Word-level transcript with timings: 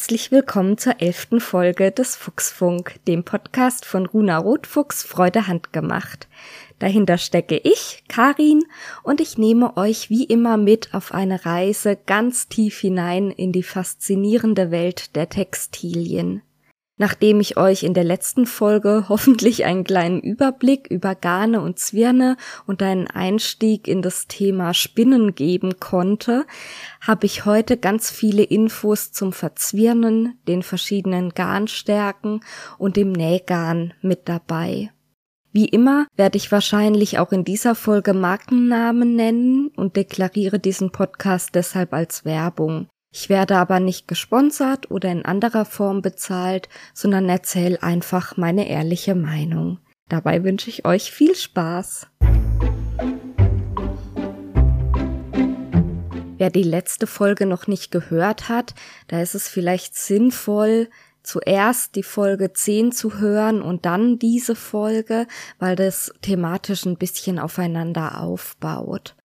Herzlich 0.00 0.32
willkommen 0.32 0.78
zur 0.78 1.02
elften 1.02 1.40
Folge 1.40 1.90
des 1.90 2.16
Fuchsfunk, 2.16 2.94
dem 3.06 3.22
Podcast 3.22 3.84
von 3.84 4.06
Runa 4.06 4.38
Rotfuchs 4.38 5.02
Freude 5.02 5.46
handgemacht. 5.46 6.26
Dahinter 6.78 7.18
stecke 7.18 7.58
ich, 7.58 8.02
Karin, 8.08 8.62
und 9.02 9.20
ich 9.20 9.36
nehme 9.36 9.76
euch 9.76 10.08
wie 10.08 10.24
immer 10.24 10.56
mit 10.56 10.94
auf 10.94 11.12
eine 11.12 11.44
Reise 11.44 11.98
ganz 12.06 12.48
tief 12.48 12.78
hinein 12.78 13.30
in 13.30 13.52
die 13.52 13.62
faszinierende 13.62 14.70
Welt 14.70 15.14
der 15.16 15.28
Textilien. 15.28 16.40
Nachdem 17.00 17.40
ich 17.40 17.56
euch 17.56 17.82
in 17.82 17.94
der 17.94 18.04
letzten 18.04 18.44
Folge 18.44 19.06
hoffentlich 19.08 19.64
einen 19.64 19.84
kleinen 19.84 20.20
Überblick 20.20 20.86
über 20.90 21.14
Garne 21.14 21.62
und 21.62 21.78
Zwirne 21.78 22.36
und 22.66 22.82
einen 22.82 23.06
Einstieg 23.06 23.88
in 23.88 24.02
das 24.02 24.26
Thema 24.26 24.74
Spinnen 24.74 25.34
geben 25.34 25.80
konnte, 25.80 26.44
habe 27.00 27.24
ich 27.24 27.46
heute 27.46 27.78
ganz 27.78 28.10
viele 28.10 28.42
Infos 28.42 29.12
zum 29.12 29.32
Verzwirnen, 29.32 30.38
den 30.46 30.62
verschiedenen 30.62 31.30
Garnstärken 31.30 32.40
und 32.76 32.98
dem 32.98 33.12
Nähgarn 33.12 33.94
mit 34.02 34.28
dabei. 34.28 34.90
Wie 35.52 35.70
immer 35.70 36.06
werde 36.16 36.36
ich 36.36 36.52
wahrscheinlich 36.52 37.18
auch 37.18 37.32
in 37.32 37.44
dieser 37.44 37.74
Folge 37.74 38.12
Markennamen 38.12 39.16
nennen 39.16 39.68
und 39.74 39.96
deklariere 39.96 40.58
diesen 40.58 40.92
Podcast 40.92 41.54
deshalb 41.54 41.94
als 41.94 42.26
Werbung. 42.26 42.88
Ich 43.12 43.28
werde 43.28 43.56
aber 43.56 43.80
nicht 43.80 44.06
gesponsert 44.06 44.88
oder 44.90 45.10
in 45.10 45.24
anderer 45.24 45.64
Form 45.64 46.00
bezahlt, 46.00 46.68
sondern 46.94 47.28
erzähle 47.28 47.82
einfach 47.82 48.36
meine 48.36 48.68
ehrliche 48.68 49.16
Meinung. 49.16 49.80
Dabei 50.08 50.44
wünsche 50.44 50.70
ich 50.70 50.84
euch 50.84 51.10
viel 51.10 51.34
Spaß. 51.34 52.06
Wer 56.38 56.50
die 56.50 56.62
letzte 56.62 57.08
Folge 57.08 57.46
noch 57.46 57.66
nicht 57.66 57.90
gehört 57.90 58.48
hat, 58.48 58.74
da 59.08 59.20
ist 59.20 59.34
es 59.34 59.48
vielleicht 59.48 59.96
sinnvoll, 59.96 60.88
zuerst 61.22 61.96
die 61.96 62.04
Folge 62.04 62.52
10 62.52 62.92
zu 62.92 63.18
hören 63.18 63.60
und 63.60 63.86
dann 63.86 64.20
diese 64.20 64.54
Folge, 64.54 65.26
weil 65.58 65.74
das 65.74 66.12
thematisch 66.22 66.86
ein 66.86 66.96
bisschen 66.96 67.40
aufeinander 67.40 68.20
aufbaut. 68.20 69.16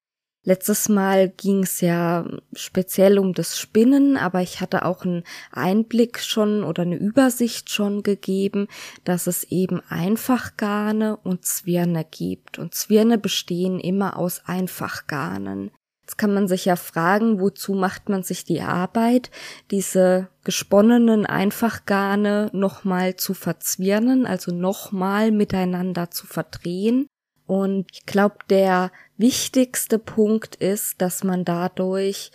Letztes 0.48 0.90
Mal 0.90 1.30
ging 1.30 1.64
es 1.64 1.82
ja 1.82 2.24
speziell 2.54 3.18
um 3.18 3.34
das 3.34 3.58
Spinnen, 3.58 4.16
aber 4.16 4.42
ich 4.42 4.62
hatte 4.62 4.86
auch 4.86 5.04
einen 5.04 5.24
Einblick 5.52 6.20
schon 6.20 6.64
oder 6.64 6.84
eine 6.84 6.98
Übersicht 6.98 7.72
schon 7.72 8.04
gegeben, 8.04 8.68
dass 9.06 9.26
es 9.26 9.46
eben 9.46 9.82
Einfachgarne 9.90 11.18
und 11.18 11.46
Zwirne 11.46 12.06
gibt. 12.10 12.60
Und 12.60 12.76
Zwirne 12.76 13.18
bestehen 13.18 13.80
immer 13.80 14.18
aus 14.20 14.44
Einfachgarnen. 14.46 15.72
Jetzt 16.04 16.20
kann 16.20 16.36
man 16.36 16.48
sich 16.48 16.66
ja 16.66 16.76
fragen, 16.76 17.40
wozu 17.40 17.74
macht 17.74 18.10
man 18.10 18.22
sich 18.22 18.46
die 18.46 18.62
Arbeit, 18.62 19.32
diese 19.72 20.28
gesponnenen 20.44 21.26
Einfachgarne 21.26 22.52
nochmal 22.54 23.16
zu 23.16 23.34
verzwirnen, 23.34 24.28
also 24.28 24.54
nochmal 24.54 25.32
miteinander 25.32 26.12
zu 26.12 26.28
verdrehen. 26.28 27.08
Und 27.48 27.88
ich 27.92 28.06
glaube, 28.06 28.38
der 28.50 28.92
wichtigste 29.18 30.00
Punkt 30.00 30.56
ist, 30.56 31.02
dass 31.02 31.24
man 31.24 31.46
dadurch 31.46 32.32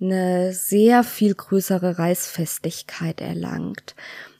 eine 0.00 0.52
sehr 0.52 1.04
viel 1.04 1.34
größere 1.34 1.98
Reißfestigkeit 1.98 3.20
erlangt. 3.20 3.94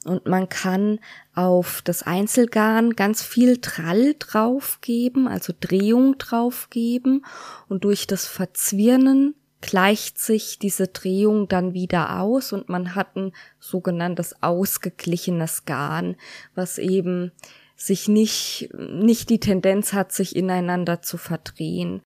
Und 0.05 0.27
man 0.27 0.49
kann 0.49 0.99
auf 1.35 1.83
das 1.83 2.03
Einzelgarn 2.03 2.97
ganz 2.97 3.23
viel 3.23 3.59
Trall 3.61 4.15
draufgeben, 4.19 5.29
also 5.29 5.53
Drehung 5.59 6.19
draufgeben. 6.19 7.25
Und 7.69 7.85
durch 7.85 8.09
das 8.09 8.27
Verzwirnen 8.27 9.37
gleicht 9.61 10.19
sich 10.19 10.59
diese 10.59 10.89
Drehung 10.89 11.47
dann 11.47 11.73
wieder 11.73 12.19
aus 12.21 12.53
und 12.53 12.69
man 12.69 12.97
hat 12.97 13.17
ein 13.17 13.33
sogenanntes 13.61 14.43
ausgeglichenes 14.43 15.65
Garn, 15.65 16.17
was 16.57 16.79
eben 16.79 17.31
sich 17.87 18.09
nicht, 18.09 18.71
nicht 18.77 19.31
die 19.31 19.41
Tendenz 19.41 19.93
hat, 19.93 20.13
sich 20.13 20.37
ineinander 20.37 21.03
zu 21.03 21.19
verdrehen. 21.19 22.01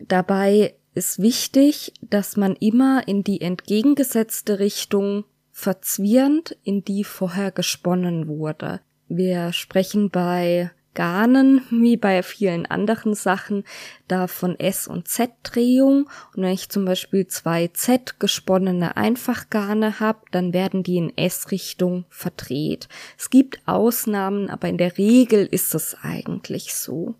Dabei 0.00 0.74
ist 0.94 1.20
wichtig, 1.20 1.92
dass 2.02 2.36
man 2.36 2.54
immer 2.56 3.06
in 3.06 3.24
die 3.24 3.40
entgegengesetzte 3.40 4.58
Richtung 4.58 5.24
verzwirnt, 5.50 6.56
in 6.64 6.84
die 6.84 7.04
vorher 7.04 7.50
gesponnen 7.50 8.28
wurde. 8.28 8.80
Wir 9.08 9.52
sprechen 9.52 10.10
bei 10.10 10.70
Garnen, 10.94 11.62
wie 11.70 11.96
bei 11.96 12.22
vielen 12.22 12.66
anderen 12.66 13.14
Sachen, 13.14 13.64
da 14.08 14.26
von 14.26 14.58
S- 14.58 14.86
und 14.86 15.08
Z-Drehung. 15.08 16.08
Und 16.34 16.42
wenn 16.42 16.52
ich 16.52 16.68
zum 16.68 16.84
Beispiel 16.84 17.26
zwei 17.26 17.68
Z 17.68 18.20
gesponnene 18.20 18.96
Einfachgarne 18.96 20.00
habe, 20.00 20.20
dann 20.30 20.52
werden 20.52 20.82
die 20.82 20.98
in 20.98 21.16
S-Richtung 21.16 22.04
verdreht. 22.08 22.88
Es 23.18 23.30
gibt 23.30 23.60
Ausnahmen, 23.66 24.50
aber 24.50 24.68
in 24.68 24.78
der 24.78 24.98
Regel 24.98 25.46
ist 25.46 25.74
es 25.74 25.96
eigentlich 26.02 26.74
so. 26.74 27.14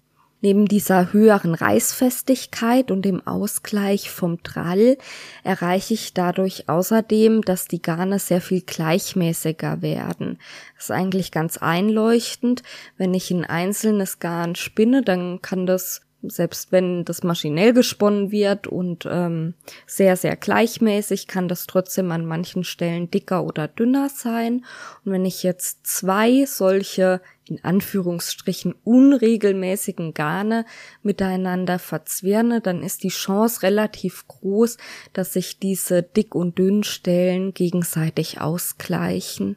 Neben 0.45 0.67
dieser 0.67 1.13
höheren 1.13 1.55
Reißfestigkeit 1.55 2.91
und 2.91 3.03
dem 3.03 3.25
Ausgleich 3.25 4.11
vom 4.11 4.43
Trall 4.43 4.99
erreiche 5.45 5.95
ich 5.95 6.15
dadurch 6.15 6.69
außerdem, 6.69 7.43
dass 7.43 7.69
die 7.69 7.81
Garne 7.81 8.19
sehr 8.19 8.41
viel 8.41 8.61
gleichmäßiger 8.61 9.83
werden. 9.83 10.39
Das 10.75 10.87
ist 10.87 10.91
eigentlich 10.91 11.31
ganz 11.31 11.59
einleuchtend. 11.59 12.65
Wenn 12.99 13.15
ich 13.15 13.31
ein 13.31 13.45
einzelnes 13.45 14.19
Garn 14.19 14.57
spinne, 14.57 15.03
dann 15.03 15.41
kann 15.43 15.65
das 15.65 16.03
selbst 16.23 16.73
wenn 16.73 17.05
das 17.05 17.23
maschinell 17.23 17.73
gesponnen 17.73 18.31
wird 18.31 18.67
und 18.67 19.07
ähm, 19.11 19.55
sehr, 19.87 20.17
sehr 20.17 20.37
gleichmäßig, 20.37 21.27
kann 21.27 21.49
das 21.49 21.67
trotzdem 21.67 22.13
an 22.13 22.27
manchen 22.27 22.65
Stellen 22.65 23.11
dicker 23.11 23.45
oder 23.45 23.69
dünner 23.69 24.09
sein. 24.09 24.65
Und 25.05 25.13
wenn 25.13 25.25
ich 25.25 25.43
jetzt 25.43 25.87
zwei 25.87 26.45
solche 26.47 27.21
in 27.45 27.63
Anführungsstrichen 27.65 28.75
unregelmäßigen 28.85 30.15
Garne 30.15 30.65
miteinander 31.03 31.79
verzwirne, 31.79 32.61
dann 32.61 32.83
ist 32.83 33.03
die 33.03 33.09
Chance 33.09 33.63
relativ 33.63 34.27
groß, 34.29 34.79
dass 35.13 35.33
sich 35.33 35.59
diese 35.59 36.03
dick 36.03 36.35
und 36.35 36.59
dünn 36.59 36.85
Stellen 36.85 37.53
gegenseitig 37.53 38.41
ausgleichen. 38.41 39.57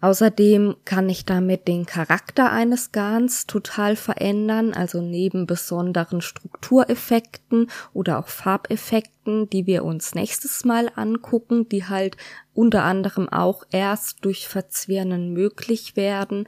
Außerdem 0.00 0.76
kann 0.84 1.08
ich 1.08 1.24
damit 1.24 1.66
den 1.66 1.86
Charakter 1.86 2.52
eines 2.52 2.92
Garns 2.92 3.46
total 3.46 3.96
verändern, 3.96 4.74
also 4.74 5.00
neben 5.00 5.46
besonderen 5.46 6.20
Struktureffekten 6.20 7.70
oder 7.94 8.18
auch 8.18 8.28
Farbeffekten, 8.28 9.48
die 9.48 9.66
wir 9.66 9.84
uns 9.84 10.14
nächstes 10.14 10.64
Mal 10.66 10.90
angucken, 10.94 11.68
die 11.70 11.86
halt 11.86 12.18
unter 12.52 12.84
anderem 12.84 13.28
auch 13.30 13.64
erst 13.70 14.24
durch 14.24 14.48
Verzwirnen 14.48 15.32
möglich 15.32 15.96
werden, 15.96 16.46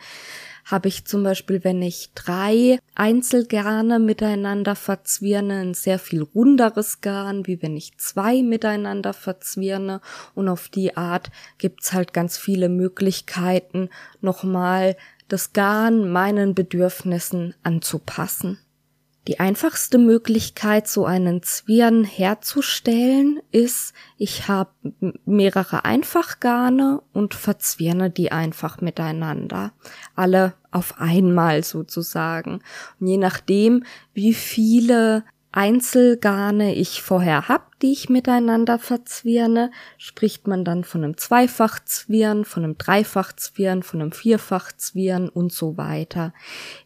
habe 0.71 0.89
ich 0.89 1.07
zum 1.07 1.23
Beispiel, 1.23 1.65
wenn 1.65 1.81
ich 1.81 2.11
drei 2.15 2.79
Einzelgarne 2.95 3.99
miteinander 3.99 4.77
verzwirne, 4.77 5.61
ein 5.61 5.75
sehr 5.75 5.99
viel 5.99 6.23
runderes 6.23 7.01
Garn, 7.01 7.47
wie 7.47 7.63
wenn 7.63 7.75
ich 7.75 7.97
zwei 7.97 8.43
miteinander 8.43 9.15
verzwirne. 9.15 10.03
Und 10.35 10.49
auf 10.49 10.69
die 10.69 10.95
Art 10.97 11.31
gibt's 11.57 11.95
halt 11.95 12.13
ganz 12.13 12.37
viele 12.37 12.69
Möglichkeiten, 12.69 13.89
nochmal 14.21 14.97
das 15.29 15.55
Garn 15.55 16.11
meinen 16.11 16.55
Bedürfnissen 16.55 17.55
anzupassen. 17.63 18.59
Die 19.29 19.41
einfachste 19.41 19.99
Möglichkeit, 19.99 20.89
so 20.89 21.05
einen 21.05 21.43
Zwirn 21.43 22.03
herzustellen, 22.03 23.41
ist, 23.53 23.93
ich 24.17 24.49
habe 24.49 24.71
mehrere 25.27 25.85
Einfachgarne 25.85 27.03
und 27.13 27.35
verzwirne 27.35 28.09
die 28.09 28.33
einfach 28.33 28.81
miteinander. 28.81 29.75
Alle 30.15 30.55
auf 30.71 30.99
einmal 30.99 31.63
sozusagen. 31.63 32.63
Und 33.01 33.07
je 33.07 33.19
nachdem, 33.19 33.85
wie 34.15 34.33
viele 34.33 35.25
Einzelgarne 35.51 36.75
ich 36.75 37.03
vorher 37.03 37.49
hab, 37.49 37.79
die 37.81 37.93
ich 37.93 38.11
miteinander 38.11 38.79
verzwirne, 38.79 39.71
spricht 39.97 40.47
man 40.47 40.65
dann 40.65 40.85
von 40.85 41.03
einem 41.03 41.17
Zweifachzwirn, 41.17 42.45
von 42.45 42.65
einem 42.65 42.77
Dreifachzwirn, 42.77 43.83
von 43.83 44.03
einem 44.03 44.13
Vierfachzwirn 44.13 45.29
und 45.31 45.53
so 45.53 45.79
weiter. 45.79 46.35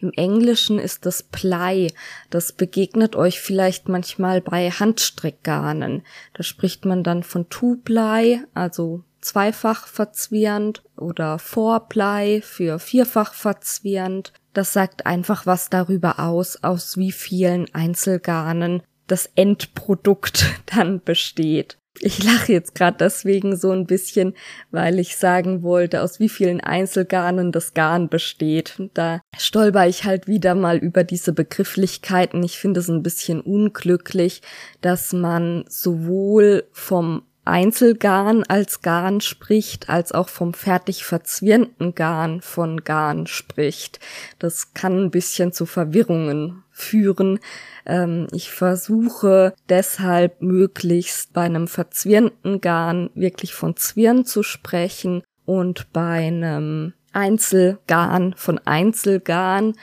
Im 0.01 0.13
Englischen 0.13 0.79
ist 0.79 1.07
das 1.07 1.25
Ply. 1.25 1.93
Das 2.31 2.53
begegnet 2.53 3.17
euch 3.17 3.41
vielleicht 3.41 3.89
manchmal 3.89 4.41
bei 4.41 4.71
Handstrickgarnen. 4.71 6.03
Da 6.35 6.43
spricht 6.45 6.85
man 6.85 7.03
dann 7.03 7.25
von 7.25 7.49
Two-Ply, 7.49 8.45
also 8.55 9.03
zweifach 9.21 9.87
verzwirrend 9.87 10.83
oder 10.97 11.39
Four-Ply 11.39 12.43
für 12.43 12.79
vierfach 12.79 13.35
verzwirrend 13.35 14.33
das 14.53 14.73
sagt 14.73 15.07
einfach 15.07 15.47
was 15.47 15.71
darüber 15.71 16.19
aus, 16.19 16.63
aus 16.63 16.97
wie 16.97 17.13
vielen 17.13 17.73
Einzelgarnen 17.75 18.83
das 19.07 19.31
Endprodukt 19.35 20.47
dann 20.67 21.03
besteht. 21.03 21.79
Ich 22.01 22.25
lache 22.25 22.53
jetzt 22.53 22.75
gerade 22.75 22.97
deswegen 22.99 23.55
so 23.55 23.71
ein 23.71 23.87
bisschen, 23.87 24.35
weil 24.71 24.99
ich 24.99 25.17
sagen 25.17 25.63
wollte, 25.63 26.01
aus 26.01 26.21
wie 26.21 26.31
vielen 26.31 26.61
Einzelgarnen 26.61 27.53
das 27.53 27.75
Garn 27.75 28.09
besteht. 28.09 28.81
Da 28.95 29.21
stolper 29.37 29.87
ich 29.87 30.05
halt 30.05 30.27
wieder 30.27 30.55
mal 30.55 30.79
über 30.79 31.05
diese 31.05 31.35
Begrifflichkeiten. 31.35 32.43
Ich 32.43 32.59
finde 32.59 32.81
es 32.81 32.89
ein 32.89 33.03
bisschen 33.03 33.43
unglücklich, 33.43 34.41
dass 34.81 35.13
man 35.13 35.65
sowohl 35.69 36.65
vom 36.73 37.25
Einzelgarn 37.45 38.45
als 38.45 38.83
Garn 38.83 39.21
spricht, 39.21 39.89
als 39.89 40.13
auch 40.13 40.29
vom 40.29 40.55
fertig 40.55 41.05
verzwirnten 41.05 41.95
Garn 41.95 42.41
von 42.41 42.85
Garn 42.85 43.27
spricht. 43.27 43.99
Das 44.39 44.75
kann 44.75 45.05
ein 45.05 45.11
bisschen 45.11 45.53
zu 45.53 45.67
Verwirrungen 45.67 46.63
führen. 46.71 47.41
Ähm, 47.85 48.29
ich 48.33 48.51
versuche 48.51 49.55
deshalb 49.69 50.41
möglichst 50.41 51.33
bei 51.33 51.43
einem 51.43 51.67
verzwirnten 51.67 52.61
Garn 52.61 53.11
wirklich 53.15 53.55
von 53.55 53.77
Zwirn 53.77 54.25
zu 54.25 54.43
sprechen 54.43 55.23
und 55.45 55.93
bei 55.93 56.29
einem 56.29 56.95
Einzelgarn 57.13 58.35
von 58.37 58.59
Einzelgarn 58.65 59.75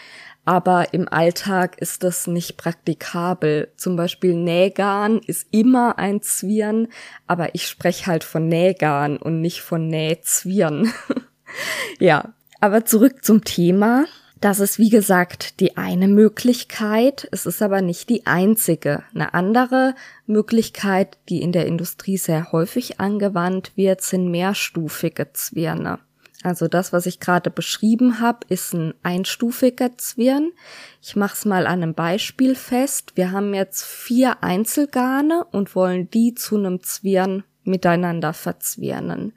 aber 0.45 0.93
im 0.93 1.07
Alltag 1.07 1.79
ist 1.79 2.03
das 2.03 2.27
nicht 2.27 2.57
praktikabel. 2.57 3.71
Zum 3.77 3.95
Beispiel 3.95 4.33
Nähgarn 4.33 5.19
ist 5.19 5.47
immer 5.51 5.99
ein 5.99 6.21
Zwirn, 6.21 6.87
aber 7.27 7.53
ich 7.53 7.67
spreche 7.67 8.07
halt 8.07 8.23
von 8.23 8.47
Nähgarn 8.47 9.17
und 9.17 9.41
nicht 9.41 9.61
von 9.61 9.87
Nähzwirn. 9.87 10.91
ja, 11.99 12.33
aber 12.59 12.85
zurück 12.85 13.23
zum 13.23 13.43
Thema. 13.43 14.05
Das 14.41 14.61
ist 14.61 14.79
wie 14.79 14.89
gesagt 14.89 15.59
die 15.59 15.75
eine 15.75 16.07
Möglichkeit, 16.07 17.27
es 17.31 17.45
ist 17.45 17.61
aber 17.61 17.81
nicht 17.81 18.09
die 18.09 18.25
einzige. 18.25 19.03
Eine 19.13 19.33
andere 19.33 19.95
Möglichkeit, 20.27 21.17
die 21.27 21.41
in 21.41 21.51
der 21.51 21.65
Industrie 21.65 22.17
sehr 22.17 22.53
häufig 22.53 23.01
angewandt 23.01 23.73
wird, 23.75 24.01
sind 24.01 24.31
mehrstufige 24.31 25.33
Zwirne. 25.33 25.99
Also 26.43 26.69
das, 26.69 26.93
was 26.93 27.05
ich 27.05 27.19
gerade 27.19 27.49
beschrieben 27.49 28.21
habe, 28.21 28.39
ist 28.47 28.73
ein 28.73 28.93
einstufiger 29.03 29.97
Zwirn. 29.97 30.51
Ich 31.01 31.15
mache 31.17 31.33
es 31.35 31.45
mal 31.45 31.67
an 31.67 31.83
einem 31.83 31.93
Beispiel 31.93 32.55
fest. 32.55 33.11
Wir 33.15 33.31
haben 33.31 33.53
jetzt 33.53 33.83
vier 33.83 34.41
Einzelgarne 34.41 35.45
und 35.51 35.75
wollen 35.75 36.09
die 36.09 36.35
zu 36.35 36.57
einem 36.57 36.81
Zwirn 36.81 37.43
miteinander 37.63 38.33
verzwirnen. 38.33 39.33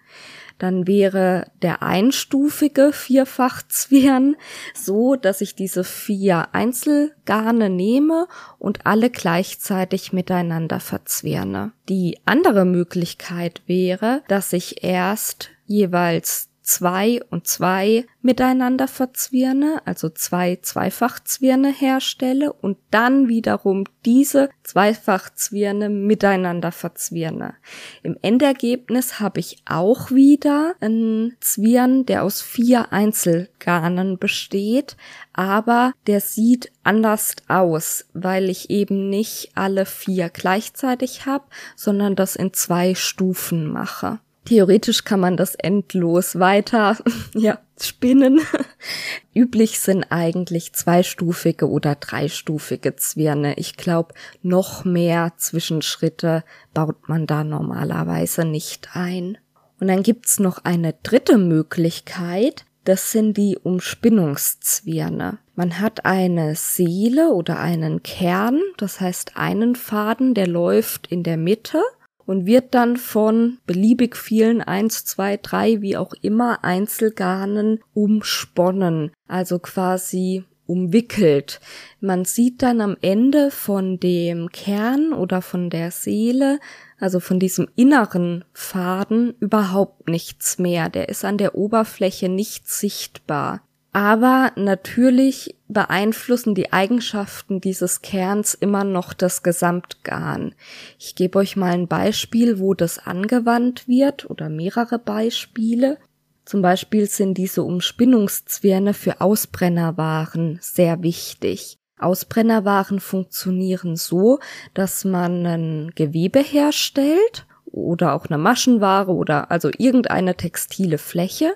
Dann 0.59 0.87
wäre 0.87 1.51
der 1.61 1.83
einstufige 1.83 2.93
Vierfachzwirn 2.93 4.37
so, 4.75 5.17
dass 5.17 5.41
ich 5.41 5.57
diese 5.57 5.83
vier 5.83 6.55
Einzelgarne 6.55 7.69
nehme 7.69 8.29
und 8.61 8.87
alle 8.87 9.11
gleichzeitig 9.11 10.13
miteinander 10.13 10.79
verzwirne. 10.79 11.73
Die 11.89 12.21
andere 12.27 12.65
Möglichkeit 12.65 13.63
wäre, 13.67 14.23
dass 14.29 14.53
ich 14.53 14.85
erst 14.85 15.51
jeweils 15.67 16.52
zwei 16.63 17.21
und 17.31 17.47
zwei 17.47 18.07
miteinander 18.23 18.89
verzwirne, 18.89 19.83
also 19.85 20.09
zwei 20.09 20.57
Zweifachzwirne 20.63 21.73
herstelle 21.73 22.53
und 22.53 22.79
dann 22.91 23.29
wiederum 23.29 23.85
diese 24.05 24.49
Zweifachzwirne 24.63 25.89
miteinander 25.89 26.73
verzwirne. 26.73 27.55
Im 28.03 28.17
Endergebnis 28.23 29.21
habe 29.21 29.41
ich 29.41 29.63
auch 29.67 30.11
wieder 30.11 30.75
einen 30.81 31.37
Zwirn, 31.41 32.07
der 32.07 32.23
aus 32.23 32.41
vier 32.43 32.93
Einzelgarnen 32.93 34.19
besteht, 34.19 34.97
aber 35.33 35.93
der 36.07 36.21
sieht 36.21 36.71
anders 36.85 37.35
aus, 37.49 38.07
weil 38.13 38.49
ich 38.49 38.71
eben 38.71 39.09
nicht 39.09 39.51
alle 39.55 39.85
vier 39.85 40.29
gleichzeitig 40.29 41.27
habe, 41.27 41.45
sondern 41.77 42.17
das 42.17 42.37
in 42.37 42.53
zwei 42.53 42.95
Stufen 42.95 43.71
mache. 43.71 44.21
Theoretisch 44.45 45.05
kann 45.05 45.21
man 45.21 45.37
das 45.37 45.55
endlos 45.55 46.39
weiter, 46.39 46.97
ja, 47.35 47.59
spinnen. 47.81 48.41
Üblich 49.35 49.79
sind 49.81 50.07
eigentlich 50.11 50.73
zweistufige 50.73 51.69
oder 51.69 51.95
dreistufige 51.95 52.97
Zwirne. 52.97 53.55
Ich 53.57 53.77
glaube, 53.77 54.15
noch 54.43 54.85
mehr 54.85 55.33
Zwischenschritte 55.37 56.45
baut 56.75 57.09
man 57.09 57.27
da 57.27 57.45
normalerweise 57.45 58.45
nicht 58.45 58.91
ein. 58.95 59.39
Und 59.79 59.89
dann 59.89 60.03
gibt's 60.03 60.39
noch 60.39 60.65
eine 60.65 60.95
dritte 61.03 61.39
Möglichkeit. 61.39 62.65
Das 62.85 63.13
sind 63.13 63.37
die 63.37 63.59
Umspinnungszwirne. 63.63 65.39
Man 65.55 65.81
hat 65.81 66.05
eine 66.05 66.57
Seele 66.57 67.31
oder 67.31 67.61
einen 67.61 68.03
Kern, 68.03 68.61
das 68.77 69.01
heißt 69.01 69.37
einen 69.37 69.77
Faden, 69.77 70.35
der 70.35 70.49
läuft 70.49 71.07
in 71.07 71.23
der 71.23 71.37
Mitte 71.37 71.83
und 72.33 72.47
wird 72.47 72.75
dann 72.75 72.97
von 72.97 73.59
beliebig 73.67 74.17
vielen 74.17 74.63
eins, 74.63 75.05
zwei, 75.05 75.37
drei, 75.37 75.83
wie 75.83 75.99
auch 75.99 76.15
immer 76.23 76.65
Einzelgarnen 76.65 77.81
umsponnen, 77.93 79.13
also 79.29 79.59
quasi 79.59 80.45
umwickelt. 80.65 81.61
Man 82.01 82.25
sieht 82.25 82.63
dann 82.63 82.81
am 82.81 82.97
Ende 83.03 83.51
von 83.51 84.01
dem 84.01 84.49
Kern 84.51 85.13
oder 85.13 85.43
von 85.43 85.69
der 85.69 85.91
Seele, 85.91 86.59
also 86.99 87.21
von 87.21 87.39
diesem 87.39 87.69
inneren 87.77 88.47
Faden, 88.55 89.35
überhaupt 89.39 90.09
nichts 90.09 90.59
mehr. 90.59 90.89
Der 90.89 91.11
ist 91.11 91.27
an 91.27 91.37
der 91.37 91.55
Oberfläche 91.55 92.31
nicht 92.31 92.67
sichtbar. 92.67 93.61
Aber 93.93 94.53
natürlich 94.57 95.57
beeinflussen 95.73 96.55
die 96.55 96.73
Eigenschaften 96.73 97.61
dieses 97.61 98.03
Kerns 98.03 98.55
immer 98.55 98.85
noch 98.85 99.13
das 99.13 99.43
Gesamtgarn. 99.43 100.55
Ich 100.99 101.15
gebe 101.15 101.39
euch 101.39 101.57
mal 101.57 101.73
ein 101.73 101.89
Beispiel, 101.89 102.59
wo 102.59 102.75
das 102.75 102.99
angewandt 102.99 103.89
wird 103.89 104.29
oder 104.29 104.49
mehrere 104.49 104.99
Beispiele. 104.99 105.99
Zum 106.45 106.63
Beispiel 106.63 107.07
sind 107.07 107.39
diese 107.39 107.63
Umspinnungszwirne 107.63 108.95
für 108.95 109.21
Ausbrennerwaren 109.21 110.59
sehr 110.61 111.03
wichtig. 111.03 111.79
Ausbrennerwaren 111.99 113.01
funktionieren 113.01 113.97
so, 113.97 114.41
dass 114.75 115.05
man 115.05 115.47
ein 115.47 115.93
Gewebe 115.95 116.41
herstellt 116.41 117.47
oder 117.65 118.15
auch 118.15 118.27
eine 118.27 118.39
Maschenware 118.39 119.13
oder 119.13 119.51
also 119.51 119.71
irgendeine 119.79 120.37
textile 120.37 120.99
Fläche 120.99 121.55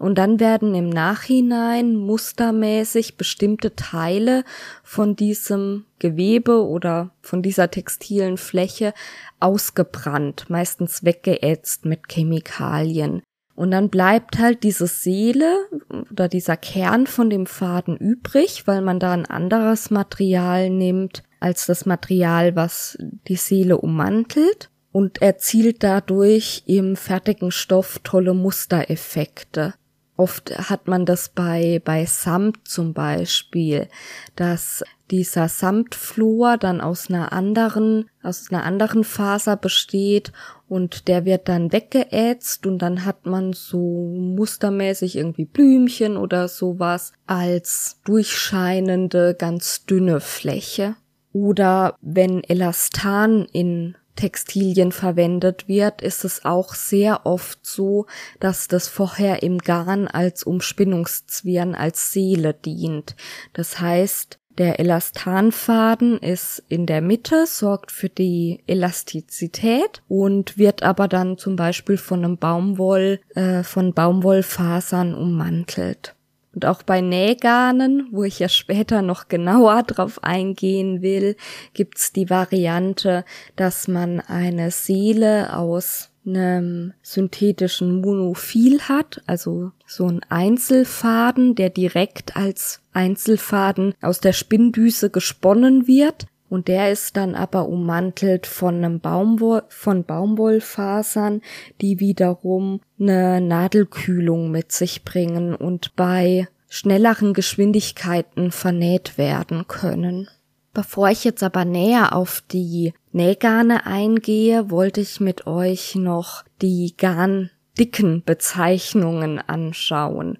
und 0.00 0.16
dann 0.16 0.40
werden 0.40 0.74
im 0.74 0.88
Nachhinein 0.88 1.94
mustermäßig 1.94 3.18
bestimmte 3.18 3.76
Teile 3.76 4.44
von 4.82 5.14
diesem 5.14 5.84
Gewebe 5.98 6.66
oder 6.66 7.10
von 7.20 7.42
dieser 7.42 7.70
textilen 7.70 8.38
Fläche 8.38 8.94
ausgebrannt, 9.40 10.48
meistens 10.48 11.04
weggeätzt 11.04 11.84
mit 11.84 12.08
Chemikalien. 12.10 13.22
Und 13.54 13.72
dann 13.72 13.90
bleibt 13.90 14.38
halt 14.38 14.62
diese 14.62 14.86
Seele 14.86 15.68
oder 16.10 16.28
dieser 16.28 16.56
Kern 16.56 17.06
von 17.06 17.28
dem 17.28 17.44
Faden 17.44 17.98
übrig, 17.98 18.66
weil 18.66 18.80
man 18.80 19.00
da 19.00 19.12
ein 19.12 19.26
anderes 19.26 19.90
Material 19.90 20.70
nimmt 20.70 21.24
als 21.40 21.66
das 21.66 21.84
Material, 21.84 22.56
was 22.56 22.96
die 23.28 23.36
Seele 23.36 23.76
ummantelt 23.76 24.70
und 24.92 25.20
erzielt 25.20 25.82
dadurch 25.82 26.62
im 26.64 26.96
fertigen 26.96 27.50
Stoff 27.50 28.00
tolle 28.02 28.32
Mustereffekte. 28.32 29.74
Oft 30.20 30.68
hat 30.68 30.86
man 30.86 31.06
das 31.06 31.30
bei, 31.30 31.80
bei 31.82 32.04
Samt 32.04 32.68
zum 32.68 32.92
Beispiel, 32.92 33.88
dass 34.36 34.84
dieser 35.10 35.48
Samtflor 35.48 36.58
dann 36.58 36.82
aus 36.82 37.08
einer 37.08 37.32
anderen, 37.32 38.04
aus 38.22 38.50
einer 38.50 38.64
anderen 38.64 39.02
Faser 39.02 39.56
besteht 39.56 40.30
und 40.68 41.08
der 41.08 41.24
wird 41.24 41.48
dann 41.48 41.72
weggeätzt 41.72 42.66
und 42.66 42.80
dann 42.80 43.06
hat 43.06 43.24
man 43.24 43.54
so 43.54 43.78
mustermäßig 44.14 45.16
irgendwie 45.16 45.46
Blümchen 45.46 46.18
oder 46.18 46.48
sowas 46.48 47.14
als 47.26 47.98
durchscheinende, 48.04 49.34
ganz 49.34 49.86
dünne 49.86 50.20
Fläche. 50.20 50.96
Oder 51.32 51.94
wenn 52.02 52.44
Elastan 52.44 53.46
in 53.52 53.96
Textilien 54.20 54.92
verwendet 54.92 55.66
wird, 55.66 56.02
ist 56.02 56.24
es 56.26 56.44
auch 56.44 56.74
sehr 56.74 57.24
oft 57.24 57.64
so, 57.64 58.04
dass 58.38 58.68
das 58.68 58.86
vorher 58.86 59.42
im 59.42 59.56
Garn 59.56 60.08
als 60.08 60.42
Umspinnungszwirn 60.42 61.74
als 61.74 62.12
Seele 62.12 62.52
dient. 62.52 63.16
Das 63.54 63.80
heißt, 63.80 64.38
der 64.58 64.78
Elastanfaden 64.78 66.18
ist 66.18 66.62
in 66.68 66.84
der 66.84 67.00
Mitte, 67.00 67.46
sorgt 67.46 67.90
für 67.90 68.10
die 68.10 68.62
Elastizität 68.66 70.02
und 70.06 70.58
wird 70.58 70.82
aber 70.82 71.08
dann 71.08 71.38
zum 71.38 71.56
Beispiel 71.56 71.96
von 71.96 72.22
einem 72.22 72.36
Baumwoll, 72.36 73.20
äh, 73.34 73.62
von 73.62 73.94
Baumwollfasern 73.94 75.14
ummantelt. 75.14 76.14
Und 76.54 76.66
auch 76.66 76.82
bei 76.82 77.00
Nähgarnen, 77.00 78.08
wo 78.10 78.24
ich 78.24 78.40
ja 78.40 78.48
später 78.48 79.02
noch 79.02 79.28
genauer 79.28 79.82
drauf 79.86 80.22
eingehen 80.24 81.02
will, 81.02 81.36
gibt's 81.74 82.12
die 82.12 82.30
Variante, 82.30 83.24
dass 83.56 83.88
man 83.88 84.20
eine 84.20 84.70
Seele 84.70 85.56
aus 85.56 86.10
einem 86.26 86.92
synthetischen 87.02 88.00
Monophil 88.00 88.82
hat, 88.82 89.22
also 89.26 89.72
so 89.86 90.06
ein 90.06 90.20
Einzelfaden, 90.28 91.54
der 91.54 91.70
direkt 91.70 92.36
als 92.36 92.82
Einzelfaden 92.92 93.94
aus 94.02 94.20
der 94.20 94.32
Spinndüse 94.32 95.08
gesponnen 95.10 95.86
wird 95.86 96.26
und 96.50 96.68
der 96.68 96.90
ist 96.90 97.16
dann 97.16 97.34
aber 97.34 97.68
ummantelt 97.68 98.46
von 98.46 98.74
einem 98.74 99.00
Baumwoll, 99.00 99.62
von 99.68 100.04
Baumwollfasern, 100.04 101.40
die 101.80 102.00
wiederum 102.00 102.80
eine 102.98 103.40
Nadelkühlung 103.40 104.50
mit 104.50 104.72
sich 104.72 105.04
bringen 105.04 105.54
und 105.54 105.94
bei 105.94 106.48
schnelleren 106.68 107.34
Geschwindigkeiten 107.34 108.50
vernäht 108.50 109.16
werden 109.16 109.66
können. 109.68 110.28
Bevor 110.72 111.08
ich 111.08 111.24
jetzt 111.24 111.42
aber 111.42 111.64
näher 111.64 112.14
auf 112.14 112.42
die 112.50 112.94
Nähgarne 113.12 113.86
eingehe, 113.86 114.70
wollte 114.70 115.00
ich 115.00 115.20
mit 115.20 115.46
euch 115.46 115.94
noch 115.94 116.44
die 116.62 116.94
garndicken 116.96 118.22
Bezeichnungen 118.24 119.38
anschauen. 119.38 120.38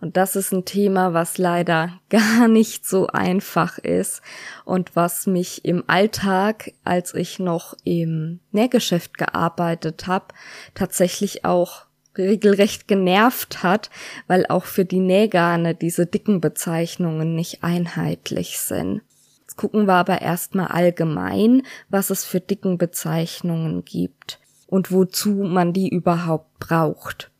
Und 0.00 0.16
das 0.16 0.36
ist 0.36 0.52
ein 0.52 0.64
Thema, 0.64 1.12
was 1.12 1.38
leider 1.38 1.92
gar 2.08 2.48
nicht 2.48 2.86
so 2.86 3.08
einfach 3.08 3.78
ist 3.78 4.22
und 4.64 4.94
was 4.96 5.26
mich 5.26 5.64
im 5.64 5.84
Alltag, 5.86 6.72
als 6.84 7.14
ich 7.14 7.38
noch 7.38 7.76
im 7.84 8.40
Nähgeschäft 8.52 9.18
gearbeitet 9.18 10.06
habe, 10.06 10.26
tatsächlich 10.74 11.44
auch 11.44 11.86
regelrecht 12.16 12.88
genervt 12.88 13.62
hat, 13.62 13.90
weil 14.26 14.46
auch 14.46 14.64
für 14.64 14.84
die 14.84 15.00
Nähgarne 15.00 15.74
diese 15.74 16.06
dicken 16.06 16.40
Bezeichnungen 16.40 17.34
nicht 17.34 17.62
einheitlich 17.62 18.58
sind 18.58 19.02
gucken 19.58 19.86
wir 19.86 19.94
aber 19.94 20.22
erstmal 20.22 20.68
allgemein, 20.68 21.62
was 21.90 22.08
es 22.08 22.24
für 22.24 22.40
dicken 22.40 22.78
Bezeichnungen 22.78 23.84
gibt 23.84 24.40
und 24.66 24.90
wozu 24.90 25.30
man 25.30 25.74
die 25.74 25.90
überhaupt 25.90 26.58
braucht. 26.58 27.30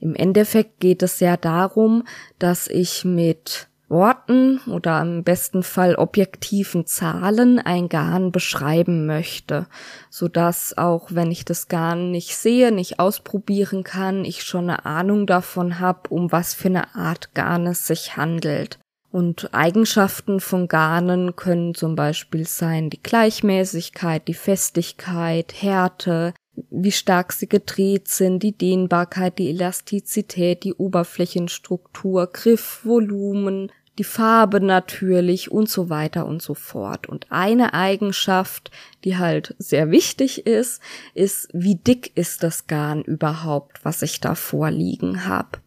Im 0.00 0.14
Endeffekt 0.14 0.80
geht 0.80 1.02
es 1.02 1.20
ja 1.20 1.36
darum, 1.36 2.04
dass 2.38 2.68
ich 2.68 3.04
mit 3.04 3.68
Worten 3.88 4.60
oder 4.66 5.00
im 5.00 5.24
besten 5.24 5.62
Fall 5.62 5.94
objektiven 5.94 6.86
Zahlen 6.86 7.58
ein 7.58 7.88
Garn 7.88 8.32
beschreiben 8.32 9.06
möchte, 9.06 9.66
so 10.10 10.28
dass 10.28 10.76
auch 10.76 11.08
wenn 11.10 11.30
ich 11.30 11.46
das 11.46 11.68
Garn 11.68 12.10
nicht 12.10 12.36
sehe, 12.36 12.70
nicht 12.70 13.00
ausprobieren 13.00 13.84
kann, 13.84 14.26
ich 14.26 14.42
schon 14.42 14.68
eine 14.68 14.84
Ahnung 14.84 15.26
davon 15.26 15.80
habe, 15.80 16.10
um 16.10 16.30
was 16.30 16.52
für 16.52 16.68
eine 16.68 16.94
Art 16.94 17.34
Garn 17.34 17.66
es 17.66 17.86
sich 17.86 18.16
handelt. 18.16 18.78
Und 19.10 19.54
Eigenschaften 19.54 20.38
von 20.38 20.68
Garnen 20.68 21.34
können 21.34 21.74
zum 21.74 21.96
Beispiel 21.96 22.46
sein 22.46 22.90
die 22.90 23.02
Gleichmäßigkeit, 23.02 24.28
die 24.28 24.34
Festigkeit, 24.34 25.54
Härte, 25.62 26.34
wie 26.70 26.92
stark 26.92 27.32
sie 27.32 27.48
gedreht 27.48 28.08
sind, 28.08 28.42
die 28.42 28.56
Dehnbarkeit, 28.56 29.38
die 29.38 29.50
Elastizität, 29.50 30.64
die 30.64 30.74
Oberflächenstruktur, 30.74 32.28
Griff, 32.32 32.80
Volumen, 32.84 33.70
die 33.98 34.04
Farbe 34.04 34.60
natürlich 34.60 35.50
und 35.50 35.68
so 35.68 35.90
weiter 35.90 36.26
und 36.26 36.40
so 36.40 36.54
fort. 36.54 37.08
Und 37.08 37.26
eine 37.30 37.74
Eigenschaft, 37.74 38.70
die 39.04 39.16
halt 39.16 39.54
sehr 39.58 39.90
wichtig 39.90 40.46
ist, 40.46 40.80
ist, 41.14 41.48
wie 41.52 41.74
dick 41.74 42.16
ist 42.16 42.42
das 42.42 42.66
Garn 42.66 43.02
überhaupt, 43.02 43.84
was 43.84 44.02
ich 44.02 44.20
da 44.20 44.34
vorliegen 44.34 45.26
habe. 45.26 45.58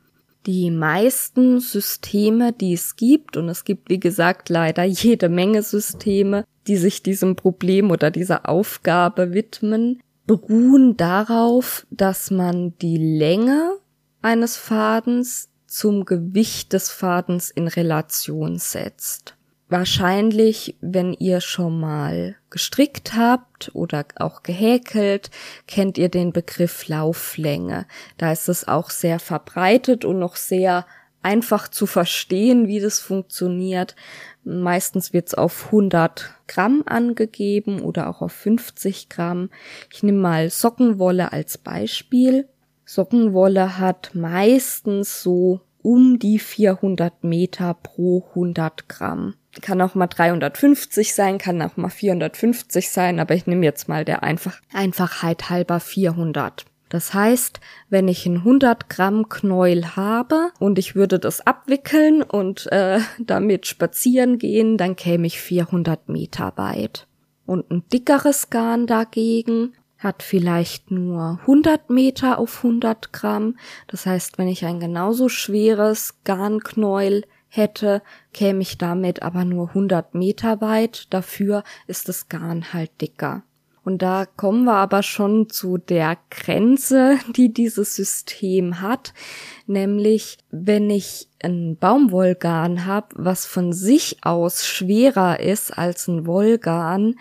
Die 0.48 0.72
meisten 0.72 1.60
Systeme, 1.60 2.52
die 2.52 2.74
es 2.74 2.96
gibt, 2.96 3.38
und 3.38 3.48
es 3.50 3.64
gibt, 3.64 3.90
wie 3.90 4.00
gesagt, 4.00 4.50
leider 4.50 4.84
jede 4.84 5.30
Menge 5.30 5.62
Systeme, 5.62 6.46
die 6.68 6.78
sich 6.78 7.04
diesem 7.04 7.36
Problem 7.36 7.92
oder 7.92 8.10
dieser 8.10 8.50
Aufgabe 8.50 9.34
widmen, 9.34 10.02
beruhen 10.26 10.98
darauf, 10.98 11.86
dass 11.90 12.32
man 12.32 12.78
die 12.80 12.98
Länge 12.98 13.78
eines 14.22 14.58
Fadens 14.58 15.50
zum 15.68 16.06
Gewicht 16.06 16.74
des 16.74 16.90
Fadens 16.90 17.50
in 17.50 17.68
Relation 17.68 18.60
setzt. 18.60 19.36
Wahrscheinlich, 19.70 20.76
wenn 20.82 21.14
ihr 21.14 21.40
schon 21.40 21.80
mal 21.80 22.36
gestrickt 22.50 23.14
habt 23.16 23.72
oder 23.74 24.04
auch 24.18 24.44
gehäkelt, 24.44 25.32
kennt 25.66 25.98
ihr 25.98 26.10
den 26.10 26.34
Begriff 26.34 26.90
Lauflänge. 26.90 27.86
Da 28.18 28.34
ist 28.34 28.50
es 28.50 28.68
auch 28.68 28.90
sehr 28.90 29.18
verbreitet 29.18 30.04
und 30.04 30.20
noch 30.20 30.36
sehr 30.36 30.86
einfach 31.24 31.70
zu 31.70 31.86
verstehen, 31.86 32.68
wie 32.68 32.82
das 32.82 33.00
funktioniert. 33.00 33.96
Meistens 34.44 35.14
wird 35.14 35.28
es 35.28 35.34
auf 35.34 35.68
100 35.68 36.36
Gramm 36.48 36.84
angegeben 36.86 37.82
oder 37.82 38.10
auch 38.10 38.22
auf 38.22 38.32
50 38.34 39.10
Gramm. 39.10 39.50
Ich 39.92 40.04
nehme 40.04 40.20
mal 40.20 40.50
Sockenwolle 40.50 41.32
als 41.32 41.58
Beispiel. 41.58 42.48
Sockenwolle 42.86 43.78
hat 43.78 44.12
meistens 44.14 45.22
so 45.22 45.62
um 45.82 46.20
die 46.20 46.40
400 46.40 47.24
Meter 47.24 47.74
pro 47.74 48.26
100 48.30 48.90
Gramm 48.90 49.36
kann 49.62 49.82
auch 49.82 49.96
mal 49.96 50.08
350 50.08 51.14
sein, 51.14 51.38
kann 51.38 51.62
auch 51.62 51.76
mal 51.76 51.90
450 51.90 52.90
sein, 52.90 53.20
aber 53.20 53.36
ich 53.36 53.48
nehme 53.48 53.66
jetzt 53.66 53.90
mal 53.90 54.06
der 54.06 54.24
einfach, 54.24 54.62
Einfachheit 54.74 55.50
halber 55.50 55.80
400. 55.80 56.66
Das 56.92 57.14
heißt, 57.14 57.62
wenn 57.90 58.10
ich 58.10 58.26
ein 58.26 58.40
100 58.40 58.90
Gramm 58.90 59.30
Knäuel 59.30 59.96
habe 59.96 60.52
und 60.60 60.78
ich 60.78 60.94
würde 60.94 61.20
das 61.20 61.40
abwickeln 61.40 62.22
und 62.22 62.70
äh, 62.70 63.00
damit 63.18 63.66
spazieren 63.66 64.38
gehen, 64.38 64.78
dann 64.78 64.98
käme 64.98 65.26
ich 65.26 65.40
400 65.40 66.10
Meter 66.10 66.52
weit. 66.58 67.08
Und 67.46 67.72
ein 67.72 67.86
dickeres 67.94 68.50
Garn 68.50 68.88
dagegen 68.88 69.72
hat 70.00 70.22
vielleicht 70.22 70.92
nur 70.92 71.40
100 71.44 71.90
Meter 71.90 72.38
auf 72.40 72.58
100 72.58 73.14
Gramm. 73.14 73.56
Das 73.88 74.06
heißt, 74.06 74.38
wenn 74.38 74.50
ich 74.50 74.66
ein 74.66 74.82
genauso 74.82 75.30
schweres 75.30 76.16
Garnknäuel 76.26 77.24
hätte, 77.48 78.02
käme 78.34 78.64
ich 78.64 78.78
damit 78.78 79.22
aber 79.22 79.46
nur 79.46 79.70
100 79.70 80.14
Meter 80.14 80.60
weit. 80.60 81.08
Dafür 81.14 81.64
ist 81.88 82.10
das 82.10 82.28
Garn 82.28 82.74
halt 82.74 83.00
dicker. 83.00 83.44
Und 83.84 84.04
da 84.04 84.26
kommen 84.26 84.66
wir 84.66 84.76
aber 84.76 85.02
schon 85.02 85.50
zu 85.50 85.78
der 85.78 86.18
Grenze, 86.30 87.18
die 87.36 87.52
dieses 87.52 87.96
System 87.96 88.82
hat, 88.82 89.14
nämlich 89.66 90.38
wenn 90.52 90.90
ich 90.90 91.28
ein 91.42 91.78
Baumwollgarn 91.78 92.86
habe, 92.86 93.08
was 93.16 93.46
von 93.46 93.74
sich 93.74 94.18
aus 94.24 94.66
schwerer 94.66 95.40
ist 95.40 95.78
als 95.78 96.08
ein 96.08 96.28
Wollgarn, 96.28 97.16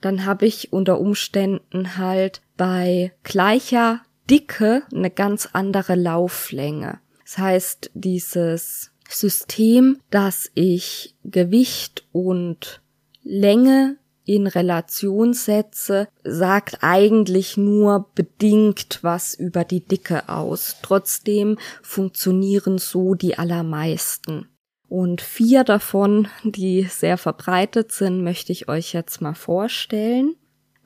dann 0.00 0.24
habe 0.24 0.46
ich 0.46 0.72
unter 0.72 1.00
Umständen 1.00 1.96
halt 1.96 2.40
bei 2.56 3.12
gleicher 3.24 4.00
Dicke 4.30 4.82
eine 4.94 5.10
ganz 5.10 5.48
andere 5.52 5.94
Lauflänge. 5.94 7.00
Das 7.24 7.38
heißt, 7.38 7.90
dieses 7.94 8.92
System, 9.08 9.98
dass 10.10 10.50
ich 10.54 11.14
Gewicht 11.24 12.06
und 12.12 12.80
Länge 13.22 13.96
in 14.28 14.46
Relation 14.46 15.32
setze, 15.32 16.08
sagt 16.22 16.78
eigentlich 16.82 17.56
nur 17.56 18.10
bedingt 18.14 18.98
was 19.02 19.32
über 19.32 19.64
die 19.64 19.80
Dicke 19.80 20.28
aus. 20.28 20.76
Trotzdem 20.82 21.56
funktionieren 21.82 22.76
so 22.76 23.14
die 23.14 23.38
allermeisten. 23.38 24.48
Und 24.86 25.22
vier 25.22 25.64
davon, 25.64 26.28
die 26.44 26.82
sehr 26.82 27.16
verbreitet 27.16 27.90
sind, 27.92 28.22
möchte 28.22 28.52
ich 28.52 28.68
euch 28.68 28.92
jetzt 28.92 29.20
mal 29.20 29.34
vorstellen 29.34 30.36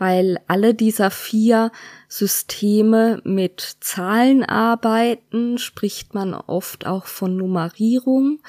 weil 0.02 0.40
alle 0.48 0.74
dieser 0.74 1.12
vier 1.12 1.70
Systeme 2.08 3.20
mit 3.22 3.76
Zahlen 3.78 4.42
arbeiten, 4.42 5.58
spricht 5.58 6.12
man 6.12 6.34
oft 6.34 6.86
auch 6.88 7.06
von 7.06 7.36
Nummerierung. 7.36 8.40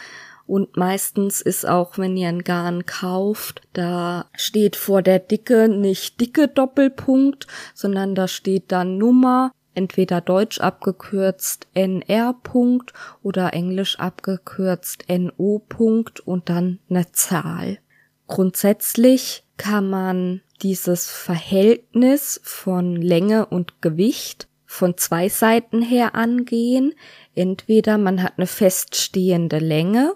Und 0.45 0.75
meistens 0.75 1.41
ist 1.41 1.67
auch, 1.67 1.97
wenn 1.97 2.17
ihr 2.17 2.27
ein 2.27 2.43
Garn 2.43 2.85
kauft, 2.85 3.61
da 3.73 4.25
steht 4.35 4.75
vor 4.75 5.01
der 5.01 5.19
Dicke 5.19 5.69
nicht 5.69 6.19
dicke 6.19 6.47
Doppelpunkt, 6.47 7.47
sondern 7.73 8.13
da 8.13 8.27
steht 8.27 8.71
dann 8.71 8.97
Nummer, 8.97 9.51
entweder 9.73 10.21
deutsch 10.21 10.59
abgekürzt 10.59 11.67
NR 11.73 12.33
Punkt 12.43 12.93
oder 13.21 13.53
englisch 13.53 13.99
abgekürzt 13.99 15.05
NO 15.09 15.63
Punkt 15.67 16.19
und 16.19 16.49
dann 16.49 16.79
eine 16.89 17.11
Zahl. 17.11 17.79
Grundsätzlich 18.27 19.45
kann 19.57 19.89
man 19.89 20.41
dieses 20.61 21.09
Verhältnis 21.09 22.39
von 22.43 22.95
Länge 22.95 23.45
und 23.45 23.81
Gewicht 23.81 24.47
von 24.65 24.97
zwei 24.97 25.29
Seiten 25.29 25.81
her 25.81 26.15
angehen. 26.15 26.93
Entweder 27.35 27.97
man 27.97 28.23
hat 28.23 28.33
eine 28.37 28.47
feststehende 28.47 29.59
Länge 29.59 30.15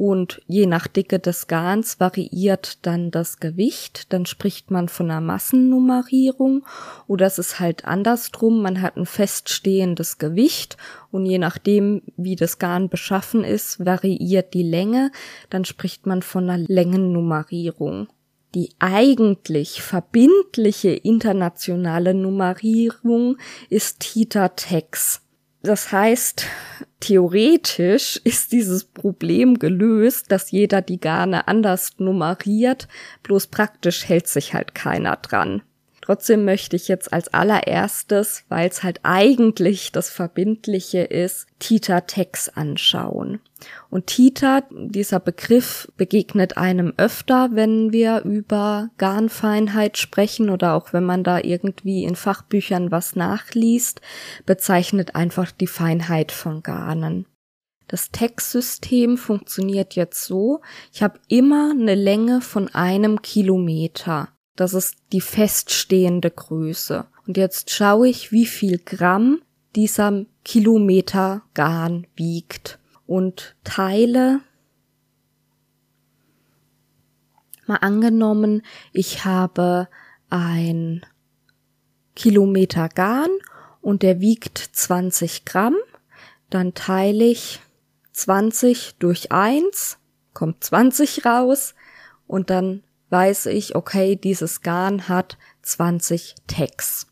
und 0.00 0.40
je 0.46 0.64
nach 0.64 0.86
Dicke 0.86 1.18
des 1.18 1.46
Garns 1.46 2.00
variiert 2.00 2.86
dann 2.86 3.10
das 3.10 3.38
Gewicht, 3.38 4.10
dann 4.14 4.24
spricht 4.24 4.70
man 4.70 4.88
von 4.88 5.10
einer 5.10 5.20
Massennummerierung 5.20 6.64
oder 7.06 7.26
es 7.26 7.38
ist 7.38 7.60
halt 7.60 7.84
andersrum, 7.84 8.62
man 8.62 8.80
hat 8.80 8.96
ein 8.96 9.04
feststehendes 9.04 10.16
Gewicht. 10.16 10.78
Und 11.10 11.26
je 11.26 11.36
nachdem, 11.36 12.00
wie 12.16 12.34
das 12.34 12.58
Garn 12.58 12.88
beschaffen 12.88 13.44
ist, 13.44 13.84
variiert 13.84 14.54
die 14.54 14.62
Länge, 14.62 15.12
dann 15.50 15.66
spricht 15.66 16.06
man 16.06 16.22
von 16.22 16.48
einer 16.48 16.64
Längennummerierung. 16.66 18.08
Die 18.54 18.70
eigentlich 18.78 19.82
verbindliche 19.82 20.92
internationale 20.92 22.14
Nummerierung 22.14 23.36
ist 23.68 24.00
Tita-Tex. 24.00 25.20
Das 25.62 25.92
heißt, 25.92 26.46
theoretisch 27.00 28.18
ist 28.24 28.52
dieses 28.52 28.84
Problem 28.84 29.58
gelöst, 29.58 30.32
dass 30.32 30.50
jeder 30.50 30.80
die 30.80 31.00
Garne 31.00 31.48
anders 31.48 31.98
nummeriert, 31.98 32.88
bloß 33.22 33.48
praktisch 33.48 34.08
hält 34.08 34.26
sich 34.26 34.54
halt 34.54 34.74
keiner 34.74 35.16
dran. 35.16 35.62
Trotzdem 36.00 36.44
möchte 36.44 36.76
ich 36.76 36.88
jetzt 36.88 37.12
als 37.12 37.28
allererstes, 37.28 38.44
weil 38.48 38.68
es 38.68 38.82
halt 38.82 39.00
eigentlich 39.02 39.92
das 39.92 40.08
Verbindliche 40.08 41.02
ist, 41.02 41.46
Tita 41.58 42.00
Tex 42.00 42.48
anschauen. 42.48 43.40
Und 43.90 44.06
Tita, 44.06 44.62
dieser 44.70 45.18
Begriff 45.18 45.90
begegnet 45.96 46.56
einem 46.56 46.94
öfter, 46.96 47.50
wenn 47.52 47.92
wir 47.92 48.22
über 48.22 48.90
Garnfeinheit 48.98 49.98
sprechen 49.98 50.48
oder 50.48 50.74
auch 50.74 50.92
wenn 50.92 51.04
man 51.04 51.24
da 51.24 51.40
irgendwie 51.40 52.04
in 52.04 52.14
Fachbüchern 52.14 52.92
was 52.92 53.16
nachliest, 53.16 54.00
bezeichnet 54.46 55.16
einfach 55.16 55.50
die 55.50 55.66
Feinheit 55.66 56.30
von 56.30 56.62
Garnen. 56.62 57.26
Das 57.88 58.12
Textsystem 58.12 59.16
funktioniert 59.16 59.96
jetzt 59.96 60.24
so, 60.24 60.60
ich 60.92 61.02
habe 61.02 61.18
immer 61.26 61.72
eine 61.72 61.96
Länge 61.96 62.40
von 62.40 62.68
einem 62.68 63.20
Kilometer. 63.22 64.28
Das 64.54 64.74
ist 64.74 64.98
die 65.12 65.20
feststehende 65.20 66.30
Größe. 66.30 67.06
Und 67.26 67.36
jetzt 67.36 67.72
schaue 67.72 68.08
ich, 68.08 68.30
wie 68.30 68.46
viel 68.46 68.78
Gramm 68.78 69.42
dieser 69.74 70.26
Kilometer 70.44 71.42
Garn 71.54 72.06
wiegt 72.14 72.79
und 73.10 73.56
teile 73.64 74.40
mal 77.66 77.78
angenommen, 77.78 78.62
ich 78.92 79.24
habe 79.24 79.88
ein 80.28 81.04
Kilometer 82.14 82.88
Garn 82.88 83.30
und 83.80 84.04
der 84.04 84.20
wiegt 84.20 84.58
20 84.58 85.44
Gramm, 85.44 85.74
dann 86.50 86.74
teile 86.74 87.24
ich 87.24 87.58
20 88.12 88.94
durch 89.00 89.32
1, 89.32 89.98
kommt 90.32 90.62
20 90.62 91.26
raus 91.26 91.74
und 92.28 92.48
dann 92.48 92.84
weiß 93.08 93.46
ich, 93.46 93.74
okay, 93.74 94.14
dieses 94.14 94.62
Garn 94.62 95.08
hat 95.08 95.36
20 95.62 96.36
Tags. 96.46 97.08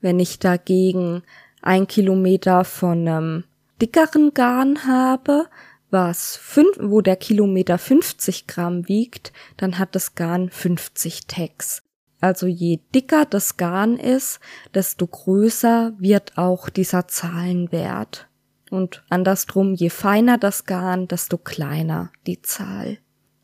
Wenn 0.00 0.20
ich 0.20 0.38
dagegen 0.38 1.24
ein 1.60 1.88
Kilometer 1.88 2.64
von 2.64 3.08
einem 3.08 3.44
dickeren 3.80 4.34
Garn 4.34 4.86
habe, 4.86 5.46
was 5.90 6.36
fünf, 6.36 6.76
wo 6.80 7.00
der 7.00 7.16
Kilometer 7.16 7.78
50 7.78 8.46
Gramm 8.46 8.88
wiegt, 8.88 9.32
dann 9.56 9.78
hat 9.78 9.94
das 9.94 10.14
Garn 10.14 10.50
50 10.50 11.26
Tags. 11.26 11.82
Also 12.20 12.46
je 12.46 12.80
dicker 12.94 13.24
das 13.24 13.56
Garn 13.56 13.96
ist, 13.96 14.40
desto 14.74 15.06
größer 15.06 15.94
wird 15.98 16.36
auch 16.36 16.68
dieser 16.68 17.08
Zahlenwert. 17.08 18.28
Und 18.70 19.02
andersrum, 19.08 19.74
je 19.74 19.90
feiner 19.90 20.38
das 20.38 20.64
Garn, 20.64 21.08
desto 21.08 21.38
kleiner 21.38 22.12
die 22.26 22.40
Zahl. 22.42 22.98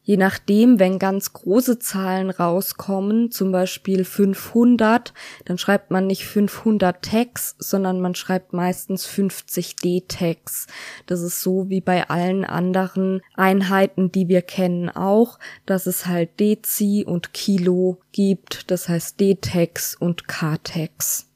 Je 0.06 0.16
nachdem, 0.16 0.78
wenn 0.78 1.00
ganz 1.00 1.32
große 1.32 1.80
Zahlen 1.80 2.30
rauskommen, 2.30 3.32
zum 3.32 3.50
Beispiel 3.50 4.04
500, 4.04 5.12
dann 5.46 5.58
schreibt 5.58 5.90
man 5.90 6.06
nicht 6.06 6.24
500 6.24 7.02
Tags, 7.02 7.56
sondern 7.58 8.00
man 8.00 8.14
schreibt 8.14 8.52
meistens 8.52 9.04
50 9.04 9.74
D-Tags. 9.74 10.68
Das 11.06 11.22
ist 11.22 11.40
so 11.40 11.70
wie 11.70 11.80
bei 11.80 12.08
allen 12.08 12.44
anderen 12.44 13.20
Einheiten, 13.34 14.12
die 14.12 14.28
wir 14.28 14.42
kennen 14.42 14.90
auch, 14.90 15.40
dass 15.66 15.86
es 15.86 16.06
halt 16.06 16.38
Dezi 16.38 17.04
und 17.04 17.34
Kilo 17.34 17.98
gibt, 18.12 18.70
das 18.70 18.88
heißt 18.88 19.18
D-Tags 19.18 19.96
und 19.96 20.28
K-Tags. 20.28 21.26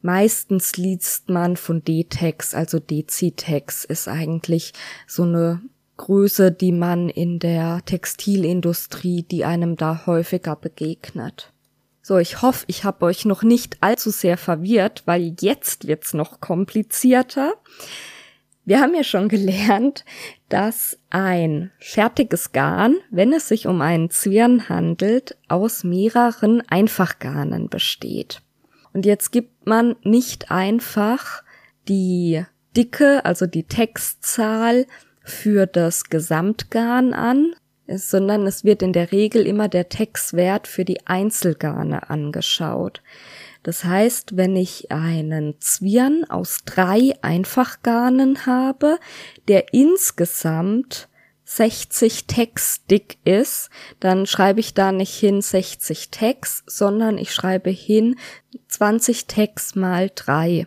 Meistens 0.00 0.78
liest 0.78 1.28
man 1.28 1.58
von 1.58 1.84
D-Tags, 1.84 2.54
also 2.54 2.78
Dezi-Tags 2.78 3.84
ist 3.84 4.08
eigentlich 4.08 4.72
so 5.06 5.24
eine 5.24 5.60
Größe, 5.96 6.52
die 6.52 6.72
man 6.72 7.08
in 7.08 7.38
der 7.38 7.82
Textilindustrie, 7.84 9.22
die 9.22 9.44
einem 9.44 9.76
da 9.76 10.06
häufiger 10.06 10.56
begegnet. 10.56 11.52
So, 12.02 12.18
ich 12.18 12.40
hoffe, 12.42 12.64
ich 12.68 12.84
habe 12.84 13.04
euch 13.04 13.24
noch 13.24 13.42
nicht 13.42 13.78
allzu 13.80 14.10
sehr 14.10 14.36
verwirrt, 14.36 15.02
weil 15.06 15.34
jetzt 15.40 15.88
wird's 15.88 16.14
noch 16.14 16.40
komplizierter. 16.40 17.54
Wir 18.64 18.80
haben 18.80 18.94
ja 18.94 19.04
schon 19.04 19.28
gelernt, 19.28 20.04
dass 20.48 20.98
ein 21.10 21.72
fertiges 21.78 22.52
Garn, 22.52 22.96
wenn 23.10 23.32
es 23.32 23.48
sich 23.48 23.66
um 23.66 23.80
einen 23.80 24.10
Zwirn 24.10 24.68
handelt, 24.68 25.36
aus 25.48 25.82
mehreren 25.82 26.62
Einfachgarnen 26.68 27.68
besteht. 27.68 28.42
Und 28.92 29.04
jetzt 29.04 29.30
gibt 29.30 29.66
man 29.66 29.96
nicht 30.02 30.50
einfach 30.50 31.42
die 31.88 32.44
Dicke, 32.76 33.24
also 33.24 33.46
die 33.46 33.64
Textzahl 33.64 34.86
für 35.26 35.66
das 35.66 36.04
Gesamtgarn 36.04 37.12
an, 37.12 37.52
sondern 37.88 38.46
es 38.46 38.64
wird 38.64 38.82
in 38.82 38.92
der 38.92 39.12
Regel 39.12 39.46
immer 39.46 39.68
der 39.68 39.88
Textwert 39.88 40.66
für 40.66 40.84
die 40.84 41.06
Einzelgarne 41.06 42.10
angeschaut. 42.10 43.02
Das 43.62 43.84
heißt, 43.84 44.36
wenn 44.36 44.54
ich 44.54 44.92
einen 44.92 45.60
Zwirn 45.60 46.24
aus 46.28 46.60
drei 46.64 47.14
Einfachgarnen 47.22 48.46
habe, 48.46 48.98
der 49.48 49.72
insgesamt 49.72 51.08
60 51.44 52.26
Text 52.26 52.90
dick 52.90 53.18
ist, 53.24 53.70
dann 54.00 54.26
schreibe 54.26 54.60
ich 54.60 54.74
da 54.74 54.90
nicht 54.92 55.14
hin 55.14 55.42
60 55.42 56.10
Text, 56.10 56.68
sondern 56.70 57.18
ich 57.18 57.32
schreibe 57.32 57.70
hin 57.70 58.16
20 58.68 59.26
Text 59.26 59.76
mal 59.76 60.10
drei, 60.14 60.66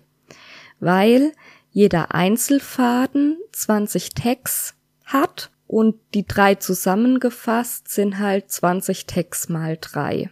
weil 0.79 1.33
jeder 1.71 2.13
Einzelfaden 2.13 3.38
20 3.51 4.13
Tags 4.13 4.75
hat 5.05 5.51
und 5.67 5.95
die 6.13 6.25
drei 6.25 6.55
zusammengefasst 6.55 7.89
sind 7.89 8.19
halt 8.19 8.51
20 8.51 9.05
Tags 9.05 9.49
mal 9.49 9.77
drei. 9.79 10.31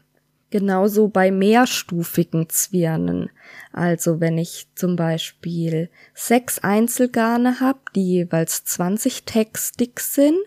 Genauso 0.49 1.09
bei 1.09 1.29
mehrstufigen 1.29 2.47
Zwirnen. 2.49 3.29
Also 3.73 4.21
wenn 4.21 4.37
ich 4.37 4.67
zum 4.75 4.95
Beispiel 4.95 5.89
sechs 6.13 6.59
Einzelgarne 6.59 7.59
habe, 7.59 7.79
die 7.93 8.05
jeweils 8.05 8.63
20 8.63 9.25
Tags 9.25 9.73
dick 9.73 9.99
sind, 9.99 10.37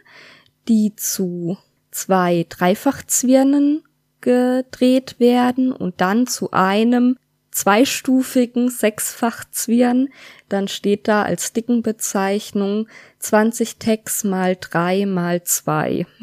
die 0.69 0.97
zu 0.97 1.59
zwei 1.91 2.47
Dreifachzwirnen 2.49 3.85
gedreht 4.23 5.17
werden 5.19 5.73
und 5.73 6.01
dann 6.01 6.27
zu 6.27 6.51
einem 6.51 7.17
zweistufigen 7.51 8.69
Sechsfachzwirn, 8.69 10.09
dann 10.49 10.69
steht 10.69 11.09
da 11.09 11.23
als 11.23 11.53
Dickenbezeichnung 11.53 12.89
20 13.19 13.77
Tex 13.79 14.25
mal 14.25 14.57
3 14.61 15.07
mal 15.07 15.43
2. 15.43 16.07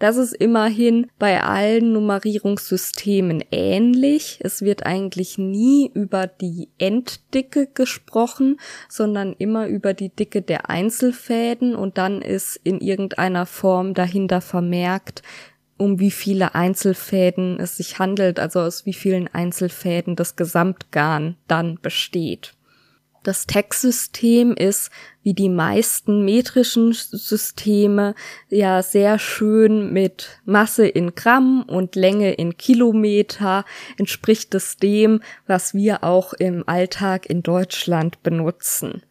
Das 0.00 0.16
ist 0.16 0.32
immerhin 0.32 1.08
bei 1.18 1.42
allen 1.42 1.92
Nummerierungssystemen 1.92 3.44
ähnlich. 3.50 4.38
Es 4.40 4.62
wird 4.62 4.86
eigentlich 4.86 5.36
nie 5.36 5.90
über 5.92 6.26
die 6.26 6.70
Enddicke 6.78 7.66
gesprochen, 7.66 8.56
sondern 8.88 9.34
immer 9.36 9.66
über 9.66 9.92
die 9.92 10.08
Dicke 10.08 10.40
der 10.40 10.70
Einzelfäden 10.70 11.74
und 11.74 11.98
dann 11.98 12.22
ist 12.22 12.58
in 12.64 12.80
irgendeiner 12.80 13.44
Form 13.44 13.92
dahinter 13.92 14.40
vermerkt, 14.40 15.20
um 15.80 15.98
wie 15.98 16.10
viele 16.10 16.54
Einzelfäden 16.54 17.58
es 17.58 17.76
sich 17.76 17.98
handelt, 17.98 18.38
also 18.38 18.60
aus 18.60 18.86
wie 18.86 18.92
vielen 18.92 19.28
Einzelfäden 19.28 20.14
das 20.14 20.36
Gesamtgarn 20.36 21.36
dann 21.48 21.78
besteht. 21.80 22.54
Das 23.22 23.46
Textsystem 23.46 24.54
ist, 24.54 24.90
wie 25.22 25.34
die 25.34 25.50
meisten 25.50 26.24
metrischen 26.24 26.92
Systeme, 26.92 28.14
ja 28.48 28.82
sehr 28.82 29.18
schön 29.18 29.92
mit 29.92 30.40
Masse 30.46 30.86
in 30.86 31.14
Gramm 31.14 31.62
und 31.62 31.96
Länge 31.96 32.32
in 32.32 32.56
Kilometer, 32.56 33.66
entspricht 33.98 34.54
es 34.54 34.78
dem, 34.78 35.20
was 35.46 35.74
wir 35.74 36.02
auch 36.02 36.32
im 36.32 36.66
Alltag 36.66 37.28
in 37.28 37.42
Deutschland 37.42 38.22
benutzen. 38.22 39.02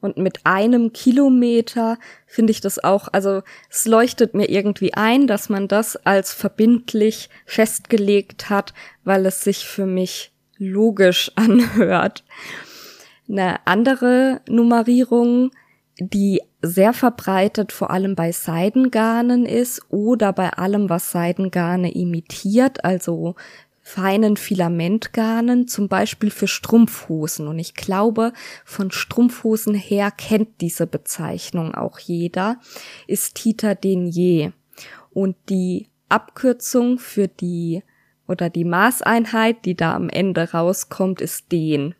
Und 0.00 0.16
mit 0.16 0.40
einem 0.44 0.92
Kilometer 0.92 1.98
finde 2.26 2.52
ich 2.52 2.60
das 2.60 2.82
auch, 2.82 3.08
also 3.12 3.42
es 3.68 3.84
leuchtet 3.86 4.34
mir 4.34 4.48
irgendwie 4.48 4.94
ein, 4.94 5.26
dass 5.26 5.48
man 5.48 5.66
das 5.66 5.96
als 5.96 6.32
verbindlich 6.32 7.30
festgelegt 7.46 8.48
hat, 8.48 8.74
weil 9.02 9.26
es 9.26 9.42
sich 9.42 9.66
für 9.66 9.86
mich 9.86 10.32
logisch 10.56 11.32
anhört. 11.36 12.24
Eine 13.28 13.66
andere 13.66 14.40
Nummerierung, 14.48 15.50
die 16.00 16.42
sehr 16.62 16.92
verbreitet 16.92 17.72
vor 17.72 17.90
allem 17.90 18.14
bei 18.14 18.30
Seidengarnen 18.32 19.46
ist 19.46 19.82
oder 19.90 20.32
bei 20.32 20.50
allem, 20.50 20.88
was 20.88 21.10
Seidengarne 21.10 21.92
imitiert, 21.92 22.84
also 22.84 23.34
feinen 23.88 24.36
Filamentgarnen, 24.36 25.66
zum 25.66 25.88
Beispiel 25.88 26.30
für 26.30 26.46
Strumpfhosen. 26.46 27.48
Und 27.48 27.58
ich 27.58 27.72
glaube, 27.72 28.34
von 28.66 28.90
Strumpfhosen 28.90 29.74
her 29.74 30.10
kennt 30.10 30.60
diese 30.60 30.86
Bezeichnung 30.86 31.74
auch 31.74 31.98
jeder, 31.98 32.60
ist 33.06 33.36
Tita 33.36 33.74
Denier. 33.74 34.52
Und 35.10 35.36
die 35.48 35.88
Abkürzung 36.10 36.98
für 36.98 37.28
die 37.28 37.82
oder 38.26 38.50
die 38.50 38.66
Maßeinheit, 38.66 39.64
die 39.64 39.74
da 39.74 39.94
am 39.94 40.10
Ende 40.10 40.50
rauskommt, 40.52 41.22
ist 41.22 41.50
Den. 41.50 41.94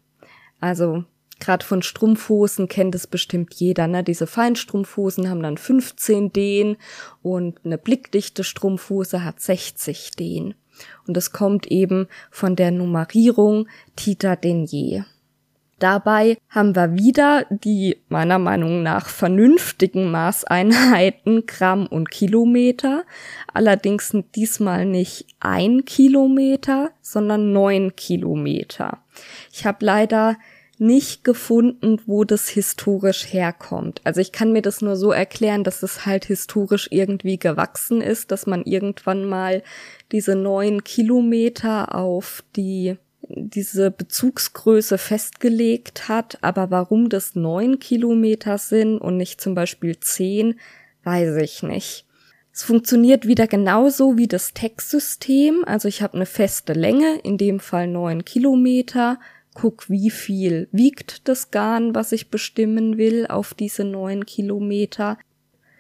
Also 0.61 1.05
gerade 1.41 1.65
von 1.65 1.81
Strumpfhosen 1.81 2.69
kennt 2.69 2.95
es 2.97 3.07
bestimmt 3.07 3.55
jeder, 3.55 3.87
ne? 3.87 4.05
Diese 4.05 4.27
Feinstrumpfhosen 4.27 5.31
haben 5.31 5.43
dann 5.43 5.57
15 5.57 6.35
Den 6.35 6.77
und 7.23 7.65
eine 7.65 7.79
blickdichte 7.79 8.45
Strumpfhose 8.45 9.25
hat 9.25 9.41
60 9.41 10.11
Den. 10.17 10.55
Und 11.07 11.17
es 11.17 11.33
kommt 11.33 11.67
eben 11.67 12.09
von 12.31 12.57
der 12.57 12.71
Nummerierung 12.71 13.69
Tita 13.97 14.37
Denier. 14.37 15.07
Dabei 15.79 16.39
haben 16.49 16.75
wir 16.75 16.95
wieder 16.95 17.47
die 17.51 17.99
meiner 18.09 18.41
Meinung 18.41 18.83
nach 18.83 19.09
vernünftigen 19.09 20.11
Maßeinheiten 20.11 21.47
Gramm 21.47 21.87
und 21.87 22.11
Kilometer, 22.11 23.05
allerdings 23.55 24.17
diesmal 24.35 24.87
nicht 24.87 25.27
ein 25.39 25.85
Kilometer, 25.85 26.91
sondern 27.01 27.53
neun 27.53 27.95
Kilometer. 27.95 28.99
Ich 29.53 29.67
habe 29.67 29.85
leider 29.85 30.37
nicht 30.81 31.25
gefunden, 31.25 32.01
wo 32.07 32.25
das 32.25 32.49
historisch 32.49 33.33
herkommt. 33.33 34.01
Also 34.05 34.21
ich 34.21 34.31
kann 34.31 34.53
mir 34.53 34.63
das 34.63 34.81
nur 34.81 34.97
so 34.97 35.11
erklären, 35.11 35.65
dass 35.65 35.83
es 35.83 36.07
halt 36.07 36.25
historisch 36.25 36.89
irgendwie 36.91 37.39
gewachsen 37.39 38.01
ist, 38.01 38.31
dass 38.31 38.47
man 38.47 38.63
irgendwann 38.63 39.25
mal 39.25 39.63
diese 40.13 40.35
neun 40.35 40.85
Kilometer 40.85 41.95
auf 41.95 42.43
die 42.57 42.97
diese 43.31 43.91
Bezugsgröße 43.91 44.97
festgelegt 44.97 46.09
hat, 46.09 46.39
aber 46.41 46.71
warum 46.71 47.09
das 47.09 47.35
neun 47.35 47.79
Kilometer 47.79 48.59
sind 48.59 48.99
und 48.99 49.17
nicht 49.17 49.41
zum 49.41 49.55
Beispiel 49.55 49.99
zehn, 50.01 50.59
weiß 51.05 51.37
ich 51.37 51.63
nicht. 51.63 52.07
Es 52.53 52.63
funktioniert 52.63 53.27
wieder 53.27 53.47
genauso 53.47 54.17
wie 54.17 54.27
das 54.27 54.55
Textsystem, 54.55 55.63
also 55.67 55.89
ich 55.89 56.03
habe 56.03 56.15
eine 56.15 56.27
feste 56.27 56.73
Länge, 56.73 57.19
in 57.23 57.39
dem 57.39 57.61
Fall 57.61 57.87
neun 57.87 58.25
Kilometer, 58.25 59.21
guck, 59.55 59.89
wie 59.91 60.11
viel 60.11 60.69
wiegt 60.73 61.29
das 61.29 61.51
Garn, 61.51 61.95
was 61.95 62.13
ich 62.13 62.31
bestimmen 62.31 62.97
will, 62.97 63.27
auf 63.29 63.55
diese 63.55 63.85
neun 63.85 64.25
Kilometer. 64.27 65.19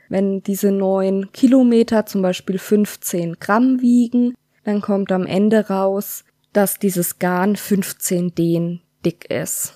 Wenn 0.09 0.43
diese 0.43 0.73
neun 0.73 1.33
Kilometer 1.33 2.07
zum 2.07 2.23
Beispiel 2.23 2.59
15 2.59 3.39
Gramm 3.41 3.81
wiegen, 3.81 4.35
dann 4.65 4.81
kommt 4.81 5.13
am 5.13 5.27
Ende 5.27 5.69
raus, 5.69 6.25
dass 6.53 6.79
dieses 6.79 7.19
Garn 7.19 7.57
15 7.57 8.35
Dehn 8.35 8.81
dick 9.05 9.31
ist. 9.31 9.75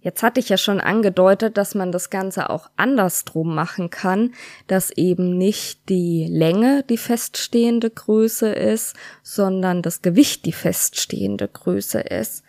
Jetzt 0.00 0.22
hatte 0.22 0.38
ich 0.38 0.48
ja 0.48 0.56
schon 0.56 0.80
angedeutet, 0.80 1.56
dass 1.56 1.74
man 1.74 1.90
das 1.90 2.08
Ganze 2.08 2.50
auch 2.50 2.70
andersrum 2.76 3.54
machen 3.54 3.90
kann, 3.90 4.32
dass 4.68 4.90
eben 4.92 5.36
nicht 5.36 5.88
die 5.88 6.26
Länge 6.30 6.84
die 6.88 6.96
feststehende 6.96 7.90
Größe 7.90 8.48
ist, 8.48 8.94
sondern 9.22 9.82
das 9.82 10.00
Gewicht 10.00 10.46
die 10.46 10.52
feststehende 10.52 11.48
Größe 11.48 12.00
ist. 12.00 12.44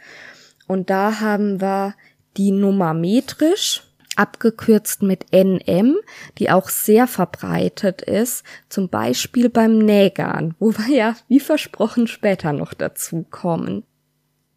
Und 0.68 0.92
da 0.92 1.22
haben 1.22 1.60
wir 1.60 1.96
die 2.38 2.52
Nummer 2.52 2.94
metrisch, 2.94 3.89
abgekürzt 4.20 5.02
mit 5.02 5.32
NM, 5.32 5.98
die 6.38 6.52
auch 6.52 6.70
sehr 6.70 7.08
verbreitet 7.08 8.02
ist, 8.02 8.44
zum 8.68 8.90
Beispiel 8.90 9.50
beim 9.50 9.78
Nägern, 9.80 10.56
wo 10.60 10.74
wir 10.74 10.96
ja 10.96 11.16
wie 11.28 11.40
versprochen 11.40 12.06
später 12.08 12.54
noch 12.54 12.74
dazu 12.74 13.26
kommen. 13.30 13.84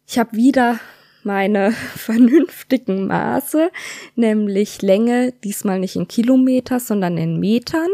Ich 0.05 0.19
habe 0.19 0.33
wieder 0.33 0.79
meine 1.23 1.71
vernünftigen 1.95 3.07
Maße, 3.07 3.71
nämlich 4.15 4.81
Länge 4.81 5.31
diesmal 5.43 5.79
nicht 5.79 5.95
in 5.95 6.09
Kilometer, 6.09 6.81
sondern 6.81 7.17
in 7.17 7.39
Metern 7.39 7.89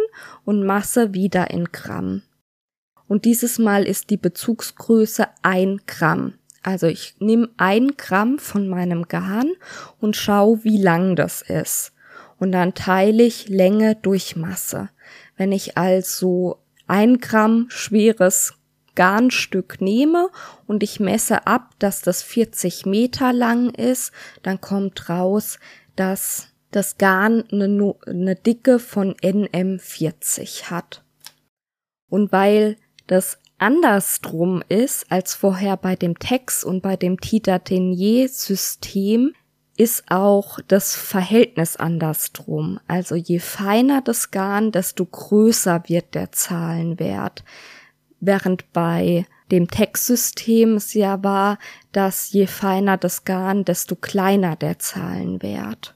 und 0.46 0.66
Masse 0.66 1.14
wieder 1.14 1.52
in 1.52 1.66
Gramm. 1.66 2.24
Und 3.08 3.26
dieses 3.26 3.60
Mal 3.60 3.84
ist 3.84 4.10
die 4.10 4.18
Bezugsgröße 4.18 5.28
ein 5.44 5.82
Gramm. 5.86 6.39
Also 6.64 6.88
ich 6.88 7.16
nehme 7.20 7.50
ein 7.58 7.96
Gramm 7.98 8.40
von 8.40 8.68
meinem 8.68 9.08
Garn 9.08 9.52
und 10.00 10.16
schaue, 10.16 10.64
wie 10.64 10.82
lang 10.82 11.16
das 11.16 11.42
ist. 11.42 11.94
Und 12.38 12.52
dann 12.52 12.74
teile 12.74 13.24
ich 13.24 13.50
Länge 13.50 13.96
durch 13.96 14.36
Masse. 14.36 14.90
Wenn 15.38 15.52
ich 15.52 15.78
also 15.78 16.60
ein 16.88 17.20
Gramm 17.20 17.68
schweres 17.70 18.54
Garnstück 18.96 19.80
nehme 19.80 20.30
und 20.68 20.84
ich 20.84 21.00
messe 21.00 21.48
ab, 21.48 21.72
dass 21.80 22.02
das 22.02 22.22
40 22.22 22.86
Meter 22.86 23.32
lang 23.32 23.70
ist, 23.70 24.12
dann 24.44 24.60
kommt 24.60 25.10
raus, 25.10 25.60
dass 25.96 26.50
das 26.72 26.98
Garn 26.98 27.44
eine, 27.52 27.96
eine 28.06 28.36
Dicke 28.36 28.80
von 28.80 29.14
NM40 29.16 30.66
hat. 30.66 31.04
Und 32.10 32.32
weil 32.32 32.78
das 33.08 33.39
andersrum 33.60 34.64
ist 34.68 35.12
als 35.12 35.36
vorher 35.36 35.78
bei 35.78 35.96
dem 35.96 36.20
Text 36.20 36.66
und 36.66 36.82
bei 36.82 36.98
dem 36.98 37.20
Tita-Tenier-System, 37.20 39.34
ist 39.80 40.12
auch 40.12 40.60
das 40.68 40.94
Verhältnis 40.94 41.78
andersrum. 41.78 42.82
Also 42.90 43.16
je 43.16 43.40
feiner 43.40 44.02
das 44.02 44.30
Garn, 44.30 44.74
desto 44.74 45.06
größer 45.06 45.84
wird 45.88 46.16
der 46.16 46.34
Zahlenwert. 46.34 47.46
Während 48.20 48.74
bei 48.74 49.26
dem 49.52 49.70
Textsystem 49.70 50.76
es 50.76 50.94
ja 50.94 51.24
war, 51.24 51.60
dass 51.94 52.34
je 52.34 52.46
feiner 52.46 52.98
das 52.98 53.24
Garn, 53.24 53.64
desto 53.64 53.96
kleiner 53.96 54.58
der 54.58 54.80
Zahlenwert. 54.80 55.96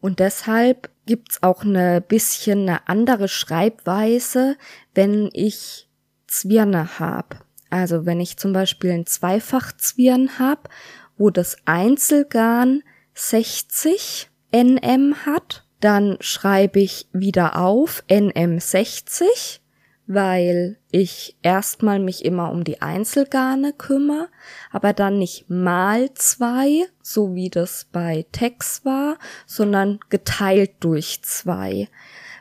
Und 0.00 0.18
deshalb 0.18 0.88
gibt's 1.04 1.42
auch 1.42 1.64
eine 1.64 2.00
bisschen 2.00 2.62
eine 2.62 2.88
andere 2.88 3.28
Schreibweise, 3.28 4.56
wenn 4.94 5.28
ich 5.34 5.85
Zwirne 6.26 6.98
habe. 6.98 7.38
Also 7.70 8.06
wenn 8.06 8.20
ich 8.20 8.36
zum 8.36 8.52
Beispiel 8.52 8.92
ein 8.92 9.06
Zweifachzwirn 9.06 10.38
habe, 10.38 10.62
wo 11.16 11.30
das 11.30 11.56
Einzelgarn 11.64 12.82
60 13.14 14.30
nm 14.52 15.26
hat, 15.26 15.64
dann 15.80 16.16
schreibe 16.20 16.80
ich 16.80 17.08
wieder 17.12 17.58
auf 17.58 18.02
nm 18.08 18.60
60, 18.60 19.60
weil 20.06 20.78
ich 20.90 21.36
erstmal 21.42 21.98
mich 21.98 22.24
immer 22.24 22.50
um 22.50 22.64
die 22.64 22.80
Einzelgarne 22.80 23.72
kümmere, 23.72 24.28
aber 24.70 24.92
dann 24.92 25.18
nicht 25.18 25.50
mal 25.50 26.12
zwei, 26.14 26.86
so 27.02 27.34
wie 27.34 27.50
das 27.50 27.86
bei 27.90 28.24
Tex 28.32 28.84
war, 28.84 29.18
sondern 29.46 29.98
geteilt 30.08 30.72
durch 30.80 31.20
zwei, 31.22 31.88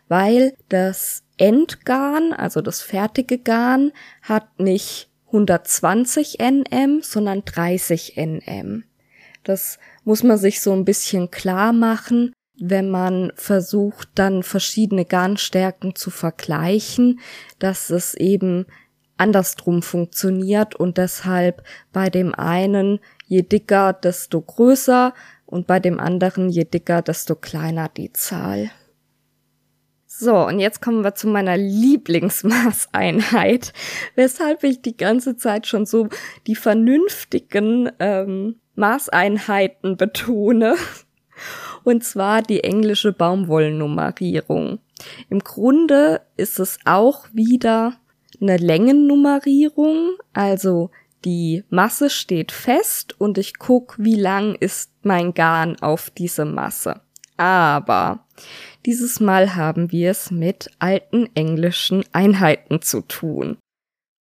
weil 0.07 0.55
das 0.69 1.24
Endgarn, 1.37 2.33
also 2.33 2.61
das 2.61 2.81
fertige 2.81 3.37
Garn, 3.37 3.91
hat 4.21 4.59
nicht 4.59 5.09
120 5.27 6.37
nm, 6.39 7.01
sondern 7.01 7.43
30 7.45 8.17
nm. 8.17 8.83
Das 9.43 9.79
muss 10.03 10.23
man 10.23 10.37
sich 10.37 10.61
so 10.61 10.73
ein 10.73 10.85
bisschen 10.85 11.29
klar 11.31 11.73
machen, 11.73 12.33
wenn 12.57 12.89
man 12.89 13.31
versucht, 13.35 14.09
dann 14.15 14.43
verschiedene 14.43 15.05
Garnstärken 15.05 15.95
zu 15.95 16.09
vergleichen, 16.09 17.19
dass 17.59 17.89
es 17.89 18.13
eben 18.15 18.65
andersrum 19.17 19.81
funktioniert 19.81 20.75
und 20.75 20.97
deshalb 20.97 21.63
bei 21.91 22.09
dem 22.09 22.33
einen 22.33 22.99
je 23.25 23.41
dicker, 23.41 23.93
desto 23.93 24.41
größer 24.41 25.13
und 25.45 25.67
bei 25.67 25.79
dem 25.79 25.99
anderen 25.99 26.49
je 26.49 26.65
dicker, 26.65 27.01
desto 27.01 27.35
kleiner 27.35 27.89
die 27.89 28.11
Zahl. 28.13 28.71
So, 30.17 30.47
und 30.47 30.59
jetzt 30.59 30.81
kommen 30.81 31.03
wir 31.03 31.13
zu 31.13 31.27
meiner 31.27 31.57
Lieblingsmaßeinheit, 31.57 33.73
weshalb 34.15 34.63
ich 34.63 34.81
die 34.81 34.95
ganze 34.95 35.35
Zeit 35.35 35.67
schon 35.67 35.85
so 35.85 36.07
die 36.47 36.55
vernünftigen 36.55 37.91
ähm, 37.99 38.55
Maßeinheiten 38.75 39.97
betone. 39.97 40.75
Und 41.83 42.05
zwar 42.05 42.41
die 42.41 42.63
englische 42.63 43.11
Baumwollennummerierung. 43.11 44.79
Im 45.29 45.39
Grunde 45.39 46.21
ist 46.37 46.59
es 46.59 46.79
auch 46.85 47.25
wieder 47.33 47.97
eine 48.41 48.55
Längennummerierung, 48.55 50.13
also 50.33 50.91
die 51.25 51.65
Masse 51.69 52.09
steht 52.09 52.53
fest 52.53 53.19
und 53.19 53.37
ich 53.37 53.59
guck, 53.59 53.97
wie 53.99 54.15
lang 54.15 54.55
ist 54.55 54.91
mein 55.03 55.33
Garn 55.33 55.75
auf 55.81 56.09
diese 56.09 56.45
Masse. 56.45 57.01
Aber 57.37 58.25
dieses 58.85 59.19
Mal 59.19 59.55
haben 59.55 59.91
wir 59.91 60.11
es 60.11 60.31
mit 60.31 60.69
alten 60.79 61.29
englischen 61.35 62.03
Einheiten 62.11 62.81
zu 62.81 63.01
tun. 63.01 63.57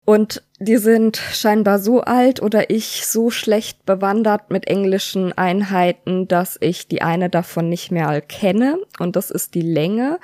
Und 0.07 0.45
die 0.61 0.77
sind 0.77 1.17
scheinbar 1.17 1.81
so 1.81 2.01
alt 2.01 2.41
oder 2.41 2.71
ich 2.71 3.05
so 3.07 3.31
schlecht 3.31 3.85
bewandert 3.85 4.51
mit 4.51 4.69
englischen 4.69 5.33
Einheiten, 5.33 6.29
dass 6.29 6.57
ich 6.61 6.87
die 6.87 7.03
eine 7.03 7.29
davon 7.29 7.69
nicht 7.69 7.91
mehr 7.91 8.21
kenne. 8.21 8.79
Und 9.01 9.17
das 9.17 9.33
ist 9.33 9.55
die 9.55 9.63
Länge. 9.63 10.21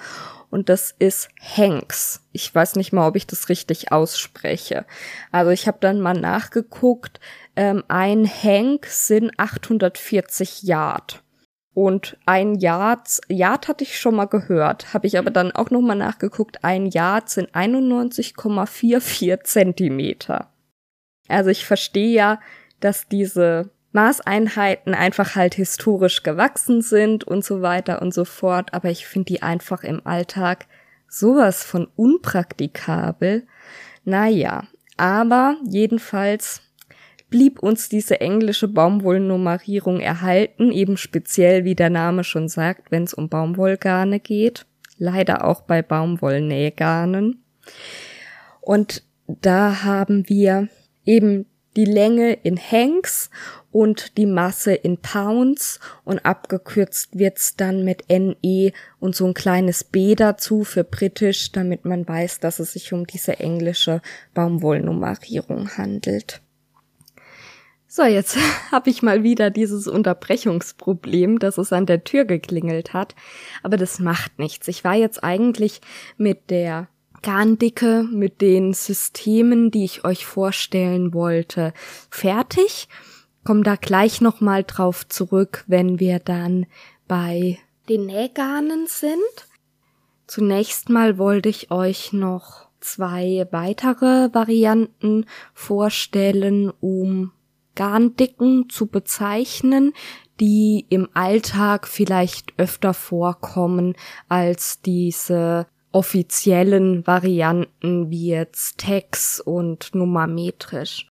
Und 0.50 0.68
das 0.68 0.94
ist 0.98 1.30
Hanks. 1.40 2.20
Ich 2.30 2.54
weiß 2.54 2.76
nicht 2.76 2.92
mal, 2.92 3.08
ob 3.08 3.16
ich 3.16 3.26
das 3.26 3.48
richtig 3.48 3.90
ausspreche. 3.90 4.84
Also 5.32 5.50
ich 5.50 5.66
habe 5.66 5.78
dann 5.80 6.00
mal 6.00 6.14
nachgeguckt. 6.14 7.18
Ähm, 7.56 7.82
ein 7.88 8.26
Hank 8.26 8.86
sind 8.86 9.32
840 9.38 10.62
Yard. 10.62 11.22
Und 11.74 12.18
ein 12.26 12.54
Yard, 12.56 13.20
Yard 13.28 13.68
hatte 13.68 13.84
ich 13.84 13.98
schon 13.98 14.16
mal 14.16 14.26
gehört, 14.26 14.92
habe 14.92 15.06
ich 15.06 15.18
aber 15.18 15.30
dann 15.30 15.52
auch 15.52 15.70
nochmal 15.70 15.96
nachgeguckt, 15.96 16.62
ein 16.64 16.86
Yard 16.86 17.30
sind 17.30 17.50
91,44 17.54 19.42
Zentimeter. 19.44 20.50
Also 21.28 21.48
ich 21.48 21.64
verstehe 21.64 22.12
ja, 22.12 22.40
dass 22.80 23.08
diese 23.08 23.70
Maßeinheiten 23.92 24.94
einfach 24.94 25.34
halt 25.34 25.54
historisch 25.54 26.22
gewachsen 26.22 26.82
sind 26.82 27.24
und 27.24 27.44
so 27.44 27.62
weiter 27.62 28.02
und 28.02 28.12
so 28.12 28.24
fort, 28.26 28.74
aber 28.74 28.90
ich 28.90 29.06
finde 29.06 29.32
die 29.32 29.42
einfach 29.42 29.82
im 29.82 30.06
Alltag 30.06 30.66
sowas 31.08 31.64
von 31.64 31.88
unpraktikabel. 31.96 33.46
Naja, 34.04 34.64
Aber 34.96 35.56
jedenfalls 35.64 36.62
blieb 37.32 37.60
uns 37.60 37.88
diese 37.88 38.20
englische 38.20 38.68
Baumwollnummerierung 38.68 39.98
erhalten, 39.98 40.70
eben 40.70 40.96
speziell, 40.96 41.64
wie 41.64 41.74
der 41.74 41.90
Name 41.90 42.22
schon 42.22 42.48
sagt, 42.48 42.92
wenn 42.92 43.04
es 43.04 43.14
um 43.14 43.28
Baumwollgarne 43.28 44.20
geht. 44.20 44.66
Leider 44.98 45.44
auch 45.44 45.62
bei 45.62 45.82
Baumwollnähgarnen. 45.82 47.42
Und 48.60 49.02
da 49.26 49.82
haben 49.82 50.28
wir 50.28 50.68
eben 51.04 51.46
die 51.74 51.86
Länge 51.86 52.34
in 52.34 52.58
Hanks 52.58 53.30
und 53.70 54.18
die 54.18 54.26
Masse 54.26 54.74
in 54.74 54.98
Pounds 54.98 55.80
und 56.04 56.26
abgekürzt 56.26 57.18
wird's 57.18 57.56
dann 57.56 57.82
mit 57.82 58.04
NE 58.10 58.72
und 59.00 59.16
so 59.16 59.26
ein 59.26 59.32
kleines 59.32 59.84
B 59.84 60.14
dazu 60.14 60.64
für 60.64 60.84
britisch, 60.84 61.50
damit 61.50 61.86
man 61.86 62.06
weiß, 62.06 62.40
dass 62.40 62.58
es 62.58 62.74
sich 62.74 62.92
um 62.92 63.06
diese 63.06 63.40
englische 63.40 64.02
Baumwollnummerierung 64.34 65.78
handelt. 65.78 66.41
So, 67.94 68.04
jetzt 68.04 68.38
habe 68.72 68.88
ich 68.88 69.02
mal 69.02 69.22
wieder 69.22 69.50
dieses 69.50 69.86
Unterbrechungsproblem, 69.86 71.38
dass 71.38 71.58
es 71.58 71.74
an 71.74 71.84
der 71.84 72.04
Tür 72.04 72.24
geklingelt 72.24 72.94
hat. 72.94 73.14
Aber 73.62 73.76
das 73.76 73.98
macht 73.98 74.38
nichts. 74.38 74.66
Ich 74.68 74.82
war 74.82 74.94
jetzt 74.94 75.22
eigentlich 75.22 75.82
mit 76.16 76.48
der 76.48 76.88
Garndicke, 77.20 78.04
mit 78.10 78.40
den 78.40 78.72
Systemen, 78.72 79.70
die 79.70 79.84
ich 79.84 80.06
euch 80.06 80.24
vorstellen 80.24 81.12
wollte, 81.12 81.74
fertig. 82.08 82.88
Komm 83.44 83.62
da 83.62 83.76
gleich 83.76 84.22
nochmal 84.22 84.64
drauf 84.64 85.06
zurück, 85.06 85.62
wenn 85.66 86.00
wir 86.00 86.18
dann 86.18 86.64
bei 87.06 87.58
den 87.90 88.06
Nähgarnen 88.06 88.86
sind. 88.86 89.20
Zunächst 90.26 90.88
mal 90.88 91.18
wollte 91.18 91.50
ich 91.50 91.70
euch 91.70 92.14
noch 92.14 92.68
zwei 92.80 93.46
weitere 93.50 94.32
Varianten 94.32 95.26
vorstellen, 95.52 96.72
um 96.80 97.32
Garndicken 97.74 98.68
zu 98.68 98.86
bezeichnen, 98.86 99.92
die 100.40 100.86
im 100.88 101.08
Alltag 101.14 101.86
vielleicht 101.86 102.58
öfter 102.58 102.94
vorkommen 102.94 103.94
als 104.28 104.80
diese 104.80 105.66
offiziellen 105.92 107.06
Varianten 107.06 108.10
wie 108.10 108.28
jetzt 108.28 108.78
Tex 108.78 109.40
und 109.40 109.94
nummermetrisch. 109.94 111.08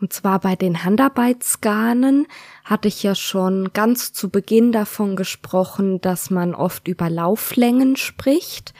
Und 0.00 0.12
zwar 0.12 0.40
bei 0.40 0.56
den 0.56 0.82
Handarbeitsgarnen 0.82 2.26
hatte 2.64 2.88
ich 2.88 3.04
ja 3.04 3.14
schon 3.14 3.72
ganz 3.72 4.12
zu 4.12 4.30
Beginn 4.30 4.72
davon 4.72 5.14
gesprochen, 5.14 6.00
dass 6.00 6.28
man 6.28 6.56
oft 6.56 6.88
über 6.88 7.08
Lauflängen 7.08 7.94
spricht. 7.94 8.74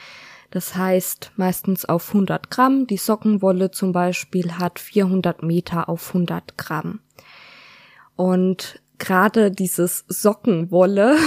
Das 0.53 0.75
heißt 0.75 1.31
meistens 1.35 1.83
auf 1.83 2.09
100 2.09 2.51
Gramm. 2.51 2.85
Die 2.85 2.97
Sockenwolle 2.97 3.71
zum 3.71 3.91
Beispiel 3.91 4.59
hat 4.59 4.77
400 4.77 5.41
Meter 5.41 5.89
auf 5.89 6.09
100 6.09 6.59
Gramm. 6.59 6.99
Und 8.15 8.79
gerade 8.99 9.49
dieses 9.49 10.05
Sockenwolle 10.07 11.17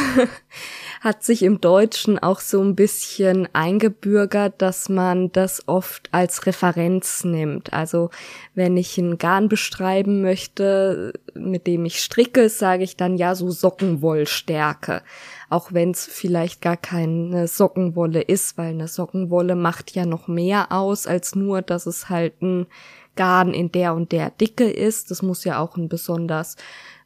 hat 1.00 1.24
sich 1.24 1.42
im 1.42 1.60
Deutschen 1.60 2.20
auch 2.20 2.38
so 2.38 2.62
ein 2.62 2.76
bisschen 2.76 3.48
eingebürgert, 3.52 4.62
dass 4.62 4.88
man 4.88 5.32
das 5.32 5.66
oft 5.66 6.08
als 6.12 6.46
Referenz 6.46 7.24
nimmt. 7.24 7.72
Also 7.72 8.10
wenn 8.54 8.76
ich 8.76 8.96
einen 8.96 9.18
Garn 9.18 9.48
beschreiben 9.48 10.22
möchte, 10.22 11.14
mit 11.34 11.66
dem 11.66 11.84
ich 11.84 12.00
stricke, 12.00 12.48
sage 12.48 12.84
ich 12.84 12.96
dann 12.96 13.16
ja 13.16 13.34
so 13.34 13.50
Sockenwollstärke. 13.50 15.02
Auch 15.48 15.72
wenn 15.72 15.92
es 15.92 16.06
vielleicht 16.06 16.60
gar 16.60 16.76
keine 16.76 17.46
Sockenwolle 17.46 18.20
ist, 18.20 18.58
weil 18.58 18.70
eine 18.70 18.88
Sockenwolle 18.88 19.54
macht 19.54 19.92
ja 19.92 20.04
noch 20.04 20.28
mehr 20.28 20.72
aus 20.72 21.06
als 21.06 21.34
nur, 21.34 21.62
dass 21.62 21.86
es 21.86 22.08
halt 22.08 22.42
ein 22.42 22.66
Garn 23.14 23.54
in 23.54 23.72
der 23.72 23.94
und 23.94 24.12
der 24.12 24.30
Dicke 24.30 24.68
ist. 24.68 25.10
Das 25.10 25.22
muss 25.22 25.44
ja 25.44 25.60
auch 25.60 25.76
ein 25.76 25.88
besonders 25.88 26.56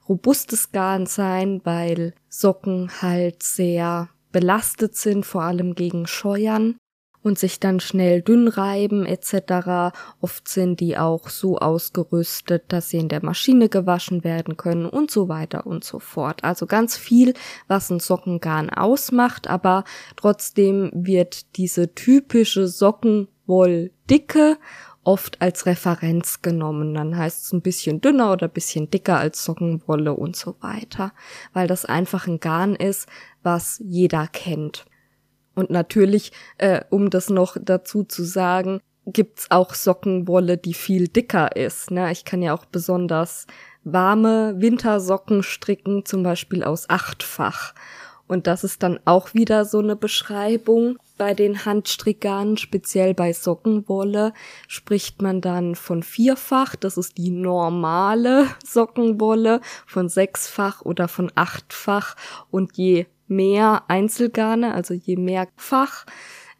robustes 0.09 0.73
Garn 0.73 1.07
sein, 1.07 1.61
weil 1.65 2.15
Socken 2.29 2.91
halt 3.01 3.43
sehr 3.43 4.09
belastet 4.33 4.97
sind, 4.97 5.27
vor 5.27 5.43
allem 5.43 5.75
gegen 5.75 6.07
Scheuern 6.07 6.77
und 7.23 7.39
sich 7.39 7.61
dann 7.61 7.81
schnell 7.81 8.23
dünn 8.23 8.49
reiben 8.49 9.07
etc. 9.07 9.95
Oft 10.21 10.49
sind 10.49 10.81
die 10.81 10.97
auch 10.97 11.29
so 11.29 11.59
ausgerüstet, 11.59 12.65
dass 12.69 12.91
sie 12.91 12.99
in 12.99 13.09
der 13.09 13.25
Maschine 13.25 13.69
gewaschen 13.69 14.25
werden 14.25 14.57
können 14.57 14.87
und 14.87 15.11
so 15.11 15.29
weiter 15.29 15.67
und 15.67 15.85
so 15.85 15.99
fort. 15.99 16.45
Also 16.45 16.67
ganz 16.67 16.97
viel, 16.97 17.35
was 17.69 17.91
ein 17.91 18.01
Sockengarn 18.01 18.71
ausmacht, 18.71 19.49
aber 19.49 19.85
trotzdem 20.17 20.91
wird 20.95 21.57
diese 21.57 21.95
typische 21.95 22.67
Sockenwolldicke 22.69 24.59
oft 25.03 25.41
als 25.41 25.67
Referenz 25.67 26.43
genommen. 26.43 26.95
Dann 26.95 27.17
heißt 27.17 27.45
es 27.45 27.53
ein 27.53 27.63
bisschen 27.63 28.01
dünner 28.01 28.33
oder 28.33 28.47
ein 28.47 28.53
bisschen 28.53 28.91
dicker 28.91 29.19
als 29.19 29.45
Sockenwolle 29.45 30.15
und 30.15 30.37
so 30.37 30.57
weiter, 30.61 31.13
weil 31.53 31.67
das 31.67 31.85
einfach 31.85 32.27
ein 32.27 32.41
Garn 32.41 32.75
ist, 32.75 33.09
was 33.43 33.81
jeder 33.85 34.27
kennt. 34.27 34.85
Und 35.55 35.71
natürlich, 35.71 36.33
äh, 36.59 36.83
um 36.91 37.11
das 37.11 37.31
noch 37.31 37.57
dazu 37.61 38.05
zu 38.05 38.25
sagen, 38.25 38.81
gibt's 39.07 39.51
auch 39.51 39.75
Sockenwolle, 39.75 40.57
die 40.57 40.75
viel 40.75 41.09
dicker 41.09 41.57
ist. 41.57 41.91
Ne? 41.91 42.13
Ich 42.13 42.25
kann 42.25 42.43
ja 42.43 42.55
auch 42.55 42.65
besonders 42.65 43.47
warme 43.85 44.55
Wintersocken 44.59 45.43
stricken, 45.43 46.05
zum 46.05 46.23
Beispiel 46.23 46.63
aus 46.63 46.89
achtfach. 46.89 47.75
Und 48.31 48.47
das 48.47 48.63
ist 48.63 48.85
dann 48.85 49.01
auch 49.07 49.35
wieder 49.35 49.65
so 49.65 49.81
eine 49.81 49.97
Beschreibung. 49.97 50.99
Bei 51.19 51.35
den 51.35 51.65
Handstrickgarnen, 51.65 52.57
speziell 52.59 53.13
bei 53.13 53.33
Sockenwolle, 53.33 54.33
spricht 54.69 55.21
man 55.21 55.41
dann 55.41 55.75
von 55.75 56.05
vierfach. 56.05 56.77
Das 56.77 56.97
ist 56.97 57.19
die 57.19 57.31
normale 57.31 58.47
Sockenwolle, 58.65 59.61
von 59.85 60.09
sechsfach 60.09 60.83
oder 60.83 61.09
von 61.09 61.33
achtfach. 61.35 62.15
Und 62.53 62.77
je 62.77 63.07
mehr 63.31 63.85
Einzelgarne, 63.89 64.75
also 64.75 64.95
je 64.95 65.17
mehr 65.17 65.49
Fach, 65.57 66.07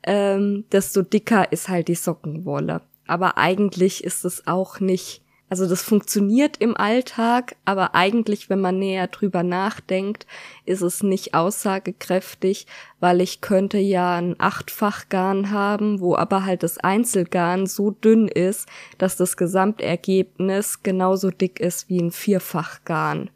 ähm, 0.03 0.65
desto 0.73 1.03
dicker 1.03 1.53
ist 1.53 1.69
halt 1.69 1.89
die 1.89 1.95
Sockenwolle. 1.95 2.83
Aber 3.07 3.37
eigentlich 3.37 4.05
ist 4.05 4.25
es 4.25 4.47
auch 4.47 4.81
nicht 4.81 5.23
also 5.51 5.69
das 5.69 5.83
funktioniert 5.83 6.59
im 6.59 6.77
Alltag, 6.77 7.57
aber 7.65 7.97
eigentlich, 7.97 8.49
wenn 8.49 8.61
man 8.61 8.79
näher 8.79 9.09
drüber 9.09 9.43
nachdenkt, 9.43 10.29
ist 10.65 10.81
es 10.81 11.03
nicht 11.03 11.35
aussagekräftig, 11.35 12.69
weil 13.01 13.21
ich 13.21 13.41
könnte 13.41 13.79
ja 13.79 14.17
ein 14.17 14.37
Achtfachgarn 14.39 15.51
haben, 15.51 15.99
wo 16.01 16.15
aber 16.15 16.45
halt 16.45 16.63
das 16.63 16.79
Einzelgarn 16.79 17.67
so 17.67 17.91
dünn 17.91 18.29
ist, 18.29 18.69
dass 18.97 19.17
das 19.17 19.37
Gesamtergebnis 19.37 20.85
genauso 20.85 21.31
dick 21.31 21.59
ist 21.59 21.89
wie 21.89 21.99
ein 21.99 22.13
Vierfachgarn. 22.13 23.31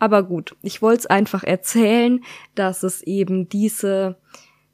Aber 0.00 0.24
gut, 0.24 0.56
ich 0.62 0.82
wollte 0.82 1.00
es 1.00 1.06
einfach 1.06 1.44
erzählen, 1.44 2.24
dass 2.56 2.82
es 2.82 3.02
eben 3.02 3.48
diese 3.48 4.16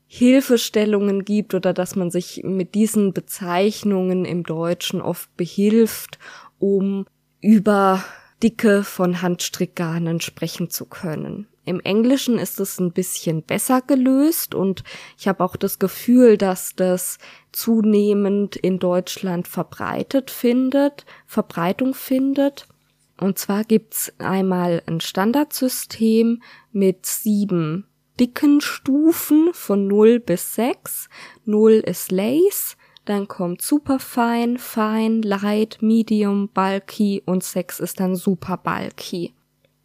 Hilfestellungen 0.06 1.24
gibt 1.24 1.52
oder 1.52 1.74
dass 1.74 1.96
man 1.96 2.10
sich 2.10 2.42
mit 2.44 2.74
diesen 2.74 3.12
Bezeichnungen 3.12 4.24
im 4.24 4.44
Deutschen 4.44 5.02
oft 5.02 5.36
behilft 5.36 6.18
um 6.58 7.06
über 7.40 8.02
Dicke 8.42 8.82
von 8.82 9.22
Handstrickgarnen 9.22 10.20
sprechen 10.20 10.70
zu 10.70 10.86
können. 10.86 11.48
Im 11.64 11.80
Englischen 11.80 12.38
ist 12.38 12.60
es 12.60 12.78
ein 12.78 12.92
bisschen 12.92 13.42
besser 13.42 13.82
gelöst 13.82 14.54
und 14.54 14.84
ich 15.18 15.26
habe 15.26 15.42
auch 15.42 15.56
das 15.56 15.78
Gefühl, 15.78 16.38
dass 16.38 16.76
das 16.76 17.18
zunehmend 17.50 18.54
in 18.56 18.78
Deutschland 18.78 19.48
verbreitet 19.48 20.30
findet, 20.30 21.06
Verbreitung 21.26 21.94
findet. 21.94 22.68
Und 23.18 23.38
zwar 23.38 23.64
gibt's 23.64 24.12
einmal 24.18 24.82
ein 24.86 25.00
Standardsystem 25.00 26.42
mit 26.72 27.06
sieben 27.06 27.86
dicken 28.20 28.60
Stufen 28.60 29.50
von 29.52 29.86
0 29.86 30.20
bis 30.20 30.54
6. 30.54 31.08
0 31.44 31.72
ist 31.72 32.10
Lace, 32.10 32.76
dann 33.04 33.28
kommt 33.28 33.62
super 33.62 33.98
fein, 33.98 34.58
fein, 34.58 35.22
light, 35.22 35.78
medium, 35.80 36.48
bulky 36.48 37.22
und 37.24 37.44
Sex 37.44 37.78
ist 37.78 38.00
dann 38.00 38.16
super 38.16 38.56
bulky. 38.56 39.34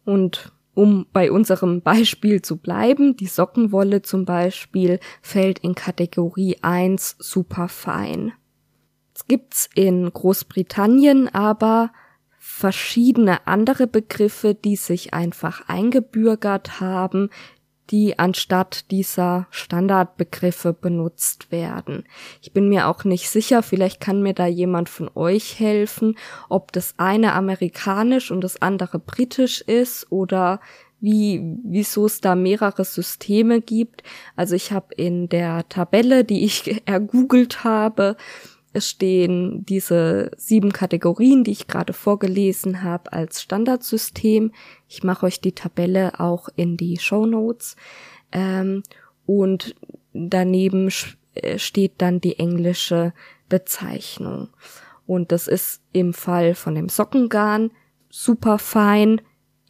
Und 0.04 0.52
um 0.74 1.06
bei 1.12 1.30
unserem 1.30 1.80
Beispiel 1.82 2.42
zu 2.42 2.56
bleiben, 2.56 3.16
die 3.16 3.26
Sockenwolle 3.26 4.02
zum 4.02 4.24
Beispiel 4.24 4.98
fällt 5.20 5.60
in 5.60 5.74
Kategorie 5.74 6.56
1 6.62 7.16
super 7.18 7.68
fein. 7.68 8.32
Es 9.14 9.26
gibt's 9.26 9.68
in 9.74 10.10
Großbritannien 10.10 11.28
aber 11.32 11.92
verschiedene 12.44 13.46
andere 13.46 13.86
Begriffe, 13.86 14.52
die 14.52 14.74
sich 14.74 15.14
einfach 15.14 15.68
eingebürgert 15.68 16.80
haben, 16.80 17.30
die 17.90 18.18
anstatt 18.18 18.90
dieser 18.90 19.46
Standardbegriffe 19.50 20.72
benutzt 20.72 21.52
werden. 21.52 22.02
Ich 22.40 22.52
bin 22.52 22.68
mir 22.68 22.88
auch 22.88 23.04
nicht 23.04 23.30
sicher, 23.30 23.62
vielleicht 23.62 24.00
kann 24.00 24.22
mir 24.22 24.34
da 24.34 24.46
jemand 24.46 24.88
von 24.88 25.08
euch 25.14 25.60
helfen, 25.60 26.18
ob 26.48 26.72
das 26.72 26.94
eine 26.96 27.34
amerikanisch 27.34 28.32
und 28.32 28.40
das 28.40 28.60
andere 28.60 28.98
britisch 28.98 29.60
ist 29.60 30.10
oder 30.10 30.58
wie, 30.98 31.58
wieso 31.64 32.06
es 32.06 32.20
da 32.20 32.34
mehrere 32.34 32.84
Systeme 32.84 33.60
gibt. 33.60 34.02
Also 34.34 34.56
ich 34.56 34.72
habe 34.72 34.94
in 34.94 35.28
der 35.28 35.68
Tabelle, 35.68 36.24
die 36.24 36.44
ich 36.44 36.82
ergoogelt 36.86 37.62
habe, 37.62 38.16
es 38.72 38.88
stehen 38.88 39.64
diese 39.66 40.30
sieben 40.36 40.72
Kategorien, 40.72 41.44
die 41.44 41.52
ich 41.52 41.66
gerade 41.66 41.92
vorgelesen 41.92 42.82
habe, 42.82 43.12
als 43.12 43.42
Standardsystem. 43.42 44.52
Ich 44.88 45.02
mache 45.02 45.26
euch 45.26 45.40
die 45.40 45.52
Tabelle 45.52 46.18
auch 46.20 46.48
in 46.56 46.76
die 46.76 46.98
Show 46.98 47.26
Notes. 47.26 47.76
Ähm, 48.32 48.82
und 49.26 49.74
daneben 50.14 50.88
äh, 51.34 51.58
steht 51.58 51.94
dann 51.98 52.20
die 52.20 52.38
englische 52.38 53.12
Bezeichnung. 53.48 54.48
Und 55.06 55.32
das 55.32 55.48
ist 55.48 55.82
im 55.92 56.14
Fall 56.14 56.54
von 56.54 56.74
dem 56.74 56.88
Sockengarn 56.88 57.70
super 58.08 58.58
fein, 58.58 59.20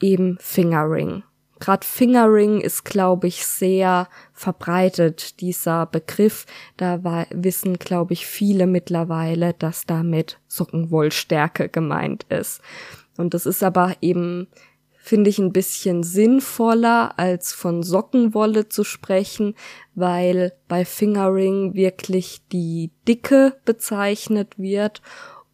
eben 0.01 0.37
Fingering. 0.41 1.25
Gerade 1.63 1.87
Fingering 1.87 2.61
ist, 2.61 2.85
glaube 2.85 3.29
ich, 3.29 3.47
sehr 3.47 4.09
verbreitet, 4.33 5.41
dieser 5.41 5.87
Begriff. 5.87 6.45
Da 6.77 7.05
war, 7.05 7.29
wissen, 7.31 7.79
glaube 7.79 8.15
ich, 8.15 8.27
viele 8.27 8.67
mittlerweile, 8.67 9.55
dass 9.55 9.87
damit 9.87 10.41
Sockenwollstärke 10.49 11.69
gemeint 11.69 12.27
ist. 12.31 12.63
Und 13.17 13.33
das 13.33 13.47
ist 13.47 13.63
aber 13.63 13.95
eben, 14.01 14.49
finde 14.97 15.31
ich, 15.31 15.39
ein 15.39 15.53
bisschen 15.53 16.03
sinnvoller, 16.03 17.17
als 17.17 17.53
von 17.53 17.85
Sockenwolle 17.85 18.69
zu 18.69 18.83
sprechen, 18.83 19.55
weil 19.95 20.55
bei 20.67 20.85
Fingering 20.85 21.75
wirklich 21.75 22.43
die 22.51 22.91
Dicke 23.07 23.55
bezeichnet 23.65 24.59
wird 24.59 25.01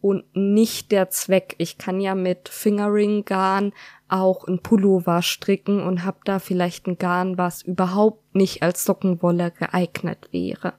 und 0.01 0.23
nicht 0.35 0.91
der 0.91 1.11
Zweck. 1.11 1.53
Ich 1.59 1.77
kann 1.77 1.99
ja 2.01 2.15
mit 2.15 2.49
Fingering-Garn 2.49 3.73
auch 4.09 4.47
ein 4.47 4.59
Pullover 4.59 5.21
stricken 5.21 5.81
und 5.81 6.03
habe 6.03 6.19
da 6.25 6.39
vielleicht 6.39 6.87
ein 6.87 6.97
Garn, 6.97 7.37
was 7.37 7.61
überhaupt 7.61 8.35
nicht 8.35 8.63
als 8.63 8.85
Sockenwolle 8.85 9.51
geeignet 9.51 10.29
wäre. 10.31 10.73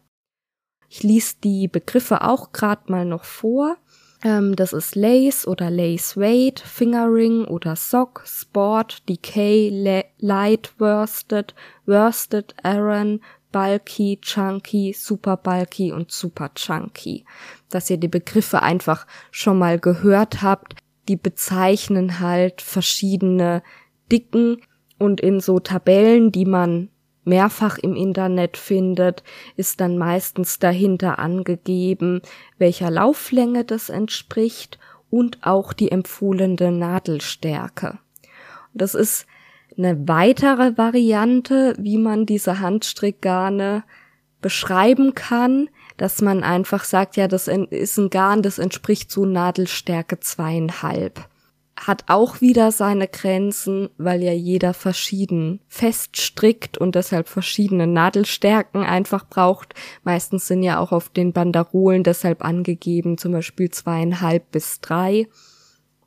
Ich 0.88 1.02
lies 1.02 1.38
die 1.38 1.68
Begriffe 1.68 2.22
auch 2.22 2.52
gerade 2.52 2.90
mal 2.90 3.04
noch 3.04 3.24
vor. 3.24 3.76
Ähm, 4.22 4.56
das 4.56 4.72
ist 4.72 4.96
Lace 4.96 5.46
oder 5.46 5.70
Lace 5.70 6.16
Weight, 6.16 6.60
Fingering 6.60 7.44
oder 7.44 7.76
Sock, 7.76 8.22
Sport, 8.26 9.08
Decay, 9.08 10.04
Light 10.18 10.74
Worsted, 10.78 11.54
Worsted 11.86 12.54
Aran, 12.62 13.20
Bulky, 13.52 14.18
Chunky, 14.20 14.94
Super 14.96 15.36
Bulky 15.36 15.92
und 15.92 16.12
Super 16.12 16.52
Chunky. 16.54 17.24
Dass 17.68 17.88
ihr 17.90 17.96
die 17.96 18.08
Begriffe 18.08 18.62
einfach 18.62 19.06
schon 19.30 19.58
mal 19.58 19.78
gehört 19.78 20.42
habt, 20.42 20.76
die 21.08 21.16
bezeichnen 21.16 22.20
halt 22.20 22.62
verschiedene 22.62 23.62
Dicken 24.10 24.60
und 24.98 25.20
in 25.20 25.40
so 25.40 25.58
Tabellen, 25.58 26.32
die 26.32 26.44
man 26.44 26.88
mehrfach 27.24 27.78
im 27.78 27.94
Internet 27.94 28.56
findet, 28.56 29.22
ist 29.56 29.80
dann 29.80 29.98
meistens 29.98 30.58
dahinter 30.58 31.18
angegeben, 31.18 32.22
welcher 32.58 32.90
Lauflänge 32.90 33.64
das 33.64 33.88
entspricht 33.88 34.78
und 35.10 35.38
auch 35.42 35.72
die 35.72 35.90
empfohlene 35.90 36.72
Nadelstärke. 36.72 37.98
Das 38.74 38.94
ist 38.94 39.26
eine 39.76 40.08
weitere 40.08 40.76
Variante, 40.76 41.74
wie 41.78 41.98
man 41.98 42.26
diese 42.26 42.60
Handstrickgarne 42.60 43.84
beschreiben 44.40 45.14
kann, 45.14 45.68
dass 46.00 46.22
man 46.22 46.42
einfach 46.42 46.84
sagt, 46.84 47.18
ja, 47.18 47.28
das 47.28 47.46
ist 47.46 47.98
ein 47.98 48.08
Garn, 48.08 48.40
das 48.40 48.58
entspricht 48.58 49.10
so 49.10 49.26
Nadelstärke 49.26 50.18
zweieinhalb. 50.18 51.28
Hat 51.78 52.04
auch 52.06 52.40
wieder 52.40 52.72
seine 52.72 53.06
Grenzen, 53.06 53.90
weil 53.98 54.22
ja 54.22 54.32
jeder 54.32 54.72
verschieden 54.72 55.60
feststrickt 55.68 56.78
und 56.78 56.94
deshalb 56.94 57.28
verschiedene 57.28 57.86
Nadelstärken 57.86 58.82
einfach 58.82 59.26
braucht. 59.28 59.74
Meistens 60.02 60.46
sind 60.46 60.62
ja 60.62 60.78
auch 60.78 60.92
auf 60.92 61.10
den 61.10 61.34
Banderolen 61.34 62.02
deshalb 62.02 62.42
angegeben, 62.42 63.18
zum 63.18 63.32
Beispiel 63.32 63.68
zweieinhalb 63.68 64.50
bis 64.52 64.80
drei. 64.80 65.28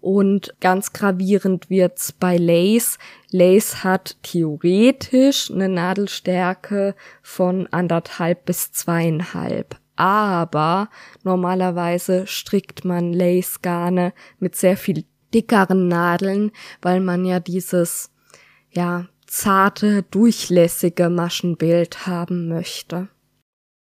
Und 0.01 0.55
ganz 0.59 0.91
gravierend 0.91 1.69
wird's 1.69 2.13
bei 2.13 2.37
Lace. 2.37 2.97
Lace 3.29 3.83
hat 3.83 4.17
theoretisch 4.23 5.51
eine 5.51 5.69
Nadelstärke 5.69 6.95
von 7.21 7.67
anderthalb 7.67 8.45
bis 8.45 8.71
zweieinhalb 8.71 9.77
aber 10.03 10.89
normalerweise 11.23 12.27
strickt 12.27 12.83
man 12.83 13.13
Lace-Garne 13.13 14.13
mit 14.37 14.57
sehr 14.57 14.75
viel 14.75 15.05
dickeren 15.33 15.87
Nadeln, 15.87 16.51
weil 16.81 16.99
man 16.99 17.23
ja 17.23 17.39
dieses, 17.39 18.11
ja, 18.69 19.07
zarte, 19.27 20.03
durchlässige 20.03 21.09
Maschenbild 21.09 22.05
haben 22.05 22.49
möchte. 22.49 23.07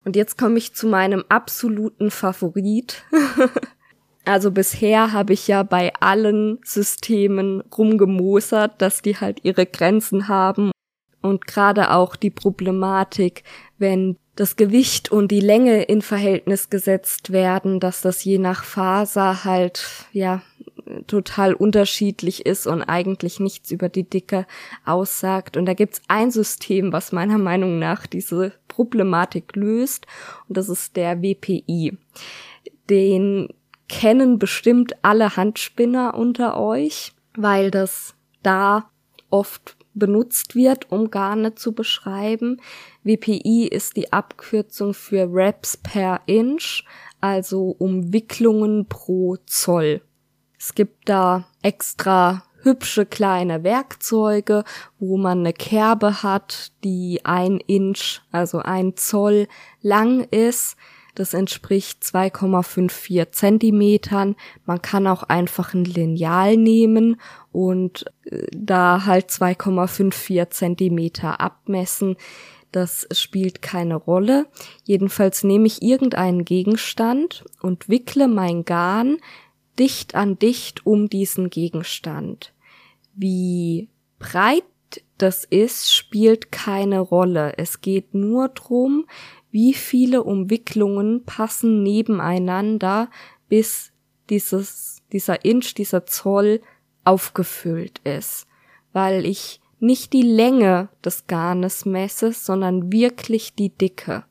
Und 0.05 0.15
jetzt 0.15 0.37
komme 0.37 0.59
ich 0.59 0.75
zu 0.75 0.87
meinem 0.87 1.25
absoluten 1.27 2.11
Favorit. 2.11 3.03
also 4.25 4.51
bisher 4.51 5.11
habe 5.11 5.33
ich 5.33 5.47
ja 5.47 5.63
bei 5.63 5.91
allen 5.99 6.59
Systemen 6.63 7.61
rumgemosert, 7.75 8.79
dass 8.79 9.01
die 9.01 9.17
halt 9.17 9.43
ihre 9.43 9.65
Grenzen 9.65 10.27
haben 10.27 10.71
und 11.23 11.47
gerade 11.47 11.91
auch 11.91 12.15
die 12.15 12.31
Problematik, 12.31 13.43
wenn 13.79 14.17
das 14.35 14.55
Gewicht 14.55 15.11
und 15.11 15.29
die 15.29 15.41
Länge 15.41 15.83
in 15.83 16.01
Verhältnis 16.01 16.69
gesetzt 16.69 17.31
werden, 17.31 17.79
dass 17.79 18.01
das 18.01 18.23
je 18.23 18.37
nach 18.37 18.63
Faser 18.63 19.43
halt, 19.43 19.85
ja, 20.13 20.41
total 21.07 21.53
unterschiedlich 21.53 22.45
ist 22.45 22.67
und 22.67 22.81
eigentlich 22.81 23.39
nichts 23.39 23.71
über 23.71 23.89
die 23.89 24.09
Dicke 24.09 24.45
aussagt. 24.85 25.57
Und 25.57 25.65
da 25.65 25.73
gibt's 25.73 26.01
ein 26.07 26.31
System, 26.31 26.91
was 26.91 27.11
meiner 27.11 27.37
Meinung 27.37 27.79
nach 27.79 28.07
diese 28.07 28.53
Problematik 28.67 29.55
löst, 29.55 30.07
und 30.47 30.57
das 30.57 30.69
ist 30.69 30.95
der 30.95 31.21
WPI. 31.21 31.97
Den 32.89 33.49
kennen 33.87 34.39
bestimmt 34.39 34.95
alle 35.01 35.35
Handspinner 35.35 36.15
unter 36.15 36.57
euch, 36.57 37.13
weil 37.35 37.71
das 37.71 38.15
da 38.43 38.89
oft 39.29 39.77
benutzt 39.93 40.55
wird, 40.55 40.91
um 40.91 41.11
Garne 41.11 41.55
zu 41.55 41.73
beschreiben. 41.73 42.61
WPI 43.03 43.67
ist 43.67 43.97
die 43.97 44.11
Abkürzung 44.13 44.93
für 44.93 45.27
Reps 45.31 45.77
per 45.77 46.21
Inch, 46.25 46.83
also 47.19 47.75
Umwicklungen 47.77 48.87
pro 48.87 49.37
Zoll. 49.45 50.01
Es 50.57 50.75
gibt 50.75 51.09
da 51.09 51.45
extra 51.61 52.43
hübsche 52.63 53.05
kleine 53.05 53.63
Werkzeuge, 53.63 54.63
wo 54.99 55.17
man 55.17 55.39
eine 55.39 55.53
Kerbe 55.53 56.23
hat, 56.23 56.71
die 56.83 57.21
ein 57.23 57.59
Inch, 57.59 58.21
also 58.31 58.59
ein 58.59 58.95
Zoll 58.95 59.47
lang 59.81 60.21
ist. 60.29 60.77
Das 61.15 61.33
entspricht 61.33 62.03
2,54 62.03 63.31
Zentimetern. 63.31 64.35
Man 64.65 64.81
kann 64.81 65.07
auch 65.07 65.23
einfach 65.23 65.73
ein 65.73 65.85
Lineal 65.85 66.57
nehmen 66.57 67.19
und 67.51 68.05
äh, 68.25 68.47
da 68.51 69.05
halt 69.05 69.29
2,54 69.29 70.49
Zentimeter 70.49 71.41
abmessen. 71.41 72.15
Das 72.71 73.07
spielt 73.11 73.61
keine 73.61 73.95
Rolle. 73.95 74.47
Jedenfalls 74.83 75.43
nehme 75.43 75.67
ich 75.67 75.81
irgendeinen 75.81 76.45
Gegenstand 76.45 77.43
und 77.61 77.89
wickle 77.89 78.27
mein 78.27 78.63
Garn 78.63 79.17
dicht 79.77 80.15
an 80.15 80.37
dicht 80.37 80.85
um 80.85 81.09
diesen 81.09 81.49
Gegenstand. 81.49 82.53
Wie 83.13 83.89
breit 84.19 84.63
das 85.17 85.45
ist, 85.45 85.93
spielt 85.93 86.51
keine 86.51 86.99
Rolle. 86.99 87.53
Es 87.57 87.81
geht 87.81 88.13
nur 88.13 88.49
drum, 88.49 89.05
wie 89.51 89.73
viele 89.73 90.23
Umwicklungen 90.23 91.23
passen 91.25 91.83
nebeneinander, 91.83 93.09
bis 93.49 93.91
dieses, 94.29 95.03
dieser 95.11 95.43
Inch, 95.45 95.73
dieser 95.75 96.05
Zoll 96.05 96.61
aufgefüllt 97.03 97.99
ist. 97.99 98.47
Weil 98.93 99.25
ich 99.25 99.59
nicht 99.79 100.13
die 100.13 100.21
Länge 100.21 100.89
des 101.03 101.27
Garnes 101.27 101.85
messe, 101.85 102.31
sondern 102.33 102.91
wirklich 102.91 103.55
die 103.55 103.69
Dicke. 103.69 104.23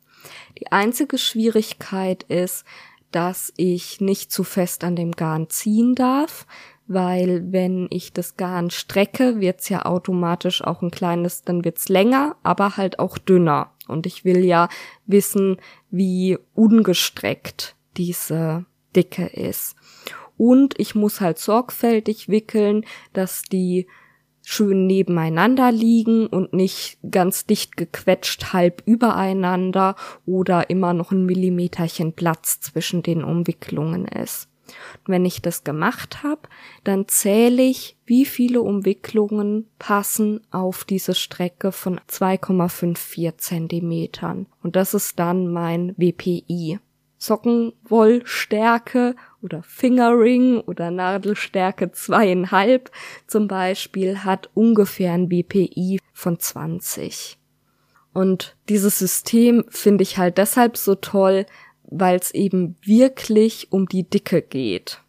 Die 0.58 0.70
einzige 0.70 1.18
Schwierigkeit 1.18 2.22
ist, 2.24 2.64
dass 3.10 3.52
ich 3.56 4.00
nicht 4.00 4.30
zu 4.30 4.44
fest 4.44 4.84
an 4.84 4.94
dem 4.94 5.12
Garn 5.12 5.50
ziehen 5.50 5.94
darf, 5.94 6.46
weil 6.90 7.52
wenn 7.52 7.86
ich 7.90 8.12
das 8.12 8.36
Garn 8.36 8.68
strecke, 8.70 9.40
wird's 9.40 9.68
ja 9.68 9.86
automatisch 9.86 10.60
auch 10.64 10.82
ein 10.82 10.90
kleines, 10.90 11.42
dann 11.42 11.64
wird's 11.64 11.88
länger, 11.88 12.34
aber 12.42 12.76
halt 12.76 12.98
auch 12.98 13.16
dünner. 13.16 13.70
Und 13.86 14.06
ich 14.06 14.24
will 14.24 14.44
ja 14.44 14.68
wissen, 15.06 15.58
wie 15.92 16.36
ungestreckt 16.54 17.76
diese 17.96 18.66
Dicke 18.96 19.26
ist. 19.26 19.76
Und 20.36 20.80
ich 20.80 20.96
muss 20.96 21.20
halt 21.20 21.38
sorgfältig 21.38 22.28
wickeln, 22.28 22.84
dass 23.12 23.42
die 23.42 23.86
schön 24.42 24.88
nebeneinander 24.88 25.70
liegen 25.70 26.26
und 26.26 26.52
nicht 26.52 26.98
ganz 27.08 27.46
dicht 27.46 27.76
gequetscht 27.76 28.52
halb 28.52 28.82
übereinander 28.84 29.94
oder 30.26 30.70
immer 30.70 30.92
noch 30.92 31.12
ein 31.12 31.24
Millimeterchen 31.24 32.14
Platz 32.14 32.58
zwischen 32.58 33.04
den 33.04 33.22
Umwicklungen 33.22 34.06
ist. 34.06 34.48
Wenn 35.06 35.24
ich 35.24 35.42
das 35.42 35.64
gemacht 35.64 36.22
habe, 36.22 36.42
dann 36.84 37.08
zähle 37.08 37.62
ich, 37.62 37.96
wie 38.06 38.24
viele 38.24 38.62
Umwicklungen 38.62 39.68
passen 39.78 40.40
auf 40.50 40.84
diese 40.84 41.14
Strecke 41.14 41.72
von 41.72 42.00
2,54 42.08 43.38
Zentimetern. 43.38 44.46
Und 44.62 44.76
das 44.76 44.94
ist 44.94 45.18
dann 45.18 45.52
mein 45.52 45.94
WPI. 45.96 46.78
Sockenwollstärke 47.20 49.14
oder 49.42 49.62
Fingerring 49.62 50.58
oder 50.60 50.90
Nadelstärke 50.90 51.92
zweieinhalb 51.92 52.90
zum 53.26 53.46
Beispiel 53.46 54.24
hat 54.24 54.48
ungefähr 54.54 55.12
ein 55.12 55.28
BPI 55.28 56.00
von 56.14 56.38
20. 56.38 57.36
Und 58.12 58.56
dieses 58.68 58.98
System 58.98 59.64
finde 59.68 60.02
ich 60.02 60.18
halt 60.18 60.38
deshalb 60.38 60.76
so 60.76 60.94
toll, 60.94 61.46
weil 61.84 62.18
es 62.18 62.32
eben 62.32 62.76
wirklich 62.82 63.72
um 63.72 63.86
die 63.86 64.08
Dicke 64.08 64.42
geht. 64.42 65.02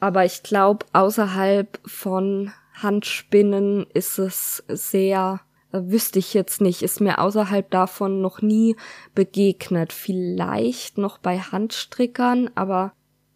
Aber 0.00 0.24
ich 0.24 0.42
glaube, 0.42 0.86
außerhalb 0.92 1.78
von 1.84 2.52
Handspinnen 2.74 3.86
ist 3.92 4.18
es 4.18 4.64
sehr, 4.68 5.40
äh, 5.72 5.80
wüsste 5.82 6.18
ich 6.18 6.32
jetzt 6.34 6.60
nicht, 6.60 6.82
ist 6.82 7.00
mir 7.00 7.18
außerhalb 7.18 7.70
davon 7.70 8.20
noch 8.20 8.40
nie 8.40 8.76
begegnet. 9.14 9.92
Vielleicht 9.92 10.98
noch 10.98 11.18
bei 11.18 11.38
Handstrickern, 11.38 12.50
aber 12.54 12.92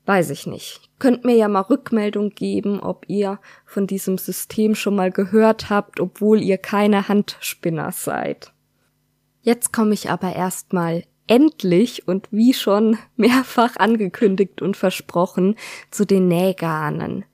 weiß 0.06 0.30
ich 0.30 0.46
nicht. 0.46 0.90
Könnt 0.98 1.24
mir 1.24 1.36
ja 1.36 1.48
mal 1.48 1.60
Rückmeldung 1.60 2.30
geben, 2.30 2.80
ob 2.80 3.04
ihr 3.08 3.38
von 3.66 3.86
diesem 3.86 4.18
System 4.18 4.74
schon 4.74 4.96
mal 4.96 5.10
gehört 5.10 5.70
habt, 5.70 6.00
obwohl 6.00 6.40
ihr 6.42 6.58
keine 6.58 7.08
Handspinner 7.08 7.92
seid. 7.92 8.52
Jetzt 9.42 9.72
komme 9.72 9.92
ich 9.92 10.10
aber 10.10 10.34
erstmal 10.34 11.04
endlich 11.26 12.08
und 12.08 12.28
wie 12.30 12.54
schon 12.54 12.98
mehrfach 13.16 13.76
angekündigt 13.76 14.62
und 14.62 14.76
versprochen 14.76 15.56
zu 15.90 16.04
den 16.04 16.28
Nähgarnen. 16.28 17.24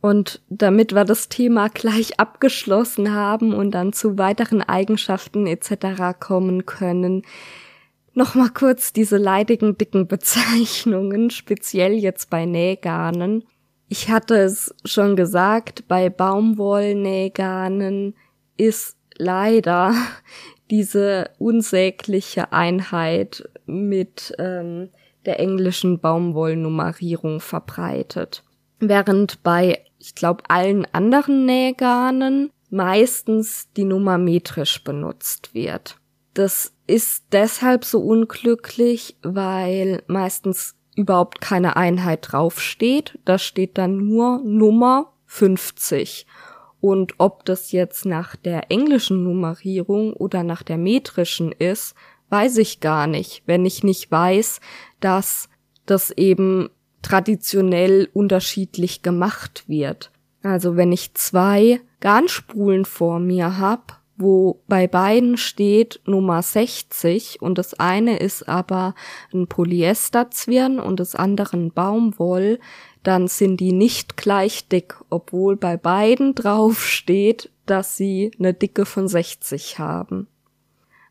Und 0.00 0.42
damit 0.48 0.94
wir 0.94 1.04
das 1.04 1.28
Thema 1.28 1.68
gleich 1.68 2.18
abgeschlossen 2.18 3.14
haben 3.14 3.54
und 3.54 3.70
dann 3.70 3.92
zu 3.92 4.18
weiteren 4.18 4.60
Eigenschaften 4.60 5.46
etc. 5.46 6.18
kommen 6.18 6.66
können, 6.66 7.22
Nochmal 8.14 8.50
kurz 8.50 8.92
diese 8.92 9.16
leidigen 9.16 9.78
dicken 9.78 10.06
Bezeichnungen, 10.08 11.30
speziell 11.30 11.94
jetzt 11.94 12.28
bei 12.30 12.44
Nähgarnen. 12.44 13.44
Ich 13.88 14.10
hatte 14.10 14.36
es 14.36 14.74
schon 14.84 15.16
gesagt, 15.16 15.88
bei 15.88 16.10
Baumwollnähgarnen 16.10 18.14
ist 18.56 18.96
leider 19.16 19.94
diese 20.72 21.28
unsägliche 21.38 22.50
Einheit 22.50 23.46
mit 23.66 24.34
ähm, 24.38 24.88
der 25.26 25.38
englischen 25.38 26.00
Baumwollnummerierung 26.00 27.40
verbreitet. 27.40 28.42
Während 28.80 29.42
bei, 29.42 29.84
ich 29.98 30.14
glaube, 30.14 30.44
allen 30.48 30.86
anderen 30.92 31.44
Nähgarnen 31.44 32.50
meistens 32.70 33.68
die 33.76 33.84
Nummer 33.84 34.16
metrisch 34.16 34.82
benutzt 34.82 35.52
wird. 35.52 35.98
Das 36.32 36.72
ist 36.86 37.26
deshalb 37.32 37.84
so 37.84 38.00
unglücklich, 38.00 39.18
weil 39.22 40.02
meistens 40.06 40.74
überhaupt 40.96 41.42
keine 41.42 41.76
Einheit 41.76 42.32
draufsteht. 42.32 43.18
Da 43.26 43.38
steht 43.38 43.76
dann 43.76 43.98
nur 43.98 44.40
Nummer 44.42 45.12
50. 45.26 46.26
Und 46.82 47.14
ob 47.18 47.44
das 47.44 47.70
jetzt 47.70 48.06
nach 48.06 48.34
der 48.34 48.72
englischen 48.72 49.22
Nummerierung 49.22 50.14
oder 50.14 50.42
nach 50.42 50.64
der 50.64 50.78
metrischen 50.78 51.52
ist, 51.52 51.94
weiß 52.28 52.58
ich 52.58 52.80
gar 52.80 53.06
nicht, 53.06 53.44
wenn 53.46 53.64
ich 53.64 53.84
nicht 53.84 54.10
weiß, 54.10 54.60
dass 54.98 55.48
das 55.86 56.10
eben 56.10 56.70
traditionell 57.00 58.08
unterschiedlich 58.12 59.02
gemacht 59.02 59.62
wird. 59.68 60.10
Also 60.42 60.76
wenn 60.76 60.90
ich 60.90 61.14
zwei 61.14 61.80
Garnspulen 62.00 62.84
vor 62.84 63.20
mir 63.20 63.58
habe 63.58 63.94
wo 64.22 64.62
bei 64.68 64.86
beiden 64.86 65.36
steht 65.36 66.00
Nummer 66.06 66.42
60 66.42 67.40
und 67.40 67.58
das 67.58 67.74
eine 67.74 68.18
ist 68.18 68.48
aber 68.48 68.94
ein 69.32 69.46
Polyesterzwirn 69.46 70.78
und 70.78 71.00
das 71.00 71.14
andere 71.14 71.56
ein 71.56 71.72
Baumwoll, 71.72 72.60
dann 73.02 73.28
sind 73.28 73.58
die 73.58 73.72
nicht 73.72 74.16
gleich 74.16 74.68
dick, 74.68 74.96
obwohl 75.10 75.56
bei 75.56 75.76
beiden 75.76 76.34
drauf 76.34 76.84
steht, 76.84 77.50
dass 77.66 77.96
sie 77.96 78.30
eine 78.38 78.54
Dicke 78.54 78.86
von 78.86 79.08
60 79.08 79.78
haben. 79.78 80.28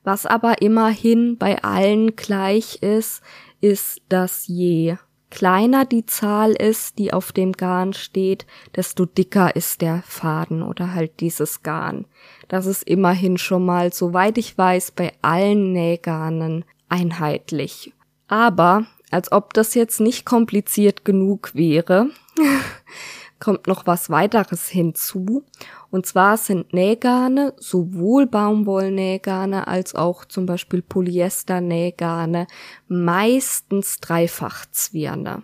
Was 0.03 0.25
aber 0.25 0.61
immerhin 0.61 1.37
bei 1.37 1.63
allen 1.63 2.15
gleich 2.15 2.81
ist, 2.81 3.21
ist, 3.59 4.01
dass 4.09 4.47
je 4.47 4.97
kleiner 5.29 5.85
die 5.85 6.05
Zahl 6.05 6.51
ist, 6.51 6.99
die 6.99 7.13
auf 7.13 7.31
dem 7.31 7.53
Garn 7.53 7.93
steht, 7.93 8.45
desto 8.75 9.05
dicker 9.05 9.55
ist 9.55 9.81
der 9.81 10.03
Faden 10.05 10.61
oder 10.61 10.93
halt 10.93 11.19
dieses 11.19 11.63
Garn. 11.63 12.05
Das 12.47 12.65
ist 12.65 12.83
immerhin 12.83 13.37
schon 13.37 13.65
mal, 13.65 13.93
soweit 13.93 14.37
ich 14.37 14.57
weiß, 14.57 14.91
bei 14.91 15.13
allen 15.21 15.71
Nähgarnen 15.71 16.65
einheitlich. 16.89 17.93
Aber, 18.27 18.85
als 19.11 19.31
ob 19.31 19.53
das 19.53 19.75
jetzt 19.75 19.99
nicht 19.99 20.25
kompliziert 20.25 21.05
genug 21.05 21.53
wäre, 21.53 22.09
kommt 23.39 23.67
noch 23.67 23.85
was 23.85 24.09
weiteres 24.09 24.69
hinzu. 24.69 25.43
Und 25.89 26.05
zwar 26.05 26.37
sind 26.37 26.73
Nähgarne, 26.73 27.53
sowohl 27.57 28.25
Baumwollnähgarne 28.25 29.67
als 29.67 29.93
auch 29.93 30.23
zum 30.23 30.45
Beispiel 30.45 30.81
Polyester-Nähgarne, 30.81 32.47
meistens 32.87 33.99
Dreifachzwirne. 33.99 35.43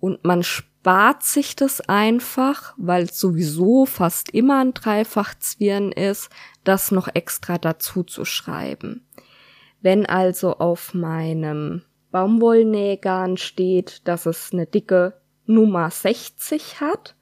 Und 0.00 0.24
man 0.24 0.42
spart 0.42 1.22
sich 1.22 1.54
das 1.54 1.80
einfach, 1.80 2.74
weil 2.76 3.10
sowieso 3.10 3.86
fast 3.86 4.30
immer 4.30 4.60
ein 4.60 4.74
Dreifachzwirn 4.74 5.92
ist, 5.92 6.30
das 6.64 6.90
noch 6.90 7.08
extra 7.14 7.58
dazu 7.58 8.02
zu 8.02 8.24
schreiben. 8.24 9.06
Wenn 9.80 10.06
also 10.06 10.58
auf 10.58 10.94
meinem 10.94 11.82
Baumwollnähgarn 12.16 13.36
steht, 13.36 14.08
dass 14.08 14.24
es 14.24 14.48
eine 14.50 14.64
dicke 14.64 15.20
Nummer 15.44 15.90
60 15.90 16.80
hat, 16.80 17.14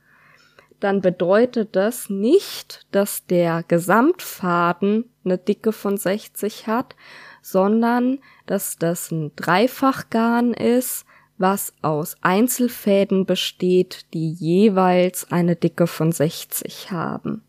dann 0.79 1.01
bedeutet 1.01 1.75
das 1.75 2.11
nicht, 2.11 2.87
dass 2.93 3.27
der 3.27 3.65
Gesamtfaden 3.67 5.11
eine 5.25 5.37
Dicke 5.37 5.73
von 5.73 5.97
60 5.97 6.69
hat, 6.69 6.95
sondern 7.43 8.21
dass 8.47 8.77
das 8.77 9.11
ein 9.11 9.33
Dreifachgarn 9.35 10.55
ist, 10.55 11.07
was 11.39 11.73
aus 11.83 12.15
Einzelfäden 12.21 13.27
besteht, 13.27 14.07
die 14.15 14.31
jeweils 14.31 15.33
eine 15.33 15.57
Dicke 15.57 15.89
von 15.89 16.13
60 16.13 16.93
haben. 16.93 17.43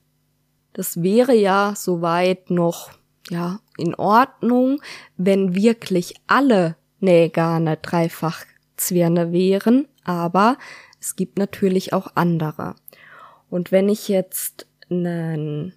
Das 0.73 1.03
wäre 1.03 1.35
ja 1.35 1.73
soweit 1.75 2.49
noch, 2.49 2.89
ja, 3.29 3.59
in 3.77 3.93
Ordnung, 3.93 4.81
wenn 5.15 5.53
wirklich 5.53 6.15
alle 6.25 6.75
Nähgarne 7.05 7.77
Dreifachzwirne 7.77 9.31
wären, 9.31 9.87
aber 10.03 10.57
es 10.99 11.15
gibt 11.15 11.37
natürlich 11.37 11.93
auch 11.93 12.11
andere. 12.15 12.75
Und 13.49 13.71
wenn 13.71 13.87
ich 13.89 14.09
jetzt 14.09 14.67
einen 14.89 15.73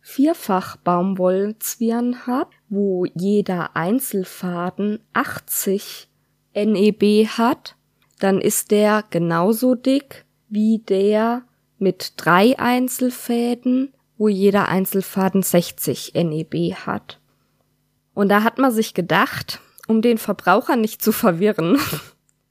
vierfach 0.00 0.76
Baumwollzwirn 0.76 2.26
habe, 2.26 2.50
wo 2.68 3.06
jeder 3.14 3.76
Einzelfaden 3.76 4.98
80 5.12 6.08
NEB 6.54 7.28
hat, 7.28 7.76
dann 8.18 8.40
ist 8.40 8.70
der 8.70 9.04
genauso 9.08 9.74
dick 9.74 10.24
wie 10.48 10.78
der 10.78 11.42
mit 11.78 12.14
drei 12.16 12.58
Einzelfäden, 12.58 13.94
wo 14.18 14.28
jeder 14.28 14.68
Einzelfaden 14.68 15.42
60 15.42 16.12
NEB 16.14 16.74
hat. 16.86 17.18
Und 18.14 18.28
da 18.28 18.42
hat 18.42 18.58
man 18.58 18.70
sich 18.70 18.94
gedacht, 18.94 19.60
um 19.88 20.02
den 20.02 20.18
Verbraucher 20.18 20.76
nicht 20.76 21.02
zu 21.02 21.12
verwirren, 21.12 21.78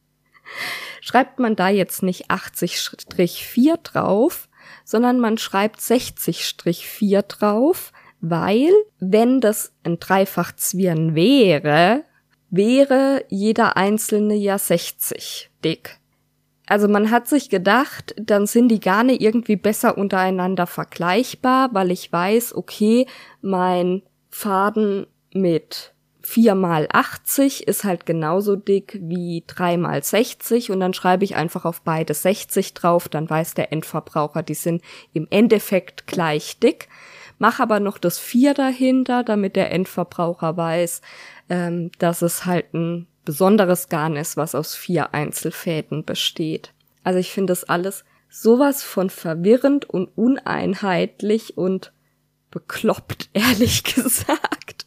schreibt 1.02 1.40
man 1.40 1.56
da 1.56 1.70
jetzt 1.70 2.04
nicht 2.04 2.30
80-4 2.30 3.78
drauf, 3.84 4.50
sondern 4.84 5.20
man 5.20 5.38
schreibt 5.38 5.80
60-4 5.80 7.22
drauf, 7.24 7.92
weil 8.20 8.72
wenn 9.00 9.42
das 9.42 9.74
ein 9.84 10.00
Dreifachzwirn 10.00 11.16
wäre, 11.16 12.04
wäre 12.50 13.26
jeder 13.30 13.78
einzelne 13.78 14.36
ja 14.36 14.58
60 14.58 15.50
dick. 15.64 15.98
Also 16.68 16.88
man 16.88 17.12
hat 17.12 17.28
sich 17.28 17.50
gedacht, 17.50 18.14
dann 18.18 18.46
sind 18.46 18.70
die 18.70 18.80
Garne 18.80 19.16
irgendwie 19.16 19.56
besser 19.56 19.98
untereinander 19.98 20.68
vergleichbar, 20.68 21.70
weil 21.74 21.92
ich 21.92 22.12
weiß, 22.12 22.56
okay, 22.56 23.08
mein 23.42 24.04
Faden 24.30 25.08
mit 25.34 25.91
4 26.24 26.56
mal 26.56 26.88
80 26.92 27.68
ist 27.68 27.84
halt 27.84 28.06
genauso 28.06 28.56
dick 28.56 29.00
wie 29.02 29.44
3 29.48 29.78
mal 29.78 30.04
60 30.04 30.72
und 30.72 30.80
dann 30.80 30.94
schreibe 30.94 31.24
ich 31.24 31.36
einfach 31.36 31.66
auf 31.66 31.82
beide 31.82 32.14
60 32.14 32.74
drauf, 32.74 33.10
dann 33.10 33.30
weiß 33.30 33.54
der 33.54 33.72
Endverbraucher, 33.72 34.44
die 34.44 34.54
sind 34.54 34.82
im 35.14 35.28
Endeffekt 35.30 36.08
gleich 36.08 36.60
dick. 36.60 36.90
Mach 37.40 37.60
aber 37.60 37.80
noch 37.80 37.98
das 37.98 38.20
4 38.20 38.54
dahinter, 38.54 39.24
damit 39.24 39.56
der 39.56 39.72
Endverbraucher 39.72 40.58
weiß, 40.58 41.02
ähm, 41.50 41.92
dass 41.98 42.22
es 42.22 42.46
halt 42.46 42.74
ein 42.74 43.08
besonderes 43.26 43.90
Garn 43.90 44.16
ist, 44.16 44.38
was 44.38 44.56
aus 44.56 44.76
vier 44.76 45.14
Einzelfäden 45.14 46.06
besteht. 46.06 46.74
Also 47.04 47.20
ich 47.20 47.32
finde 47.32 47.52
das 47.52 47.64
alles 47.64 48.04
sowas 48.30 48.84
von 48.84 49.10
verwirrend 49.10 49.90
und 49.90 50.10
uneinheitlich 50.18 51.58
und 51.58 51.94
bekloppt, 52.50 53.30
ehrlich 53.34 53.84
gesagt. 53.84 54.86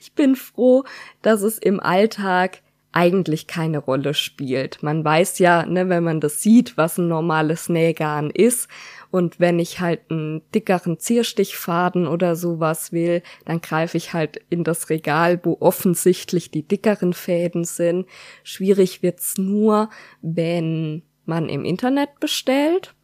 Ich 0.00 0.12
bin 0.12 0.36
froh, 0.36 0.84
dass 1.22 1.42
es 1.42 1.58
im 1.58 1.80
Alltag 1.80 2.62
eigentlich 2.92 3.46
keine 3.46 3.78
Rolle 3.78 4.14
spielt. 4.14 4.82
Man 4.82 5.04
weiß 5.04 5.38
ja, 5.38 5.66
ne, 5.66 5.88
wenn 5.88 6.02
man 6.02 6.20
das 6.20 6.42
sieht, 6.42 6.76
was 6.76 6.98
ein 6.98 7.08
normales 7.08 7.68
Nähgarn 7.68 8.30
ist. 8.30 8.68
Und 9.10 9.38
wenn 9.40 9.58
ich 9.58 9.80
halt 9.80 10.00
einen 10.10 10.42
dickeren 10.54 10.98
Zierstichfaden 10.98 12.06
oder 12.06 12.34
sowas 12.34 12.92
will, 12.92 13.22
dann 13.44 13.60
greife 13.60 13.96
ich 13.96 14.14
halt 14.14 14.40
in 14.50 14.64
das 14.64 14.90
Regal, 14.90 15.40
wo 15.44 15.58
offensichtlich 15.60 16.50
die 16.50 16.66
dickeren 16.66 17.12
Fäden 17.12 17.64
sind. 17.64 18.06
Schwierig 18.42 19.02
wird's 19.02 19.38
nur, 19.38 19.90
wenn 20.20 21.02
man 21.24 21.48
im 21.48 21.64
Internet 21.64 22.20
bestellt, 22.20 22.94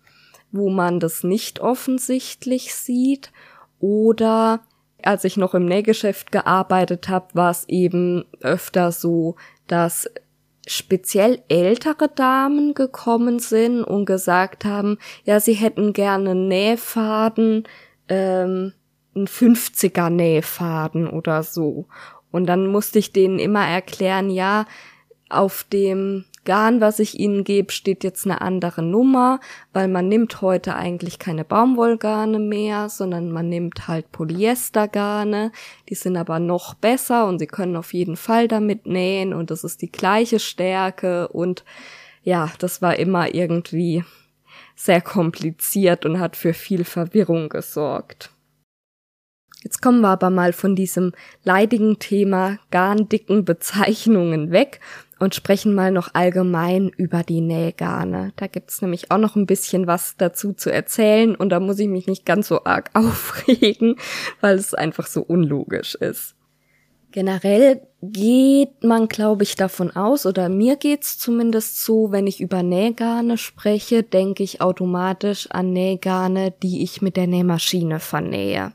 wo 0.51 0.71
man 0.71 0.99
das 0.99 1.25
nicht 1.25 1.61
offensichtlich 1.61 2.75
sieht 2.75 3.33
oder 3.81 4.63
als 5.07 5.25
ich 5.25 5.37
noch 5.37 5.55
im 5.55 5.67
Nähgeschäft 5.67 6.33
gearbeitet 6.33 7.09
habe, 7.09 7.35
war 7.35 7.51
es 7.51 7.69
eben 7.69 8.25
öfter 8.41 8.93
so, 8.93 9.37
dass 9.67 10.09
speziell 10.67 11.43
ältere 11.49 12.09
Damen 12.09 12.75
gekommen 12.75 13.39
sind 13.39 13.85
und 13.85 14.07
gesagt 14.07 14.65
haben, 14.65 14.99
ja, 15.25 15.41
sie 15.41 15.53
hätten 15.53 15.93
gerne 15.93 16.35
Nähfaden, 16.35 17.65
ähm, 18.09 18.73
ein 19.15 19.27
50er 19.27 20.11
Nähfaden 20.11 21.07
oder 21.09 21.43
so. 21.43 21.87
Und 22.31 22.47
dann 22.47 22.67
musste 22.67 22.99
ich 22.99 23.13
denen 23.13 23.39
immer 23.39 23.67
erklären, 23.67 24.31
ja, 24.31 24.67
auf 25.29 25.65
dem 25.73 26.25
Garn, 26.45 26.81
was 26.81 26.99
ich 26.99 27.19
ihnen 27.19 27.45
gebe, 27.45 27.73
steht 27.73 28.05
jetzt 28.05 28.25
eine 28.27 28.41
andere 28.41 28.83
Nummer, 28.83 29.41
weil 29.73 29.89
man 29.89 30.09
nimmt 30.09 30.43
heute 30.43 30.75
eigentlich 30.75 31.19
keine 31.19 31.45
Baumwollgarne 31.45 32.39
mehr, 32.39 32.89
sondern 32.89 33.33
man 33.33 33.49
nimmt 33.49 33.89
halt 33.89 34.13
Polyestergarne. 34.13 35.53
Die 35.89 35.95
sind 35.95 36.17
aber 36.17 36.39
noch 36.39 36.75
besser 36.75 37.27
und 37.27 37.39
sie 37.39 37.47
können 37.47 37.77
auf 37.77 37.93
jeden 37.95 38.17
Fall 38.17 38.49
damit 38.49 38.87
nähen 38.87 39.33
und 39.33 39.51
das 39.51 39.65
ist 39.65 39.83
die 39.83 39.93
gleiche 39.93 40.39
Stärke 40.39 41.29
und 41.29 41.65
ja, 42.23 42.51
das 42.59 42.81
war 42.83 42.99
immer 42.99 43.35
irgendwie 43.35 44.05
sehr 44.77 45.01
kompliziert 45.01 46.05
und 46.05 46.21
hat 46.21 46.37
für 46.37 46.55
viel 46.55 46.85
Verwirrung 46.85 47.49
gesorgt. 47.49 48.34
Jetzt 49.65 49.81
kommen 49.81 50.03
wir 50.03 50.11
aber 50.11 50.29
mal 50.29 50.53
von 50.53 50.77
diesem 50.77 51.13
leidigen 51.43 51.99
Thema 51.99 52.59
garndicken 52.71 53.47
Bezeichnungen 53.47 54.51
weg 54.51 54.79
und 55.19 55.35
sprechen 55.35 55.75
mal 55.75 55.91
noch 55.91 56.11
allgemein 56.13 56.91
über 56.91 57.23
die 57.23 57.41
Nähgarne. 57.41 58.35
Da 58.37 58.47
gibt's 58.47 58.83
nämlich 58.83 59.11
auch 59.11 59.17
noch 59.17 59.37
ein 59.37 59.47
bisschen 59.47 59.87
was 59.87 60.17
dazu 60.19 60.53
zu 60.53 60.71
erzählen 60.71 61.35
und 61.35 61.49
da 61.49 61.61
muss 61.61 61.79
ich 61.79 61.89
mich 61.89 62.07
nicht 62.07 62.27
ganz 62.27 62.49
so 62.49 62.65
arg 62.65 62.91
aufregen, 62.95 63.97
weil 64.43 64.57
es 64.57 64.75
einfach 64.75 65.07
so 65.07 65.23
unlogisch 65.23 65.95
ist. 65.95 66.35
Generell 67.11 67.81
geht 68.03 68.83
man, 68.83 69.09
glaube 69.09 69.45
ich, 69.45 69.55
davon 69.55 69.95
aus, 69.95 70.27
oder 70.27 70.49
mir 70.49 70.77
geht's 70.77 71.17
zumindest 71.17 71.83
so, 71.83 72.11
wenn 72.11 72.27
ich 72.27 72.41
über 72.41 72.63
Nähgarne 72.63 73.39
spreche, 73.39 74.03
denke 74.03 74.43
ich 74.43 74.61
automatisch 74.61 75.49
an 75.51 75.73
Nähgarne, 75.73 76.53
die 76.63 76.83
ich 76.83 77.01
mit 77.01 77.17
der 77.17 77.29
Nähmaschine 77.29 78.01
vernähe. 78.01 78.73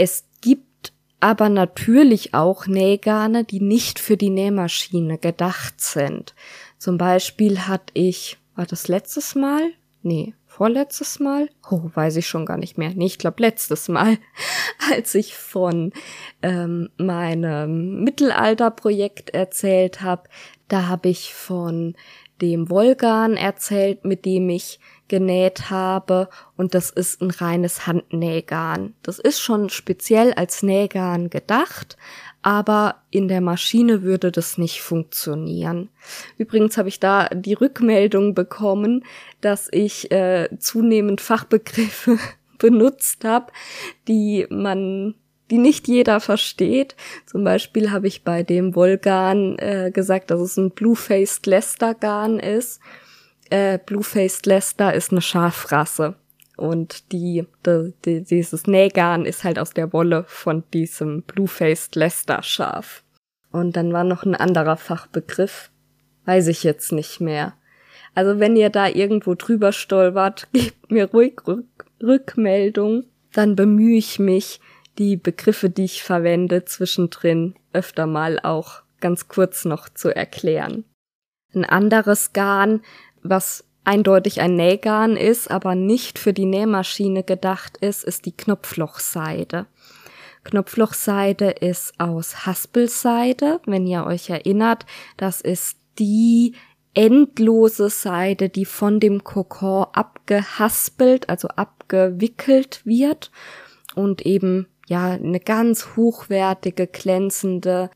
Es 0.00 0.24
gibt 0.40 0.94
aber 1.20 1.50
natürlich 1.50 2.32
auch 2.32 2.66
Nähgarne, 2.66 3.44
die 3.44 3.60
nicht 3.60 3.98
für 3.98 4.16
die 4.16 4.30
Nähmaschine 4.30 5.18
gedacht 5.18 5.78
sind. 5.78 6.34
Zum 6.78 6.96
Beispiel 6.96 7.68
hatte 7.68 7.92
ich, 7.92 8.38
war 8.56 8.64
das 8.64 8.88
letztes 8.88 9.34
Mal? 9.34 9.60
Nee, 10.00 10.32
vorletztes 10.46 11.20
Mal? 11.20 11.50
Oh, 11.70 11.90
weiß 11.92 12.16
ich 12.16 12.26
schon 12.26 12.46
gar 12.46 12.56
nicht 12.56 12.78
mehr. 12.78 12.92
Nee, 12.94 13.04
ich 13.04 13.18
glaube 13.18 13.42
letztes 13.42 13.90
Mal, 13.90 14.16
als 14.90 15.14
ich 15.14 15.34
von 15.34 15.92
ähm, 16.40 16.88
meinem 16.96 18.02
Mittelalterprojekt 18.02 19.34
erzählt 19.34 20.00
habe. 20.00 20.30
Da 20.68 20.86
habe 20.88 21.10
ich 21.10 21.34
von 21.34 21.94
dem 22.40 22.70
Wolgan 22.70 23.36
erzählt, 23.36 24.06
mit 24.06 24.24
dem 24.24 24.48
ich 24.48 24.80
genäht 25.10 25.70
habe 25.70 26.28
und 26.56 26.72
das 26.72 26.88
ist 26.88 27.20
ein 27.20 27.30
reines 27.30 27.86
Handnähgarn. 27.86 28.94
Das 29.02 29.18
ist 29.18 29.40
schon 29.40 29.68
speziell 29.68 30.32
als 30.32 30.62
Nähgarn 30.62 31.28
gedacht, 31.30 31.98
aber 32.42 33.02
in 33.10 33.26
der 33.26 33.40
Maschine 33.40 34.02
würde 34.02 34.30
das 34.30 34.56
nicht 34.56 34.80
funktionieren. 34.80 35.90
Übrigens 36.38 36.78
habe 36.78 36.88
ich 36.88 37.00
da 37.00 37.28
die 37.28 37.54
Rückmeldung 37.54 38.34
bekommen, 38.34 39.04
dass 39.40 39.68
ich 39.72 40.12
äh, 40.12 40.48
zunehmend 40.58 41.20
Fachbegriffe 41.20 42.16
benutzt 42.58 43.24
habe, 43.24 43.52
die 44.06 44.46
man 44.48 45.16
die 45.50 45.58
nicht 45.58 45.88
jeder 45.88 46.20
versteht. 46.20 46.94
Zum 47.26 47.42
Beispiel 47.42 47.90
habe 47.90 48.06
ich 48.06 48.22
bei 48.22 48.44
dem 48.44 48.76
Wollgarn 48.76 49.58
äh, 49.58 49.90
gesagt, 49.92 50.30
dass 50.30 50.40
es 50.40 50.56
ein 50.56 50.70
Blue-Faced 50.70 51.46
Lester-Garn 51.46 52.38
ist 52.38 52.80
äh, 53.50 53.78
Blue-Faced 53.84 54.46
Leicester 54.46 54.94
ist 54.94 55.12
eine 55.12 55.20
Schafrasse. 55.20 56.16
Und 56.56 57.12
die, 57.12 57.46
die, 57.64 57.94
die, 58.04 58.22
dieses 58.22 58.66
Nähgarn 58.66 59.24
ist 59.24 59.44
halt 59.44 59.58
aus 59.58 59.70
der 59.70 59.92
Wolle 59.92 60.24
von 60.28 60.64
diesem 60.74 61.22
Blue-Faced 61.22 61.96
Leicester 61.96 62.42
Schaf. 62.42 63.02
Und 63.50 63.76
dann 63.76 63.92
war 63.92 64.04
noch 64.04 64.24
ein 64.24 64.34
anderer 64.34 64.76
Fachbegriff. 64.76 65.70
Weiß 66.26 66.48
ich 66.48 66.62
jetzt 66.62 66.92
nicht 66.92 67.20
mehr. 67.20 67.54
Also 68.14 68.40
wenn 68.40 68.56
ihr 68.56 68.70
da 68.70 68.88
irgendwo 68.88 69.34
drüber 69.34 69.72
stolpert, 69.72 70.48
gebt 70.52 70.90
mir 70.90 71.10
ruhig 71.10 71.40
Rück 71.46 71.86
Rückmeldung. 72.02 73.04
Dann 73.32 73.56
bemühe 73.56 73.96
ich 73.96 74.18
mich, 74.18 74.60
die 74.98 75.16
Begriffe, 75.16 75.70
die 75.70 75.84
ich 75.84 76.02
verwende, 76.02 76.64
zwischendrin 76.64 77.54
öfter 77.72 78.06
mal 78.06 78.40
auch 78.40 78.82
ganz 79.00 79.28
kurz 79.28 79.64
noch 79.64 79.88
zu 79.88 80.14
erklären. 80.14 80.84
Ein 81.54 81.64
anderes 81.64 82.32
Garn, 82.32 82.82
was 83.22 83.64
eindeutig 83.84 84.40
ein 84.40 84.56
Nähgarn 84.56 85.16
ist, 85.16 85.50
aber 85.50 85.74
nicht 85.74 86.18
für 86.18 86.32
die 86.32 86.46
Nähmaschine 86.46 87.22
gedacht 87.22 87.76
ist, 87.78 88.04
ist 88.04 88.26
die 88.26 88.36
Knopflochseide. 88.36 89.66
Knopflochseide 90.44 91.50
ist 91.50 91.98
aus 91.98 92.46
Haspelseide, 92.46 93.60
wenn 93.66 93.86
ihr 93.86 94.04
euch 94.04 94.30
erinnert, 94.30 94.86
das 95.16 95.40
ist 95.40 95.78
die 95.98 96.54
endlose 96.94 97.90
Seide, 97.90 98.48
die 98.48 98.64
von 98.64 99.00
dem 99.00 99.22
Kokon 99.22 99.86
abgehaspelt, 99.92 101.28
also 101.28 101.48
abgewickelt 101.48 102.80
wird 102.84 103.30
und 103.94 104.24
eben 104.26 104.66
ja 104.88 105.10
eine 105.10 105.40
ganz 105.40 105.96
hochwertige, 105.96 106.86
glänzende, 106.86 107.90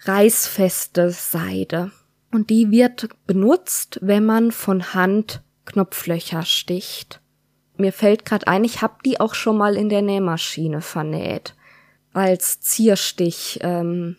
reißfeste 0.00 1.10
Seide. 1.10 1.90
Und 2.34 2.50
die 2.50 2.72
wird 2.72 3.10
benutzt, 3.28 4.00
wenn 4.02 4.24
man 4.24 4.50
von 4.50 4.92
Hand 4.92 5.40
Knopflöcher 5.66 6.42
sticht. 6.42 7.20
Mir 7.76 7.92
fällt 7.92 8.24
gerade 8.24 8.48
ein, 8.48 8.64
ich 8.64 8.82
habe 8.82 8.94
die 9.04 9.20
auch 9.20 9.34
schon 9.34 9.56
mal 9.56 9.76
in 9.76 9.88
der 9.88 10.02
Nähmaschine 10.02 10.80
vernäht. 10.80 11.54
Als 12.12 12.60
Zierstich. 12.60 13.60
Ähm, 13.62 14.16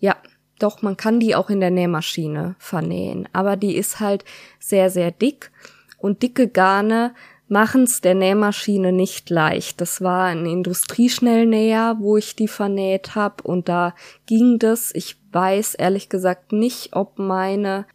ja, 0.00 0.16
doch, 0.58 0.82
man 0.82 0.96
kann 0.96 1.20
die 1.20 1.36
auch 1.36 1.48
in 1.48 1.60
der 1.60 1.70
Nähmaschine 1.70 2.56
vernähen. 2.58 3.28
Aber 3.32 3.54
die 3.54 3.76
ist 3.76 4.00
halt 4.00 4.24
sehr, 4.58 4.90
sehr 4.90 5.12
dick. 5.12 5.52
Und 5.98 6.24
dicke 6.24 6.48
Garne 6.48 7.14
machen's 7.46 8.00
der 8.00 8.16
Nähmaschine 8.16 8.90
nicht 8.90 9.30
leicht. 9.30 9.80
Das 9.80 10.00
war 10.00 10.24
ein 10.24 10.44
Industrieschnellnäher, 10.44 11.98
wo 12.00 12.16
ich 12.16 12.34
die 12.34 12.48
vernäht 12.48 13.14
habe 13.14 13.44
und 13.44 13.68
da 13.68 13.94
ging 14.26 14.58
das. 14.58 14.92
Ich 14.92 15.18
weiß 15.34 15.74
ehrlich 15.74 16.08
gesagt 16.08 16.52
nicht, 16.52 16.94
ob 16.94 17.18
meine 17.18 17.86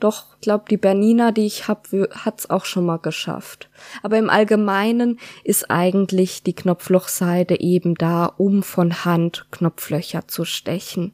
doch, 0.00 0.40
glaub 0.40 0.68
die 0.70 0.78
Bernina, 0.78 1.30
die 1.30 1.44
ich 1.44 1.68
hab, 1.68 1.88
hat's 2.12 2.48
auch 2.48 2.64
schon 2.64 2.86
mal 2.86 2.96
geschafft. 2.96 3.68
Aber 4.02 4.16
im 4.18 4.30
Allgemeinen 4.30 5.20
ist 5.44 5.70
eigentlich 5.70 6.42
die 6.42 6.54
Knopflochseide 6.54 7.60
eben 7.60 7.94
da, 7.94 8.24
um 8.24 8.62
von 8.62 9.04
Hand 9.04 9.46
Knopflöcher 9.50 10.26
zu 10.26 10.46
stechen. 10.46 11.12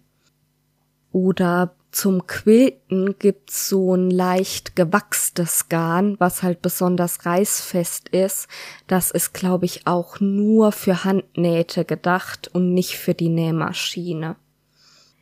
Oder 1.10 1.74
zum 1.90 2.26
Quilten 2.26 3.18
gibt's 3.18 3.68
so 3.68 3.94
ein 3.94 4.10
leicht 4.10 4.76
gewachstes 4.76 5.68
Garn, 5.68 6.16
was 6.18 6.42
halt 6.42 6.62
besonders 6.62 7.24
reißfest 7.26 8.10
ist. 8.10 8.48
Das 8.86 9.10
ist, 9.10 9.32
glaube 9.32 9.64
ich, 9.64 9.86
auch 9.86 10.20
nur 10.20 10.72
für 10.72 11.04
Handnähte 11.04 11.84
gedacht 11.84 12.48
und 12.52 12.74
nicht 12.74 12.98
für 12.98 13.14
die 13.14 13.30
Nähmaschine. 13.30 14.36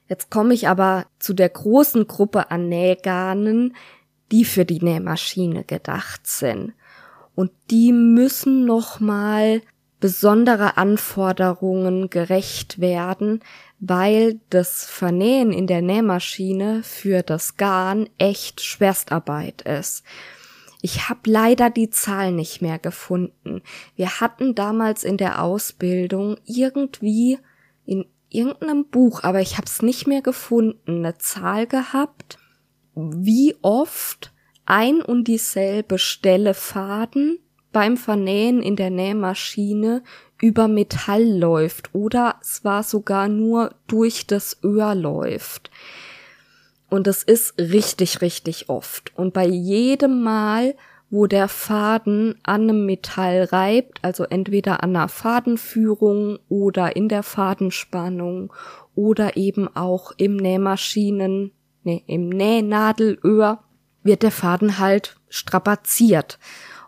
Jetzt 0.09 0.31
komme 0.31 0.55
ich 0.55 0.69
aber 0.69 1.07
zu 1.19 1.35
der 1.35 1.49
großen 1.49 2.07
Gruppe 2.07 2.51
an 2.51 2.69
Nähgarnen, 2.69 3.75
die 4.31 4.45
für 4.45 4.65
die 4.65 4.81
Nähmaschine 4.81 5.65
gedacht 5.65 6.27
sind. 6.27 6.75
Und 7.35 7.51
die 7.71 7.93
müssen 7.93 8.65
nochmal 8.65 9.63
besondere 10.01 10.77
Anforderungen 10.77 12.11
gerecht 12.11 12.79
werden, 12.79 13.41
weil 13.81 14.41
das 14.51 14.85
Vernähen 14.85 15.53
in 15.53 15.67
der 15.67 15.83
Nähmaschine 15.83 16.83
für 16.83 17.23
das 17.23 17.57
Garn 17.57 18.09
echt 18.19 18.61
Schwerstarbeit 18.61 19.63
ist. 19.63 20.05
Ich 20.83 21.09
habe 21.09 21.21
leider 21.25 21.71
die 21.71 21.89
Zahl 21.89 22.33
nicht 22.33 22.61
mehr 22.61 22.79
gefunden. 22.79 23.63
Wir 23.97 24.21
hatten 24.21 24.55
damals 24.55 25.05
in 25.05 25.17
der 25.17 25.43
Ausbildung 25.43 26.37
irgendwie 26.45 27.39
in 27.87 28.05
irgendeinem 28.35 28.87
Buch, 28.87 29.23
aber 29.23 29.41
ich 29.41 29.57
habe 29.57 29.67
es 29.67 29.83
nicht 29.83 30.07
mehr 30.07 30.23
gefunden, 30.23 31.05
eine 31.05 31.19
Zahl 31.19 31.67
gehabt, 31.67 32.39
wie 32.95 33.57
oft 33.63 34.33
ein 34.67 35.03
und 35.03 35.29
dieselbe 35.29 35.99
Stelle 35.99 36.55
Faden 36.55 37.39
beim 37.73 37.97
Vernähen 37.97 38.63
in 38.63 38.77
der 38.77 38.91
Nähmaschine 38.91 40.03
über 40.41 40.69
Metall 40.69 41.25
läuft 41.25 41.95
oder 41.95 42.37
es 42.41 42.65
war 42.65 42.83
sogar 42.83 43.29
nur 43.29 43.75
durch 43.87 44.27
das 44.27 44.59
Öhr 44.63 44.95
läuft. 44.95 45.71
Und 46.89 47.07
es 47.09 47.23
ist 47.23 47.59
richtig, 47.59 48.21
richtig 48.21 48.69
oft. 48.69 49.17
Und 49.17 49.35
bei 49.35 49.47
jedem 49.47 50.23
Mal, 50.23 50.77
wo 51.15 51.29
der 51.29 51.47
Faden 51.47 52.41
an 52.43 52.63
einem 52.63 52.87
Metall 52.87 53.45
reibt, 53.45 54.01
also 54.03 54.25
entweder 54.25 54.83
an 54.83 54.97
einer 54.97 55.07
Fadenführung 55.07 56.41
oder 56.49 56.97
in 56.97 57.09
der 57.09 57.23
Fadenspannung 57.23 58.53
oder 58.97 59.37
eben 59.37 59.69
auch 59.77 60.11
im 60.17 60.37
Nähmaschinen, 60.37 61.53
nee, 61.85 62.03
im 62.09 62.31
Nähnadelöhr, 62.31 63.61
wird 64.03 64.25
der 64.25 64.33
Faden 64.33 64.81
halt 64.81 65.15
strapaziert. 65.29 66.41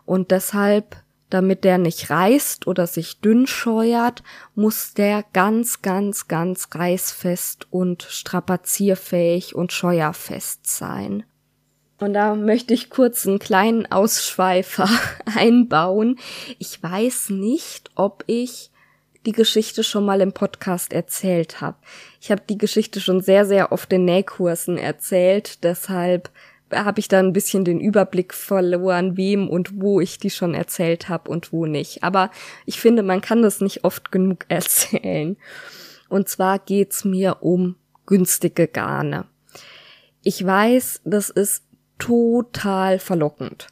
Und 0.05 0.31
deshalb, 0.31 0.97
damit 1.29 1.63
der 1.63 1.77
nicht 1.77 2.09
reißt 2.09 2.67
oder 2.67 2.85
sich 2.85 3.21
dünn 3.21 3.47
scheuert, 3.47 4.23
muss 4.55 4.93
der 4.93 5.23
ganz, 5.31 5.81
ganz, 5.81 6.27
ganz 6.27 6.67
reißfest 6.73 7.71
und 7.71 8.03
strapazierfähig 8.03 9.55
und 9.55 9.71
scheuerfest 9.71 10.67
sein. 10.67 11.23
Und 11.99 12.13
da 12.13 12.35
möchte 12.35 12.73
ich 12.73 12.89
kurz 12.89 13.25
einen 13.25 13.39
kleinen 13.39 13.91
Ausschweifer 13.91 14.89
einbauen. 15.35 16.19
Ich 16.59 16.81
weiß 16.81 17.31
nicht, 17.31 17.89
ob 17.95 18.23
ich 18.27 18.71
die 19.25 19.31
Geschichte 19.31 19.83
schon 19.83 20.05
mal 20.05 20.21
im 20.21 20.31
Podcast 20.31 20.93
erzählt 20.93 21.59
habe. 21.59 21.77
Ich 22.21 22.31
habe 22.31 22.43
die 22.47 22.57
Geschichte 22.57 23.01
schon 23.01 23.21
sehr, 23.21 23.45
sehr 23.45 23.71
oft 23.71 23.91
in 23.91 24.05
Nähkursen 24.05 24.77
erzählt, 24.77 25.63
deshalb 25.63 26.29
habe 26.73 26.99
ich 26.99 27.07
da 27.07 27.19
ein 27.19 27.33
bisschen 27.33 27.65
den 27.65 27.79
Überblick 27.79 28.33
verloren, 28.33 29.17
wem 29.17 29.49
und 29.49 29.81
wo 29.81 29.99
ich 29.99 30.19
die 30.19 30.29
schon 30.29 30.53
erzählt 30.53 31.09
habe 31.09 31.29
und 31.31 31.53
wo 31.53 31.65
nicht. 31.65 32.03
Aber 32.03 32.29
ich 32.65 32.79
finde, 32.79 33.03
man 33.03 33.21
kann 33.21 33.41
das 33.41 33.61
nicht 33.61 33.83
oft 33.83 34.11
genug 34.11 34.45
erzählen. 34.49 35.37
Und 36.09 36.29
zwar 36.29 36.59
geht's 36.59 37.05
mir 37.05 37.37
um 37.41 37.75
günstige 38.05 38.67
Garne. 38.67 39.25
Ich 40.23 40.45
weiß, 40.45 41.01
das 41.05 41.29
ist 41.29 41.63
total 41.97 42.99
verlockend. 42.99 43.67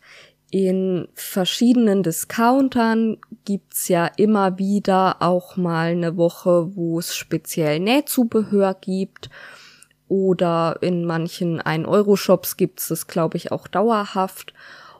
In 0.51 1.07
verschiedenen 1.15 2.03
Discountern 2.03 3.17
gibt's 3.43 3.87
ja 3.87 4.05
immer 4.15 4.57
wieder 4.57 5.21
auch 5.21 5.57
mal 5.57 5.87
eine 5.91 6.17
Woche, 6.17 6.75
wo 6.75 6.99
es 6.99 7.15
speziell 7.15 7.79
Nähzubehör 7.79 8.73
gibt 8.73 9.29
oder 10.07 10.77
in 10.81 11.05
manchen 11.05 11.61
1-Euro-Shops 11.61 12.57
gibt's 12.57 12.87
das, 12.89 13.07
glaube 13.07 13.37
ich, 13.37 13.51
auch 13.51 13.67
dauerhaft. 13.67 14.53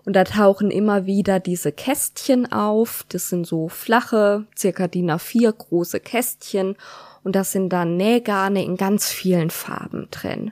Und 0.03 0.15
da 0.15 0.23
tauchen 0.23 0.71
immer 0.71 1.05
wieder 1.05 1.39
diese 1.39 1.71
Kästchen 1.71 2.51
auf. 2.51 3.05
Das 3.09 3.30
sind 3.30 3.47
so 3.47 3.69
flache, 3.69 4.45
circa 4.57 4.88
DIN 4.88 5.11
A4 5.11 5.51
große 5.51 5.99
Kästchen. 5.99 6.76
Und 7.23 7.36
das 7.36 7.51
sind 7.51 7.69
dann 7.69 7.97
Nähgarne 7.97 8.63
in 8.63 8.78
ganz 8.78 9.09
vielen 9.09 9.49
Farben 9.49 10.07
drin. 10.11 10.51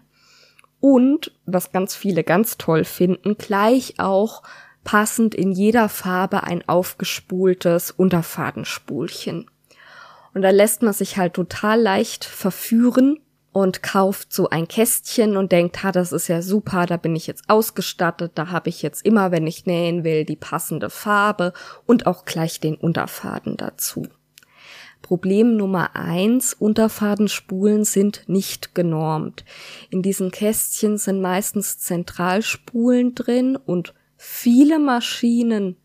Und, 0.86 1.32
was 1.46 1.72
ganz 1.72 1.96
viele 1.96 2.26
ganz 2.26 2.58
toll 2.58 2.84
finden, 2.84 3.38
gleich 3.38 4.02
auch 4.02 4.44
passend 4.84 5.34
in 5.34 5.54
jeder 5.54 5.88
Farbe 5.88 6.44
ein 6.44 6.68
aufgespultes 6.68 7.90
Unterfadenspulchen. 7.90 9.50
Und 10.34 10.42
da 10.42 10.50
lässt 10.50 10.82
man 10.82 10.92
sich 10.92 11.16
halt 11.16 11.36
total 11.36 11.80
leicht 11.80 12.26
verführen 12.26 13.22
und 13.54 13.82
kauft 13.82 14.34
so 14.34 14.50
ein 14.50 14.68
Kästchen 14.68 15.38
und 15.38 15.54
denkt, 15.54 15.84
ha, 15.84 15.94
das 15.94 16.12
ist 16.12 16.28
ja 16.28 16.42
super, 16.42 16.86
da 16.86 16.98
bin 16.98 17.16
ich 17.16 17.28
jetzt 17.28 17.50
ausgestattet, 17.50 18.34
da 18.36 18.50
habe 18.50 18.68
ich 18.68 18.82
jetzt 18.82 19.06
immer, 19.06 19.32
wenn 19.32 19.48
ich 19.48 19.66
nähen 19.66 20.04
will, 20.04 20.26
die 20.26 20.36
passende 20.36 20.90
Farbe 20.90 21.54
und 21.86 22.08
auch 22.08 22.26
gleich 22.26 22.60
den 22.60 22.76
Unterfaden 22.76 23.56
dazu. 23.56 24.06
Problem 25.04 25.56
Nummer 25.56 25.96
eins, 25.96 26.56
Unterfadenspulen 26.56 27.84
sind 27.84 28.24
nicht 28.26 28.74
genormt. 28.74 29.46
In 29.92 30.02
diesen 30.02 30.32
Kästchen 30.32 30.98
sind 30.98 31.22
meistens 31.22 31.78
Zentralspulen 31.78 33.14
drin 33.14 33.56
und 33.56 33.94
viele 34.18 34.80
Maschinen 34.80 35.76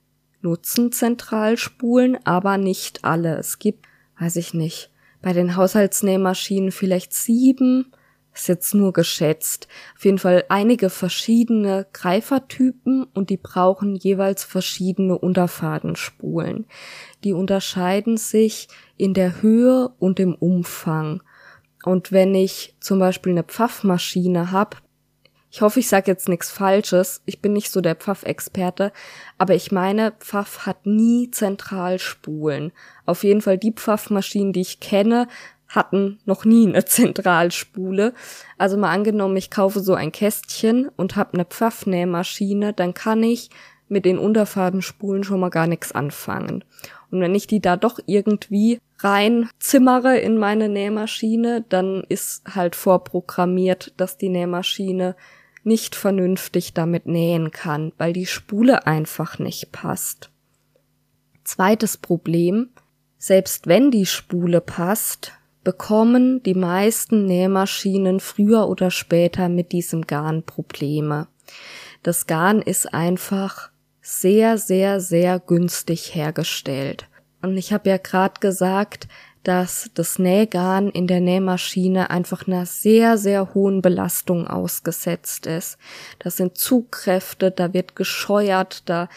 nutzen 0.40 0.92
Zentralspulen, 0.92 2.16
aber 2.24 2.56
nicht 2.56 3.04
alle. 3.04 3.36
Es 3.36 3.58
gibt, 3.58 3.86
weiß 4.18 4.36
ich 4.36 4.54
nicht, 4.54 4.90
bei 5.20 5.32
den 5.32 5.56
Haushaltsnähmaschinen 5.56 6.70
vielleicht 6.70 7.12
sieben, 7.12 7.92
ist 8.38 8.48
jetzt 8.48 8.74
nur 8.74 8.92
geschätzt. 8.92 9.68
Auf 9.96 10.04
jeden 10.04 10.18
Fall 10.18 10.44
einige 10.48 10.90
verschiedene 10.90 11.86
Greifertypen 11.92 13.04
und 13.14 13.30
die 13.30 13.36
brauchen 13.36 13.96
jeweils 13.96 14.44
verschiedene 14.44 15.18
Unterfadenspulen. 15.18 16.66
Die 17.24 17.32
unterscheiden 17.32 18.16
sich 18.16 18.68
in 18.96 19.14
der 19.14 19.42
Höhe 19.42 19.90
und 19.98 20.20
im 20.20 20.34
Umfang. 20.34 21.22
Und 21.84 22.12
wenn 22.12 22.34
ich 22.34 22.76
zum 22.80 22.98
Beispiel 22.98 23.32
eine 23.32 23.44
Pfaffmaschine 23.44 24.50
habe, 24.52 24.76
ich 25.50 25.62
hoffe, 25.62 25.80
ich 25.80 25.88
sage 25.88 26.10
jetzt 26.10 26.28
nichts 26.28 26.50
Falsches. 26.50 27.22
Ich 27.24 27.40
bin 27.40 27.54
nicht 27.54 27.70
so 27.70 27.80
der 27.80 27.94
Pfaff-Experte, 27.94 28.92
aber 29.38 29.54
ich 29.54 29.72
meine, 29.72 30.12
Pfaff 30.18 30.66
hat 30.66 30.84
nie 30.84 31.30
Zentralspulen. 31.30 32.72
Auf 33.06 33.24
jeden 33.24 33.40
Fall 33.40 33.56
die 33.56 33.72
Pfaffmaschinen, 33.72 34.52
die 34.52 34.60
ich 34.60 34.80
kenne, 34.80 35.26
hatten 35.68 36.18
noch 36.26 36.44
nie 36.44 36.66
eine 36.66 36.84
Zentralspule. 36.84 38.12
Also 38.58 38.76
mal 38.76 38.92
angenommen, 38.92 39.36
ich 39.36 39.50
kaufe 39.50 39.80
so 39.80 39.94
ein 39.94 40.12
Kästchen 40.12 40.90
und 40.96 41.16
habe 41.16 41.34
eine 41.34 41.46
Pfaffnähmaschine, 41.46 42.74
dann 42.74 42.92
kann 42.92 43.22
ich 43.22 43.48
mit 43.88 44.04
den 44.04 44.18
Unterfadenspulen 44.18 45.24
schon 45.24 45.40
mal 45.40 45.48
gar 45.48 45.66
nichts 45.66 45.92
anfangen. 45.92 46.62
Und 47.10 47.20
wenn 47.20 47.34
ich 47.34 47.46
die 47.46 47.60
da 47.60 47.76
doch 47.76 47.98
irgendwie 48.06 48.78
rein 48.98 49.48
zimmere 49.58 50.18
in 50.18 50.38
meine 50.38 50.68
Nähmaschine, 50.68 51.64
dann 51.68 52.04
ist 52.08 52.54
halt 52.54 52.76
vorprogrammiert, 52.76 53.92
dass 53.96 54.18
die 54.18 54.28
Nähmaschine 54.28 55.16
nicht 55.64 55.94
vernünftig 55.94 56.74
damit 56.74 57.06
nähen 57.06 57.50
kann, 57.50 57.92
weil 57.98 58.12
die 58.12 58.26
Spule 58.26 58.86
einfach 58.86 59.38
nicht 59.38 59.72
passt. 59.72 60.30
Zweites 61.44 61.96
Problem, 61.96 62.70
selbst 63.18 63.66
wenn 63.66 63.90
die 63.90 64.06
Spule 64.06 64.60
passt, 64.60 65.32
bekommen 65.64 66.42
die 66.42 66.54
meisten 66.54 67.26
Nähmaschinen 67.26 68.20
früher 68.20 68.68
oder 68.68 68.90
später 68.90 69.48
mit 69.48 69.72
diesem 69.72 70.06
Garn 70.06 70.42
Probleme. 70.42 71.28
Das 72.02 72.26
Garn 72.26 72.62
ist 72.62 72.94
einfach 72.94 73.70
sehr, 74.08 74.56
sehr, 74.56 75.00
sehr 75.00 75.38
günstig 75.38 76.14
hergestellt. 76.14 77.06
Und 77.42 77.58
ich 77.58 77.74
habe 77.74 77.90
ja 77.90 77.98
gerade 77.98 78.40
gesagt, 78.40 79.06
dass 79.44 79.90
das 79.92 80.18
Nähgarn 80.18 80.88
in 80.88 81.06
der 81.06 81.20
Nähmaschine 81.20 82.08
einfach 82.08 82.46
einer 82.46 82.64
sehr, 82.64 83.18
sehr 83.18 83.52
hohen 83.52 83.82
Belastung 83.82 84.46
ausgesetzt 84.46 85.46
ist. 85.46 85.76
Das 86.20 86.38
sind 86.38 86.56
Zugkräfte, 86.56 87.50
da 87.50 87.74
wird 87.74 87.96
gescheuert, 87.96 88.88
da, 88.88 89.10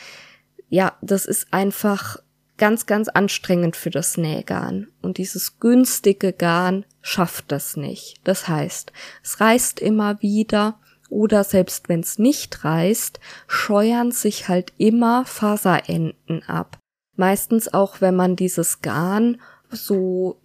ja, 0.68 0.94
das 1.02 1.26
ist 1.26 1.48
einfach 1.52 2.18
ganz, 2.58 2.86
ganz 2.86 3.08
anstrengend 3.08 3.78
für 3.78 3.92
das 3.92 4.18
Nähgarn. 4.18 4.90
Und 5.02 5.20
dieses 5.20 5.60
günstige 5.60 6.34
Garn 6.34 6.86
schafft 7.02 7.46
das 7.54 7.78
nicht. 7.78 8.20
Das 8.26 8.50
heißt, 8.50 8.92
es 9.24 9.40
reißt 9.40 9.80
immer 9.80 10.22
wieder 10.22 10.81
oder 11.12 11.44
selbst 11.44 11.90
wenn 11.90 12.00
es 12.00 12.18
nicht 12.18 12.64
reißt, 12.64 13.20
scheuern 13.48 14.12
sich 14.12 14.48
halt 14.48 14.74
immer 14.78 15.26
Faserenden 15.26 16.44
ab. 16.48 16.80
Meistens 17.16 17.74
auch, 17.74 18.02
wenn 18.02 18.16
man 18.16 18.36
dieses 18.36 18.82
Garn 18.82 19.40
so 19.70 20.42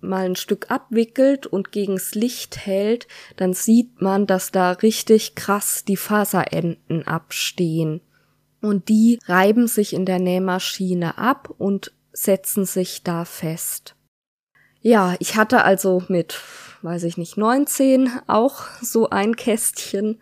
mal 0.00 0.24
ein 0.24 0.36
Stück 0.36 0.70
abwickelt 0.70 1.46
und 1.46 1.72
gegens 1.72 2.14
Licht 2.14 2.66
hält, 2.66 3.06
dann 3.36 3.52
sieht 3.52 4.00
man, 4.00 4.26
dass 4.26 4.50
da 4.50 4.72
richtig 4.72 5.34
krass 5.34 5.84
die 5.84 5.96
Faserenden 5.96 7.06
abstehen. 7.06 8.00
Und 8.62 8.88
die 8.88 9.18
reiben 9.26 9.68
sich 9.68 9.92
in 9.92 10.06
der 10.06 10.18
Nähmaschine 10.18 11.18
ab 11.18 11.54
und 11.58 11.92
setzen 12.12 12.64
sich 12.64 13.02
da 13.02 13.24
fest. 13.24 13.94
Ja, 14.80 15.14
ich 15.18 15.36
hatte 15.36 15.64
also 15.64 16.02
mit, 16.08 16.40
weiß 16.86 17.02
ich 17.02 17.18
nicht, 17.18 17.36
19 17.36 18.08
auch 18.28 18.62
so 18.80 19.10
ein 19.10 19.34
Kästchen 19.34 20.20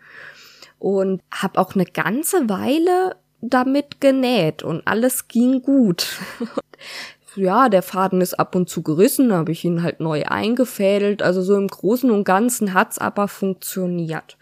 und 0.79 1.21
habe 1.31 1.59
auch 1.59 1.75
eine 1.75 1.85
ganze 1.85 2.49
Weile 2.49 3.17
damit 3.39 4.01
genäht 4.01 4.63
und 4.63 4.81
alles 4.87 5.27
ging 5.27 5.61
gut. 5.61 6.19
ja, 7.35 7.69
der 7.69 7.83
Faden 7.83 8.19
ist 8.19 8.33
ab 8.33 8.55
und 8.55 8.67
zu 8.67 8.81
gerissen, 8.81 9.31
habe 9.31 9.51
ich 9.51 9.63
ihn 9.63 9.83
halt 9.83 9.99
neu 9.99 10.23
eingefädelt. 10.25 11.21
Also 11.21 11.43
so 11.43 11.55
im 11.55 11.67
Großen 11.67 12.09
und 12.09 12.23
Ganzen 12.23 12.73
hat's 12.73 12.97
aber 12.97 13.27
funktioniert. 13.27 14.35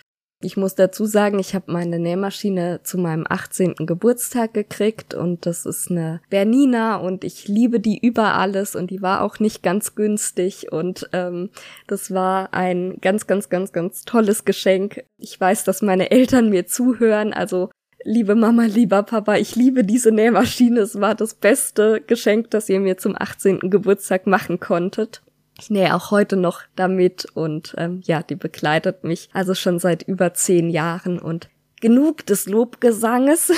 Ich 0.43 0.57
muss 0.57 0.75
dazu 0.75 1.05
sagen, 1.05 1.39
ich 1.39 1.55
habe 1.55 1.71
meine 1.71 1.99
Nähmaschine 1.99 2.81
zu 2.83 2.97
meinem 2.97 3.25
18. 3.27 3.75
Geburtstag 3.85 4.53
gekriegt 4.53 5.13
und 5.13 5.45
das 5.45 5.65
ist 5.65 5.89
eine 5.89 6.19
Bernina 6.29 6.97
und 6.97 7.23
ich 7.23 7.47
liebe 7.47 7.79
die 7.79 7.97
über 7.97 8.35
alles 8.35 8.75
und 8.75 8.91
die 8.91 9.01
war 9.01 9.21
auch 9.21 9.39
nicht 9.39 9.63
ganz 9.63 9.95
günstig 9.95 10.69
und 10.73 11.09
ähm, 11.13 11.49
das 11.87 12.13
war 12.13 12.53
ein 12.53 12.97
ganz, 12.99 13.25
ganz, 13.25 13.47
ganz, 13.47 13.71
ganz 13.71 14.03
tolles 14.03 14.43
Geschenk. 14.43 15.05
Ich 15.17 15.39
weiß, 15.39 15.63
dass 15.63 15.81
meine 15.81 16.11
Eltern 16.11 16.49
mir 16.49 16.67
zuhören, 16.67 17.31
also 17.31 17.69
liebe 18.03 18.35
Mama, 18.35 18.65
lieber 18.65 19.03
Papa, 19.03 19.37
ich 19.37 19.55
liebe 19.55 19.85
diese 19.85 20.11
Nähmaschine. 20.11 20.81
Es 20.81 20.99
war 20.99 21.15
das 21.15 21.35
beste 21.35 22.01
Geschenk, 22.05 22.51
das 22.51 22.67
ihr 22.67 22.81
mir 22.81 22.97
zum 22.97 23.15
18. 23.17 23.69
Geburtstag 23.69 24.27
machen 24.27 24.59
konntet. 24.59 25.21
Ich 25.60 25.70
nähe 25.70 25.95
auch 25.95 26.12
heute 26.12 26.36
noch 26.36 26.62
damit 26.76 27.26
und 27.34 27.76
ähm, 27.78 28.01
ja, 28.06 28.24
die 28.24 28.36
begleitet 28.36 29.04
mich 29.04 29.30
also 29.34 29.54
schon 29.54 29.80
seit 29.80 30.04
über 30.04 30.34
zehn 30.34 30.70
Jahren 30.70 31.20
und 31.20 31.49
genug 31.80 32.26
des 32.26 32.47
Lobgesanges. 32.47 33.51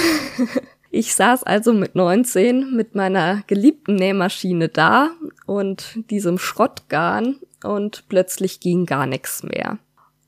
ich 0.91 1.16
saß 1.16 1.43
also 1.43 1.74
mit 1.74 1.96
19 1.96 2.76
mit 2.76 2.96
meiner 2.96 3.43
geliebten 3.48 3.96
Nähmaschine 3.96 4.68
da 4.68 5.12
und 5.46 6.00
diesem 6.10 6.38
Schrottgarn 6.38 7.38
und 7.64 8.06
plötzlich 8.10 8.60
ging 8.60 8.86
gar 8.86 9.06
nichts 9.06 9.43
mehr. 9.43 9.78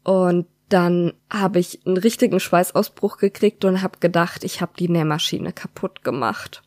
Und 0.04 0.48
dann 0.70 1.14
habe 1.30 1.60
ich 1.60 1.86
einen 1.86 1.98
richtigen 1.98 2.40
Schweißausbruch 2.40 3.18
gekriegt 3.18 3.66
und 3.66 3.82
habe 3.82 4.00
gedacht, 4.00 4.44
ich 4.44 4.62
habe 4.62 4.74
die 4.78 4.90
Nähmaschine 4.90 5.54
kaputt 5.54 6.04
gemacht. 6.04 6.62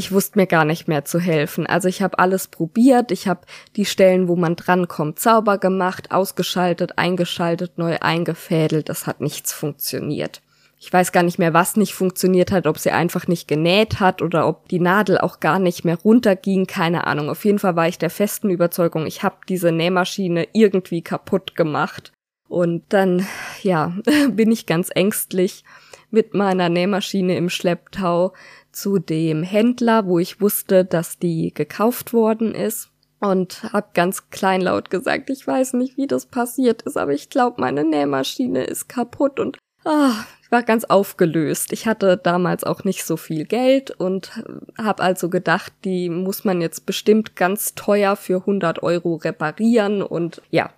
Ich 0.00 0.12
wusste 0.12 0.38
mir 0.38 0.46
gar 0.46 0.64
nicht 0.64 0.88
mehr 0.88 1.04
zu 1.04 1.20
helfen. 1.20 1.66
Also 1.66 1.86
ich 1.86 2.00
habe 2.00 2.18
alles 2.18 2.48
probiert, 2.48 3.12
ich 3.12 3.28
habe 3.28 3.42
die 3.76 3.84
Stellen, 3.84 4.28
wo 4.28 4.34
man 4.34 4.56
drankommt, 4.56 5.20
sauber 5.20 5.58
gemacht, 5.58 6.10
ausgeschaltet, 6.10 6.96
eingeschaltet, 6.96 7.76
neu 7.76 7.98
eingefädelt. 8.00 8.88
Das 8.88 9.06
hat 9.06 9.20
nichts 9.20 9.52
funktioniert. 9.52 10.40
Ich 10.78 10.90
weiß 10.90 11.12
gar 11.12 11.22
nicht 11.22 11.38
mehr, 11.38 11.52
was 11.52 11.76
nicht 11.76 11.92
funktioniert 11.92 12.50
hat, 12.50 12.66
ob 12.66 12.78
sie 12.78 12.92
einfach 12.92 13.26
nicht 13.26 13.46
genäht 13.46 14.00
hat 14.00 14.22
oder 14.22 14.48
ob 14.48 14.70
die 14.70 14.80
Nadel 14.80 15.18
auch 15.18 15.38
gar 15.38 15.58
nicht 15.58 15.84
mehr 15.84 15.98
runterging, 15.98 16.64
keine 16.64 17.06
Ahnung. 17.06 17.28
Auf 17.28 17.44
jeden 17.44 17.58
Fall 17.58 17.76
war 17.76 17.86
ich 17.86 17.98
der 17.98 18.08
festen 18.08 18.48
Überzeugung, 18.48 19.04
ich 19.04 19.22
habe 19.22 19.36
diese 19.50 19.70
Nähmaschine 19.70 20.48
irgendwie 20.54 21.02
kaputt 21.02 21.56
gemacht. 21.56 22.10
Und 22.48 22.84
dann, 22.88 23.26
ja, 23.62 23.92
bin 24.30 24.50
ich 24.50 24.64
ganz 24.64 24.88
ängstlich 24.94 25.62
mit 26.10 26.34
meiner 26.34 26.68
Nähmaschine 26.68 27.36
im 27.36 27.50
Schlepptau 27.50 28.32
zu 28.72 28.98
dem 28.98 29.42
Händler, 29.42 30.06
wo 30.06 30.18
ich 30.18 30.40
wusste, 30.40 30.84
dass 30.84 31.18
die 31.18 31.52
gekauft 31.52 32.12
worden 32.12 32.54
ist 32.54 32.90
und 33.20 33.62
hab 33.72 33.94
ganz 33.94 34.30
kleinlaut 34.30 34.90
gesagt, 34.90 35.30
ich 35.30 35.46
weiß 35.46 35.74
nicht, 35.74 35.96
wie 35.96 36.06
das 36.06 36.26
passiert 36.26 36.82
ist, 36.82 36.96
aber 36.96 37.12
ich 37.12 37.30
glaube, 37.30 37.60
meine 37.60 37.84
Nähmaschine 37.84 38.64
ist 38.64 38.88
kaputt 38.88 39.38
und 39.38 39.58
ah, 39.84 40.12
ich 40.42 40.50
war 40.50 40.62
ganz 40.62 40.84
aufgelöst. 40.84 41.72
Ich 41.72 41.86
hatte 41.86 42.16
damals 42.16 42.64
auch 42.64 42.84
nicht 42.84 43.04
so 43.04 43.16
viel 43.16 43.44
Geld 43.44 43.90
und 43.90 44.42
habe 44.76 45.02
also 45.02 45.28
gedacht, 45.28 45.72
die 45.84 46.08
muss 46.08 46.44
man 46.44 46.60
jetzt 46.60 46.86
bestimmt 46.86 47.36
ganz 47.36 47.74
teuer 47.74 48.16
für 48.16 48.38
100 48.40 48.82
Euro 48.82 49.16
reparieren 49.16 50.02
und 50.02 50.42
ja, 50.50 50.70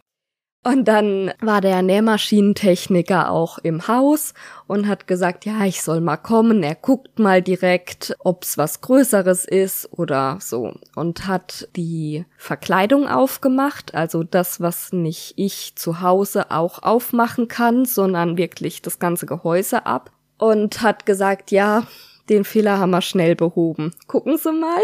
und 0.64 0.86
dann 0.86 1.32
war 1.40 1.60
der 1.60 1.82
Nähmaschinentechniker 1.82 3.30
auch 3.30 3.58
im 3.58 3.88
Haus 3.88 4.32
und 4.68 4.86
hat 4.86 5.08
gesagt, 5.08 5.44
ja, 5.44 5.64
ich 5.64 5.82
soll 5.82 6.00
mal 6.00 6.16
kommen. 6.16 6.62
Er 6.62 6.76
guckt 6.76 7.18
mal 7.18 7.42
direkt, 7.42 8.14
ob's 8.20 8.56
was 8.58 8.80
Größeres 8.80 9.44
ist 9.44 9.88
oder 9.92 10.38
so. 10.40 10.74
Und 10.94 11.26
hat 11.26 11.68
die 11.74 12.24
Verkleidung 12.36 13.08
aufgemacht, 13.08 13.94
also 13.94 14.22
das, 14.22 14.60
was 14.60 14.92
nicht 14.92 15.34
ich 15.36 15.74
zu 15.74 16.00
Hause 16.00 16.52
auch 16.52 16.80
aufmachen 16.84 17.48
kann, 17.48 17.84
sondern 17.84 18.36
wirklich 18.36 18.82
das 18.82 19.00
ganze 19.00 19.26
Gehäuse 19.26 19.84
ab. 19.84 20.12
Und 20.38 20.80
hat 20.80 21.06
gesagt, 21.06 21.50
ja, 21.50 21.88
den 22.28 22.44
Fehler 22.44 22.78
haben 22.78 22.90
wir 22.90 23.02
schnell 23.02 23.34
behoben. 23.34 23.94
Gucken 24.06 24.38
Sie 24.38 24.52
mal. 24.52 24.80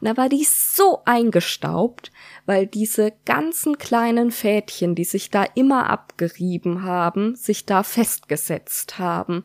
Da 0.00 0.16
war 0.16 0.28
die 0.28 0.44
so 0.44 1.02
eingestaubt, 1.06 2.12
weil 2.44 2.66
diese 2.66 3.12
ganzen 3.24 3.78
kleinen 3.78 4.30
Fädchen, 4.30 4.94
die 4.94 5.04
sich 5.04 5.30
da 5.30 5.44
immer 5.54 5.88
abgerieben 5.88 6.82
haben, 6.82 7.34
sich 7.34 7.64
da 7.64 7.82
festgesetzt 7.82 8.98
haben 8.98 9.42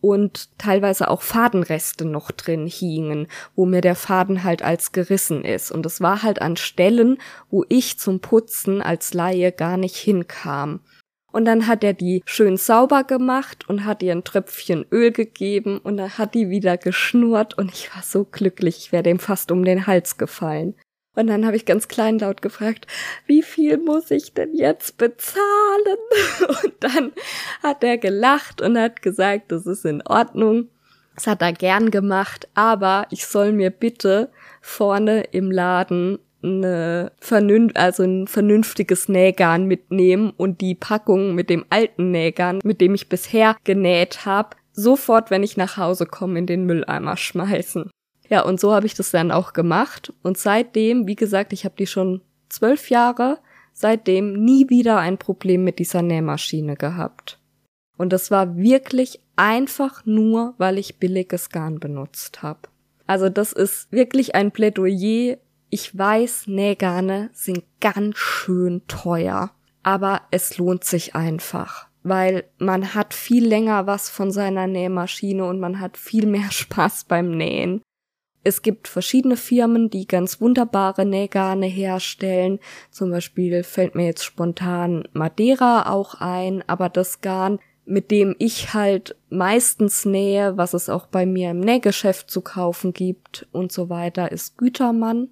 und 0.00 0.48
teilweise 0.58 1.10
auch 1.10 1.22
Fadenreste 1.22 2.04
noch 2.04 2.30
drin 2.30 2.66
hingen, 2.66 3.26
wo 3.54 3.66
mir 3.66 3.80
der 3.80 3.96
Faden 3.96 4.44
halt 4.44 4.62
als 4.62 4.92
gerissen 4.92 5.44
ist. 5.44 5.70
Und 5.70 5.84
es 5.86 6.00
war 6.00 6.22
halt 6.22 6.40
an 6.40 6.56
Stellen, 6.56 7.18
wo 7.50 7.64
ich 7.68 7.98
zum 7.98 8.20
Putzen 8.20 8.82
als 8.82 9.12
Laie 9.12 9.52
gar 9.52 9.76
nicht 9.76 9.96
hinkam. 9.96 10.80
Und 11.32 11.44
dann 11.44 11.66
hat 11.66 11.84
er 11.84 11.92
die 11.92 12.22
schön 12.26 12.56
sauber 12.56 13.04
gemacht 13.04 13.68
und 13.68 13.84
hat 13.84 14.02
ihr 14.02 14.12
ein 14.12 14.24
Tröpfchen 14.24 14.84
Öl 14.90 15.12
gegeben 15.12 15.78
und 15.78 15.96
dann 15.96 16.18
hat 16.18 16.34
die 16.34 16.50
wieder 16.50 16.76
geschnurrt 16.76 17.56
und 17.56 17.72
ich 17.72 17.94
war 17.94 18.02
so 18.02 18.24
glücklich, 18.24 18.78
ich 18.78 18.92
wäre 18.92 19.02
dem 19.02 19.18
fast 19.18 19.52
um 19.52 19.64
den 19.64 19.86
Hals 19.86 20.18
gefallen. 20.18 20.74
Und 21.16 21.26
dann 21.26 21.44
habe 21.44 21.56
ich 21.56 21.66
ganz 21.66 21.88
kleinlaut 21.88 22.40
gefragt, 22.40 22.86
wie 23.26 23.42
viel 23.42 23.78
muss 23.78 24.10
ich 24.10 24.32
denn 24.32 24.54
jetzt 24.54 24.96
bezahlen? 24.96 25.42
Und 26.62 26.74
dann 26.80 27.12
hat 27.62 27.82
er 27.82 27.98
gelacht 27.98 28.62
und 28.62 28.78
hat 28.78 29.02
gesagt, 29.02 29.50
das 29.50 29.66
ist 29.66 29.84
in 29.84 30.02
Ordnung. 30.06 30.68
Das 31.16 31.26
hat 31.26 31.42
er 31.42 31.52
gern 31.52 31.90
gemacht, 31.90 32.48
aber 32.54 33.06
ich 33.10 33.26
soll 33.26 33.52
mir 33.52 33.70
bitte 33.70 34.30
vorne 34.62 35.22
im 35.32 35.50
Laden 35.50 36.20
eine 36.42 37.12
vernünft 37.20 37.76
also 37.76 38.02
ein 38.02 38.26
vernünftiges 38.26 39.08
Nähgarn 39.08 39.66
mitnehmen 39.66 40.32
und 40.36 40.60
die 40.60 40.74
Packung 40.74 41.34
mit 41.34 41.50
dem 41.50 41.64
alten 41.70 42.10
Nähgarn, 42.10 42.60
mit 42.64 42.80
dem 42.80 42.94
ich 42.94 43.08
bisher 43.08 43.56
genäht 43.64 44.24
habe, 44.26 44.56
sofort, 44.72 45.30
wenn 45.30 45.42
ich 45.42 45.56
nach 45.56 45.76
Hause 45.76 46.06
komme, 46.06 46.38
in 46.38 46.46
den 46.46 46.64
Mülleimer 46.64 47.16
schmeißen. 47.16 47.90
Ja, 48.28 48.42
und 48.42 48.60
so 48.60 48.72
habe 48.72 48.86
ich 48.86 48.94
das 48.94 49.10
dann 49.10 49.32
auch 49.32 49.52
gemacht. 49.52 50.12
Und 50.22 50.38
seitdem, 50.38 51.06
wie 51.06 51.16
gesagt, 51.16 51.52
ich 51.52 51.64
habe 51.64 51.74
die 51.76 51.86
schon 51.86 52.22
zwölf 52.48 52.88
Jahre, 52.88 53.38
seitdem 53.72 54.32
nie 54.32 54.68
wieder 54.68 54.98
ein 54.98 55.18
Problem 55.18 55.64
mit 55.64 55.78
dieser 55.78 56.02
Nähmaschine 56.02 56.76
gehabt. 56.76 57.38
Und 57.96 58.12
das 58.12 58.30
war 58.30 58.56
wirklich 58.56 59.20
einfach 59.36 60.06
nur, 60.06 60.54
weil 60.58 60.78
ich 60.78 60.98
billiges 60.98 61.50
Garn 61.50 61.80
benutzt 61.80 62.42
habe. 62.42 62.60
Also 63.06 63.28
das 63.28 63.52
ist 63.52 63.90
wirklich 63.90 64.34
ein 64.34 64.52
Plädoyer 64.52 65.36
ich 65.70 65.96
weiß, 65.96 66.48
Nähgarne 66.48 67.30
sind 67.32 67.62
ganz 67.80 68.18
schön 68.18 68.82
teuer, 68.88 69.52
aber 69.84 70.22
es 70.32 70.58
lohnt 70.58 70.84
sich 70.84 71.14
einfach, 71.14 71.86
weil 72.02 72.44
man 72.58 72.94
hat 72.94 73.14
viel 73.14 73.46
länger 73.46 73.86
was 73.86 74.10
von 74.10 74.32
seiner 74.32 74.66
Nähmaschine 74.66 75.44
und 75.44 75.60
man 75.60 75.80
hat 75.80 75.96
viel 75.96 76.26
mehr 76.26 76.50
Spaß 76.50 77.04
beim 77.04 77.30
Nähen. 77.30 77.82
Es 78.42 78.62
gibt 78.62 78.88
verschiedene 78.88 79.36
Firmen, 79.36 79.90
die 79.90 80.08
ganz 80.08 80.40
wunderbare 80.40 81.04
Nähgarne 81.04 81.66
herstellen. 81.66 82.58
Zum 82.90 83.10
Beispiel 83.10 83.62
fällt 83.62 83.94
mir 83.94 84.06
jetzt 84.06 84.24
spontan 84.24 85.06
Madeira 85.12 85.90
auch 85.92 86.14
ein, 86.14 86.64
aber 86.66 86.88
das 86.88 87.20
Garn, 87.20 87.58
mit 87.84 88.10
dem 88.10 88.34
ich 88.38 88.72
halt 88.72 89.14
meistens 89.28 90.06
nähe, 90.06 90.56
was 90.56 90.72
es 90.72 90.88
auch 90.88 91.06
bei 91.06 91.26
mir 91.26 91.50
im 91.50 91.60
Nähgeschäft 91.60 92.30
zu 92.30 92.40
kaufen 92.40 92.94
gibt 92.94 93.46
und 93.52 93.72
so 93.72 93.90
weiter, 93.90 94.32
ist 94.32 94.56
Gütermann. 94.56 95.28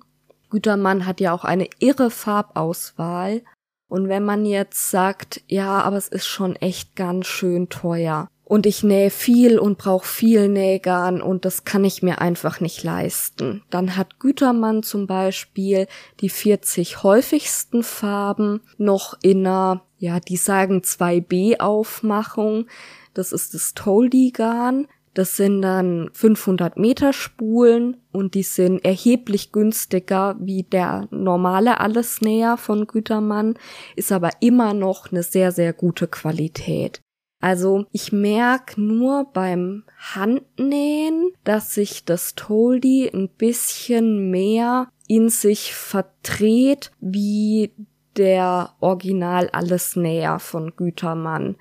Gütermann 0.51 1.07
hat 1.07 1.21
ja 1.21 1.33
auch 1.33 1.45
eine 1.45 1.69
irre 1.79 2.11
Farbauswahl. 2.11 3.43
Und 3.89 4.09
wenn 4.09 4.25
man 4.25 4.45
jetzt 4.45 4.91
sagt, 4.91 5.43
ja, 5.47 5.81
aber 5.81 5.97
es 5.97 6.09
ist 6.09 6.27
schon 6.27 6.57
echt 6.57 6.95
ganz 6.95 7.27
schön 7.27 7.69
teuer 7.69 8.29
und 8.49 8.65
ich 8.65 8.83
nähe 8.83 9.11
viel 9.11 9.59
und 9.59 9.79
brauche 9.79 10.07
viel 10.07 10.49
Nähgarn 10.49 11.21
und 11.21 11.45
das 11.45 11.65
kann 11.65 11.85
ich 11.85 12.03
mir 12.03 12.21
einfach 12.21 12.61
nicht 12.61 12.83
leisten, 12.83 13.63
dann 13.71 13.97
hat 13.97 14.19
Gütermann 14.19 14.83
zum 14.83 15.07
Beispiel 15.07 15.87
die 16.21 16.31
40 16.31 17.03
häufigsten 17.03 17.83
Farben 17.83 18.63
noch 18.79 19.19
in 19.23 19.47
einer, 19.47 19.83
ja, 19.99 20.19
die 20.19 20.39
sagen 20.39 20.81
2B 20.81 21.61
Aufmachung. 21.61 22.67
Das 23.13 23.33
ist 23.33 23.53
das 23.53 23.75
Toldi-Garn. 23.75 24.87
Das 25.15 25.37
sind 25.37 25.63
dann 25.63 26.11
500 26.13 26.77
Meter 26.77 27.13
Spulen 27.13 27.97
und 28.13 28.35
die 28.35 28.43
sind 28.43 28.85
erheblich 28.85 29.53
günstiger 29.53 30.37
wie 30.39 30.63
der 30.63 31.09
normale 31.11 31.81
Allesnäher 31.81 32.57
von 32.57 32.87
Gütermann, 32.87 33.55
ist 33.97 34.13
aber 34.13 34.31
immer 34.41 34.75
noch 34.75 35.11
eine 35.11 35.23
sehr, 35.23 35.53
sehr 35.53 35.73
gute 35.73 36.07
Qualität. 36.07 37.01
Also 37.41 37.87
ich 37.93 38.13
merke 38.13 38.81
nur 38.81 39.31
beim 39.33 39.85
Handnähen, 39.97 41.31
dass 41.45 41.75
sich 41.75 42.05
das 42.05 42.35
Toldi 42.35 43.09
ein 43.13 43.29
bisschen 43.29 44.31
mehr 44.31 44.89
in 45.07 45.29
sich 45.29 45.75
verdreht 45.75 46.91
wie 47.01 47.73
der 48.17 48.75
Original 48.81 49.49
Allesnäher 49.51 50.41
von 50.41 50.75
Gütermann. 50.75 51.57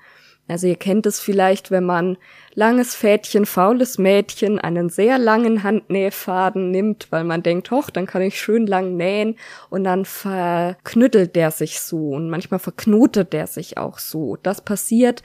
Also 0.48 0.66
ihr 0.66 0.76
kennt 0.76 1.06
es 1.06 1.20
vielleicht, 1.20 1.70
wenn 1.70 1.84
man 1.84 2.16
langes 2.54 2.94
Fädchen, 2.94 3.46
faules 3.46 3.98
Mädchen, 3.98 4.58
einen 4.58 4.88
sehr 4.88 5.18
langen 5.18 5.62
Handnähfaden 5.62 6.70
nimmt, 6.70 7.08
weil 7.10 7.24
man 7.24 7.42
denkt, 7.42 7.70
hoch, 7.70 7.90
dann 7.90 8.06
kann 8.06 8.22
ich 8.22 8.40
schön 8.40 8.66
lang 8.66 8.96
nähen 8.96 9.36
und 9.70 9.84
dann 9.84 10.04
verknüttelt 10.04 11.36
der 11.36 11.50
sich 11.50 11.80
so 11.80 12.10
und 12.10 12.30
manchmal 12.30 12.60
verknotet 12.60 13.32
der 13.32 13.46
sich 13.46 13.78
auch 13.78 13.98
so. 13.98 14.36
Das 14.42 14.62
passiert 14.62 15.22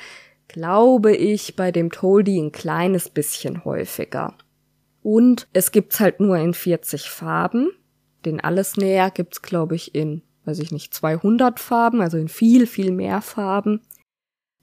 glaube 0.54 1.16
ich, 1.16 1.56
bei 1.56 1.72
dem 1.72 1.92
Toldi 1.92 2.40
ein 2.40 2.52
kleines 2.52 3.10
bisschen 3.10 3.66
häufiger. 3.66 4.36
Und 5.02 5.48
es 5.52 5.72
gibt's 5.72 6.00
halt 6.00 6.20
nur 6.20 6.38
in 6.38 6.54
40 6.54 7.10
Farben. 7.10 7.72
Den 8.24 8.40
Allesnäher 8.40 9.12
gibt's, 9.12 9.42
glaube 9.42 9.76
ich, 9.76 9.96
in, 9.96 10.22
weiß 10.46 10.60
ich 10.60 10.72
nicht, 10.72 10.94
200 10.94 11.60
Farben, 11.60 12.02
also 12.02 12.18
in 12.18 12.30
viel, 12.30 12.68
viel 12.68 12.92
mehr 12.92 13.22
Farben. 13.22 13.82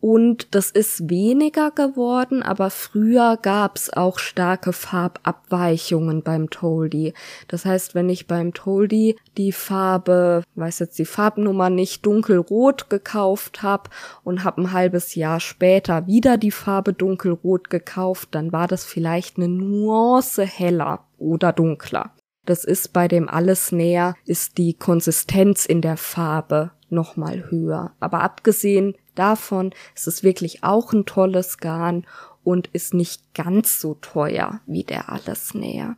Und 0.01 0.55
das 0.55 0.71
ist 0.71 1.11
weniger 1.11 1.71
geworden, 1.71 2.43
aber 2.43 2.71
früher 2.71 3.39
gab's 3.41 3.91
auch 3.91 4.19
starke 4.19 4.73
Farbabweichungen 4.73 6.23
beim 6.23 6.49
Toldi. 6.49 7.13
Das 7.49 7.67
heißt, 7.67 7.95
wenn 7.95 8.09
ich 8.09 8.27
beim 8.27 8.55
Toldi 8.55 9.17
die 9.37 9.53
Farbe, 9.53 10.43
weiß 10.55 10.79
jetzt 10.79 10.99
die 10.99 11.05
Farbnummer 11.05 11.69
nicht, 11.69 12.07
dunkelrot 12.07 12.89
gekauft 12.89 13.63
habe 13.63 13.91
und 14.25 14.43
habe 14.43 14.63
ein 14.63 14.73
halbes 14.73 15.15
Jahr 15.15 15.39
später 15.39 16.07
wieder 16.07 16.39
die 16.39 16.51
Farbe 16.51 16.95
dunkelrot 16.95 17.69
gekauft, 17.69 18.31
dann 18.33 18.53
war 18.53 18.69
das 18.69 18.87
vielleicht 18.87 19.37
eine 19.37 19.49
Nuance 19.49 20.47
heller 20.47 21.05
oder 21.19 21.53
dunkler. 21.53 22.13
Das 22.47 22.65
ist 22.65 22.95
bei 22.95 23.07
dem 23.07 23.29
alles 23.29 23.71
näher, 23.71 24.15
ist 24.25 24.57
die 24.57 24.73
Konsistenz 24.73 25.67
in 25.67 25.83
der 25.83 25.99
Farbe 25.99 26.71
nochmal 26.89 27.51
höher. 27.51 27.93
Aber 28.01 28.23
abgesehen 28.23 28.95
davon 29.15 29.73
ist 29.95 30.07
es 30.07 30.23
wirklich 30.23 30.63
auch 30.65 30.93
ein 30.93 31.07
tolles 31.07 31.59
Garn 31.59 32.07
und 32.45 32.69
ist 32.69 32.95
nicht 32.95 33.35
ganz 33.35 33.81
so 33.81 33.95
teuer 33.95 34.61
wie 34.67 34.85
der 34.85 35.11
Allesnäher. 35.11 35.97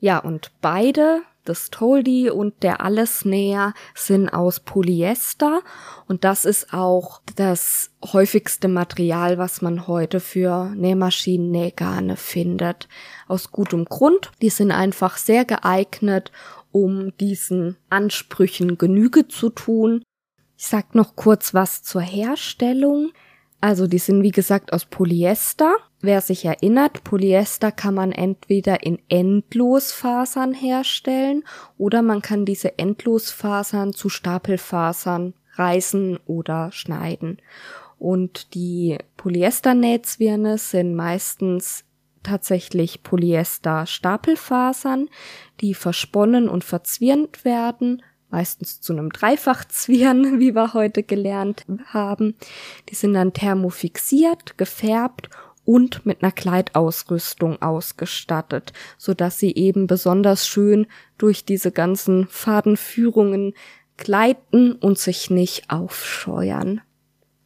Ja, 0.00 0.18
und 0.18 0.50
beide, 0.60 1.22
das 1.44 1.70
Toldi 1.70 2.30
und 2.30 2.62
der 2.62 2.80
Allesnäher, 2.80 3.72
sind 3.94 4.28
aus 4.28 4.60
Polyester 4.60 5.62
und 6.08 6.24
das 6.24 6.44
ist 6.44 6.72
auch 6.72 7.20
das 7.36 7.90
häufigste 8.12 8.68
Material, 8.68 9.38
was 9.38 9.62
man 9.62 9.86
heute 9.86 10.18
für 10.18 10.72
Nähmaschinen-Nähgarne 10.74 12.16
findet. 12.16 12.88
Aus 13.28 13.52
gutem 13.52 13.84
Grund. 13.84 14.32
Die 14.40 14.50
sind 14.50 14.72
einfach 14.72 15.16
sehr 15.16 15.44
geeignet, 15.44 16.32
um 16.72 17.16
diesen 17.18 17.76
Ansprüchen 17.90 18.78
Genüge 18.78 19.28
zu 19.28 19.50
tun 19.50 20.02
ich 20.62 20.68
sag 20.68 20.94
noch 20.94 21.16
kurz 21.16 21.54
was 21.54 21.82
zur 21.82 22.02
Herstellung. 22.02 23.10
Also 23.60 23.88
die 23.88 23.98
sind 23.98 24.22
wie 24.22 24.30
gesagt 24.30 24.72
aus 24.72 24.84
Polyester. 24.84 25.74
Wer 26.00 26.20
sich 26.20 26.44
erinnert, 26.44 27.02
Polyester 27.02 27.72
kann 27.72 27.94
man 27.94 28.12
entweder 28.12 28.84
in 28.84 29.00
Endlosfasern 29.08 30.54
herstellen 30.54 31.42
oder 31.78 32.02
man 32.02 32.22
kann 32.22 32.44
diese 32.44 32.78
Endlosfasern 32.78 33.92
zu 33.92 34.08
Stapelfasern 34.08 35.34
reißen 35.54 36.20
oder 36.26 36.70
schneiden. 36.70 37.38
Und 37.98 38.54
die 38.54 38.98
Polyester-Netzwirne 39.16 40.58
sind 40.58 40.94
meistens 40.94 41.82
tatsächlich 42.22 43.02
Polyester-Stapelfasern, 43.02 45.08
die 45.60 45.74
versponnen 45.74 46.48
und 46.48 46.62
verzwirnt 46.62 47.44
werden 47.44 48.00
meistens 48.32 48.80
zu 48.80 48.92
einem 48.92 49.10
Dreifachzwirn, 49.10 50.40
wie 50.40 50.54
wir 50.54 50.74
heute 50.74 51.04
gelernt 51.04 51.64
haben. 51.86 52.34
Die 52.88 52.96
sind 52.96 53.14
dann 53.14 53.32
thermofixiert, 53.32 54.58
gefärbt 54.58 55.30
und 55.64 56.04
mit 56.04 56.22
einer 56.22 56.32
Kleidausrüstung 56.32 57.62
ausgestattet, 57.62 58.72
so 58.98 59.14
dass 59.14 59.38
sie 59.38 59.54
eben 59.54 59.86
besonders 59.86 60.48
schön 60.48 60.86
durch 61.18 61.44
diese 61.44 61.70
ganzen 61.70 62.26
Fadenführungen 62.26 63.54
gleiten 63.96 64.72
und 64.72 64.98
sich 64.98 65.30
nicht 65.30 65.70
aufscheuern. 65.70 66.80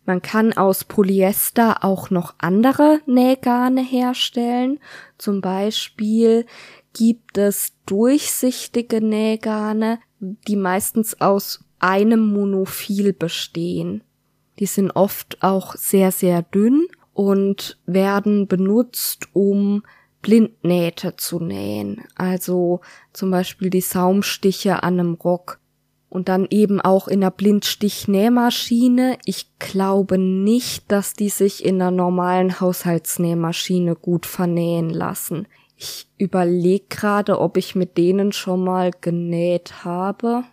Man 0.07 0.23
kann 0.23 0.53
aus 0.53 0.85
Polyester 0.85 1.85
auch 1.85 2.11
noch 2.11 2.35
andere 2.39 3.01
Nähgarne 3.07 3.83
herstellen. 3.83 4.79
Zum 5.19 5.41
Beispiel 5.41 6.47
gibt 6.93 7.37
es 7.37 7.73
durchsichtige 7.87 9.05
Nähgarne, 9.05 9.99
die 10.21 10.57
meistens 10.57 11.21
aus 11.21 11.65
einem 11.79 12.33
Monophil 12.33 13.13
bestehen. 13.13 14.03
Die 14.59 14.67
sind 14.67 14.93
oft 14.93 15.43
auch 15.43 15.75
sehr, 15.77 16.13
sehr 16.13 16.43
dünn 16.43 16.87
und 17.13 17.79
werden 17.87 18.47
benutzt, 18.47 19.29
um 19.33 19.83
Blindnähte 20.23 21.17
zu 21.17 21.41
nähen. 21.41 22.03
Also 22.15 22.81
zum 23.13 23.31
Beispiel 23.31 23.71
die 23.71 23.81
Saumstiche 23.81 24.83
an 24.83 24.99
einem 24.99 25.15
Rock. 25.15 25.61
Und 26.09 26.29
dann 26.29 26.47
eben 26.51 26.81
auch 26.81 27.09
in 27.09 27.21
der 27.21 27.31
Blindstichnähmaschine. 27.31 29.19
Ich 29.25 29.51
glaube 29.59 30.19
nicht, 30.19 30.91
dass 30.91 31.13
die 31.13 31.29
sich 31.29 31.65
in 31.65 31.83
einer 31.83 31.91
normalen 31.91 32.59
Haushaltsnähmaschine 32.61 33.97
gut 33.97 34.25
vernähen 34.25 34.89
lassen. 34.89 35.47
Ich 35.77 36.09
überlege 36.19 36.87
gerade, 36.89 37.39
ob 37.39 37.57
ich 37.57 37.75
mit 37.75 37.99
denen 37.99 38.33
schon 38.33 38.65
mal 38.65 38.91
genäht 39.01 39.85
habe. 39.85 40.45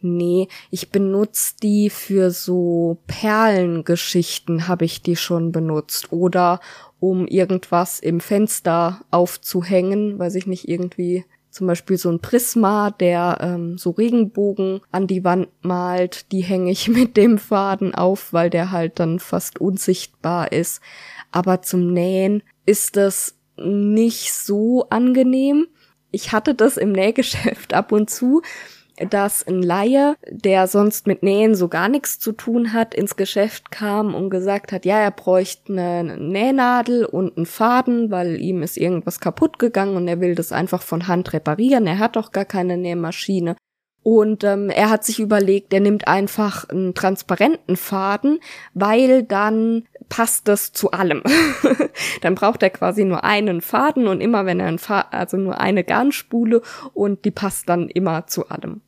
Nee, 0.00 0.48
ich 0.70 0.90
benutze 0.90 1.54
die 1.62 1.88
für 1.88 2.30
so 2.30 2.98
Perlengeschichten 3.06 4.68
habe 4.68 4.84
ich 4.84 5.02
die 5.02 5.16
schon 5.16 5.50
benutzt 5.50 6.12
oder 6.12 6.60
um 7.00 7.26
irgendwas 7.26 8.00
im 8.00 8.20
Fenster 8.20 9.00
aufzuhängen, 9.10 10.18
weiß 10.18 10.34
ich 10.34 10.46
nicht, 10.46 10.68
irgendwie 10.68 11.24
zum 11.54 11.68
Beispiel 11.68 11.96
so 11.96 12.10
ein 12.10 12.20
Prisma, 12.20 12.90
der 12.90 13.38
ähm, 13.40 13.78
so 13.78 13.90
Regenbogen 13.90 14.80
an 14.90 15.06
die 15.06 15.22
Wand 15.24 15.48
malt, 15.62 16.32
die 16.32 16.42
hänge 16.42 16.70
ich 16.70 16.88
mit 16.90 17.16
dem 17.16 17.38
Faden 17.38 17.94
auf, 17.94 18.32
weil 18.32 18.50
der 18.50 18.72
halt 18.72 18.98
dann 18.98 19.20
fast 19.20 19.60
unsichtbar 19.60 20.52
ist. 20.52 20.82
Aber 21.30 21.62
zum 21.62 21.92
Nähen 21.92 22.42
ist 22.66 22.96
das 22.96 23.36
nicht 23.56 24.32
so 24.32 24.86
angenehm. 24.90 25.66
Ich 26.10 26.32
hatte 26.32 26.54
das 26.54 26.76
im 26.76 26.92
Nähgeschäft 26.92 27.74
ab 27.74 27.92
und 27.92 28.10
zu, 28.10 28.42
dass 29.10 29.46
ein 29.46 29.62
Laie, 29.62 30.16
der 30.30 30.68
sonst 30.68 31.06
mit 31.06 31.22
Nähen 31.22 31.54
so 31.54 31.68
gar 31.68 31.88
nichts 31.88 32.20
zu 32.20 32.32
tun 32.32 32.72
hat, 32.72 32.94
ins 32.94 33.16
Geschäft 33.16 33.70
kam 33.70 34.14
und 34.14 34.30
gesagt 34.30 34.70
hat, 34.70 34.84
ja, 34.84 34.98
er 34.98 35.10
bräuchte 35.10 35.72
eine 35.72 36.16
Nähnadel 36.16 37.04
und 37.04 37.36
einen 37.36 37.46
Faden, 37.46 38.10
weil 38.10 38.40
ihm 38.40 38.62
ist 38.62 38.76
irgendwas 38.76 39.18
kaputt 39.18 39.58
gegangen 39.58 39.96
und 39.96 40.06
er 40.06 40.20
will 40.20 40.34
das 40.34 40.52
einfach 40.52 40.82
von 40.82 41.08
Hand 41.08 41.32
reparieren. 41.32 41.86
Er 41.86 41.98
hat 41.98 42.16
doch 42.16 42.30
gar 42.30 42.44
keine 42.44 42.76
Nähmaschine. 42.76 43.56
Und 44.04 44.44
ähm, 44.44 44.68
er 44.68 44.90
hat 44.90 45.02
sich 45.02 45.18
überlegt, 45.18 45.72
er 45.72 45.80
nimmt 45.80 46.06
einfach 46.06 46.68
einen 46.68 46.94
transparenten 46.94 47.76
Faden, 47.76 48.38
weil 48.74 49.22
dann 49.22 49.84
passt 50.08 50.48
das 50.48 50.72
zu 50.72 50.90
allem. 50.90 51.22
dann 52.22 52.34
braucht 52.34 52.62
er 52.62 52.70
quasi 52.70 53.04
nur 53.04 53.24
einen 53.24 53.60
Faden 53.60 54.06
und 54.06 54.20
immer 54.20 54.46
wenn 54.46 54.60
er 54.60 54.66
einen 54.66 54.78
Faden, 54.78 55.12
also 55.12 55.36
nur 55.36 55.60
eine 55.60 55.84
Garnspule 55.84 56.62
und 56.92 57.24
die 57.24 57.30
passt 57.30 57.68
dann 57.68 57.88
immer 57.88 58.26
zu 58.26 58.48
allem. 58.48 58.80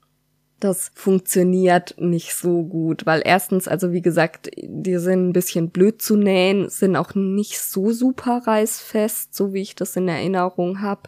Das 0.58 0.90
funktioniert 0.94 1.94
nicht 1.98 2.34
so 2.34 2.62
gut, 2.62 3.04
weil 3.04 3.20
erstens, 3.24 3.68
also 3.68 3.92
wie 3.92 4.00
gesagt, 4.00 4.50
die 4.56 4.96
sind 4.96 5.28
ein 5.28 5.32
bisschen 5.34 5.68
blöd 5.68 6.00
zu 6.00 6.16
nähen, 6.16 6.70
sind 6.70 6.96
auch 6.96 7.14
nicht 7.14 7.60
so 7.60 7.90
super 7.92 8.42
reißfest, 8.46 9.34
so 9.34 9.52
wie 9.52 9.60
ich 9.60 9.74
das 9.74 9.96
in 9.96 10.08
Erinnerung 10.08 10.80
habe 10.80 11.02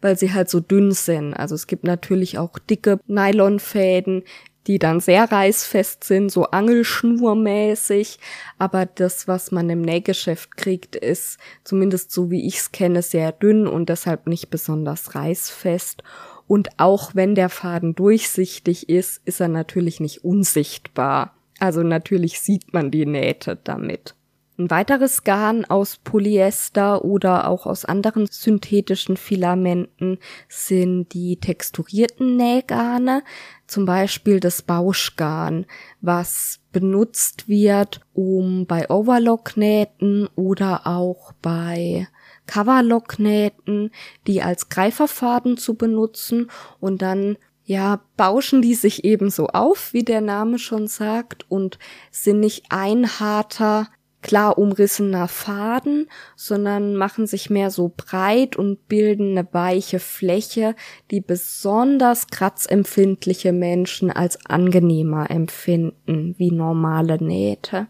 weil 0.00 0.18
sie 0.18 0.32
halt 0.32 0.48
so 0.48 0.60
dünn 0.60 0.92
sind. 0.92 1.34
Also 1.34 1.54
es 1.54 1.66
gibt 1.66 1.84
natürlich 1.84 2.38
auch 2.38 2.58
dicke 2.58 3.00
Nylonfäden, 3.06 4.22
die 4.66 4.78
dann 4.78 5.00
sehr 5.00 5.30
reißfest 5.30 6.02
sind, 6.02 6.30
so 6.30 6.44
angelschnurmäßig. 6.44 8.18
Aber 8.58 8.86
das, 8.86 9.28
was 9.28 9.52
man 9.52 9.70
im 9.70 9.82
Nähgeschäft 9.82 10.56
kriegt, 10.56 10.96
ist 10.96 11.38
zumindest 11.62 12.10
so 12.10 12.30
wie 12.30 12.46
ich 12.46 12.58
es 12.58 12.72
kenne, 12.72 13.02
sehr 13.02 13.32
dünn 13.32 13.66
und 13.66 13.88
deshalb 13.88 14.26
nicht 14.26 14.50
besonders 14.50 15.14
reißfest. 15.14 16.02
Und 16.48 16.70
auch 16.78 17.14
wenn 17.14 17.34
der 17.34 17.48
Faden 17.48 17.94
durchsichtig 17.94 18.88
ist, 18.88 19.20
ist 19.24 19.40
er 19.40 19.48
natürlich 19.48 20.00
nicht 20.00 20.24
unsichtbar. 20.24 21.34
Also 21.58 21.82
natürlich 21.82 22.40
sieht 22.40 22.72
man 22.72 22.90
die 22.90 23.06
Nähte 23.06 23.58
damit. 23.62 24.15
Ein 24.58 24.70
weiteres 24.70 25.22
Garn 25.22 25.66
aus 25.66 25.98
Polyester 25.98 27.04
oder 27.04 27.48
auch 27.48 27.66
aus 27.66 27.84
anderen 27.84 28.26
synthetischen 28.26 29.18
Filamenten 29.18 30.18
sind 30.48 31.12
die 31.12 31.36
texturierten 31.36 32.36
Nähgarne, 32.36 33.22
zum 33.66 33.84
Beispiel 33.84 34.40
das 34.40 34.62
Bauschgarn, 34.62 35.66
was 36.00 36.60
benutzt 36.72 37.48
wird, 37.48 38.00
um 38.14 38.64
bei 38.66 38.88
Overlocknähten 38.88 40.28
oder 40.36 40.86
auch 40.86 41.32
bei 41.42 42.08
Coverlocknähten 42.46 43.90
die 44.26 44.40
als 44.40 44.70
Greiferfaden 44.70 45.58
zu 45.58 45.74
benutzen. 45.74 46.50
Und 46.80 47.02
dann 47.02 47.36
ja, 47.66 48.00
bauschen 48.16 48.62
die 48.62 48.74
sich 48.74 49.04
ebenso 49.04 49.48
auf, 49.48 49.92
wie 49.92 50.04
der 50.04 50.20
Name 50.20 50.58
schon 50.58 50.86
sagt, 50.86 51.44
und 51.50 51.78
sind 52.12 52.40
nicht 52.40 52.66
ein 52.70 53.18
harter 53.18 53.88
klar 54.26 54.58
umrissener 54.58 55.28
Faden, 55.28 56.08
sondern 56.34 56.96
machen 56.96 57.28
sich 57.28 57.48
mehr 57.48 57.70
so 57.70 57.92
breit 57.96 58.56
und 58.56 58.88
bilden 58.88 59.38
eine 59.38 59.46
weiche 59.52 60.00
Fläche, 60.00 60.74
die 61.12 61.20
besonders 61.20 62.26
kratzempfindliche 62.26 63.52
Menschen 63.52 64.10
als 64.10 64.44
angenehmer 64.44 65.30
empfinden 65.30 66.34
wie 66.38 66.50
normale 66.50 67.22
Nähte. 67.22 67.86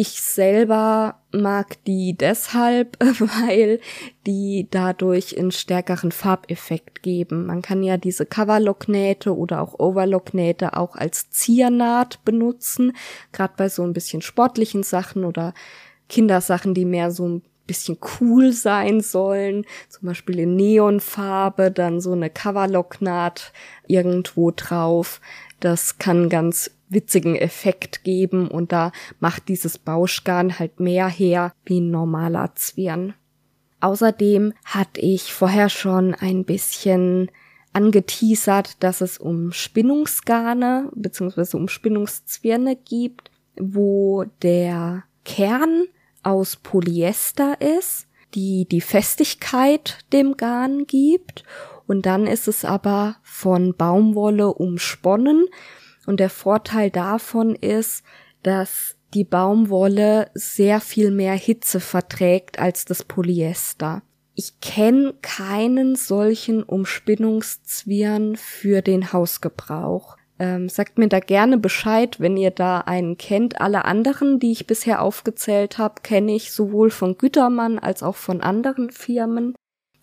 Ich 0.00 0.22
selber 0.22 1.16
mag 1.32 1.82
die 1.82 2.16
deshalb, 2.16 2.96
weil 3.00 3.80
die 4.28 4.68
dadurch 4.70 5.36
einen 5.36 5.50
stärkeren 5.50 6.12
Farbeffekt 6.12 7.02
geben. 7.02 7.46
Man 7.46 7.62
kann 7.62 7.82
ja 7.82 7.96
diese 7.96 8.24
Coverlocknähte 8.24 9.36
oder 9.36 9.60
auch 9.60 9.80
Overlocknähte 9.80 10.76
auch 10.76 10.94
als 10.94 11.30
Ziernaht 11.30 12.24
benutzen, 12.24 12.92
gerade 13.32 13.54
bei 13.56 13.68
so 13.68 13.82
ein 13.82 13.92
bisschen 13.92 14.22
sportlichen 14.22 14.84
Sachen 14.84 15.24
oder 15.24 15.52
Kindersachen, 16.08 16.74
die 16.74 16.84
mehr 16.84 17.10
so 17.10 17.26
ein 17.26 17.42
bisschen 17.66 17.98
cool 18.20 18.52
sein 18.52 19.00
sollen, 19.00 19.66
zum 19.88 20.06
Beispiel 20.06 20.38
in 20.38 20.54
Neonfarbe, 20.54 21.72
dann 21.72 22.00
so 22.00 22.12
eine 22.12 22.30
Coverlocknaht 22.30 23.52
irgendwo 23.88 24.52
drauf. 24.52 25.20
Das 25.58 25.98
kann 25.98 26.28
ganz 26.28 26.70
witzigen 26.88 27.36
Effekt 27.36 28.04
geben 28.04 28.48
und 28.48 28.72
da 28.72 28.92
macht 29.20 29.48
dieses 29.48 29.78
Bauschgarn 29.78 30.58
halt 30.58 30.80
mehr 30.80 31.08
her 31.08 31.52
wie 31.64 31.80
ein 31.80 31.90
normaler 31.90 32.54
Zwirn. 32.54 33.14
Außerdem 33.80 34.54
hatte 34.64 35.00
ich 35.00 35.32
vorher 35.32 35.68
schon 35.68 36.14
ein 36.14 36.44
bisschen 36.44 37.30
angeteasert, 37.72 38.82
dass 38.82 39.00
es 39.00 39.18
um 39.18 39.52
Spinnungsgarne 39.52 40.90
bzw. 40.94 41.56
um 41.56 41.68
Spinnungszwirne 41.68 42.76
gibt, 42.76 43.30
wo 43.56 44.24
der 44.42 45.04
Kern 45.24 45.84
aus 46.22 46.56
Polyester 46.56 47.60
ist, 47.60 48.08
die 48.34 48.66
die 48.66 48.80
Festigkeit 48.80 49.98
dem 50.12 50.36
Garn 50.36 50.86
gibt 50.86 51.44
und 51.88 52.04
dann 52.04 52.26
ist 52.26 52.46
es 52.48 52.64
aber 52.64 53.16
von 53.22 53.74
Baumwolle 53.74 54.52
umsponnen 54.52 55.46
und 56.08 56.20
der 56.20 56.30
Vorteil 56.30 56.90
davon 56.90 57.54
ist, 57.54 58.02
dass 58.42 58.96
die 59.12 59.24
Baumwolle 59.24 60.30
sehr 60.32 60.80
viel 60.80 61.10
mehr 61.10 61.34
Hitze 61.34 61.80
verträgt 61.80 62.58
als 62.58 62.86
das 62.86 63.02
Polyester. 63.02 64.02
Ich 64.34 64.60
kenne 64.60 65.14
keinen 65.20 65.96
solchen 65.96 66.62
Umspinnungszwirn 66.62 68.36
für 68.36 68.80
den 68.80 69.12
Hausgebrauch. 69.12 70.16
Ähm, 70.38 70.68
sagt 70.68 70.96
mir 70.96 71.08
da 71.08 71.20
gerne 71.20 71.58
Bescheid, 71.58 72.20
wenn 72.20 72.36
ihr 72.36 72.52
da 72.52 72.78
einen 72.78 73.18
kennt. 73.18 73.60
Alle 73.60 73.84
anderen, 73.84 74.38
die 74.38 74.52
ich 74.52 74.66
bisher 74.66 75.02
aufgezählt 75.02 75.76
habe, 75.76 76.00
kenne 76.02 76.34
ich 76.34 76.52
sowohl 76.52 76.90
von 76.90 77.18
Gütermann 77.18 77.78
als 77.78 78.02
auch 78.02 78.16
von 78.16 78.40
anderen 78.40 78.90
Firmen. 78.90 79.54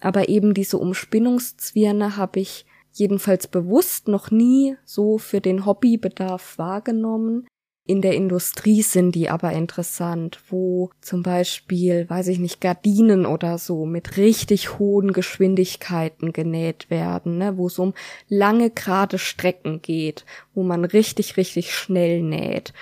Aber 0.01 0.30
eben 0.30 0.53
diese 0.53 0.78
Umspinnungszwirne 0.78 2.18
habe 2.18 2.41
ich 2.41 2.64
jedenfalls 2.98 3.48
bewusst 3.48 4.08
noch 4.08 4.32
nie 4.32 4.78
so 4.86 5.18
für 5.18 5.41
den 5.41 5.66
Hobbybedarf 5.66 6.58
wahrgenommen. 6.58 7.48
In 7.88 8.02
der 8.02 8.16
Industrie 8.16 8.82
sind 8.82 9.14
die 9.14 9.30
aber 9.30 9.52
interessant, 9.52 10.39
wo 10.50 10.89
zum 11.02 11.22
Beispiel, 11.22 12.10
weiß 12.10 12.30
ich 12.30 12.39
nicht, 12.39 12.60
Gardinen 12.60 13.28
oder 13.28 13.60
so 13.60 13.86
mit 13.86 14.18
richtig 14.18 14.80
hohen 14.80 15.14
Geschwindigkeiten 15.14 16.34
genäht 16.34 16.89
werden, 16.89 17.38
ne, 17.38 17.58
wo 17.58 17.68
es 17.68 17.78
um 17.78 17.93
lange 18.28 18.72
gerade 18.72 19.20
Strecken 19.20 19.84
geht, 19.84 20.26
wo 20.56 20.64
man 20.64 20.84
richtig, 20.84 21.38
richtig 21.38 21.76
schnell 21.76 22.24
näht. 22.24 22.74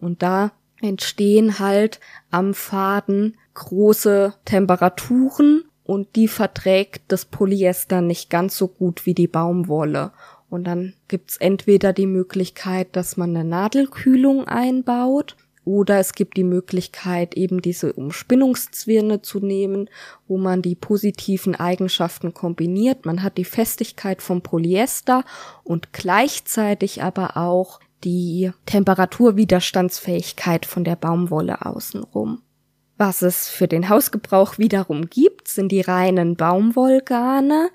Und 0.00 0.22
da 0.22 0.52
entstehen 0.80 1.58
halt 1.58 1.98
am 2.30 2.54
Faden 2.54 3.36
große 3.54 4.34
Temperaturen 4.44 5.64
und 5.86 6.16
die 6.16 6.28
verträgt 6.28 7.02
das 7.08 7.24
Polyester 7.24 8.00
nicht 8.00 8.28
ganz 8.28 8.56
so 8.56 8.68
gut 8.68 9.06
wie 9.06 9.14
die 9.14 9.28
Baumwolle. 9.28 10.12
Und 10.50 10.64
dann 10.64 10.94
gibt's 11.08 11.36
entweder 11.36 11.92
die 11.92 12.06
Möglichkeit, 12.06 12.94
dass 12.94 13.16
man 13.16 13.36
eine 13.36 13.48
Nadelkühlung 13.48 14.46
einbaut, 14.46 15.36
oder 15.64 15.98
es 15.98 16.12
gibt 16.12 16.36
die 16.36 16.44
Möglichkeit, 16.44 17.36
eben 17.36 17.60
diese 17.60 17.92
Umspinnungszwirne 17.92 19.22
zu 19.22 19.40
nehmen, 19.40 19.90
wo 20.28 20.38
man 20.38 20.62
die 20.62 20.76
positiven 20.76 21.56
Eigenschaften 21.56 22.32
kombiniert. 22.32 23.04
Man 23.04 23.24
hat 23.24 23.36
die 23.36 23.44
Festigkeit 23.44 24.22
vom 24.22 24.42
Polyester 24.42 25.24
und 25.64 25.92
gleichzeitig 25.92 27.02
aber 27.02 27.36
auch 27.36 27.80
die 28.04 28.52
Temperaturwiderstandsfähigkeit 28.66 30.66
von 30.66 30.84
der 30.84 30.94
Baumwolle 30.94 31.66
außenrum. 31.66 32.42
Was 32.98 33.22
es 33.22 33.48
für 33.48 33.68
den 33.68 33.88
Hausgebrauch 33.88 34.58
wiederum 34.58 35.08
gibt, 35.10 35.48
sind 35.48 35.70
die 35.70 35.82
reinen 35.82 36.36
Baumwollgarne, 36.36 37.70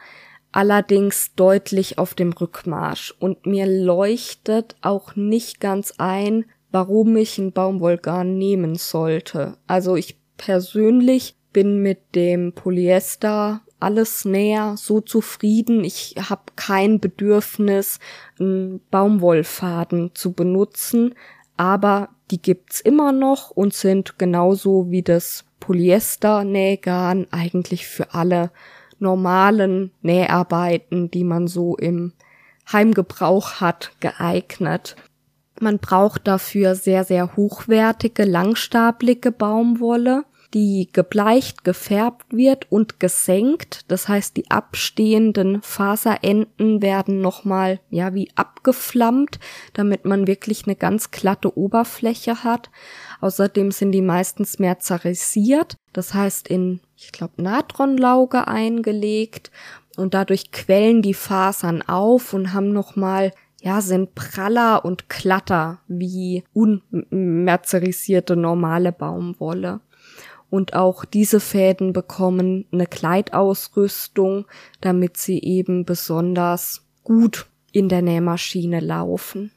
allerdings 0.51 1.35
deutlich 1.35 1.97
auf 1.99 2.15
dem 2.15 2.33
Rückmarsch. 2.33 3.13
Und 3.19 3.45
mir 3.45 3.67
leuchtet 3.67 4.75
auch 4.81 5.15
nicht 5.15 5.59
ganz 5.59 5.93
ein, 5.97 6.45
warum 6.71 7.15
ich 7.17 7.37
ein 7.37 7.51
Baumwollgarn 7.51 8.37
nehmen 8.37 8.75
sollte. 8.75 9.57
Also 9.67 9.95
ich 9.95 10.17
persönlich 10.37 11.35
bin 11.53 11.81
mit 11.81 12.15
dem 12.15 12.53
Polyester 12.53 13.61
alles 13.79 14.25
näher 14.25 14.75
so 14.77 15.01
zufrieden. 15.01 15.83
Ich 15.83 16.15
habe 16.29 16.43
kein 16.55 16.99
Bedürfnis, 16.99 17.99
einen 18.39 18.79
Baumwollfaden 18.89 20.11
zu 20.13 20.33
benutzen, 20.33 21.15
aber 21.61 22.09
die 22.31 22.41
gibt's 22.41 22.81
immer 22.81 23.11
noch 23.11 23.51
und 23.51 23.75
sind 23.75 24.17
genauso 24.17 24.89
wie 24.89 25.03
das 25.03 25.45
Polyester-Nähgarn 25.59 27.27
eigentlich 27.29 27.85
für 27.85 28.15
alle 28.15 28.49
normalen 28.97 29.91
Näharbeiten, 30.01 31.11
die 31.11 31.23
man 31.23 31.47
so 31.47 31.77
im 31.77 32.13
Heimgebrauch 32.71 33.61
hat, 33.61 33.91
geeignet. 33.99 34.95
Man 35.59 35.77
braucht 35.77 36.27
dafür 36.27 36.73
sehr, 36.73 37.03
sehr 37.03 37.35
hochwertige, 37.35 38.23
langstablige 38.23 39.31
Baumwolle 39.31 40.23
die 40.53 40.89
gebleicht, 40.91 41.63
gefärbt 41.63 42.25
wird 42.35 42.71
und 42.71 42.99
gesenkt. 42.99 43.89
Das 43.89 44.07
heißt, 44.07 44.35
die 44.37 44.49
abstehenden 44.51 45.61
Faserenden 45.61 46.81
werden 46.81 47.21
nochmal, 47.21 47.79
ja, 47.89 48.13
wie 48.13 48.29
abgeflammt, 48.35 49.39
damit 49.73 50.05
man 50.05 50.27
wirklich 50.27 50.65
eine 50.65 50.75
ganz 50.75 51.11
glatte 51.11 51.57
Oberfläche 51.57 52.43
hat. 52.43 52.69
Außerdem 53.21 53.71
sind 53.71 53.91
die 53.91 54.01
meistens 54.01 54.59
merzarisiert, 54.59 55.75
das 55.93 56.13
heißt 56.13 56.47
in, 56.47 56.81
ich 56.97 57.11
glaube, 57.11 57.41
Natronlauge 57.41 58.47
eingelegt 58.47 59.51
und 59.97 60.13
dadurch 60.13 60.51
quellen 60.51 61.01
die 61.01 61.13
Fasern 61.13 61.81
auf 61.81 62.33
und 62.33 62.53
haben 62.53 62.73
nochmal 62.73 63.31
ja, 63.61 63.79
sind 63.81 64.15
praller 64.15 64.83
und 64.83 65.07
glatter 65.07 65.79
wie 65.87 66.43
unmerzerisierte 66.51 68.35
normale 68.35 68.91
Baumwolle. 68.91 69.81
Und 70.51 70.73
auch 70.73 71.05
diese 71.05 71.39
Fäden 71.39 71.93
bekommen 71.93 72.65
eine 72.73 72.85
Kleidausrüstung, 72.85 74.45
damit 74.81 75.15
sie 75.15 75.39
eben 75.41 75.85
besonders 75.85 76.85
gut 77.05 77.47
in 77.71 77.87
der 77.87 78.01
Nähmaschine 78.01 78.81
laufen. 78.81 79.53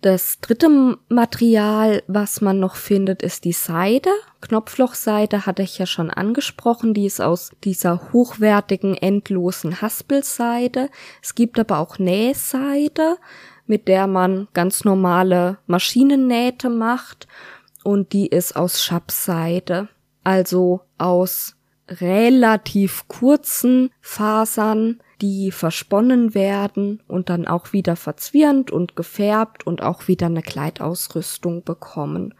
Das 0.00 0.38
dritte 0.40 0.96
Material, 1.08 2.04
was 2.06 2.40
man 2.40 2.60
noch 2.60 2.76
findet, 2.76 3.22
ist 3.22 3.44
die 3.44 3.52
Seide. 3.52 4.10
Knopflochseide 4.40 5.44
hatte 5.44 5.62
ich 5.62 5.78
ja 5.78 5.86
schon 5.86 6.10
angesprochen. 6.10 6.94
Die 6.94 7.06
ist 7.06 7.20
aus 7.20 7.50
dieser 7.64 8.12
hochwertigen, 8.12 8.94
endlosen 8.94 9.82
Haspelseide. 9.82 10.88
Es 11.20 11.34
gibt 11.34 11.58
aber 11.58 11.80
auch 11.80 11.98
Nähseide, 11.98 13.16
mit 13.66 13.88
der 13.88 14.06
man 14.06 14.46
ganz 14.54 14.84
normale 14.84 15.58
Maschinennähte 15.66 16.70
macht. 16.70 17.26
Und 17.82 18.12
die 18.12 18.28
ist 18.28 18.54
aus 18.54 18.84
Schabseide 18.84 19.88
also 20.24 20.80
aus 20.98 21.56
relativ 21.88 23.06
kurzen 23.08 23.90
Fasern, 24.00 25.00
die 25.20 25.50
versponnen 25.50 26.34
werden 26.34 27.02
und 27.06 27.28
dann 27.28 27.46
auch 27.46 27.72
wieder 27.72 27.96
verzwirnt 27.96 28.70
und 28.70 28.96
gefärbt 28.96 29.66
und 29.66 29.82
auch 29.82 30.08
wieder 30.08 30.26
eine 30.26 30.42
Kleidausrüstung 30.42 31.64
bekommen. 31.64 32.34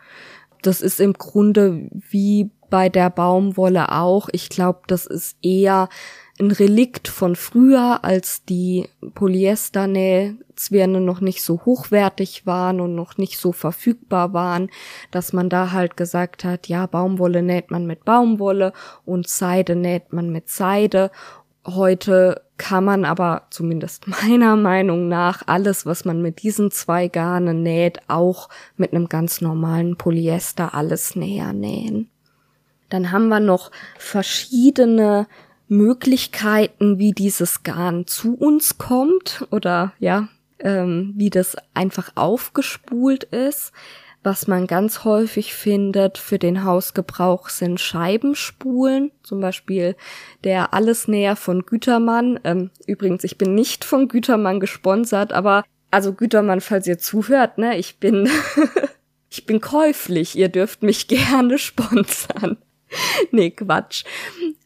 Das 0.62 0.80
ist 0.80 1.00
im 1.00 1.12
Grunde 1.12 1.88
wie 1.92 2.50
bei 2.70 2.88
der 2.88 3.10
Baumwolle 3.10 3.92
auch. 3.92 4.28
Ich 4.32 4.48
glaube, 4.48 4.80
das 4.86 5.06
ist 5.06 5.36
eher 5.42 5.88
ein 6.42 6.50
Relikt 6.50 7.08
von 7.08 7.36
früher, 7.36 8.00
als 8.02 8.44
die 8.44 8.88
Polyesternähzwirne 9.14 11.00
noch 11.00 11.20
nicht 11.20 11.42
so 11.42 11.64
hochwertig 11.64 12.46
waren 12.46 12.80
und 12.80 12.94
noch 12.94 13.16
nicht 13.16 13.38
so 13.38 13.52
verfügbar 13.52 14.32
waren, 14.32 14.68
dass 15.10 15.32
man 15.32 15.48
da 15.48 15.72
halt 15.72 15.96
gesagt 15.96 16.44
hat, 16.44 16.68
ja, 16.68 16.86
Baumwolle 16.86 17.42
näht 17.42 17.70
man 17.70 17.86
mit 17.86 18.04
Baumwolle 18.04 18.72
und 19.04 19.28
Seide 19.28 19.76
näht 19.76 20.12
man 20.12 20.30
mit 20.30 20.48
Seide. 20.48 21.10
Heute 21.64 22.42
kann 22.58 22.84
man 22.84 23.04
aber 23.04 23.46
zumindest 23.50 24.08
meiner 24.22 24.56
Meinung 24.56 25.08
nach 25.08 25.42
alles, 25.46 25.86
was 25.86 26.04
man 26.04 26.22
mit 26.22 26.42
diesen 26.42 26.72
zwei 26.72 27.08
Garnen 27.08 27.62
näht, 27.62 28.00
auch 28.08 28.48
mit 28.76 28.92
einem 28.92 29.08
ganz 29.08 29.40
normalen 29.40 29.96
Polyester 29.96 30.74
alles 30.74 31.14
näher 31.14 31.52
nähen. 31.52 32.08
Dann 32.88 33.10
haben 33.10 33.28
wir 33.28 33.40
noch 33.40 33.70
verschiedene 33.96 35.26
Möglichkeiten, 35.72 36.98
wie 36.98 37.12
dieses 37.12 37.62
Garn 37.62 38.06
zu 38.06 38.34
uns 38.34 38.76
kommt 38.78 39.46
oder 39.50 39.94
ja, 39.98 40.28
ähm, 40.58 41.14
wie 41.16 41.30
das 41.30 41.56
einfach 41.74 42.12
aufgespult 42.14 43.24
ist. 43.24 43.72
Was 44.22 44.46
man 44.46 44.68
ganz 44.68 45.02
häufig 45.02 45.52
findet 45.52 46.16
für 46.16 46.38
den 46.38 46.62
Hausgebrauch 46.62 47.48
sind 47.48 47.80
Scheibenspulen, 47.80 49.10
zum 49.24 49.40
Beispiel 49.40 49.96
der 50.44 50.74
Allesnäher 50.74 51.34
von 51.34 51.66
Gütermann. 51.66 52.38
Ähm, 52.44 52.70
übrigens, 52.86 53.24
ich 53.24 53.36
bin 53.36 53.56
nicht 53.56 53.84
von 53.84 54.06
Gütermann 54.06 54.60
gesponsert, 54.60 55.32
aber 55.32 55.64
also 55.90 56.12
Gütermann, 56.12 56.60
falls 56.60 56.86
ihr 56.86 56.98
zuhört, 56.98 57.58
ne, 57.58 57.78
ich 57.78 57.98
bin 57.98 58.28
ich 59.28 59.46
bin 59.46 59.60
käuflich, 59.60 60.36
ihr 60.36 60.50
dürft 60.50 60.82
mich 60.82 61.08
gerne 61.08 61.58
sponsern. 61.58 62.58
nee, 63.30 63.50
Quatsch. 63.50 64.04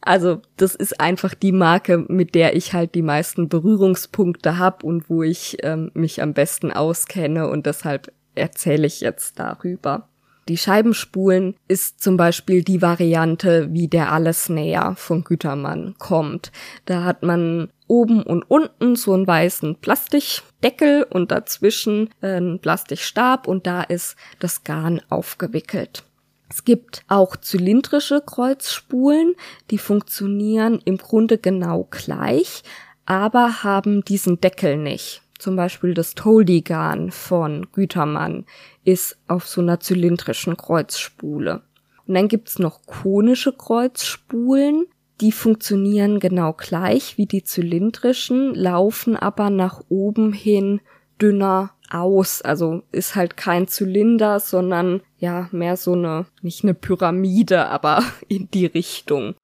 Also, 0.01 0.43
das 0.57 0.75
ist 0.75 1.01
einfach 1.01 1.35
die 1.35 1.53
Marke, 1.53 1.99
mit 2.09 2.35
der 2.35 2.57
ich 2.57 2.73
halt 2.73 2.95
die 2.95 3.03
meisten 3.03 3.49
Berührungspunkte 3.49 4.59
habe 4.59 4.87
und 4.87 5.09
wo 5.11 5.23
ich 5.23 5.59
ähm, 5.63 5.91
mich 5.95 6.23
am 6.23 6.33
besten 6.33 6.73
auskenne 6.73 7.49
und 7.49 7.67
deshalb 7.67 8.13
erzähle 8.35 8.87
ich 8.87 9.01
jetzt 9.01 9.39
darüber. 9.39 10.09
Die 10.49 10.57
Scheibenspulen 10.57 11.57
ist 11.67 12.01
zum 12.01 12.17
Beispiel 12.17 12.63
die 12.63 12.81
Variante, 12.81 13.69
wie 13.73 13.89
der 13.89 14.13
Alles 14.13 14.49
näher 14.49 14.95
von 14.97 15.25
Gütermann 15.25 15.97
kommt. 15.99 16.53
Da 16.85 17.03
hat 17.03 17.25
man 17.25 17.69
oben 17.89 18.23
und 18.23 18.45
unten 18.45 18.95
so 18.95 19.13
einen 19.13 19.27
weißen 19.27 19.77
Plastikdeckel 19.77 21.05
und 21.11 21.33
dazwischen 21.33 22.11
einen 22.21 22.61
Plastikstab 22.61 23.49
und 23.49 23.67
da 23.67 23.83
ist 23.83 24.15
das 24.39 24.63
Garn 24.63 25.03
aufgewickelt. 25.09 26.05
Es 26.49 26.65
gibt 26.65 27.05
auch 27.09 27.37
zylindrische 27.37 28.23
Kreuzspulen, 28.25 29.35
die 29.71 29.79
funktionieren 29.79 30.81
im 30.85 30.97
Grunde 30.97 31.39
genau 31.39 31.89
gleich, 31.91 32.63
aber 33.05 33.63
haben 33.63 34.05
diesen 34.05 34.41
Deckel 34.41 34.77
nicht. 34.77 35.23
Zum 35.39 35.57
Beispiel 35.57 35.93
das 35.93 36.15
Toldigan 36.15 37.11
von 37.11 37.67
Gütermann 37.73 38.47
ist 38.85 39.19
auf 39.29 39.47
so 39.47 39.61
einer 39.61 39.81
zylindrischen 39.81 40.57
Kreuzspule. 40.57 41.63
Und 42.07 42.15
dann 42.15 42.29
gibt's 42.29 42.59
noch 42.59 42.87
konische 42.87 43.53
Kreuzspulen, 43.53 44.87
die 45.21 45.33
funktionieren 45.33 46.21
genau 46.21 46.53
gleich 46.53 47.17
wie 47.19 47.27
die 47.27 47.43
zylindrischen, 47.43 48.55
laufen 48.55 49.17
aber 49.17 49.51
nach 49.51 49.83
oben 49.89 50.33
hin 50.33 50.81
dünner 51.21 51.73
aus. 51.91 52.43
Also 52.43 52.83
ist 52.93 53.15
halt 53.15 53.37
kein 53.37 53.69
Zylinder, 53.69 54.41
sondern 54.41 55.03
ja 55.19 55.49
mehr 55.53 55.77
so 55.77 55.93
eine, 55.93 56.27
nicht 56.43 56.65
eine 56.65 56.75
Pyramide, 56.75 57.67
aber 57.67 58.03
in 58.29 58.51
die 58.51 58.67
Richtung. 58.67 59.35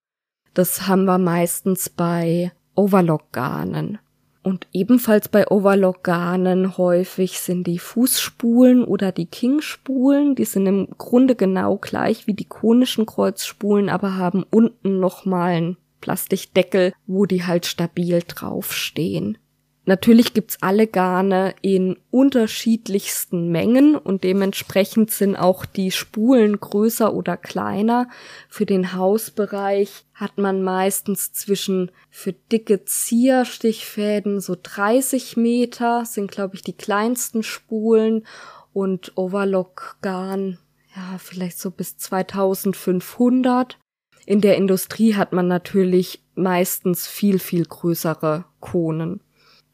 Das 0.55 0.87
haben 0.87 1.05
wir 1.05 1.19
meistens 1.19 1.89
bei 1.89 2.53
Overlock-Garnen. 2.75 3.99
Und 4.43 4.67
ebenfalls 4.73 5.29
bei 5.29 5.49
Overlock-Garnen 5.49 6.77
häufig 6.77 7.39
sind 7.39 7.67
die 7.67 7.79
Fußspulen 7.79 8.85
oder 8.85 9.13
die 9.13 9.27
King-Spulen. 9.27 10.35
Die 10.35 10.45
sind 10.45 10.67
im 10.67 10.89
Grunde 10.99 11.37
genau 11.37 11.77
gleich 11.77 12.27
wie 12.27 12.35
die 12.35 12.45
konischen 12.45 13.07
Kreuzspulen, 13.07 13.89
aber 13.89 14.17
haben 14.17 14.45
unten 14.51 14.99
nochmal 14.99 15.53
einen 15.53 15.77
Plastikdeckel, 16.01 16.93
wo 17.07 17.25
die 17.25 17.45
halt 17.45 17.67
stabil 17.67 18.23
draufstehen. 18.27 19.39
Natürlich 19.85 20.33
gibt's 20.33 20.59
alle 20.61 20.87
Garne 20.87 21.57
in 21.61 21.97
unterschiedlichsten 22.13 23.51
Mengen 23.51 23.97
und 23.97 24.23
dementsprechend 24.23 25.11
sind 25.11 25.35
auch 25.35 25.67
die 25.67 25.91
Spulen 25.91 26.61
größer 26.61 27.13
oder 27.13 27.37
kleiner. 27.37 28.09
Für 28.49 28.65
den 28.65 28.93
Hausbereich 28.93 30.05
hat 30.15 30.39
man 30.39 30.63
meistens 30.63 31.33
zwischen 31.33 31.91
für 32.11 32.33
dicke 32.33 32.85
Zierstichfäden 32.85 34.41
so 34.41 34.57
30 34.61 35.37
Meter, 35.37 36.05
sind 36.05 36.31
glaube 36.31 36.55
ich 36.55 36.63
die 36.63 36.77
kleinsten 36.77 37.43
Spulen 37.43 38.25
und 38.73 39.17
Overlock 39.17 39.97
Garn, 40.01 40.59
ja, 40.95 41.19
vielleicht 41.19 41.59
so 41.59 41.73
bis 41.73 41.97
2500. 41.97 43.79
In 44.27 44.41
der 44.41 44.57
Industrie 44.57 45.17
hat 45.17 45.33
man 45.33 45.49
natürlich 45.49 46.23
meistens 46.37 47.09
viel, 47.09 47.41
viel 47.41 47.65
größere 47.65 48.45
Konen. 48.61 49.21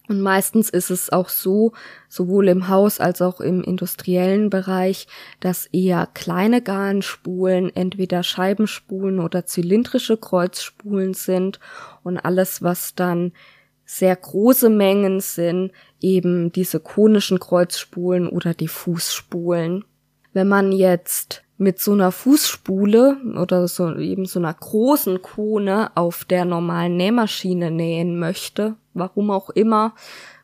Und 0.09 0.23
meistens 0.23 0.71
ist 0.71 0.91
es 0.91 1.11
auch 1.11 1.29
so, 1.29 1.73
sowohl 2.09 2.49
im 2.49 2.69
Haus 2.69 2.99
als 2.99 3.21
auch 3.21 3.41
im 3.41 3.63
industriellen 3.63 4.49
Bereich, 4.49 5.07
dass 5.41 5.67
eher 5.67 6.09
kleine 6.15 6.63
Garnspulen 6.63 7.75
entweder 7.77 8.23
Scheibenspulen 8.23 9.21
oder 9.21 9.45
zylindrische 9.45 10.17
Kreuzspulen 10.17 11.13
sind 11.13 11.61
und 12.03 12.17
alles, 12.17 12.63
was 12.63 12.95
dann 12.95 13.33
sehr 13.85 14.17
große 14.17 14.71
Mengen 14.71 15.21
sind, 15.21 15.73
eben 16.01 16.53
diese 16.53 16.81
konischen 16.81 17.39
Kreuzspulen 17.39 18.29
oder 18.29 18.55
die 18.55 18.69
Fußspulen. 18.69 19.85
Wenn 20.33 20.49
man 20.49 20.73
jetzt 20.73 21.43
mit 21.59 21.81
so 21.81 21.93
einer 21.93 22.13
Fußspule 22.13 23.17
oder 23.37 23.67
so 23.67 23.97
eben 23.97 24.27
so 24.27 24.39
einer 24.39 24.55
großen 24.55 25.21
Kone 25.23 25.91
auf 25.97 26.25
der 26.25 26.45
normalen 26.45 26.97
Nähmaschine 26.97 27.71
nähen 27.71 28.19
möchte, 28.19 28.77
warum 28.99 29.31
auch 29.31 29.51
immer, 29.51 29.95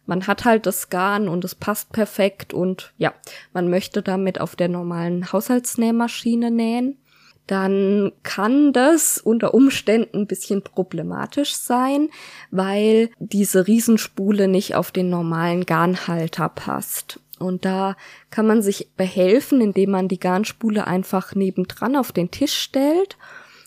man 0.06 0.26
hat 0.26 0.44
halt 0.44 0.66
das 0.66 0.90
Garn 0.90 1.28
und 1.28 1.44
es 1.44 1.54
passt 1.54 1.92
perfekt 1.92 2.52
und 2.52 2.92
ja, 2.98 3.14
man 3.52 3.70
möchte 3.70 4.02
damit 4.02 4.40
auf 4.40 4.54
der 4.56 4.68
normalen 4.68 5.32
Haushaltsnähmaschine 5.32 6.50
nähen, 6.50 6.98
dann 7.46 8.12
kann 8.22 8.72
das 8.72 9.18
unter 9.18 9.52
Umständen 9.52 10.20
ein 10.20 10.26
bisschen 10.26 10.62
problematisch 10.62 11.54
sein, 11.54 12.08
weil 12.50 13.10
diese 13.18 13.66
Riesenspule 13.66 14.48
nicht 14.48 14.74
auf 14.74 14.92
den 14.92 15.10
normalen 15.10 15.66
Garnhalter 15.66 16.48
passt. 16.48 17.20
Und 17.38 17.64
da 17.64 17.96
kann 18.30 18.46
man 18.46 18.62
sich 18.62 18.92
behelfen, 18.96 19.60
indem 19.60 19.90
man 19.90 20.08
die 20.08 20.20
Garnspule 20.20 20.86
einfach 20.86 21.34
nebendran 21.34 21.96
auf 21.96 22.12
den 22.12 22.30
Tisch 22.30 22.54
stellt 22.54 23.18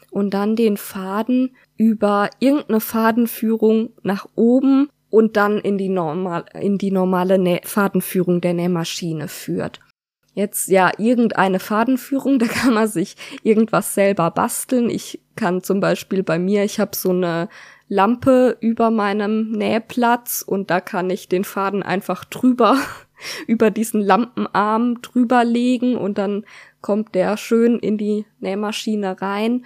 und 0.09 0.33
dann 0.33 0.55
den 0.55 0.77
Faden 0.77 1.55
über 1.77 2.29
irgendeine 2.39 2.79
Fadenführung 2.79 3.91
nach 4.03 4.27
oben 4.35 4.89
und 5.09 5.37
dann 5.37 5.59
in 5.59 5.77
die, 5.77 5.89
normal, 5.89 6.45
in 6.59 6.77
die 6.77 6.91
normale 6.91 7.37
Nä 7.37 7.61
Fadenführung 7.63 8.41
der 8.41 8.53
Nähmaschine 8.53 9.27
führt. 9.27 9.79
Jetzt 10.33 10.67
ja, 10.67 10.91
irgendeine 10.97 11.59
Fadenführung, 11.59 12.39
da 12.39 12.47
kann 12.47 12.73
man 12.73 12.87
sich 12.87 13.15
irgendwas 13.43 13.93
selber 13.93 14.31
basteln. 14.31 14.89
Ich 14.89 15.21
kann 15.35 15.63
zum 15.63 15.79
Beispiel 15.79 16.23
bei 16.23 16.39
mir, 16.39 16.63
ich 16.63 16.79
habe 16.79 16.95
so 16.95 17.09
eine 17.11 17.49
Lampe 17.89 18.57
über 18.59 18.91
meinem 18.91 19.51
Nähplatz 19.51 20.43
und 20.45 20.69
da 20.69 20.81
kann 20.81 21.09
ich 21.09 21.29
den 21.29 21.43
Faden 21.43 21.83
einfach 21.83 22.25
drüber 22.25 22.77
über 23.47 23.71
diesen 23.71 24.01
Lampenarm 24.01 25.01
drüber 25.01 25.43
legen 25.43 25.95
und 25.95 26.17
dann 26.17 26.45
kommt 26.81 27.15
der 27.15 27.37
schön 27.37 27.79
in 27.79 27.97
die 27.97 28.25
Nähmaschine 28.39 29.21
rein. 29.21 29.65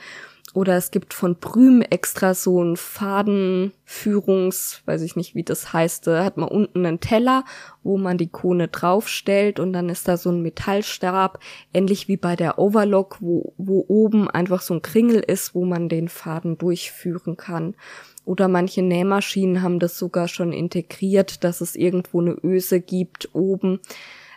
Oder 0.53 0.75
es 0.75 0.91
gibt 0.91 1.13
von 1.13 1.39
Prüm 1.39 1.81
extra 1.81 2.33
so 2.33 2.61
ein 2.61 2.75
Fadenführungs, 2.75 4.81
weiß 4.85 5.01
ich 5.01 5.15
nicht, 5.15 5.33
wie 5.33 5.43
das 5.43 5.71
heißt, 5.71 6.07
da 6.07 6.25
hat 6.25 6.35
man 6.35 6.49
unten 6.49 6.85
einen 6.85 6.99
Teller, 6.99 7.45
wo 7.83 7.97
man 7.97 8.17
die 8.17 8.27
Kone 8.27 8.67
draufstellt 8.67 9.61
und 9.61 9.71
dann 9.71 9.87
ist 9.87 10.09
da 10.09 10.17
so 10.17 10.29
ein 10.29 10.41
Metallstab, 10.41 11.39
ähnlich 11.73 12.09
wie 12.09 12.17
bei 12.17 12.35
der 12.35 12.59
Overlock, 12.59 13.19
wo, 13.21 13.53
wo 13.57 13.85
oben 13.87 14.29
einfach 14.29 14.61
so 14.61 14.73
ein 14.73 14.81
Kringel 14.81 15.21
ist, 15.21 15.55
wo 15.55 15.63
man 15.63 15.87
den 15.87 16.09
Faden 16.09 16.57
durchführen 16.57 17.37
kann. 17.37 17.75
Oder 18.25 18.49
manche 18.49 18.81
Nähmaschinen 18.81 19.61
haben 19.61 19.79
das 19.79 19.97
sogar 19.97 20.27
schon 20.27 20.51
integriert, 20.51 21.45
dass 21.45 21.61
es 21.61 21.77
irgendwo 21.77 22.19
eine 22.19 22.35
Öse 22.43 22.81
gibt 22.81 23.33
oben, 23.33 23.79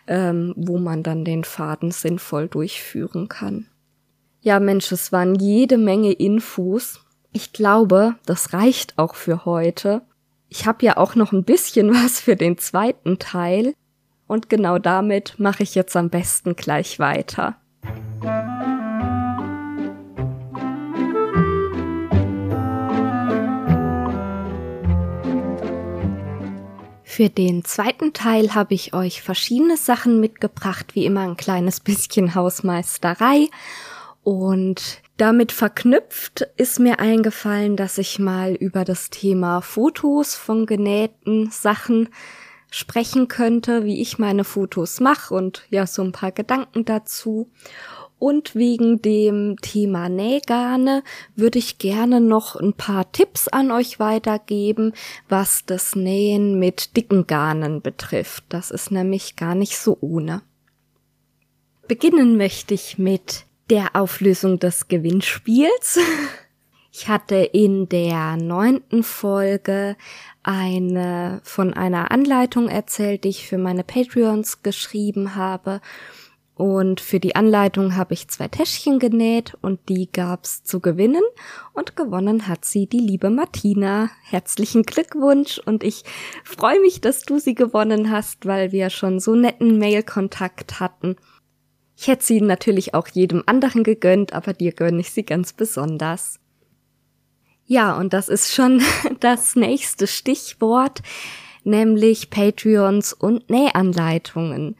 ähm, 0.07 0.53
wo 0.55 0.77
man 0.77 1.03
dann 1.03 1.25
den 1.25 1.43
Faden 1.43 1.91
sinnvoll 1.91 2.47
durchführen 2.47 3.27
kann. 3.27 3.67
Ja, 4.45 4.59
Mensch, 4.59 4.91
es 4.91 5.11
waren 5.11 5.33
jede 5.33 5.75
Menge 5.75 6.11
Infos. 6.11 6.99
Ich 7.31 7.51
glaube, 7.51 8.13
das 8.27 8.53
reicht 8.53 8.95
auch 8.99 9.15
für 9.15 9.43
heute. 9.43 10.03
Ich 10.49 10.67
habe 10.67 10.85
ja 10.85 10.97
auch 10.97 11.15
noch 11.15 11.31
ein 11.31 11.43
bisschen 11.43 11.91
was 11.95 12.19
für 12.19 12.35
den 12.35 12.59
zweiten 12.59 13.17
Teil. 13.17 13.73
Und 14.27 14.47
genau 14.47 14.77
damit 14.77 15.39
mache 15.39 15.63
ich 15.63 15.73
jetzt 15.73 15.95
am 15.95 16.11
besten 16.11 16.55
gleich 16.55 16.99
weiter. 16.99 17.55
Für 27.03 27.29
den 27.29 27.65
zweiten 27.65 28.13
Teil 28.13 28.53
habe 28.53 28.75
ich 28.75 28.93
euch 28.93 29.23
verschiedene 29.23 29.77
Sachen 29.77 30.19
mitgebracht, 30.19 30.93
wie 30.93 31.05
immer 31.05 31.21
ein 31.21 31.35
kleines 31.35 31.79
bisschen 31.79 32.35
Hausmeisterei. 32.35 33.47
Und 34.25 35.03
damit 35.17 35.51
verknüpft 35.51 36.47
ist 36.57 36.79
mir 36.79 36.99
eingefallen, 36.99 37.77
dass 37.77 37.99
ich 37.99 38.17
mal 38.17 38.55
über 38.55 38.83
das 38.83 39.11
Thema 39.11 39.61
Fotos 39.61 40.33
von 40.33 40.65
genähten 40.65 41.51
Sachen 41.51 42.09
sprechen 42.71 43.27
könnte, 43.27 43.85
wie 43.85 44.01
ich 44.01 44.17
meine 44.17 44.43
Fotos 44.43 44.99
mache 44.99 45.35
und 45.35 45.67
ja, 45.69 45.85
so 45.85 46.01
ein 46.01 46.11
paar 46.11 46.31
Gedanken 46.31 46.85
dazu. 46.85 47.51
Und 48.17 48.55
wegen 48.55 48.99
dem 48.99 49.57
Thema 49.61 50.09
Nähgarne 50.09 51.03
würde 51.35 51.59
ich 51.59 51.77
gerne 51.77 52.19
noch 52.19 52.55
ein 52.55 52.73
paar 52.73 53.11
Tipps 53.11 53.47
an 53.47 53.69
euch 53.69 53.99
weitergeben, 53.99 54.93
was 55.29 55.65
das 55.67 55.95
Nähen 55.95 56.57
mit 56.57 56.97
dicken 56.97 57.27
Garnen 57.27 57.79
betrifft. 57.79 58.45
Das 58.49 58.71
ist 58.71 58.89
nämlich 58.89 59.35
gar 59.35 59.53
nicht 59.53 59.77
so 59.77 59.99
ohne. 60.01 60.41
Beginnen 61.87 62.37
möchte 62.37 62.73
ich 62.73 62.97
mit 62.97 63.45
der 63.69 63.95
Auflösung 63.95 64.59
des 64.59 64.87
Gewinnspiels. 64.87 65.99
Ich 66.91 67.07
hatte 67.07 67.35
in 67.35 67.89
der 67.89 68.37
neunten 68.37 69.03
Folge 69.03 69.97
eine 70.43 71.41
von 71.43 71.73
einer 71.73 72.11
Anleitung 72.11 72.69
erzählt, 72.69 73.23
die 73.23 73.29
ich 73.29 73.47
für 73.47 73.57
meine 73.57 73.83
Patreons 73.83 74.63
geschrieben 74.63 75.35
habe. 75.35 75.81
Und 76.53 77.01
für 77.01 77.19
die 77.19 77.35
Anleitung 77.35 77.97
habe 77.97 78.13
ich 78.13 78.29
zwei 78.29 78.47
Täschchen 78.47 78.97
genäht 78.97 79.57
und 79.61 79.89
die 79.89 80.09
gab's 80.09 80.63
zu 80.63 80.79
gewinnen. 80.79 81.23
Und 81.73 81.97
gewonnen 81.97 82.47
hat 82.47 82.63
sie 82.63 82.87
die 82.87 82.99
liebe 82.99 83.29
Martina. 83.29 84.09
Herzlichen 84.23 84.83
Glückwunsch 84.83 85.59
und 85.59 85.83
ich 85.83 86.03
freue 86.45 86.79
mich, 86.79 87.01
dass 87.01 87.23
du 87.23 87.39
sie 87.39 87.55
gewonnen 87.55 88.09
hast, 88.09 88.45
weil 88.45 88.71
wir 88.71 88.89
schon 88.89 89.19
so 89.19 89.35
netten 89.35 89.79
Mail-Kontakt 89.79 90.79
hatten. 90.79 91.17
Ich 91.97 92.07
hätte 92.07 92.25
sie 92.25 92.41
natürlich 92.41 92.93
auch 92.93 93.07
jedem 93.07 93.43
anderen 93.45 93.83
gegönnt, 93.83 94.33
aber 94.33 94.53
dir 94.53 94.73
gönne 94.73 94.99
ich 94.99 95.11
sie 95.11 95.23
ganz 95.23 95.53
besonders. 95.53 96.39
Ja, 97.65 97.97
und 97.97 98.13
das 98.13 98.29
ist 98.29 98.53
schon 98.53 98.81
das 99.19 99.55
nächste 99.55 100.07
Stichwort, 100.07 101.01
nämlich 101.63 102.29
Patreons 102.29 103.13
und 103.13 103.49
Nähanleitungen. 103.49 104.75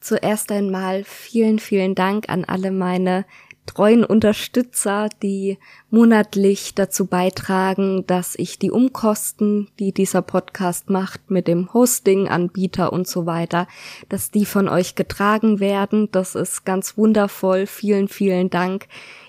Zuerst 0.00 0.52
einmal 0.52 1.04
vielen, 1.04 1.58
vielen 1.58 1.94
Dank 1.94 2.28
an 2.28 2.44
alle 2.44 2.70
meine 2.70 3.24
treuen 3.66 4.04
Unterstützer, 4.04 5.08
die 5.22 5.58
monatlich 5.90 6.74
dazu 6.74 7.06
beitragen, 7.06 8.04
dass 8.06 8.34
ich 8.36 8.58
die 8.58 8.70
Umkosten, 8.70 9.68
die 9.78 9.92
dieser 9.92 10.22
Podcast 10.22 10.88
macht, 10.90 11.30
mit 11.30 11.48
dem 11.48 11.72
Hosting, 11.74 12.28
Anbieter 12.28 12.92
und 12.92 13.06
so 13.06 13.26
weiter, 13.26 13.68
dass 14.08 14.30
die 14.30 14.46
von 14.46 14.68
euch 14.68 14.94
getragen 14.94 15.60
werden. 15.60 16.08
Das 16.12 16.34
ist 16.34 16.64
ganz 16.64 16.96
wundervoll. 16.96 17.66
Vielen, 17.66 18.08
vielen 18.08 18.50
Dank. 18.50 18.86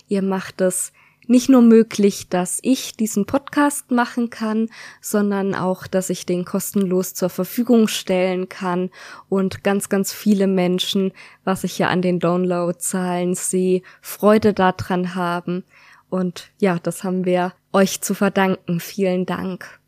Ihr 0.07 0.21
macht 0.21 0.61
es 0.61 0.93
nicht 1.27 1.49
nur 1.49 1.61
möglich, 1.61 2.29
dass 2.29 2.59
ich 2.61 2.95
diesen 2.95 3.25
Podcast 3.25 3.91
machen 3.91 4.29
kann, 4.29 4.69
sondern 5.01 5.55
auch, 5.55 5.87
dass 5.87 6.09
ich 6.09 6.25
den 6.25 6.45
kostenlos 6.45 7.13
zur 7.13 7.29
Verfügung 7.29 7.87
stellen 7.87 8.49
kann 8.49 8.89
und 9.29 9.63
ganz, 9.63 9.89
ganz 9.89 10.13
viele 10.13 10.47
Menschen, 10.47 11.11
was 11.43 11.63
ich 11.63 11.77
ja 11.77 11.89
an 11.89 12.01
den 12.01 12.19
Downloadzahlen 12.19 13.35
sehe, 13.35 13.81
Freude 14.01 14.53
daran 14.53 15.15
haben. 15.15 15.63
Und 16.09 16.51
ja, 16.59 16.79
das 16.79 17.03
haben 17.03 17.25
wir 17.25 17.53
euch 17.73 18.01
zu 18.01 18.13
verdanken. 18.13 18.79
Vielen 18.79 19.25
Dank. 19.25 19.79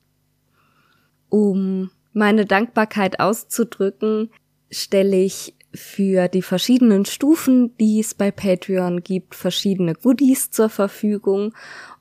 Um 1.30 1.92
meine 2.14 2.46
Dankbarkeit 2.46 3.20
auszudrücken, 3.20 4.30
stelle 4.72 5.18
ich 5.18 5.56
für 5.74 6.28
die 6.28 6.42
verschiedenen 6.42 7.06
Stufen, 7.06 7.76
die 7.78 8.00
es 8.00 8.14
bei 8.14 8.32
Patreon 8.32 9.04
gibt, 9.04 9.36
verschiedene 9.36 9.94
Goodies 9.94 10.52
zur 10.52 10.70
Verfügung. 10.70 11.54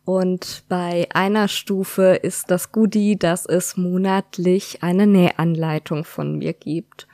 Und 0.04 0.64
bei 0.68 1.06
einer 1.12 1.48
Stufe 1.48 2.18
ist 2.22 2.50
das 2.50 2.72
Goodie, 2.72 3.16
dass 3.16 3.44
es 3.44 3.76
monatlich 3.76 4.82
eine 4.82 5.06
Nähanleitung 5.06 6.04
von 6.04 6.38
mir 6.38 6.54
gibt. 6.54 7.06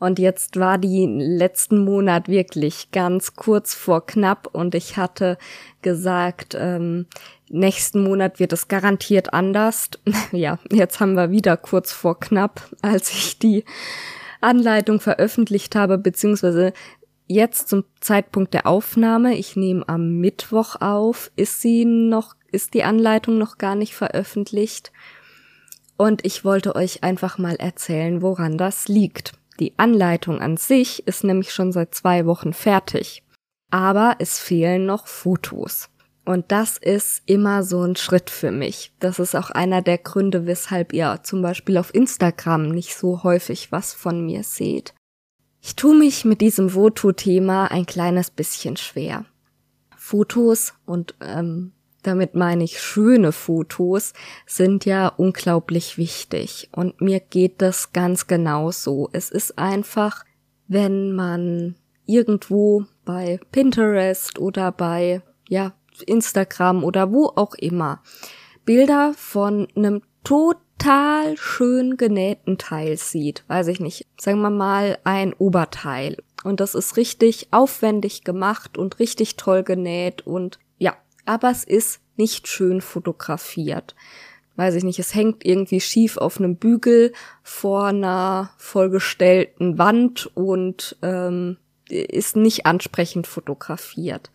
Und 0.00 0.18
jetzt 0.18 0.58
war 0.58 0.78
die 0.78 1.06
letzten 1.06 1.84
Monat 1.84 2.26
wirklich 2.26 2.90
ganz 2.90 3.36
kurz 3.36 3.74
vor 3.74 4.06
knapp 4.06 4.48
und 4.50 4.74
ich 4.74 4.96
hatte 4.96 5.36
gesagt, 5.82 6.56
ähm, 6.58 7.06
nächsten 7.50 8.02
Monat 8.02 8.40
wird 8.40 8.54
es 8.54 8.68
garantiert 8.68 9.34
anders. 9.34 9.90
ja, 10.32 10.58
jetzt 10.72 11.00
haben 11.00 11.14
wir 11.14 11.30
wieder 11.30 11.58
kurz 11.58 11.92
vor 11.92 12.18
knapp, 12.18 12.62
als 12.80 13.12
ich 13.12 13.38
die 13.38 13.64
Anleitung 14.40 15.00
veröffentlicht 15.00 15.74
habe, 15.74 15.98
beziehungsweise 15.98 16.72
jetzt 17.26 17.68
zum 17.68 17.84
Zeitpunkt 18.00 18.54
der 18.54 18.66
Aufnahme, 18.66 19.36
ich 19.36 19.56
nehme 19.56 19.88
am 19.88 20.18
Mittwoch 20.18 20.76
auf, 20.80 21.30
ist 21.36 21.60
sie 21.60 21.84
noch, 21.84 22.34
ist 22.50 22.74
die 22.74 22.82
Anleitung 22.82 23.38
noch 23.38 23.58
gar 23.58 23.76
nicht 23.76 23.94
veröffentlicht. 23.94 24.92
Und 25.96 26.24
ich 26.24 26.44
wollte 26.44 26.74
euch 26.74 27.04
einfach 27.04 27.38
mal 27.38 27.56
erzählen, 27.56 28.22
woran 28.22 28.58
das 28.58 28.88
liegt. 28.88 29.32
Die 29.60 29.74
Anleitung 29.78 30.40
an 30.40 30.56
sich 30.56 31.06
ist 31.06 31.22
nämlich 31.22 31.52
schon 31.52 31.72
seit 31.72 31.94
zwei 31.94 32.24
Wochen 32.26 32.52
fertig. 32.52 33.22
Aber 33.70 34.16
es 34.18 34.38
fehlen 34.38 34.86
noch 34.86 35.06
Fotos. 35.06 35.90
Und 36.24 36.52
das 36.52 36.78
ist 36.78 37.22
immer 37.26 37.62
so 37.62 37.82
ein 37.82 37.96
Schritt 37.96 38.30
für 38.30 38.50
mich. 38.50 38.92
Das 39.00 39.18
ist 39.18 39.34
auch 39.34 39.50
einer 39.50 39.82
der 39.82 39.98
Gründe, 39.98 40.46
weshalb 40.46 40.92
ihr 40.92 41.20
zum 41.22 41.42
Beispiel 41.42 41.76
auf 41.76 41.94
Instagram 41.94 42.68
nicht 42.68 42.94
so 42.94 43.22
häufig 43.22 43.72
was 43.72 43.94
von 43.94 44.24
mir 44.24 44.44
seht. 44.44 44.94
Ich 45.62 45.76
tue 45.76 45.96
mich 45.96 46.24
mit 46.24 46.40
diesem 46.40 46.74
Voto-Thema 46.74 47.70
ein 47.70 47.86
kleines 47.86 48.30
bisschen 48.30 48.76
schwer. 48.76 49.24
Fotos 49.96 50.74
und 50.86 51.14
ähm, 51.20 51.72
damit 52.02 52.34
meine 52.34 52.64
ich 52.64 52.80
schöne 52.80 53.32
Fotos, 53.32 54.14
sind 54.46 54.84
ja 54.84 55.08
unglaublich 55.08 55.98
wichtig. 55.98 56.70
Und 56.72 57.00
mir 57.00 57.20
geht 57.20 57.60
das 57.60 57.92
ganz 57.92 58.26
genauso. 58.26 59.10
Es 59.12 59.30
ist 59.30 59.58
einfach, 59.58 60.24
wenn 60.66 61.12
man 61.12 61.76
irgendwo 62.06 62.86
bei 63.04 63.38
Pinterest 63.52 64.38
oder 64.38 64.72
bei, 64.72 65.22
ja, 65.48 65.74
Instagram 66.02 66.84
oder 66.84 67.12
wo 67.12 67.26
auch 67.26 67.54
immer. 67.54 68.02
Bilder 68.64 69.14
von 69.16 69.68
einem 69.74 70.02
total 70.24 71.36
schön 71.36 71.96
genähten 71.96 72.58
Teil 72.58 72.96
sieht, 72.96 73.44
weiß 73.48 73.68
ich 73.68 73.80
nicht, 73.80 74.06
sagen 74.18 74.40
wir 74.42 74.50
mal 74.50 74.98
ein 75.04 75.32
Oberteil. 75.32 76.16
Und 76.44 76.60
das 76.60 76.74
ist 76.74 76.96
richtig 76.96 77.48
aufwendig 77.50 78.24
gemacht 78.24 78.78
und 78.78 78.98
richtig 78.98 79.36
toll 79.36 79.62
genäht 79.62 80.26
und 80.26 80.58
ja, 80.78 80.96
aber 81.26 81.50
es 81.50 81.64
ist 81.64 82.00
nicht 82.16 82.48
schön 82.48 82.80
fotografiert. 82.80 83.94
Weiß 84.56 84.74
ich 84.74 84.84
nicht, 84.84 84.98
es 84.98 85.14
hängt 85.14 85.44
irgendwie 85.44 85.80
schief 85.80 86.16
auf 86.16 86.38
einem 86.38 86.56
Bügel 86.56 87.12
vor 87.42 87.86
einer 87.86 88.50
vollgestellten 88.56 89.78
Wand 89.78 90.30
und 90.34 90.96
ähm, 91.02 91.56
ist 91.88 92.36
nicht 92.36 92.66
ansprechend 92.66 93.26
fotografiert 93.26 94.30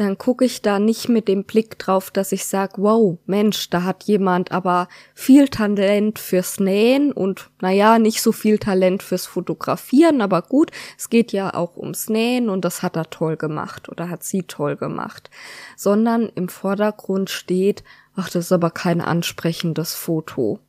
dann 0.00 0.16
gucke 0.16 0.44
ich 0.44 0.62
da 0.62 0.78
nicht 0.78 1.08
mit 1.08 1.26
dem 1.26 1.44
Blick 1.44 1.78
drauf, 1.78 2.10
dass 2.10 2.30
ich 2.30 2.46
sag, 2.46 2.78
wow, 2.78 3.18
Mensch, 3.26 3.68
da 3.70 3.82
hat 3.82 4.04
jemand 4.04 4.52
aber 4.52 4.88
viel 5.14 5.48
Talent 5.48 6.18
fürs 6.18 6.60
Nähen 6.60 7.12
und 7.12 7.50
naja, 7.60 7.98
nicht 7.98 8.22
so 8.22 8.30
viel 8.30 8.58
Talent 8.58 9.02
fürs 9.02 9.26
Fotografieren, 9.26 10.20
aber 10.20 10.42
gut, 10.42 10.70
es 10.96 11.10
geht 11.10 11.32
ja 11.32 11.52
auch 11.52 11.76
ums 11.76 12.08
Nähen 12.08 12.48
und 12.48 12.64
das 12.64 12.82
hat 12.82 12.96
er 12.96 13.10
toll 13.10 13.36
gemacht 13.36 13.88
oder 13.88 14.08
hat 14.08 14.22
sie 14.22 14.44
toll 14.44 14.76
gemacht, 14.76 15.30
sondern 15.76 16.30
im 16.34 16.48
Vordergrund 16.48 17.28
steht, 17.28 17.82
ach, 18.14 18.30
das 18.30 18.46
ist 18.46 18.52
aber 18.52 18.70
kein 18.70 19.00
ansprechendes 19.00 19.94
Foto. 19.94 20.60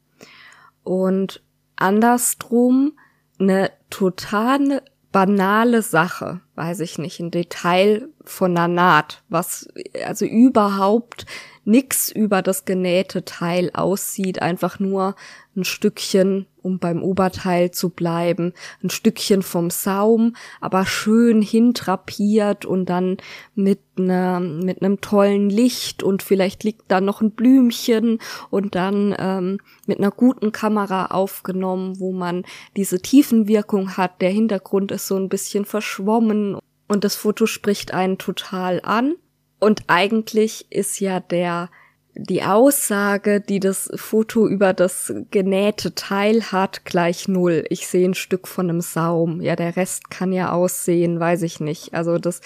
Und 0.84 1.44
andersrum 1.76 2.94
eine 3.40 3.72
totale 3.90 4.82
banale 5.12 5.82
Sache, 5.82 6.42
weiß 6.60 6.82
ich 6.82 6.98
nicht, 7.00 7.22
ein 7.22 7.32
Detail 7.32 8.10
von 8.26 8.52
einer 8.58 8.68
Naht, 8.68 9.24
was 9.30 9.70
also 10.06 10.26
überhaupt 10.26 11.26
nix 11.64 12.12
über 12.12 12.42
das 12.42 12.66
genähte 12.66 13.24
Teil 13.24 13.70
aussieht, 13.74 14.42
einfach 14.42 14.80
nur 14.80 15.16
ein 15.56 15.64
Stückchen, 15.64 16.48
um 16.62 16.80
beim 16.80 17.04
Oberteil 17.04 17.72
zu 17.72 17.90
bleiben, 17.90 18.54
ein 18.84 18.90
Stückchen 18.90 19.42
vom 19.42 19.70
Saum, 19.70 20.36
aber 20.62 20.86
schön 20.86 21.42
hintrapiert 21.42 22.66
und 22.66 22.88
dann 22.88 23.18
mit 23.56 23.80
einer 23.98 24.40
mit 24.40 24.82
einem 24.82 25.02
tollen 25.02 25.50
Licht 25.50 26.04
und 26.04 26.24
vielleicht 26.24 26.64
liegt 26.64 26.84
da 26.88 27.02
noch 27.02 27.22
ein 27.22 27.32
Blümchen 27.32 28.20
und 28.50 28.76
dann 28.76 29.16
ähm, 29.18 29.60
mit 29.86 30.00
einer 30.00 30.12
guten 30.12 30.52
Kamera 30.52 31.08
aufgenommen, 31.08 32.00
wo 32.00 32.14
man 32.14 32.46
diese 32.78 33.02
Tiefenwirkung 33.02 33.98
hat. 33.98 34.22
Der 34.22 34.32
Hintergrund 34.32 34.92
ist 34.92 35.08
so 35.08 35.18
ein 35.18 35.30
bisschen 35.30 35.66
verschwommen 35.66 36.49
und 36.90 37.06
das 37.06 37.16
Foto 37.16 37.46
spricht 37.46 37.94
einen 37.94 38.18
total 38.18 38.82
an. 38.84 39.16
Und 39.60 39.84
eigentlich 39.88 40.70
ist 40.70 41.00
ja 41.00 41.22
der 41.22 41.70
die 42.16 42.44
Aussage, 42.44 43.40
die 43.40 43.62
das 43.62 43.90
Foto 43.96 44.46
über 44.48 44.74
das 44.74 45.14
genähte 45.32 45.96
Teil 45.96 46.44
hat, 46.52 46.84
gleich 46.84 47.30
null. 47.30 47.64
Ich 47.70 47.88
sehe 47.88 48.10
ein 48.10 48.14
Stück 48.16 48.48
von 48.48 48.70
einem 48.70 48.82
Saum. 48.82 49.40
Ja, 49.40 49.56
der 49.56 49.78
Rest 49.78 50.10
kann 50.10 50.34
ja 50.34 50.52
aussehen, 50.52 51.20
weiß 51.20 51.44
ich 51.44 51.62
nicht. 51.62 51.94
Also 51.94 52.18
das 52.18 52.42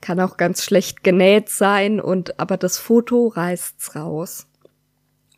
kann 0.00 0.20
auch 0.20 0.36
ganz 0.36 0.62
schlecht 0.62 1.02
genäht 1.02 1.48
sein 1.48 2.00
und 2.00 2.38
aber 2.38 2.56
das 2.56 2.78
Foto 2.78 3.28
reißt's 3.28 3.96
raus. 3.96 4.46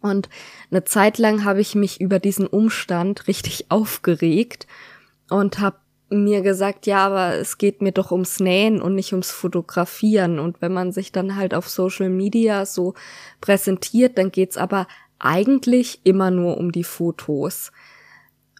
Und 0.01 0.29
eine 0.71 0.85
Zeit 0.85 1.19
lang 1.19 1.45
habe 1.45 1.61
ich 1.61 1.75
mich 1.75 2.01
über 2.01 2.19
diesen 2.19 2.47
Umstand 2.47 3.29
richtig 3.29 3.71
aufgeregt 3.71 4.67
und 5.31 5.61
habe 5.61 5.77
mir 6.13 6.43
gesagt, 6.43 6.87
ja, 6.87 7.07
aber 7.07 7.35
es 7.35 7.59
geht 7.59 7.83
mir 7.83 7.93
doch 7.93 8.11
ums 8.13 8.41
Nähen 8.41 8.81
und 8.81 8.95
nicht 8.95 9.13
ums 9.13 9.31
Fotografieren. 9.31 10.39
Und 10.39 10.61
wenn 10.61 10.73
man 10.73 10.93
sich 10.93 11.13
dann 11.13 11.37
halt 11.37 11.55
auf 11.55 11.69
Social 11.69 12.09
Media 12.09 12.67
so 12.67 12.95
präsentiert, 13.41 14.19
dann 14.19 14.31
geht's 14.31 14.57
aber 14.57 14.87
eigentlich 15.19 16.01
immer 16.05 16.31
nur 16.31 16.59
um 16.59 16.73
die 16.73 16.85
Fotos 16.85 17.73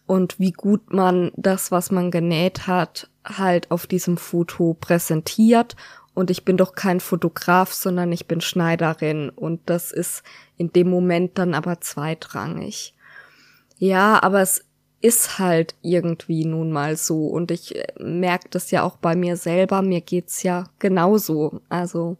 und 0.05 0.39
wie 0.39 0.51
gut 0.51 0.93
man 0.93 1.31
das, 1.35 1.71
was 1.71 1.91
man 1.91 2.11
genäht 2.11 2.67
hat, 2.67 3.09
halt 3.25 3.71
auf 3.71 3.87
diesem 3.87 4.17
Foto 4.17 4.75
präsentiert 4.79 5.75
und 6.13 6.29
ich 6.29 6.45
bin 6.45 6.57
doch 6.57 6.75
kein 6.75 6.99
Fotograf, 6.99 7.73
sondern 7.73 8.11
ich 8.11 8.27
bin 8.27 8.41
Schneiderin 8.41 9.29
und 9.29 9.61
das 9.65 9.91
ist 9.91 10.23
in 10.57 10.71
dem 10.71 10.89
Moment 10.89 11.37
dann 11.37 11.53
aber 11.53 11.81
zweitrangig. 11.81 12.93
Ja, 13.77 14.21
aber 14.21 14.41
es 14.41 14.65
ist 15.03 15.37
halt 15.37 15.75
irgendwie 15.81 16.45
nun 16.45 16.71
mal 16.71 16.95
so 16.95 17.27
und 17.27 17.51
ich 17.51 17.75
äh, 17.75 17.85
merke 17.99 18.47
das 18.49 18.71
ja 18.71 18.83
auch 18.83 18.95
bei 18.95 19.15
mir 19.15 19.35
selber, 19.35 19.81
mir 19.81 19.99
geht's 19.99 20.43
ja 20.43 20.63
genauso. 20.79 21.59
Also 21.67 22.17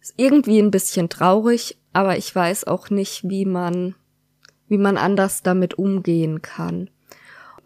ist 0.00 0.14
irgendwie 0.16 0.60
ein 0.60 0.70
bisschen 0.70 1.08
traurig, 1.08 1.76
aber 1.92 2.16
ich 2.16 2.34
weiß 2.34 2.64
auch 2.68 2.90
nicht, 2.90 3.28
wie 3.28 3.44
man 3.44 3.96
wie 4.68 4.78
man 4.78 4.96
anders 4.96 5.42
damit 5.42 5.74
umgehen 5.74 6.42
kann. 6.42 6.90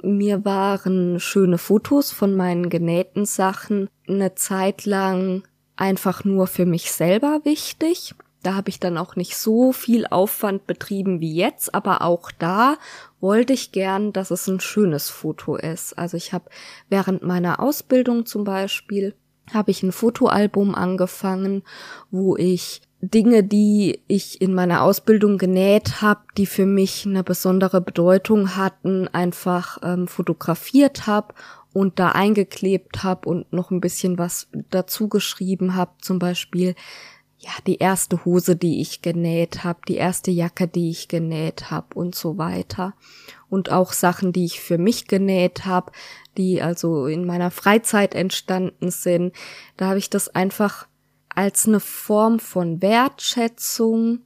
Mir 0.03 0.47
waren 0.47 1.21
schöne 1.21 1.59
Fotos 1.59 2.11
von 2.11 2.35
meinen 2.35 2.71
genähten 2.71 3.27
Sachen 3.27 3.91
eine 4.09 4.35
Zeit 4.35 4.87
lang 4.87 5.43
einfach 5.77 6.25
nur 6.25 6.47
für 6.47 6.65
mich 6.65 6.93
selber 6.93 7.41
wichtig. 7.45 8.15
Da 8.45 8.55
habe 8.55 8.69
ich 8.69 8.79
dann 8.79 8.99
auch 8.99 9.17
nicht 9.17 9.37
so 9.37 9.73
viel 9.73 10.07
Aufwand 10.07 10.67
betrieben 10.67 11.21
wie 11.21 11.35
jetzt, 11.35 11.75
aber 11.75 12.03
auch 12.03 12.31
da 12.31 12.77
wollte 13.21 13.53
ich 13.55 13.73
gern, 13.73 14.13
dass 14.13 14.31
es 14.31 14.47
ein 14.47 14.61
schönes 14.61 15.09
Foto 15.09 15.57
ist. 15.57 15.99
Also 15.99 16.17
ich 16.17 16.33
habe 16.33 16.51
während 16.89 17.23
meiner 17.23 17.59
Ausbildung 17.59 18.27
zum 18.27 18.45
Beispiel 18.45 19.15
habe 19.53 19.71
ich 19.71 19.83
ein 19.83 19.93
Fotoalbum 19.93 20.75
angefangen, 20.75 21.63
wo 22.11 22.37
ich 22.37 22.83
Dinge, 23.01 23.43
die 23.43 24.03
ich 24.09 24.41
in 24.41 24.55
meiner 24.55 24.83
Ausbildung 24.83 25.39
genäht 25.39 26.01
habe, 26.01 26.21
die 26.37 26.47
für 26.47 26.67
mich 26.67 27.07
eine 27.07 27.23
besondere 27.23 27.81
Bedeutung 27.81 28.57
hatten, 28.57 29.09
einfach 29.09 29.79
ähm, 29.83 30.07
fotografiert 30.09 31.07
habe 31.07 31.35
und 31.73 31.99
da 31.99 32.11
eingeklebt 32.11 33.03
habe 33.03 33.29
und 33.29 33.53
noch 33.53 33.71
ein 33.71 33.81
bisschen 33.81 34.17
was 34.19 34.49
dazu 34.71 35.09
geschrieben 35.09 35.75
habe, 35.75 35.93
zum 36.01 36.19
Beispiel 36.19 36.75
ja 37.39 37.51
die 37.67 37.79
erste 37.79 38.25
Hose, 38.25 38.57
die 38.57 38.81
ich 38.81 39.03
genäht 39.03 39.65
habe, 39.65 39.81
die 39.89 39.97
erste 39.97 40.31
Jacke, 40.31 40.69
die 40.69 40.91
ich 40.91 41.09
genäht 41.09 41.71
habe 41.71 41.95
und 41.95 42.15
so 42.15 42.39
weiter 42.39 42.95
und 43.49 43.71
auch 43.71 43.93
Sachen, 43.93 44.33
die 44.33 44.45
ich 44.45 44.61
für 44.61 44.79
mich 44.79 45.07
genäht 45.07 45.65
habe, 45.65 45.93
die 46.37 46.63
also 46.63 47.07
in 47.07 47.25
meiner 47.25 47.51
Freizeit 47.51 48.15
entstanden 48.15 48.91
sind. 48.91 49.35
Da 49.77 49.89
habe 49.89 49.99
ich 49.99 50.11
das 50.11 50.29
einfach 50.29 50.89
als 51.29 51.67
eine 51.67 51.81
Form 51.81 52.39
von 52.39 52.81
Wertschätzung 52.83 54.21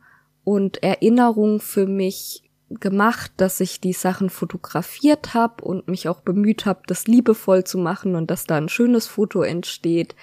und 0.45 0.83
Erinnerung 0.83 1.61
für 1.61 1.87
mich 1.87 2.48
gemacht, 2.71 3.33
dass 3.39 3.61
ich 3.61 3.81
die 3.81 3.93
Sachen 3.93 4.31
fotografiert 4.31 5.35
habe 5.35 5.65
und 5.65 5.89
mich 5.89 6.09
auch 6.09 6.21
bemüht 6.21 6.67
habe, 6.67 6.83
das 6.87 7.07
liebevoll 7.07 7.65
zu 7.65 7.79
machen 7.79 8.15
und 8.15 8.31
dass 8.31 8.47
da 8.47 8.57
ein 8.57 8.69
schönes 8.69 9.07
Foto 9.07 9.43
entsteht 9.43 10.15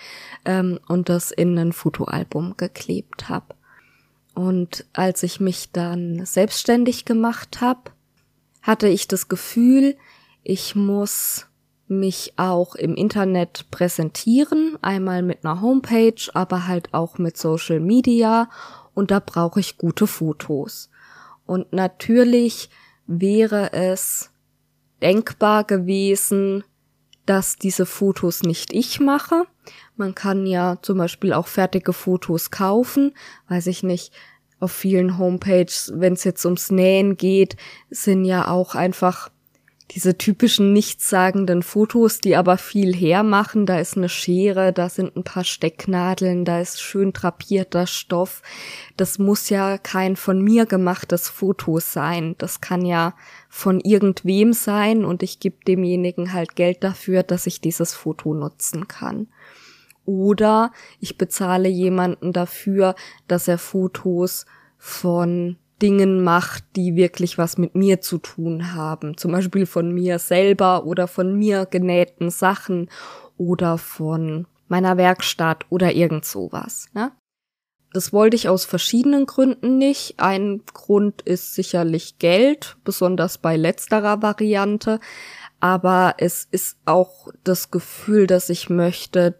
ähm, 0.45 0.80
und 0.88 1.09
das 1.09 1.31
in 1.31 1.57
ein 1.57 1.73
Fotoalbum 1.73 2.55
geklebt 2.57 3.30
habe. 3.30 3.55
Und 4.35 4.85
als 4.93 5.23
ich 5.23 5.39
mich 5.39 5.72
dann 5.72 6.26
selbstständig 6.26 7.05
gemacht 7.05 7.61
habe, 7.61 7.91
hatte 8.61 8.88
ich 8.88 9.07
das 9.07 9.27
Gefühl, 9.27 9.95
ich 10.43 10.76
muss 10.76 11.47
mich 11.88 12.34
auch 12.38 12.76
im 12.76 12.95
Internet 12.95 13.65
präsentieren, 13.72 14.77
einmal 14.81 15.22
mit 15.22 15.45
einer 15.45 15.61
Homepage, 15.61 16.30
aber 16.34 16.67
halt 16.67 16.93
auch 16.93 17.17
mit 17.17 17.38
Social 17.38 17.80
Media 17.80 18.49
und 18.93 19.11
da 19.11 19.19
brauche 19.19 19.59
ich 19.59 19.77
gute 19.77 20.07
Fotos. 20.07 20.89
Und 21.45 21.72
natürlich 21.73 22.69
wäre 23.07 23.73
es 23.73 24.31
denkbar 25.01 25.63
gewesen, 25.63 26.63
dass 27.26 27.57
diese 27.57 27.85
Fotos 27.85 28.43
nicht 28.43 28.73
ich 28.73 28.99
mache. 28.99 29.43
Man 29.95 30.13
kann 30.15 30.45
ja 30.45 30.77
zum 30.81 30.97
Beispiel 30.97 31.34
auch 31.34 31.47
fertige 31.47 31.93
Fotos 31.93 32.51
kaufen, 32.51 33.13
weiß 33.49 33.67
ich 33.67 33.84
nicht, 33.84 34.13
auf 34.59 34.72
vielen 34.72 35.17
Homepages, 35.17 35.91
wenn 35.95 36.13
es 36.13 36.23
jetzt 36.23 36.45
ums 36.45 36.72
Nähen 36.72 37.17
geht, 37.17 37.57
sind 37.89 38.26
ja 38.26 38.47
auch 38.47 38.76
einfach 38.76 39.30
diese 39.91 40.17
typischen 40.17 40.73
nichtssagenden 40.73 41.61
Fotos, 41.61 42.19
die 42.19 42.35
aber 42.35 42.57
viel 42.57 42.93
hermachen. 42.93 43.65
Da 43.65 43.79
ist 43.79 43.95
eine 43.95 44.09
Schere, 44.09 44.73
da 44.73 44.89
sind 44.89 45.15
ein 45.15 45.23
paar 45.23 45.43
Stecknadeln, 45.43 46.43
da 46.43 46.59
ist 46.59 46.81
schön 46.81 47.13
drapierter 47.13 47.85
Stoff. 47.85 48.41
Das 48.97 49.19
muss 49.19 49.49
ja 49.49 49.77
kein 49.77 50.15
von 50.15 50.41
mir 50.41 50.65
gemachtes 50.65 51.29
Foto 51.29 51.79
sein. 51.79 52.35
Das 52.39 52.61
kann 52.61 52.83
ja 52.85 53.13
von 53.47 53.79
irgendwem 53.79 54.53
sein 54.53 55.05
und 55.05 55.21
ich 55.21 55.39
gebe 55.39 55.63
demjenigen 55.67 56.33
halt 56.33 56.55
Geld 56.55 56.83
dafür, 56.83 57.21
dass 57.21 57.45
ich 57.45 57.61
dieses 57.61 57.93
Foto 57.93 58.33
nutzen 58.33 58.87
kann. 58.87 59.27
Oder 60.05 60.71
ich 60.99 61.17
bezahle 61.17 61.69
jemanden 61.69 62.33
dafür, 62.33 62.95
dass 63.27 63.47
er 63.47 63.57
Fotos 63.57 64.45
von 64.77 65.57
Dingen 65.81 66.23
macht, 66.23 66.64
die 66.76 66.95
wirklich 66.95 67.38
was 67.38 67.57
mit 67.57 67.76
mir 67.76 68.02
zu 68.02 68.18
tun 68.18 68.73
haben. 68.73 69.18
Zum 69.18 69.31
Beispiel 69.31 69.65
von 69.65 69.93
mir 69.93 70.19
selber 70.19 70.85
oder 70.85 71.07
von 71.07 71.38
mir 71.38 71.65
genähten 71.65 72.30
Sachen 72.30 72.89
oder 73.38 73.77
von 73.77 74.47
meiner 74.68 74.97
Werkstatt 74.97 75.65
oder 75.69 75.93
irgend 75.93 76.26
sowas. 76.26 76.88
Ne? 76.93 77.11
Das 77.91 78.11
wollte 78.11 78.35
ich 78.35 78.49
aus 78.49 78.65
verschiedenen 78.65 79.26
Gründen 79.26 79.77
nicht. 79.77 80.19
Ein 80.19 80.64
Grund 80.73 81.22
ist 81.22 81.53
sicherlich 81.56 82.19
Geld, 82.19 82.77
besonders 82.84 83.38
bei 83.38 83.56
letzterer 83.56 84.22
Variante. 84.22 84.99
Aber 85.60 86.15
es 86.18 86.47
ist 86.52 86.77
auch 86.85 87.30
das 87.43 87.72
Gefühl, 87.72 88.27
dass 88.27 88.49
ich 88.49 88.69
möchte, 88.69 89.39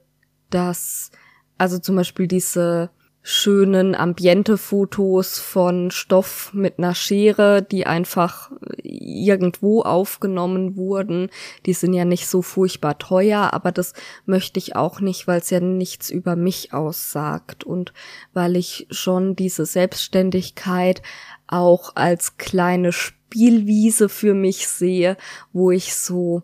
dass, 0.50 1.12
also 1.58 1.80
zum 1.80 1.98
Beispiel 1.98 2.28
diese 2.28 2.92
schönen 3.28 3.96
Ambiente-Fotos 3.96 5.40
von 5.40 5.90
Stoff 5.90 6.54
mit 6.54 6.78
einer 6.78 6.94
Schere, 6.94 7.64
die 7.64 7.88
einfach 7.88 8.52
irgendwo 8.84 9.82
aufgenommen 9.82 10.78
wurden. 10.78 11.32
Die 11.66 11.74
sind 11.74 11.96
ja 11.96 12.06
nicht 12.06 12.28
so 12.28 12.44
furchtbar 12.44 13.00
teuer, 13.00 13.52
aber 13.52 13.72
das 13.72 13.94
möchte 14.28 14.60
ich 14.60 14.76
auch 14.76 15.00
nicht, 15.00 15.26
weil 15.26 15.40
es 15.40 15.50
ja 15.50 15.60
nichts 15.60 16.12
über 16.12 16.36
mich 16.36 16.72
aussagt 16.72 17.64
und 17.64 17.94
weil 18.34 18.56
ich 18.56 18.86
schon 18.92 19.36
diese 19.36 19.66
Selbstständigkeit 19.66 21.02
auch 21.48 21.96
als 21.96 22.38
kleine 22.38 22.92
Spielwiese 22.92 24.08
für 24.08 24.36
mich 24.36 24.68
sehe, 24.68 25.18
wo 25.52 25.72
ich 25.72 25.96
so, 25.96 26.44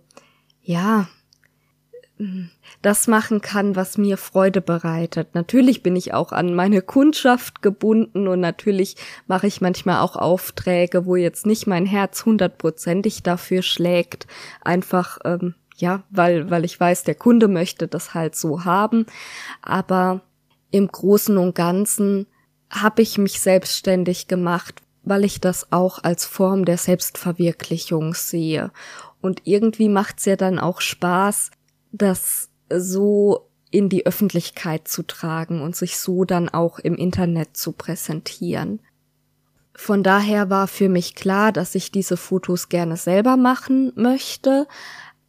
ja, 0.63 1.07
das 2.81 3.07
machen 3.07 3.41
kann, 3.41 3.75
was 3.75 3.97
mir 3.97 4.17
Freude 4.17 4.61
bereitet. 4.61 5.35
Natürlich 5.35 5.83
bin 5.83 5.95
ich 5.95 6.13
auch 6.13 6.31
an 6.31 6.55
meine 6.55 6.81
Kundschaft 6.81 7.61
gebunden 7.61 8.27
und 8.27 8.39
natürlich 8.39 8.95
mache 9.27 9.47
ich 9.47 9.61
manchmal 9.61 9.99
auch 9.99 10.15
Aufträge, 10.15 11.05
wo 11.05 11.15
jetzt 11.15 11.45
nicht 11.45 11.67
mein 11.67 11.85
Herz 11.85 12.25
hundertprozentig 12.25 13.23
dafür 13.23 13.61
schlägt, 13.61 14.27
einfach 14.61 15.19
ähm, 15.25 15.55
ja, 15.77 16.03
weil 16.09 16.49
weil 16.49 16.65
ich 16.65 16.79
weiß, 16.79 17.03
der 17.03 17.15
Kunde 17.15 17.47
möchte 17.47 17.87
das 17.87 18.13
halt 18.13 18.35
so 18.35 18.65
haben, 18.65 19.05
aber 19.61 20.21
im 20.71 20.87
Großen 20.87 21.37
und 21.37 21.55
Ganzen 21.55 22.27
habe 22.69 23.01
ich 23.01 23.17
mich 23.17 23.41
selbstständig 23.41 24.27
gemacht, 24.27 24.81
weil 25.03 25.25
ich 25.25 25.41
das 25.41 25.71
auch 25.71 26.03
als 26.03 26.25
Form 26.25 26.65
der 26.65 26.77
Selbstverwirklichung 26.77 28.13
sehe. 28.13 28.71
Und 29.19 29.41
irgendwie 29.43 29.89
macht's 29.89 30.25
ja 30.25 30.35
dann 30.35 30.57
auch 30.57 30.81
Spaß, 30.81 31.51
das 31.91 32.50
so 32.79 33.47
in 33.71 33.87
die 33.89 34.05
Öffentlichkeit 34.05 34.87
zu 34.87 35.03
tragen 35.03 35.61
und 35.61 35.75
sich 35.75 35.97
so 35.97 36.25
dann 36.25 36.49
auch 36.49 36.77
im 36.79 36.95
Internet 36.95 37.55
zu 37.55 37.71
präsentieren. 37.71 38.81
Von 39.73 40.03
daher 40.03 40.49
war 40.49 40.67
für 40.67 40.89
mich 40.89 41.15
klar, 41.15 41.51
dass 41.51 41.73
ich 41.73 41.91
diese 41.91 42.17
Fotos 42.17 42.69
gerne 42.69 42.97
selber 42.97 43.37
machen 43.37 43.93
möchte, 43.95 44.67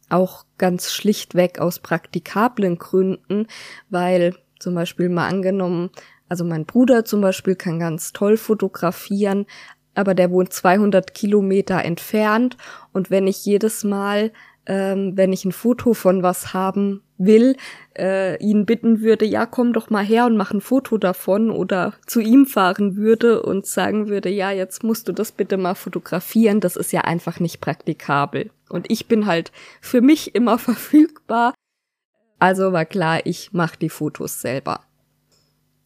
auch 0.09 0.45
ganz 0.57 0.91
schlichtweg 0.91 1.59
aus 1.59 1.79
praktikablen 1.79 2.77
Gründen, 2.77 3.47
weil 3.89 4.35
zum 4.59 4.75
Beispiel 4.75 5.09
mal 5.09 5.27
angenommen, 5.27 5.89
also 6.27 6.43
mein 6.43 6.65
Bruder 6.65 7.05
zum 7.05 7.21
Beispiel 7.21 7.55
kann 7.55 7.79
ganz 7.79 8.11
toll 8.11 8.37
fotografieren, 8.37 9.45
aber 9.95 10.13
der 10.13 10.31
wohnt 10.31 10.51
200 10.51 11.13
Kilometer 11.13 11.83
entfernt 11.83 12.57
und 12.91 13.09
wenn 13.09 13.27
ich 13.27 13.45
jedes 13.45 13.83
Mal 13.83 14.31
ähm, 14.65 15.17
wenn 15.17 15.33
ich 15.33 15.45
ein 15.45 15.51
Foto 15.51 15.93
von 15.93 16.23
was 16.23 16.53
haben 16.53 17.01
will, 17.25 17.55
äh, 17.97 18.37
ihn 18.43 18.65
bitten 18.65 19.01
würde, 19.01 19.25
ja, 19.25 19.45
komm 19.45 19.73
doch 19.73 19.89
mal 19.89 20.03
her 20.03 20.25
und 20.25 20.37
mach 20.37 20.51
ein 20.51 20.61
Foto 20.61 20.97
davon 20.97 21.51
oder 21.51 21.93
zu 22.05 22.19
ihm 22.19 22.45
fahren 22.45 22.95
würde 22.95 23.41
und 23.41 23.65
sagen 23.65 24.07
würde, 24.07 24.29
ja, 24.29 24.51
jetzt 24.51 24.83
musst 24.83 25.07
du 25.07 25.11
das 25.11 25.31
bitte 25.31 25.57
mal 25.57 25.75
fotografieren, 25.75 26.59
das 26.59 26.75
ist 26.75 26.91
ja 26.91 27.01
einfach 27.01 27.39
nicht 27.39 27.61
praktikabel. 27.61 28.51
Und 28.69 28.89
ich 28.91 29.07
bin 29.07 29.25
halt 29.25 29.51
für 29.81 30.01
mich 30.01 30.35
immer 30.35 30.57
verfügbar. 30.59 31.53
Also 32.39 32.73
war 32.73 32.85
klar, 32.85 33.25
ich 33.25 33.53
mache 33.53 33.77
die 33.79 33.89
Fotos 33.89 34.41
selber. 34.41 34.81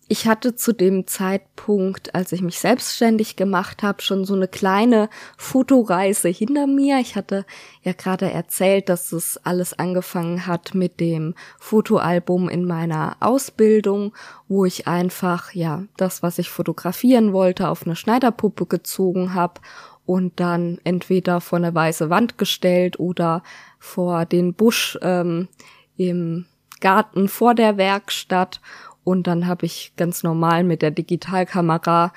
Ich 0.10 0.28
hatte 0.28 0.56
zu 0.56 0.72
dem 0.72 1.06
Zeitpunkt, 1.06 2.16
als 2.16 2.32
ich 2.32 2.42
mich 2.42 2.60
selbstständig 2.60 3.36
gemacht 3.36 3.84
habe, 3.84 4.02
schon 4.02 4.24
so 4.24 4.36
eine 4.36 4.48
kleine 4.48 5.10
Fotoreise 5.38 6.30
hinter 6.30 6.66
mir. 6.66 7.00
Ich 7.00 7.16
hatte 7.18 7.46
ja 7.84 7.92
gerade 7.92 8.32
erzählt, 8.32 8.88
dass 8.88 9.12
es 9.12 9.38
alles 9.44 9.78
angefangen 9.78 10.48
hat 10.48 10.74
mit 10.74 11.02
dem 11.02 11.36
Fotoalbum 11.60 12.48
in 12.48 12.64
meiner 12.64 13.18
Ausbildung, 13.20 14.14
wo 14.48 14.64
ich 14.64 14.88
einfach 14.88 15.54
ja 15.54 15.84
das, 15.98 16.24
was 16.24 16.40
ich 16.40 16.50
fotografieren 16.50 17.34
wollte, 17.34 17.68
auf 17.68 17.86
eine 17.86 17.98
Schneiderpuppe 17.98 18.66
gezogen 18.66 19.34
habe 19.34 19.60
und 20.06 20.40
dann 20.40 20.80
entweder 20.86 21.42
vor 21.42 21.58
eine 21.58 21.76
weiße 21.76 22.10
Wand 22.10 22.38
gestellt 22.38 22.98
oder 22.98 23.44
vor 23.78 24.26
den 24.26 24.54
Busch 24.54 24.98
ähm, 25.02 25.50
im 25.98 26.46
Garten 26.80 27.28
vor 27.28 27.56
der 27.56 27.78
Werkstatt 27.78 28.62
und 29.08 29.26
dann 29.26 29.48
habe 29.48 29.66
ich 29.66 29.94
ganz 29.96 30.22
normal 30.22 30.66
mit 30.66 30.82
der 30.82 30.92
Digitalkamera, 30.92 32.12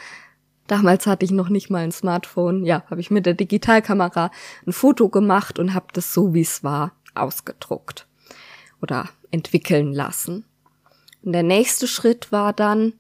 damals 0.67 1.07
hatte 1.07 1.25
ich 1.25 1.31
noch 1.31 1.49
nicht 1.49 1.71
mal 1.71 1.85
ein 1.85 1.93
Smartphone, 1.93 2.65
ja, 2.65 2.83
habe 2.91 3.01
ich 3.01 3.13
mit 3.13 3.27
der 3.27 3.35
Digitalkamera 3.35 4.33
ein 4.67 4.73
Foto 4.73 5.09
gemacht 5.09 5.61
und 5.61 5.73
habe 5.73 5.87
das 5.93 6.13
so, 6.13 6.35
wie 6.35 6.41
es 6.41 6.65
war, 6.65 6.91
ausgedruckt 7.15 8.09
oder 8.83 9.09
entwickeln 9.31 9.93
lassen. 9.93 10.45
Und 11.23 11.31
der 11.31 11.45
nächste 11.45 11.87
Schritt 11.87 12.33
war 12.33 12.53
dann, 12.53 12.95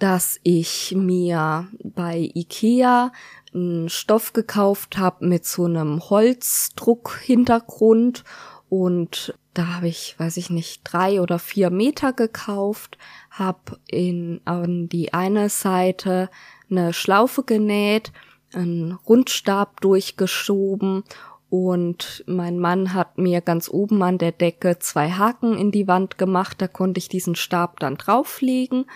dass 0.00 0.40
ich 0.42 0.92
mir 0.96 1.68
bei 1.84 2.32
Ikea 2.34 3.12
einen 3.54 3.88
Stoff 3.88 4.32
gekauft 4.32 4.98
habe 4.98 5.24
mit 5.24 5.46
so 5.46 5.66
einem 5.66 6.00
Holzdruckhintergrund 6.00 8.24
und 8.68 9.38
da 9.54 9.74
habe 9.74 9.88
ich, 9.88 10.14
weiß 10.18 10.36
ich 10.36 10.50
nicht, 10.50 10.82
drei 10.84 11.20
oder 11.20 11.38
vier 11.38 11.70
Meter 11.70 12.12
gekauft, 12.12 12.98
habe 13.30 13.78
in 13.88 14.40
an 14.44 14.88
die 14.88 15.12
eine 15.12 15.48
Seite 15.48 16.30
eine 16.70 16.92
Schlaufe 16.92 17.42
genäht, 17.42 18.12
einen 18.54 18.92
Rundstab 18.92 19.80
durchgeschoben 19.80 21.04
und 21.48 22.22
mein 22.26 22.58
Mann 22.60 22.94
hat 22.94 23.18
mir 23.18 23.40
ganz 23.40 23.68
oben 23.68 24.02
an 24.04 24.18
der 24.18 24.32
Decke 24.32 24.78
zwei 24.78 25.10
Haken 25.10 25.58
in 25.58 25.72
die 25.72 25.88
Wand 25.88 26.16
gemacht, 26.16 26.62
da 26.62 26.68
konnte 26.68 26.98
ich 26.98 27.08
diesen 27.08 27.34
Stab 27.34 27.80
dann 27.80 27.96
drauflegen 27.96 28.86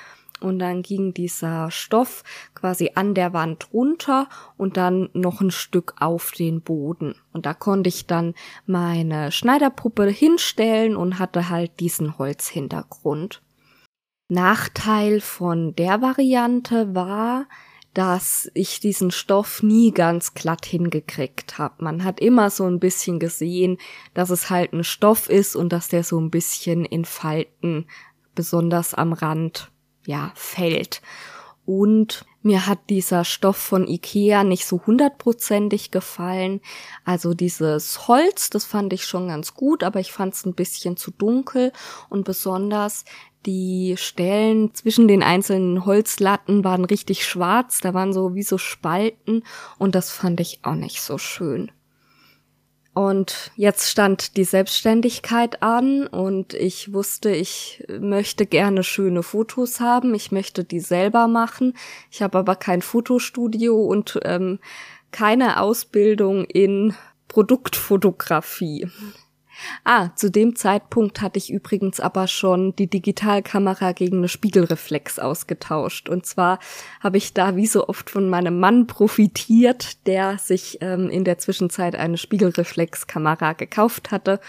und 0.40 0.58
dann 0.58 0.82
ging 0.82 1.14
dieser 1.14 1.70
Stoff 1.70 2.22
quasi 2.54 2.92
an 2.94 3.14
der 3.14 3.32
Wand 3.32 3.72
runter 3.72 4.28
und 4.56 4.76
dann 4.76 5.08
noch 5.12 5.40
ein 5.40 5.50
Stück 5.50 5.94
auf 6.00 6.32
den 6.32 6.60
Boden. 6.60 7.14
Und 7.32 7.46
da 7.46 7.54
konnte 7.54 7.88
ich 7.88 8.06
dann 8.06 8.34
meine 8.66 9.32
Schneiderpuppe 9.32 10.06
hinstellen 10.06 10.96
und 10.96 11.18
hatte 11.18 11.48
halt 11.48 11.80
diesen 11.80 12.18
Holzhintergrund. 12.18 13.42
Nachteil 14.28 15.20
von 15.20 15.74
der 15.76 16.02
Variante 16.02 16.94
war, 16.94 17.46
dass 17.94 18.50
ich 18.54 18.80
diesen 18.80 19.12
Stoff 19.12 19.62
nie 19.62 19.92
ganz 19.92 20.34
glatt 20.34 20.66
hingekriegt 20.66 21.58
habe. 21.58 21.84
Man 21.84 22.02
hat 22.02 22.20
immer 22.20 22.50
so 22.50 22.64
ein 22.64 22.80
bisschen 22.80 23.20
gesehen, 23.20 23.78
dass 24.14 24.30
es 24.30 24.50
halt 24.50 24.72
ein 24.72 24.82
Stoff 24.82 25.30
ist 25.30 25.54
und 25.54 25.72
dass 25.72 25.88
der 25.88 26.02
so 26.02 26.20
ein 26.20 26.30
bisschen 26.30 26.84
in 26.84 27.04
Falten, 27.04 27.86
besonders 28.34 28.94
am 28.94 29.12
Rand, 29.12 29.70
ja, 30.06 30.32
fällt. 30.34 31.00
Und 31.66 32.26
mir 32.42 32.66
hat 32.66 32.90
dieser 32.90 33.24
Stoff 33.24 33.56
von 33.56 33.88
Ikea 33.88 34.44
nicht 34.44 34.66
so 34.66 34.82
hundertprozentig 34.86 35.90
gefallen. 35.90 36.60
Also 37.04 37.32
dieses 37.32 38.06
Holz, 38.06 38.50
das 38.50 38.66
fand 38.66 38.92
ich 38.92 39.06
schon 39.06 39.28
ganz 39.28 39.54
gut, 39.54 39.82
aber 39.82 39.98
ich 39.98 40.12
fand 40.12 40.34
es 40.34 40.44
ein 40.44 40.54
bisschen 40.54 40.98
zu 40.98 41.10
dunkel 41.10 41.72
und 42.10 42.24
besonders 42.24 43.06
die 43.46 43.94
Stellen 43.96 44.74
zwischen 44.74 45.08
den 45.08 45.22
einzelnen 45.22 45.84
Holzlatten 45.84 46.64
waren 46.64 46.84
richtig 46.84 47.26
schwarz, 47.26 47.80
da 47.80 47.94
waren 47.94 48.12
so 48.12 48.34
wie 48.34 48.42
so 48.42 48.58
Spalten 48.58 49.42
und 49.78 49.94
das 49.94 50.10
fand 50.10 50.40
ich 50.40 50.60
auch 50.62 50.74
nicht 50.74 51.00
so 51.00 51.18
schön. 51.18 51.70
Und 52.94 53.50
jetzt 53.56 53.90
stand 53.90 54.36
die 54.36 54.44
Selbstständigkeit 54.44 55.62
an 55.62 56.06
und 56.06 56.54
ich 56.54 56.92
wusste, 56.92 57.30
ich 57.30 57.84
möchte 57.88 58.46
gerne 58.46 58.84
schöne 58.84 59.24
Fotos 59.24 59.80
haben. 59.80 60.14
Ich 60.14 60.30
möchte 60.30 60.62
die 60.62 60.78
selber 60.78 61.26
machen. 61.26 61.76
Ich 62.12 62.22
habe 62.22 62.38
aber 62.38 62.54
kein 62.54 62.82
Fotostudio 62.82 63.76
und 63.76 64.20
ähm, 64.22 64.60
keine 65.10 65.60
Ausbildung 65.60 66.44
in 66.44 66.94
Produktfotografie. 67.26 68.88
Ah, 69.84 70.10
zu 70.14 70.30
dem 70.30 70.56
Zeitpunkt 70.56 71.20
hatte 71.20 71.38
ich 71.38 71.50
übrigens 71.50 72.00
aber 72.00 72.26
schon 72.26 72.74
die 72.76 72.88
Digitalkamera 72.88 73.92
gegen 73.92 74.18
eine 74.18 74.28
Spiegelreflex 74.28 75.18
ausgetauscht. 75.18 76.08
Und 76.08 76.26
zwar 76.26 76.58
habe 77.00 77.16
ich 77.16 77.34
da 77.34 77.56
wie 77.56 77.66
so 77.66 77.88
oft 77.88 78.10
von 78.10 78.28
meinem 78.28 78.60
Mann 78.60 78.86
profitiert, 78.86 80.06
der 80.06 80.38
sich 80.38 80.78
ähm, 80.80 81.10
in 81.10 81.24
der 81.24 81.38
Zwischenzeit 81.38 81.96
eine 81.96 82.18
Spiegelreflexkamera 82.18 83.54
gekauft 83.54 84.10
hatte. 84.10 84.40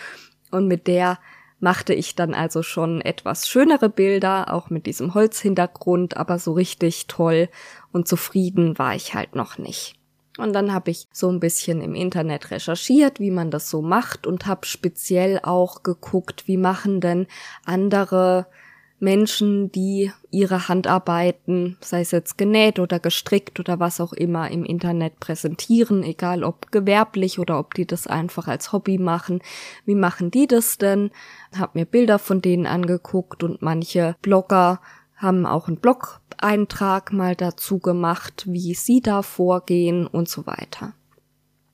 Und 0.52 0.68
mit 0.68 0.88
der 0.88 1.20
machte 1.60 1.94
ich 1.94 2.16
dann 2.16 2.34
also 2.34 2.64
schon 2.64 3.02
etwas 3.02 3.48
schönere 3.48 3.90
Bilder, 3.90 4.54
auch 4.54 4.70
mit 4.70 4.86
diesem 4.86 5.14
Holzhintergrund, 5.14 6.18
aber 6.18 6.38
so 6.38 6.54
richtig 6.54 7.08
toll 7.08 7.50
und 7.92 8.08
zufrieden 8.08 8.78
war 8.78 8.96
ich 8.96 9.16
halt 9.16 9.36
noch 9.36 9.58
nicht. 9.58 9.96
Und 10.38 10.54
dann 10.54 10.74
habe 10.74 10.92
ich 10.92 11.08
so 11.14 11.30
ein 11.30 11.40
bisschen 11.40 11.82
im 11.82 11.96
Internet 11.96 12.52
recherchiert, 12.52 13.20
wie 13.20 13.32
man 13.32 13.52
das 13.52 13.70
so 13.70 13.82
macht 13.82 14.28
und 14.28 14.46
habe 14.46 14.66
speziell 14.66 15.40
auch 15.42 15.84
geguckt, 15.84 16.48
wie 16.48 16.58
machen 16.58 17.00
denn 17.00 17.28
andere 17.64 18.48
Menschen, 19.00 19.72
die 19.72 20.12
ihre 20.32 20.68
Handarbeiten, 20.68 21.78
sei 21.82 22.02
es 22.02 22.12
jetzt 22.12 22.38
genäht 22.38 22.80
oder 22.80 23.00
gestrickt 23.00 23.60
oder 23.60 23.80
was 23.80 24.00
auch 24.00 24.14
immer, 24.14 24.50
im 24.50 24.64
Internet 24.64 25.20
präsentieren, 25.20 26.02
egal 26.04 26.44
ob 26.44 26.72
gewerblich 26.72 27.40
oder 27.40 27.60
ob 27.60 27.74
die 27.74 27.86
das 27.86 28.08
einfach 28.08 28.48
als 28.48 28.72
Hobby 28.72 28.98
machen. 28.98 29.42
Wie 29.86 29.96
machen 29.96 30.32
die 30.32 30.48
das 30.48 30.78
denn? 30.78 31.12
Hab 31.58 31.76
mir 31.76 31.86
Bilder 31.86 32.20
von 32.20 32.42
denen 32.42 32.66
angeguckt 32.66 33.44
und 33.44 33.62
manche 33.62 34.16
Blogger 34.22 34.80
haben 35.16 35.46
auch 35.46 35.68
einen 35.68 35.78
Blog-Eintrag 35.78 37.14
mal 37.14 37.36
dazu 37.36 37.80
gemacht, 37.80 38.46
wie 38.48 38.74
sie 38.74 39.02
da 39.02 39.22
vorgehen 39.22 40.08
und 40.08 40.30
so 40.30 40.46
weiter. 40.46 40.94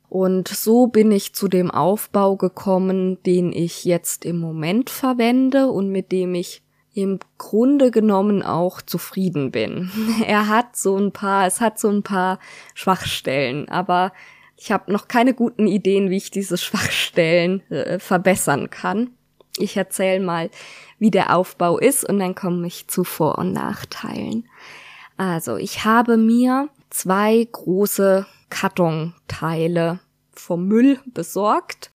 Und 0.09 0.49
so 0.49 0.87
bin 0.87 1.11
ich 1.11 1.33
zu 1.33 1.47
dem 1.47 1.71
Aufbau 1.71 2.35
gekommen, 2.35 3.23
den 3.23 3.53
ich 3.53 3.85
jetzt 3.85 4.25
im 4.25 4.39
Moment 4.39 4.89
verwende 4.89 5.67
und 5.67 5.89
mit 5.89 6.11
dem 6.11 6.35
ich 6.35 6.61
im 6.93 7.19
Grunde 7.37 7.91
genommen 7.91 8.43
auch 8.43 8.81
zufrieden 8.81 9.51
bin. 9.51 9.89
Er 10.27 10.49
hat 10.49 10.75
so 10.75 10.97
ein 10.97 11.13
paar, 11.13 11.47
es 11.47 11.61
hat 11.61 11.79
so 11.79 11.89
ein 11.89 12.03
paar 12.03 12.39
Schwachstellen, 12.73 13.69
aber 13.69 14.11
ich 14.57 14.71
habe 14.71 14.91
noch 14.91 15.07
keine 15.07 15.33
guten 15.33 15.65
Ideen, 15.65 16.09
wie 16.09 16.17
ich 16.17 16.29
diese 16.29 16.57
Schwachstellen 16.57 17.61
äh, 17.71 17.97
verbessern 17.97 18.69
kann. 18.69 19.11
Ich 19.57 19.75
erzähle 19.77 20.23
mal, 20.23 20.49
wie 20.99 21.11
der 21.11 21.35
Aufbau 21.35 21.77
ist 21.77 22.07
und 22.07 22.19
dann 22.19 22.35
komme 22.35 22.67
ich 22.67 22.87
zu 22.87 23.03
Vor- 23.03 23.37
und 23.37 23.53
Nachteilen. 23.53 24.47
Also, 25.17 25.57
ich 25.57 25.85
habe 25.85 26.17
mir 26.17 26.69
zwei 26.89 27.47
große 27.51 28.25
Kartonteile 28.49 29.99
vom 30.31 30.67
Müll 30.67 30.99
besorgt. 31.05 31.91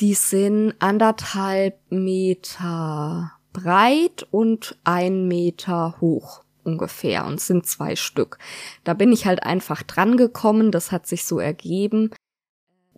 Die 0.00 0.14
sind 0.14 0.74
anderthalb 0.78 1.78
Meter 1.90 3.32
breit 3.52 4.26
und 4.30 4.78
ein 4.84 5.28
Meter 5.28 5.96
hoch 6.00 6.42
ungefähr 6.62 7.26
und 7.26 7.40
sind 7.40 7.66
zwei 7.66 7.96
Stück. 7.96 8.38
Da 8.84 8.94
bin 8.94 9.12
ich 9.12 9.26
halt 9.26 9.42
einfach 9.42 9.82
dran 9.82 10.16
gekommen, 10.16 10.70
das 10.70 10.92
hat 10.92 11.06
sich 11.06 11.24
so 11.24 11.38
ergeben 11.38 12.10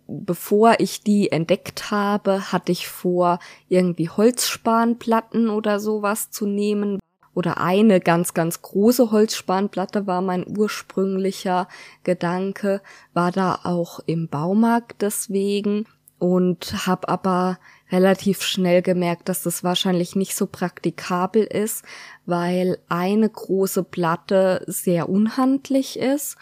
bevor 0.07 0.75
ich 0.79 1.01
die 1.01 1.31
entdeckt 1.31 1.91
habe, 1.91 2.51
hatte 2.51 2.71
ich 2.71 2.87
vor, 2.87 3.39
irgendwie 3.69 4.09
Holzspanplatten 4.09 5.49
oder 5.49 5.79
sowas 5.79 6.31
zu 6.31 6.45
nehmen. 6.45 6.99
Oder 7.35 7.59
eine 7.59 7.99
ganz, 7.99 8.35
ganz 8.35 8.61
große 8.61 9.09
Holzspanplatte 9.11 10.05
war 10.05 10.21
mein 10.21 10.45
ursprünglicher 10.45 11.67
Gedanke, 12.03 12.81
war 13.13 13.31
da 13.31 13.59
auch 13.63 13.99
im 14.05 14.27
Baumarkt 14.27 15.01
deswegen 15.01 15.85
und 16.19 16.85
habe 16.85 17.09
aber 17.09 17.57
relativ 17.91 18.43
schnell 18.43 18.81
gemerkt, 18.81 19.29
dass 19.29 19.43
das 19.43 19.63
wahrscheinlich 19.63 20.15
nicht 20.15 20.35
so 20.35 20.45
praktikabel 20.45 21.43
ist, 21.43 21.83
weil 22.25 22.77
eine 22.87 23.29
große 23.29 23.83
Platte 23.83 24.63
sehr 24.67 25.09
unhandlich 25.09 25.97
ist 25.99 26.37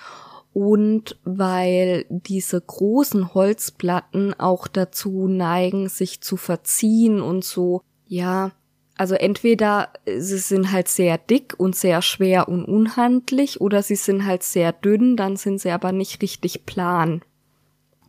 und 0.53 1.18
weil 1.23 2.06
diese 2.10 2.60
großen 2.60 3.34
Holzplatten 3.34 4.34
auch 4.40 4.68
dazu 4.68 5.28
neigen, 5.28 5.88
sich 5.88 6.22
zu 6.22 6.36
verziehen 6.36 7.22
und 7.22 7.45
so, 7.45 7.82
ja, 8.07 8.52
also 8.98 9.15
entweder 9.15 9.90
sie 10.06 10.38
sind 10.38 10.72
halt 10.72 10.88
sehr 10.88 11.18
dick 11.18 11.56
und 11.57 11.76
sehr 11.76 12.02
schwer 12.02 12.49
und 12.49 12.65
unhandlich 12.65 13.61
oder 13.61 13.82
sie 13.82 13.95
sind 13.95 14.26
halt 14.26 14.44
sehr 14.44 14.73
dünn, 14.73 15.15
dann 15.15 15.38
sind 15.38 15.60
sie 15.61 15.72
aber 15.72 15.91
nicht 15.91 16.22
richtig 16.22 16.65
plan. 16.65 17.22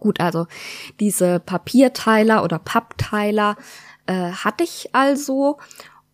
Gut, 0.00 0.20
also 0.20 0.46
diese 0.98 1.38
Papierteiler 1.38 2.42
oder 2.42 2.58
Pappteiler 2.58 3.56
äh, 4.06 4.32
hatte 4.32 4.64
ich 4.64 4.90
also 4.92 5.58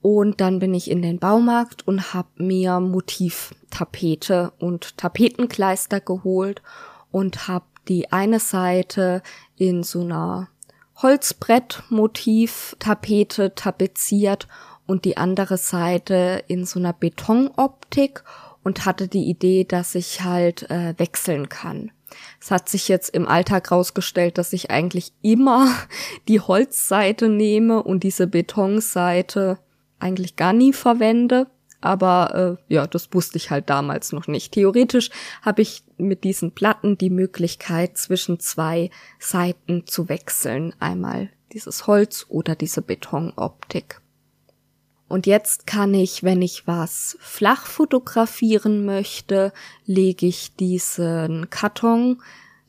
Und 0.00 0.40
dann 0.40 0.60
bin 0.60 0.72
ich 0.74 0.90
in 0.90 1.02
den 1.02 1.18
Baumarkt 1.18 1.86
und 1.86 2.14
habe 2.14 2.28
mir 2.36 2.80
Motivtapete 2.80 4.54
und 4.58 4.96
Tapetenkleister 4.96 6.00
geholt 6.00 6.62
und 7.10 7.48
habe 7.48 7.66
die 7.88 8.10
eine 8.12 8.38
Seite 8.38 9.22
in 9.56 9.82
so 9.82 10.02
einer 10.02 10.48
Holzbrettmotiv-Tapete 11.02 13.54
tapeziert 13.54 14.46
und 14.86 15.04
die 15.04 15.16
andere 15.16 15.56
Seite 15.56 16.44
in 16.48 16.64
so 16.64 16.78
einer 16.78 16.92
Betonoptik 16.92 18.22
und 18.62 18.84
hatte 18.84 19.08
die 19.08 19.24
Idee, 19.24 19.64
dass 19.64 19.94
ich 19.94 20.22
halt 20.22 20.70
äh, 20.70 20.94
wechseln 20.98 21.48
kann. 21.48 21.90
Es 22.40 22.50
hat 22.50 22.68
sich 22.68 22.88
jetzt 22.88 23.10
im 23.10 23.28
Alltag 23.28 23.70
rausgestellt, 23.70 24.38
dass 24.38 24.52
ich 24.52 24.70
eigentlich 24.70 25.12
immer 25.22 25.72
die 26.28 26.40
Holzseite 26.40 27.28
nehme 27.28 27.82
und 27.82 28.02
diese 28.02 28.26
Betonseite 28.26 29.58
eigentlich 29.98 30.36
gar 30.36 30.52
nie 30.52 30.72
verwende. 30.72 31.46
Aber 31.80 32.58
äh, 32.68 32.74
ja, 32.74 32.86
das 32.86 33.12
wusste 33.12 33.36
ich 33.36 33.50
halt 33.50 33.70
damals 33.70 34.12
noch 34.12 34.26
nicht. 34.26 34.52
Theoretisch 34.52 35.10
habe 35.42 35.62
ich 35.62 35.84
mit 35.96 36.24
diesen 36.24 36.52
Platten 36.52 36.98
die 36.98 37.10
Möglichkeit, 37.10 37.96
zwischen 37.96 38.40
zwei 38.40 38.90
Seiten 39.20 39.86
zu 39.86 40.08
wechseln. 40.08 40.74
Einmal 40.80 41.30
dieses 41.52 41.86
Holz 41.86 42.26
oder 42.28 42.56
diese 42.56 42.82
Betonoptik. 42.82 44.00
Und 45.08 45.26
jetzt 45.26 45.66
kann 45.66 45.94
ich, 45.94 46.22
wenn 46.22 46.42
ich 46.42 46.66
was 46.66 47.16
flach 47.20 47.64
fotografieren 47.64 48.84
möchte, 48.84 49.52
lege 49.86 50.26
ich 50.26 50.54
diesen 50.56 51.48
Karton, 51.48 52.20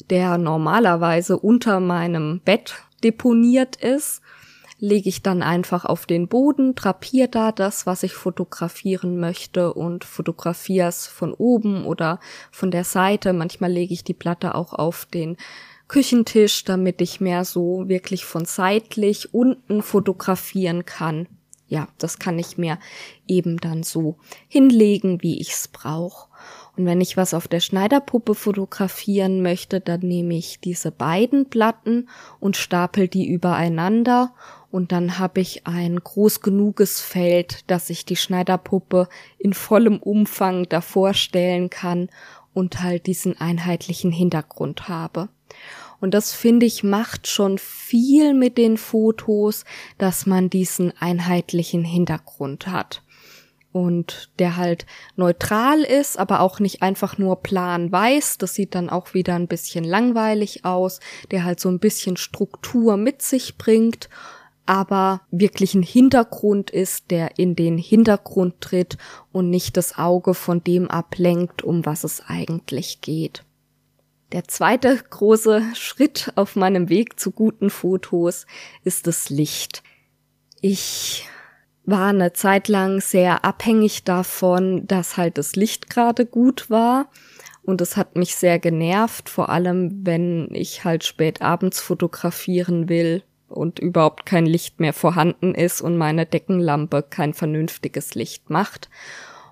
der 0.09 0.37
normalerweise 0.37 1.37
unter 1.37 1.81
meinem 1.81 2.39
Bett 2.39 2.75
deponiert 3.03 3.75
ist, 3.75 4.21
lege 4.79 5.09
ich 5.09 5.21
dann 5.21 5.43
einfach 5.43 5.85
auf 5.85 6.05
den 6.05 6.27
Boden, 6.27 6.73
drapiere 6.73 7.27
da 7.27 7.51
das, 7.51 7.85
was 7.85 8.03
ich 8.03 8.13
fotografieren 8.13 9.19
möchte 9.19 9.73
und 9.73 10.05
fotografiere 10.05 10.87
es 10.87 11.07
von 11.07 11.33
oben 11.33 11.85
oder 11.85 12.19
von 12.51 12.71
der 12.71 12.85
Seite. 12.85 13.33
Manchmal 13.33 13.71
lege 13.71 13.93
ich 13.93 14.03
die 14.03 14.13
Platte 14.13 14.55
auch 14.55 14.73
auf 14.73 15.05
den 15.05 15.37
Küchentisch, 15.87 16.63
damit 16.63 17.01
ich 17.01 17.19
mehr 17.19 17.45
so 17.45 17.87
wirklich 17.87 18.25
von 18.25 18.45
seitlich 18.45 19.33
unten 19.33 19.81
fotografieren 19.81 20.85
kann 20.85 21.27
ja, 21.69 21.87
das 21.99 22.17
kann 22.17 22.37
ich 22.39 22.57
mir 22.57 22.79
eben 23.27 23.57
dann 23.57 23.83
so 23.83 24.17
hinlegen, 24.47 25.21
wie 25.21 25.39
ich's 25.39 25.67
brauche. 25.67 26.27
Und 26.75 26.85
wenn 26.85 26.99
ich 26.99 27.15
was 27.15 27.33
auf 27.33 27.47
der 27.47 27.59
Schneiderpuppe 27.59 28.33
fotografieren 28.33 29.41
möchte, 29.41 29.79
dann 29.79 29.99
nehme 30.01 30.35
ich 30.35 30.59
diese 30.59 30.91
beiden 30.91 31.49
Platten 31.49 32.09
und 32.39 32.57
stapel 32.57 33.07
die 33.07 33.27
übereinander 33.27 34.33
und 34.71 34.91
dann 34.91 35.17
habe 35.17 35.41
ich 35.41 35.65
ein 35.65 35.99
groß 35.99 36.41
genuges 36.41 37.01
Feld, 37.01 37.69
dass 37.69 37.89
ich 37.89 38.05
die 38.05 38.15
Schneiderpuppe 38.15 39.07
in 39.39 39.53
vollem 39.53 39.97
Umfang 39.97 40.69
davor 40.69 41.13
stellen 41.13 41.69
kann 41.69 42.09
und 42.53 42.81
halt 42.81 43.07
diesen 43.07 43.39
einheitlichen 43.39 44.11
Hintergrund 44.11 44.87
habe. 44.87 45.29
Und 45.99 46.13
das 46.13 46.33
finde 46.33 46.65
ich 46.65 46.83
macht 46.83 47.27
schon 47.27 47.57
viel 47.57 48.33
mit 48.33 48.57
den 48.57 48.77
Fotos, 48.77 49.65
dass 49.97 50.25
man 50.25 50.49
diesen 50.49 50.93
einheitlichen 50.97 51.83
Hintergrund 51.83 52.67
hat. 52.67 53.03
Und 53.71 54.31
der 54.39 54.57
halt 54.57 54.87
neutral 55.15 55.81
ist, 55.81 56.17
aber 56.17 56.39
auch 56.39 56.59
nicht 56.59 56.81
einfach 56.81 57.17
nur 57.17 57.43
plan 57.43 57.91
weiß. 57.91 58.39
Das 58.39 58.55
sieht 58.55 58.73
dann 58.73 58.89
auch 58.89 59.13
wieder 59.13 59.35
ein 59.35 59.47
bisschen 59.47 59.83
langweilig 59.83 60.65
aus. 60.65 60.99
Der 61.29 61.43
halt 61.43 61.59
so 61.59 61.69
ein 61.69 61.79
bisschen 61.79 62.17
Struktur 62.17 62.97
mit 62.97 63.21
sich 63.21 63.57
bringt 63.57 64.09
aber 64.69 65.21
wirklich 65.31 65.73
ein 65.73 65.81
Hintergrund 65.81 66.69
ist, 66.69 67.09
der 67.09 67.39
in 67.39 67.55
den 67.55 67.79
Hintergrund 67.79 68.61
tritt 68.61 68.99
und 69.31 69.49
nicht 69.49 69.77
das 69.77 69.97
Auge 69.97 70.35
von 70.35 70.63
dem 70.63 70.91
ablenkt, 70.91 71.63
um 71.63 71.87
was 71.87 72.03
es 72.03 72.21
eigentlich 72.27 73.01
geht. 73.01 73.43
Der 74.31 74.43
zweite 74.43 74.95
große 74.95 75.63
Schritt 75.73 76.31
auf 76.35 76.55
meinem 76.55 76.87
Weg 76.87 77.19
zu 77.19 77.31
guten 77.31 77.71
Fotos 77.71 78.45
ist 78.83 79.07
das 79.07 79.31
Licht. 79.31 79.81
Ich 80.61 81.27
war 81.83 82.09
eine 82.09 82.33
Zeit 82.33 82.67
lang 82.67 83.01
sehr 83.01 83.43
abhängig 83.43 84.03
davon, 84.03 84.85
dass 84.85 85.17
halt 85.17 85.39
das 85.39 85.55
Licht 85.55 85.89
gerade 85.89 86.27
gut 86.27 86.69
war. 86.69 87.09
Und 87.63 87.81
es 87.81 87.97
hat 87.97 88.15
mich 88.15 88.35
sehr 88.35 88.59
genervt, 88.59 89.29
vor 89.29 89.49
allem 89.49 90.05
wenn 90.05 90.49
ich 90.53 90.83
halt 90.83 91.03
spät 91.03 91.41
abends 91.41 91.81
fotografieren 91.81 92.87
will 92.87 93.23
und 93.49 93.79
überhaupt 93.79 94.25
kein 94.25 94.45
Licht 94.45 94.79
mehr 94.79 94.93
vorhanden 94.93 95.55
ist 95.55 95.81
und 95.81 95.97
meine 95.97 96.25
Deckenlampe 96.25 97.03
kein 97.03 97.33
vernünftiges 97.33 98.15
Licht 98.15 98.49
macht. 98.49 98.89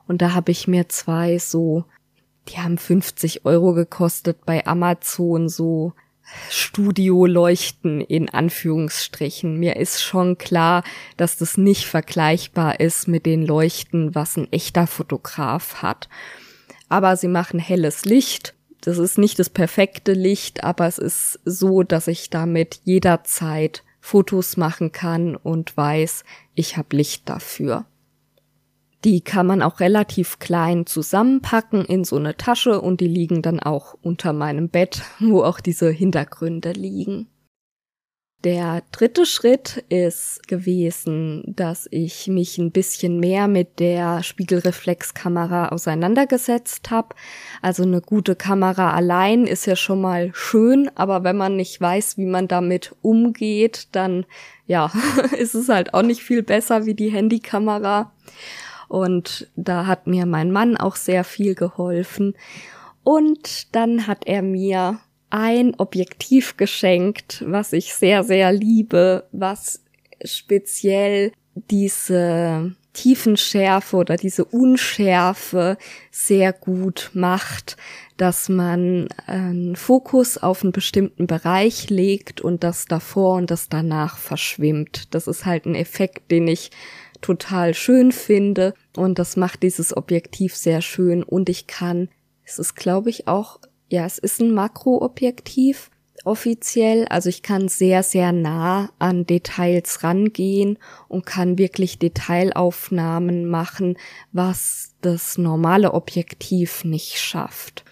Und 0.08 0.22
da 0.22 0.34
habe 0.34 0.52
ich 0.52 0.68
mir 0.68 0.88
zwei 0.88 1.38
so 1.38 1.86
die 2.50 2.60
haben 2.60 2.78
50 2.78 3.46
Euro 3.46 3.74
gekostet 3.74 4.46
bei 4.46 4.66
Amazon, 4.66 5.50
so 5.50 5.94
Studioleuchten 6.50 8.02
in 8.02 8.30
Anführungsstrichen. 8.30 9.58
Mir 9.58 9.78
ist 9.78 10.02
schon 10.02 10.38
klar, 10.38 10.84
dass 11.16 11.38
das 11.38 11.58
nicht 11.58 11.86
vergleichbar 11.86 12.80
ist 12.80 13.08
mit 13.08 13.26
den 13.26 13.46
Leuchten, 13.46 14.14
was 14.14 14.36
ein 14.38 14.52
echter 14.52 14.88
Fotograf 14.88 15.82
hat. 15.82 16.10
Aber 16.90 17.16
sie 17.16 17.30
machen 17.30 17.60
helles 17.60 18.06
Licht. 18.06 18.56
Das 18.82 18.98
ist 18.98 19.18
nicht 19.18 19.40
das 19.40 19.50
perfekte 19.50 20.14
Licht, 20.14 20.64
aber 20.64 20.86
es 20.86 20.98
ist 20.98 21.40
so, 21.46 21.84
dass 21.84 22.08
ich 22.08 22.30
damit 22.30 22.82
jederzeit 22.84 23.84
Fotos 24.08 24.56
machen 24.56 24.94
kann 24.94 25.36
und 25.36 25.76
weiß, 25.76 26.24
ich 26.56 26.78
habe 26.78 26.96
Licht 26.96 27.28
dafür. 27.28 27.86
Die 29.04 29.20
kann 29.20 29.46
man 29.46 29.62
auch 29.62 29.82
relativ 29.82 30.40
klein 30.40 30.86
zusammenpacken 30.86 31.84
in 31.84 32.06
so 32.06 32.16
eine 32.16 32.38
Tasche 32.38 32.80
und 32.80 33.02
die 33.02 33.10
liegen 33.10 33.42
dann 33.42 33.60
auch 33.60 33.96
unter 34.02 34.32
meinem 34.32 34.70
Bett, 34.70 35.02
wo 35.20 35.44
auch 35.44 35.60
diese 35.60 35.90
Hintergründe 35.90 36.72
liegen. 36.72 37.28
Der 38.44 38.84
dritte 38.92 39.26
Schritt 39.26 39.84
ist 39.90 40.48
gewesen, 40.48 41.44
dass 41.48 41.88
ich 41.90 42.28
mich 42.28 42.60
ein 42.60 42.72
bisschen 42.72 43.20
mehr 43.20 43.48
mit 43.48 43.80
der 43.80 44.22
Spiegelreflexkamera 44.22 45.70
auseinandergesetzt 45.70 46.92
habe. 46.92 47.16
Also 47.64 47.82
eine 47.82 48.00
gute 48.00 48.36
Kamera 48.36 48.94
allein 48.94 49.48
ist 49.48 49.66
ja 49.66 49.76
schon 49.76 50.02
mal 50.02 50.30
schön, 50.36 50.92
aber 50.94 51.24
wenn 51.24 51.36
man 51.36 51.56
nicht 51.56 51.82
weiß, 51.82 52.18
wie 52.20 52.28
man 52.28 52.48
damit 52.48 52.96
umgeht, 53.02 53.88
dann 53.94 54.26
ja, 54.68 54.92
ist 55.38 55.56
es 55.56 55.68
halt 55.68 55.96
auch 55.96 56.04
nicht 56.04 56.22
viel 56.22 56.44
besser 56.44 56.86
wie 56.86 56.94
die 56.94 57.10
Handykamera. 57.10 58.12
Und 58.88 59.48
da 59.56 59.88
hat 59.88 60.06
mir 60.06 60.28
mein 60.28 60.52
Mann 60.52 60.78
auch 60.78 60.96
sehr 60.96 61.24
viel 61.24 61.56
geholfen. 61.56 62.36
Und 63.04 63.74
dann 63.76 64.06
hat 64.06 64.28
er 64.28 64.44
mir 64.44 65.00
ein 65.30 65.76
Objektiv 65.78 66.58
geschenkt, 66.58 67.44
was 67.46 67.74
ich 67.74 67.94
sehr, 67.94 68.24
sehr 68.24 68.52
liebe, 68.52 69.28
was 69.32 69.84
speziell 70.24 71.32
diese 71.70 72.76
Tiefenschärfe 72.94 73.96
oder 73.96 74.16
diese 74.16 74.44
Unschärfe 74.44 75.78
sehr 76.12 76.52
gut 76.52 77.12
macht, 77.14 77.78
dass 78.18 78.50
man 78.50 79.08
einen 79.28 79.76
Fokus 79.76 80.40
auf 80.40 80.64
einen 80.64 80.72
bestimmten 80.72 81.28
Bereich 81.28 81.92
legt 81.92 82.42
und 82.42 82.64
das 82.64 82.86
davor 82.86 83.36
und 83.36 83.52
das 83.52 83.70
danach 83.70 84.18
verschwimmt. 84.18 85.14
Das 85.14 85.28
ist 85.28 85.46
halt 85.46 85.66
ein 85.66 85.76
Effekt, 85.76 86.32
den 86.32 86.48
ich 86.48 86.72
total 87.22 87.76
schön 87.76 88.12
finde 88.12 88.74
und 88.96 89.20
das 89.20 89.38
macht 89.38 89.62
dieses 89.62 89.96
Objektiv 89.96 90.56
sehr 90.56 90.82
schön 90.82 91.22
und 91.22 91.50
ich 91.50 91.68
kann, 91.68 92.10
es 92.46 92.58
ist 92.58 92.76
glaube 92.76 93.12
ich 93.12 93.28
auch, 93.28 93.60
ja, 93.90 94.06
es 94.06 94.18
ist 94.18 94.42
ein 94.42 94.54
Makroobjektiv 94.54 95.90
offiziell, 96.26 97.06
also 97.08 97.30
ich 97.30 97.42
kann 97.42 97.70
sehr, 97.70 98.04
sehr 98.04 98.32
nah 98.34 98.90
an 99.00 99.26
Details 99.26 100.04
rangehen 100.04 100.78
und 101.08 101.26
kann 101.26 101.58
wirklich 101.58 102.00
Detailaufnahmen 102.00 103.48
machen, 103.48 103.98
was 104.34 104.96
das 105.02 105.38
normale 105.38 105.94
Objektiv 105.94 106.84
nicht 106.84 107.18
schafft 107.18 107.86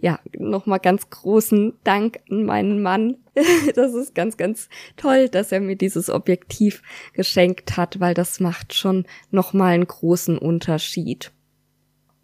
ja, 0.00 0.20
nochmal 0.36 0.78
ganz 0.78 1.10
großen 1.10 1.74
Dank 1.84 2.20
an 2.30 2.44
meinen 2.44 2.82
Mann. 2.82 3.16
Das 3.74 3.94
ist 3.94 4.16
ganz, 4.16 4.36
ganz 4.36 4.68
toll, 4.96 5.28
dass 5.28 5.52
er 5.52 5.60
mir 5.60 5.76
dieses 5.76 6.10
Objektiv 6.10 6.82
geschenkt 7.12 7.76
hat, 7.76 8.00
weil 8.00 8.14
das 8.14 8.40
macht 8.40 8.74
schon 8.74 9.06
nochmal 9.30 9.74
einen 9.74 9.86
großen 9.86 10.38
Unterschied. 10.38 11.30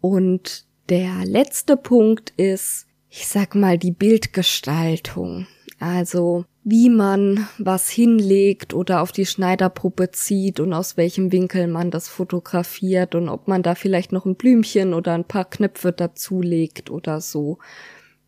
Und 0.01 0.65
der 0.89 1.23
letzte 1.23 1.77
Punkt 1.77 2.31
ist, 2.31 2.87
ich 3.17 3.27
sag 3.27 3.55
mal, 3.55 3.77
die 3.77 3.93
Bildgestaltung. 3.93 5.47
Also 5.79 6.43
wie 6.65 6.89
man 6.89 7.47
was 7.57 7.89
hinlegt 7.89 8.73
oder 8.73 9.01
auf 9.01 9.13
die 9.13 9.25
Schneiderpuppe 9.25 10.11
zieht 10.11 10.59
und 10.59 10.73
aus 10.73 10.97
welchem 10.97 11.31
Winkel 11.31 11.67
man 11.67 11.91
das 11.91 12.09
fotografiert 12.09 13.15
und 13.15 13.29
ob 13.29 13.47
man 13.47 13.63
da 13.63 13.75
vielleicht 13.75 14.11
noch 14.11 14.25
ein 14.25 14.35
Blümchen 14.35 14.93
oder 14.93 15.13
ein 15.13 15.23
paar 15.23 15.45
Knöpfe 15.45 15.93
dazulegt 15.93 16.89
oder 16.89 17.21
so. 17.21 17.59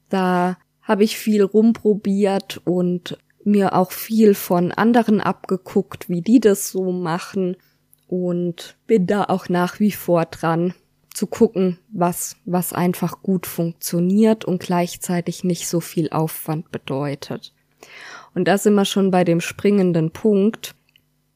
Da 0.08 0.58
habe 0.82 1.04
ich 1.04 1.18
viel 1.18 1.44
rumprobiert 1.44 2.62
und 2.64 3.18
mir 3.44 3.76
auch 3.76 3.92
viel 3.92 4.36
von 4.36 4.72
anderen 4.72 5.20
abgeguckt, 5.20 6.08
wie 6.08 6.22
die 6.22 6.40
das 6.40 6.70
so 6.72 6.92
machen. 6.92 7.58
und 8.08 8.78
bin 8.88 9.06
da 9.06 9.26
auch 9.26 9.50
nach 9.50 9.82
wie 9.82 9.92
vor 9.92 10.24
dran 10.26 10.74
zu 11.18 11.26
gucken, 11.26 11.80
was, 11.90 12.36
was 12.46 12.74
einfach 12.74 13.24
gut 13.24 13.48
funktioniert 13.48 14.46
und 14.46 14.62
gleichzeitig 14.62 15.44
nicht 15.44 15.68
so 15.68 15.80
viel 15.80 16.12
Aufwand 16.12 16.72
bedeutet. 16.72 17.54
Und 18.36 18.48
da 18.48 18.60
sind 18.60 18.76
wir 18.76 18.86
schon 18.86 19.10
bei 19.10 19.24
dem 19.24 19.42
springenden 19.42 20.12
Punkt. 20.12 20.76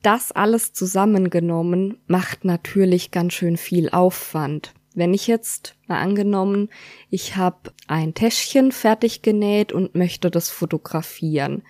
Das 0.04 0.32
alles 0.32 0.72
zusammengenommen 0.74 1.98
macht 2.06 2.46
natürlich 2.46 3.10
ganz 3.10 3.34
schön 3.34 3.58
viel 3.58 3.90
Aufwand. 3.90 4.74
Wenn 4.94 5.16
ich 5.16 5.26
jetzt 5.26 5.76
mal 5.88 6.00
angenommen, 6.00 6.70
ich 7.10 7.36
habe 7.36 7.72
ein 7.88 8.14
Täschchen 8.14 8.72
fertig 8.72 9.24
genäht 9.24 9.72
und 9.72 9.96
möchte 9.96 10.30
das 10.30 10.52
fotografieren. 10.52 11.64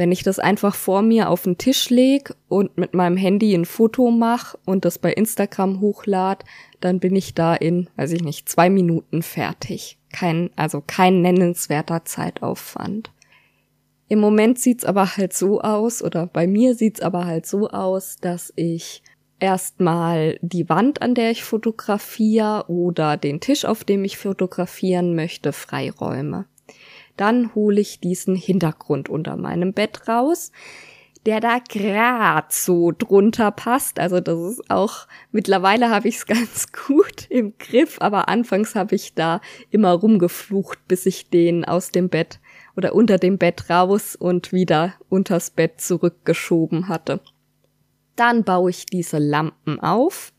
Wenn 0.00 0.12
ich 0.12 0.22
das 0.22 0.38
einfach 0.38 0.74
vor 0.74 1.02
mir 1.02 1.28
auf 1.28 1.42
den 1.42 1.58
Tisch 1.58 1.90
leg 1.90 2.34
und 2.48 2.78
mit 2.78 2.94
meinem 2.94 3.18
Handy 3.18 3.52
ein 3.52 3.66
Foto 3.66 4.10
mache 4.10 4.56
und 4.64 4.86
das 4.86 4.98
bei 4.98 5.12
Instagram 5.12 5.82
hochlad, 5.82 6.42
dann 6.80 7.00
bin 7.00 7.14
ich 7.14 7.34
da 7.34 7.54
in, 7.54 7.90
weiß 7.96 8.12
ich 8.12 8.22
nicht, 8.22 8.48
zwei 8.48 8.70
Minuten 8.70 9.20
fertig. 9.20 9.98
Kein, 10.10 10.48
also 10.56 10.82
kein 10.86 11.20
nennenswerter 11.20 12.06
Zeitaufwand. 12.06 13.10
Im 14.08 14.20
Moment 14.20 14.58
sieht's 14.58 14.86
aber 14.86 15.18
halt 15.18 15.34
so 15.34 15.60
aus, 15.60 16.02
oder 16.02 16.26
bei 16.26 16.46
mir 16.46 16.74
sieht's 16.74 17.02
aber 17.02 17.26
halt 17.26 17.44
so 17.44 17.68
aus, 17.68 18.16
dass 18.16 18.54
ich 18.56 19.02
erstmal 19.38 20.38
die 20.40 20.70
Wand, 20.70 21.02
an 21.02 21.14
der 21.14 21.30
ich 21.30 21.44
fotografiere 21.44 22.64
oder 22.68 23.18
den 23.18 23.40
Tisch, 23.40 23.66
auf 23.66 23.84
dem 23.84 24.04
ich 24.04 24.16
fotografieren 24.16 25.14
möchte, 25.14 25.52
freiräume. 25.52 26.46
Dann 27.20 27.54
hole 27.54 27.82
ich 27.82 28.00
diesen 28.00 28.34
Hintergrund 28.34 29.10
unter 29.10 29.36
meinem 29.36 29.74
Bett 29.74 30.08
raus, 30.08 30.52
der 31.26 31.40
da 31.40 31.58
grad 31.58 32.50
so 32.50 32.92
drunter 32.96 33.50
passt. 33.50 33.98
Also 33.98 34.20
das 34.20 34.38
ist 34.52 34.70
auch, 34.70 35.06
mittlerweile 35.30 35.90
habe 35.90 36.08
ich 36.08 36.16
es 36.16 36.26
ganz 36.26 36.72
gut 36.72 37.26
im 37.28 37.52
Griff, 37.58 37.98
aber 38.00 38.30
anfangs 38.30 38.74
habe 38.74 38.94
ich 38.94 39.14
da 39.14 39.42
immer 39.68 39.92
rumgeflucht, 39.92 40.78
bis 40.88 41.04
ich 41.04 41.28
den 41.28 41.66
aus 41.66 41.90
dem 41.90 42.08
Bett 42.08 42.40
oder 42.74 42.94
unter 42.94 43.18
dem 43.18 43.36
Bett 43.36 43.68
raus 43.68 44.16
und 44.16 44.50
wieder 44.50 44.94
unters 45.10 45.50
Bett 45.50 45.78
zurückgeschoben 45.78 46.88
hatte. 46.88 47.20
Dann 48.16 48.44
baue 48.44 48.70
ich 48.70 48.86
diese 48.86 49.18
Lampen 49.18 49.78
auf. 49.78 50.32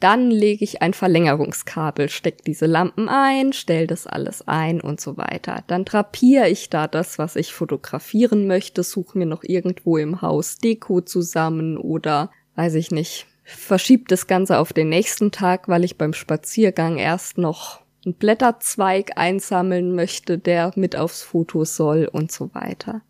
Dann 0.00 0.30
lege 0.30 0.62
ich 0.62 0.80
ein 0.80 0.94
Verlängerungskabel, 0.94 2.08
stecke 2.08 2.44
diese 2.46 2.66
Lampen 2.66 3.08
ein, 3.08 3.52
stelle 3.52 3.88
das 3.88 4.06
alles 4.06 4.46
ein 4.46 4.80
und 4.80 5.00
so 5.00 5.16
weiter. 5.16 5.64
Dann 5.66 5.84
drapiere 5.84 6.48
ich 6.48 6.70
da 6.70 6.86
das, 6.86 7.18
was 7.18 7.34
ich 7.34 7.52
fotografieren 7.52 8.46
möchte, 8.46 8.84
suche 8.84 9.18
mir 9.18 9.26
noch 9.26 9.42
irgendwo 9.42 9.96
im 9.96 10.22
Haus 10.22 10.58
Deko 10.58 11.00
zusammen 11.00 11.76
oder 11.76 12.30
weiß 12.54 12.74
ich 12.74 12.92
nicht, 12.92 13.26
verschiebe 13.42 14.04
das 14.06 14.28
Ganze 14.28 14.58
auf 14.58 14.72
den 14.72 14.88
nächsten 14.88 15.32
Tag, 15.32 15.68
weil 15.68 15.82
ich 15.82 15.98
beim 15.98 16.12
Spaziergang 16.12 16.98
erst 16.98 17.38
noch 17.38 17.80
einen 18.04 18.14
Blätterzweig 18.14 19.12
einsammeln 19.16 19.94
möchte, 19.96 20.38
der 20.38 20.72
mit 20.76 20.94
aufs 20.94 21.22
Foto 21.22 21.64
soll 21.64 22.08
und 22.10 22.30
so 22.30 22.54
weiter. 22.54 23.02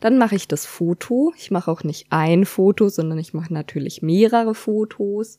Dann 0.00 0.18
mache 0.18 0.36
ich 0.36 0.48
das 0.48 0.66
Foto. 0.66 1.32
Ich 1.36 1.50
mache 1.50 1.70
auch 1.70 1.82
nicht 1.82 2.06
ein 2.10 2.44
Foto, 2.44 2.88
sondern 2.88 3.18
ich 3.18 3.34
mache 3.34 3.52
natürlich 3.52 4.02
mehrere 4.02 4.54
Fotos. 4.54 5.38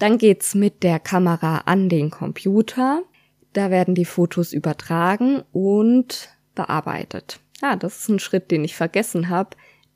Dann 0.00 0.16
geht's 0.16 0.54
mit 0.54 0.82
der 0.82 0.98
Kamera 0.98 1.58
an 1.66 1.90
den 1.90 2.10
Computer. 2.10 3.02
Da 3.52 3.70
werden 3.70 3.94
die 3.94 4.06
Fotos 4.06 4.54
übertragen 4.54 5.42
und 5.52 6.30
bearbeitet. 6.54 7.38
Ah, 7.60 7.76
das 7.76 7.98
ist 7.98 8.08
ein 8.08 8.18
Schritt, 8.18 8.50
den 8.50 8.64
ich 8.64 8.74
vergessen 8.74 9.28
habe. 9.28 9.50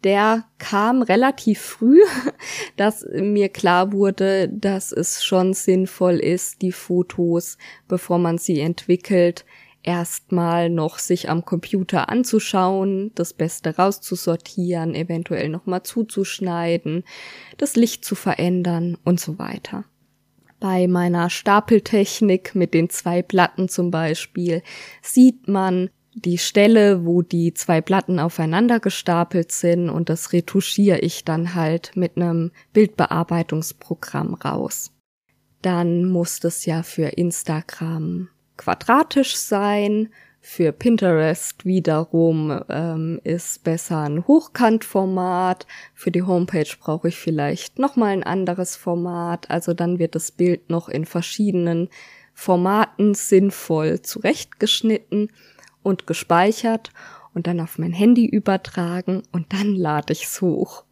Der 0.04 0.44
kam 0.58 1.00
relativ 1.00 1.62
früh, 1.62 2.02
dass 2.76 3.06
mir 3.14 3.48
klar 3.48 3.92
wurde, 3.92 4.50
dass 4.50 4.92
es 4.92 5.24
schon 5.24 5.54
sinnvoll 5.54 6.16
ist, 6.16 6.60
die 6.60 6.72
Fotos, 6.72 7.56
bevor 7.88 8.18
man 8.18 8.36
sie 8.36 8.60
entwickelt, 8.60 9.46
erstmal 9.82 10.68
noch 10.68 10.98
sich 10.98 11.30
am 11.30 11.46
Computer 11.46 12.10
anzuschauen, 12.10 13.12
das 13.14 13.32
Beste 13.32 13.74
rauszusortieren, 13.76 14.94
eventuell 14.94 15.48
nochmal 15.48 15.82
zuzuschneiden, 15.82 17.04
das 17.56 17.74
Licht 17.74 18.04
zu 18.04 18.14
verändern 18.14 18.98
und 19.02 19.18
so 19.18 19.38
weiter. 19.38 19.86
Bei 20.64 20.86
meiner 20.86 21.28
Stapeltechnik 21.28 22.54
mit 22.54 22.72
den 22.72 22.88
zwei 22.88 23.20
Platten 23.20 23.68
zum 23.68 23.90
Beispiel 23.90 24.62
sieht 25.02 25.46
man 25.46 25.90
die 26.14 26.38
Stelle, 26.38 27.04
wo 27.04 27.20
die 27.20 27.52
zwei 27.52 27.82
Platten 27.82 28.18
aufeinander 28.18 28.80
gestapelt 28.80 29.52
sind 29.52 29.90
und 29.90 30.08
das 30.08 30.32
retuschiere 30.32 31.00
ich 31.00 31.22
dann 31.22 31.54
halt 31.54 31.92
mit 31.96 32.16
einem 32.16 32.50
Bildbearbeitungsprogramm 32.72 34.32
raus. 34.32 34.90
Dann 35.60 36.06
muss 36.06 36.40
das 36.40 36.64
ja 36.64 36.82
für 36.82 37.08
Instagram 37.08 38.30
quadratisch 38.56 39.36
sein. 39.36 40.08
Für 40.46 40.72
Pinterest 40.72 41.64
wiederum 41.64 42.60
ähm, 42.68 43.18
ist 43.24 43.64
besser 43.64 44.00
ein 44.00 44.26
Hochkantformat. 44.26 45.66
Für 45.94 46.10
die 46.10 46.22
Homepage 46.22 46.68
brauche 46.78 47.08
ich 47.08 47.16
vielleicht 47.16 47.78
nochmal 47.78 48.10
ein 48.10 48.22
anderes 48.22 48.76
Format. 48.76 49.50
Also 49.50 49.72
dann 49.72 49.98
wird 49.98 50.14
das 50.14 50.30
Bild 50.30 50.68
noch 50.68 50.90
in 50.90 51.06
verschiedenen 51.06 51.88
Formaten 52.34 53.14
sinnvoll 53.14 54.02
zurechtgeschnitten 54.02 55.32
und 55.82 56.06
gespeichert 56.06 56.90
und 57.32 57.46
dann 57.46 57.58
auf 57.58 57.78
mein 57.78 57.94
Handy 57.94 58.26
übertragen 58.26 59.22
und 59.32 59.50
dann 59.54 59.74
lade 59.74 60.12
ich's 60.12 60.42
hoch. 60.42 60.84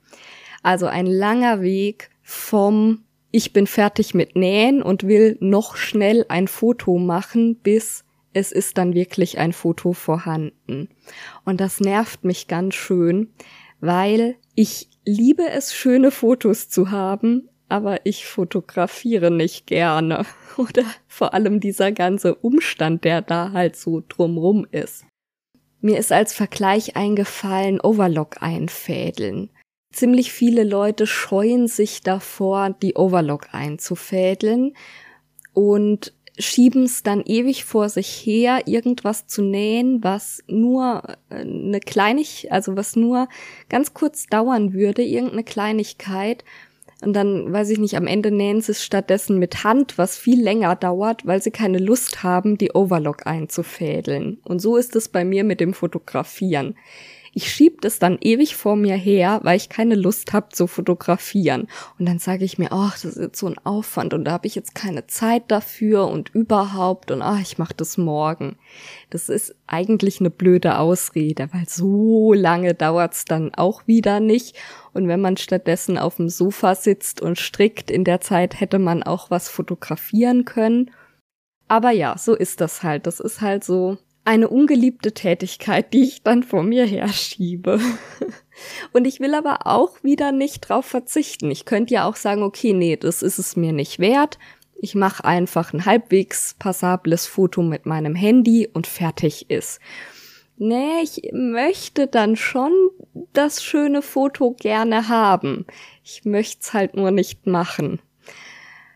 Also 0.63 0.87
ein 0.87 1.07
langer 1.07 1.61
Weg 1.61 2.09
vom 2.23 3.05
ich 3.31 3.53
bin 3.53 3.67
fertig 3.67 4.15
mit 4.15 4.35
Nähen 4.35 4.83
und 4.83 5.07
will 5.07 5.37
noch 5.41 5.77
schnell 5.77 6.25
ein 6.31 6.49
Foto 6.49 6.97
machen, 6.97 7.57
bis 7.57 8.05
es 8.33 8.53
ist 8.53 8.79
dann 8.79 8.95
wirklich 8.95 9.39
ein 9.39 9.53
Foto 9.53 9.93
vorhanden. 9.93 10.89
Und 11.45 11.61
das 11.61 11.81
nervt 11.81 12.25
mich 12.25 12.49
ganz 12.49 12.75
schön, 12.75 13.33
weil 13.81 14.37
ich 14.55 14.89
liebe 15.05 15.49
es, 15.49 15.75
schöne 15.75 16.11
Fotos 16.11 16.69
zu 16.69 16.91
haben, 16.91 17.49
aber 17.69 18.05
ich 18.05 18.27
fotografiere 18.27 19.31
nicht 19.31 19.67
gerne. 19.67 20.27
Oder 20.57 20.85
vor 21.09 21.35
allem 21.35 21.61
dieser 21.61 21.93
ganze 21.93 22.35
Umstand, 22.35 23.05
der 23.05 23.23
da 23.23 23.53
halt 23.53 23.77
so 23.77 24.03
drumrum 24.07 24.67
ist. 24.71 25.07
Mir 25.81 25.99
ist 25.99 26.13
als 26.13 26.33
Vergleich 26.33 26.97
eingefallen, 26.97 27.81
Overlock 27.81 28.41
einfädeln. 28.41 29.51
Ziemlich 29.93 30.33
viele 30.33 30.65
Leute 30.65 31.07
scheuen 31.07 31.67
sich 31.67 32.03
davor, 32.03 32.71
die 32.71 32.95
Overlock 32.95 33.49
einzufädeln 33.53 34.75
und 35.53 36.15
schieben 36.39 36.85
es 36.85 37.03
dann 37.03 37.23
ewig 37.23 37.65
vor 37.65 37.89
sich 37.89 38.09
her, 38.09 38.63
irgendwas 38.67 39.27
zu 39.27 39.43
nähen, 39.43 40.03
was 40.03 40.43
nur 40.47 41.03
äh, 41.29 41.41
eine 41.41 41.81
Kleinig, 41.81 42.51
also 42.51 42.77
was 42.77 42.97
nur 42.97 43.29
ganz 43.69 43.95
kurz 43.95 44.27
dauern 44.27 44.73
würde, 44.73 45.03
irgendeine 45.03 45.45
Kleinigkeit. 45.45 46.45
Und 47.03 47.15
dann, 47.15 47.53
weiß 47.53 47.71
ich 47.71 47.79
nicht, 47.79 47.97
am 47.97 48.07
Ende 48.07 48.31
nähen 48.31 48.61
sie 48.61 48.73
es 48.73 48.85
stattdessen 48.85 49.39
mit 49.39 49.65
Hand, 49.65 49.99
was 49.99 50.17
viel 50.17 50.41
länger 50.41 50.77
dauert, 50.77 51.27
weil 51.27 51.43
sie 51.43 51.51
keine 51.51 51.79
Lust 51.79 52.23
haben, 52.23 52.57
die 52.59 52.73
Overlock 52.73 53.27
einzufädeln. 53.27 54.39
Und 54.45 54.61
so 54.61 54.77
ist 54.77 54.95
es 54.95 55.09
bei 55.09 55.25
mir 55.25 55.43
mit 55.43 55.59
dem 55.59 55.75
Fotografieren. 55.75 56.77
Ich 57.35 57.51
schieb 57.51 57.81
das 57.81 57.99
dann 57.99 58.19
ewig 58.21 58.57
vor 58.57 58.77
mir 58.77 58.95
her, 58.95 59.41
weil 59.43 59.57
ich 59.57 59.71
keine 59.71 59.95
Lust 59.95 60.35
habe 60.35 60.51
zu 60.51 60.67
fotografieren. 60.67 61.67
Und 61.99 62.07
dann 62.07 62.19
sage 62.19 62.45
ich 62.45 62.59
mir, 62.59 62.73
ach, 62.73 62.93
das 62.93 63.17
ist 63.17 63.17
jetzt 63.17 63.39
so 63.39 63.47
ein 63.47 63.57
Aufwand 63.65 64.13
und 64.13 64.25
da 64.25 64.33
habe 64.33 64.47
ich 64.47 64.55
jetzt 64.55 64.75
keine 64.75 65.07
Zeit 65.07 65.45
dafür 65.51 66.09
und 66.09 66.29
überhaupt 66.35 67.11
und 67.11 67.23
ach, 67.23 67.41
ich 67.41 67.57
mache 67.57 67.73
das 67.75 67.97
morgen. 67.97 68.57
Das 69.09 69.31
ist 69.31 69.55
eigentlich 69.67 70.21
eine 70.21 70.29
blöde 70.29 70.77
Ausrede, 70.79 71.49
weil 71.53 71.67
so 71.67 72.35
lange 72.35 72.75
dauert's 72.75 73.25
dann 73.25 73.55
auch 73.55 73.87
wieder 73.87 74.21
nicht. 74.21 74.55
Und 74.93 75.09
wenn 75.09 75.21
man 75.23 75.39
stattdessen 75.39 75.97
auf 75.97 76.17
dem 76.17 76.29
Sofa 76.29 76.75
sitzt 76.75 77.23
und 77.23 77.39
strickt, 77.39 77.91
in 77.91 78.05
der 78.05 78.21
Zeit 78.21 78.61
hätte 78.61 78.79
man 78.79 79.03
auch 79.03 79.31
was 79.31 79.49
fotografieren 79.49 80.45
können. 80.45 80.91
Aber 81.67 81.93
ja, 81.93 82.19
so 82.19 82.35
ist 82.35 82.61
das 82.61 82.83
halt. 82.83 83.07
Das 83.07 83.21
ist 83.21 83.41
halt 83.41 83.65
so 83.65 83.97
eine 84.25 84.49
ungeliebte 84.49 85.13
Tätigkeit, 85.13 85.93
die 85.93 86.05
ich 86.05 86.23
dann 86.23 86.43
vor 86.43 86.63
mir 86.63 86.87
herschiebe. 86.87 87.81
Und 88.93 89.07
ich 89.07 89.21
will 89.21 89.35
aber 89.35 89.67
auch 89.67 90.03
wieder 90.05 90.31
nicht 90.31 90.69
drauf 90.69 90.87
verzichten. 90.87 91.51
Ich 91.51 91.65
könnte 91.65 91.95
ja 91.95 92.05
auch 92.05 92.17
sagen, 92.17 92.43
okay, 92.43 92.73
nee, 92.73 92.97
das 92.97 93.23
ist 93.23 93.39
es 93.39 93.57
mir 93.57 93.73
nicht 93.73 93.99
wert. 93.99 94.39
Ich 94.77 94.95
mache 94.95 95.25
einfach 95.25 95.73
ein 95.73 95.85
halbwegs 95.85 96.55
passables 96.59 97.27
Foto 97.27 97.63
mit 97.63 97.87
meinem 97.87 98.15
Handy 98.15 98.69
und 98.73 98.87
fertig 98.87 99.51
ist. 99.51 99.81
Nee, 100.57 101.03
ich 101.03 101.31
möchte 101.33 102.07
dann 102.07 102.37
schon 102.37 102.73
das 103.33 103.65
schöne 103.65 104.03
Foto 104.03 104.53
gerne 104.53 105.09
haben. 105.09 105.67
Ich 106.05 106.25
möchte 106.25 106.59
es 106.61 106.73
halt 106.73 106.95
nur 106.95 107.11
nicht 107.11 107.47
machen. 107.47 108.01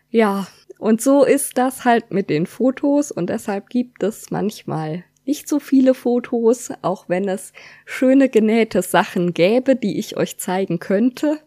Ja, 0.09 0.47
und 0.79 1.01
so 1.01 1.23
ist 1.23 1.57
das 1.57 1.83
halt 1.83 2.11
mit 2.11 2.29
den 2.29 2.45
Fotos 2.45 3.11
und 3.11 3.29
deshalb 3.29 3.69
gibt 3.69 4.03
es 4.03 4.29
manchmal 4.29 5.03
nicht 5.27 5.47
so 5.47 5.59
viele 5.59 5.93
Fotos, 5.93 6.71
auch 6.81 7.09
wenn 7.09 7.27
es 7.27 7.53
schöne 7.85 8.29
genähte 8.29 8.81
Sachen 8.81 9.33
gäbe, 9.33 9.75
die 9.75 9.99
ich 9.99 10.17
euch 10.17 10.37
zeigen 10.37 10.79
könnte. 10.79 11.39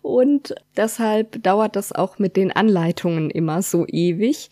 Und 0.00 0.54
deshalb 0.76 1.42
dauert 1.42 1.76
das 1.76 1.92
auch 1.92 2.18
mit 2.18 2.36
den 2.36 2.52
Anleitungen 2.52 3.30
immer 3.30 3.60
so 3.62 3.86
ewig. 3.86 4.50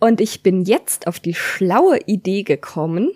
Und 0.00 0.20
ich 0.20 0.42
bin 0.42 0.64
jetzt 0.64 1.06
auf 1.06 1.20
die 1.20 1.34
schlaue 1.34 1.98
Idee 2.06 2.42
gekommen, 2.42 3.12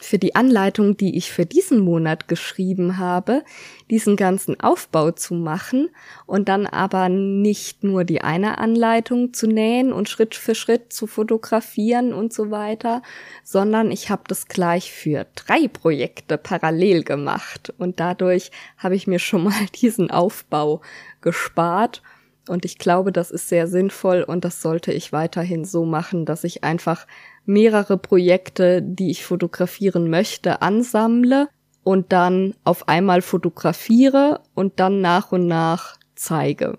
für 0.00 0.18
die 0.18 0.34
Anleitung, 0.34 0.96
die 0.96 1.16
ich 1.16 1.30
für 1.30 1.44
diesen 1.44 1.80
Monat 1.80 2.26
geschrieben 2.26 2.98
habe, 2.98 3.44
diesen 3.90 4.16
ganzen 4.16 4.58
Aufbau 4.58 5.10
zu 5.10 5.34
machen 5.34 5.90
und 6.26 6.48
dann 6.48 6.66
aber 6.66 7.08
nicht 7.08 7.84
nur 7.84 8.04
die 8.04 8.22
eine 8.22 8.58
Anleitung 8.58 9.34
zu 9.34 9.46
nähen 9.46 9.92
und 9.92 10.08
Schritt 10.08 10.34
für 10.34 10.54
Schritt 10.54 10.92
zu 10.92 11.06
fotografieren 11.06 12.14
und 12.14 12.32
so 12.32 12.50
weiter, 12.50 13.02
sondern 13.44 13.90
ich 13.90 14.10
habe 14.10 14.22
das 14.26 14.48
gleich 14.48 14.90
für 14.90 15.26
drei 15.34 15.68
Projekte 15.68 16.38
parallel 16.38 17.04
gemacht. 17.04 17.72
Und 17.76 18.00
dadurch 18.00 18.50
habe 18.78 18.96
ich 18.96 19.06
mir 19.06 19.18
schon 19.18 19.44
mal 19.44 19.66
diesen 19.80 20.10
Aufbau 20.10 20.80
gespart. 21.20 22.02
Und 22.48 22.64
ich 22.64 22.78
glaube, 22.78 23.12
das 23.12 23.30
ist 23.30 23.48
sehr 23.48 23.68
sinnvoll 23.68 24.22
und 24.22 24.44
das 24.44 24.62
sollte 24.62 24.92
ich 24.92 25.12
weiterhin 25.12 25.64
so 25.64 25.84
machen, 25.84 26.24
dass 26.24 26.42
ich 26.42 26.64
einfach 26.64 27.06
mehrere 27.46 27.98
Projekte, 27.98 28.82
die 28.82 29.10
ich 29.10 29.24
fotografieren 29.24 30.10
möchte, 30.10 30.62
ansammle 30.62 31.48
und 31.82 32.12
dann 32.12 32.54
auf 32.64 32.88
einmal 32.88 33.22
fotografiere 33.22 34.40
und 34.54 34.80
dann 34.80 35.00
nach 35.00 35.32
und 35.32 35.46
nach 35.46 35.96
zeige. 36.14 36.78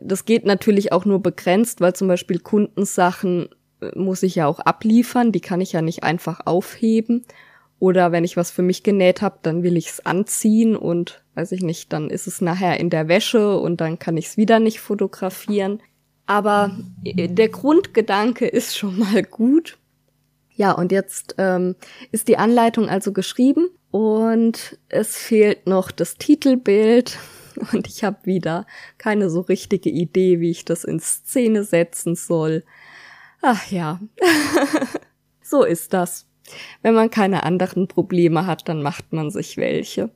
Das 0.00 0.24
geht 0.24 0.44
natürlich 0.44 0.92
auch 0.92 1.04
nur 1.04 1.22
begrenzt, 1.22 1.80
weil 1.80 1.94
zum 1.94 2.08
Beispiel 2.08 2.38
Kundensachen 2.38 3.48
äh, 3.80 3.98
muss 3.98 4.22
ich 4.22 4.34
ja 4.34 4.46
auch 4.46 4.60
abliefern, 4.60 5.32
die 5.32 5.40
kann 5.40 5.60
ich 5.60 5.72
ja 5.72 5.82
nicht 5.82 6.02
einfach 6.02 6.40
aufheben. 6.44 7.24
Oder 7.78 8.12
wenn 8.12 8.24
ich 8.24 8.36
was 8.36 8.50
für 8.50 8.62
mich 8.62 8.82
genäht 8.82 9.20
habe, 9.22 9.38
dann 9.42 9.62
will 9.62 9.76
ich 9.76 9.88
es 9.88 10.06
anziehen 10.06 10.76
und 10.76 11.24
weiß 11.34 11.52
ich 11.52 11.62
nicht, 11.62 11.92
dann 11.92 12.08
ist 12.08 12.26
es 12.26 12.40
nachher 12.40 12.78
in 12.80 12.88
der 12.88 13.08
Wäsche 13.08 13.58
und 13.58 13.80
dann 13.80 13.98
kann 13.98 14.16
ich 14.16 14.26
es 14.26 14.36
wieder 14.36 14.58
nicht 14.58 14.80
fotografieren. 14.80 15.80
Aber 16.26 16.76
äh, 17.04 17.28
der 17.28 17.48
Grundgedanke 17.48 18.46
ist 18.46 18.76
schon 18.76 18.98
mal 18.98 19.22
gut. 19.22 19.78
Ja, 20.54 20.72
und 20.72 20.92
jetzt 20.92 21.34
ähm, 21.38 21.74
ist 22.12 22.28
die 22.28 22.38
Anleitung 22.38 22.88
also 22.88 23.12
geschrieben 23.12 23.68
und 23.90 24.78
es 24.88 25.16
fehlt 25.16 25.66
noch 25.66 25.90
das 25.90 26.16
Titelbild 26.16 27.18
und 27.72 27.88
ich 27.88 28.04
habe 28.04 28.24
wieder 28.24 28.66
keine 28.98 29.30
so 29.30 29.40
richtige 29.40 29.90
Idee, 29.90 30.40
wie 30.40 30.50
ich 30.50 30.64
das 30.64 30.84
in 30.84 31.00
Szene 31.00 31.64
setzen 31.64 32.14
soll. 32.14 32.64
Ach 33.42 33.70
ja, 33.70 34.00
so 35.42 35.64
ist 35.64 35.92
das. 35.92 36.26
Wenn 36.82 36.94
man 36.94 37.10
keine 37.10 37.42
anderen 37.42 37.88
Probleme 37.88 38.46
hat, 38.46 38.68
dann 38.68 38.82
macht 38.82 39.12
man 39.12 39.30
sich 39.30 39.56
welche. 39.56 40.10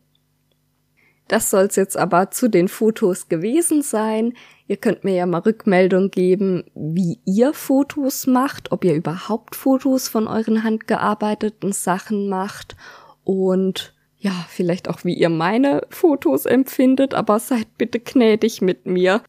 Das 1.27 1.51
soll's 1.51 1.77
jetzt 1.77 1.97
aber 1.97 2.31
zu 2.31 2.49
den 2.49 2.69
Fotos 2.69 3.29
gewesen 3.29 3.83
sein. 3.83 4.35
Ihr 4.69 4.77
könnt 4.77 5.03
mir 5.03 5.15
ja 5.15 5.25
mal 5.25 5.41
Rückmeldung 5.41 6.11
geben, 6.11 6.65
wie 6.75 7.21
ihr 7.25 7.55
Fotos 7.55 8.27
macht, 8.27 8.71
ob 8.71 8.85
ihr 8.85 8.95
überhaupt 8.95 9.57
Fotos 9.57 10.09
von 10.09 10.29
euren 10.29 10.63
handgearbeiteten 10.63 11.73
Sachen 11.73 12.29
macht 12.29 12.77
und 13.25 13.95
ja, 14.19 14.33
vielleicht 14.49 14.91
auch 14.91 15.05
wie 15.05 15.15
ihr 15.15 15.31
meine 15.31 15.87
Fotos 15.89 16.45
empfindet, 16.45 17.15
aber 17.15 17.39
seid 17.39 17.79
bitte 17.79 17.99
gnädig 17.99 18.61
mit 18.61 18.85
mir. 18.85 19.23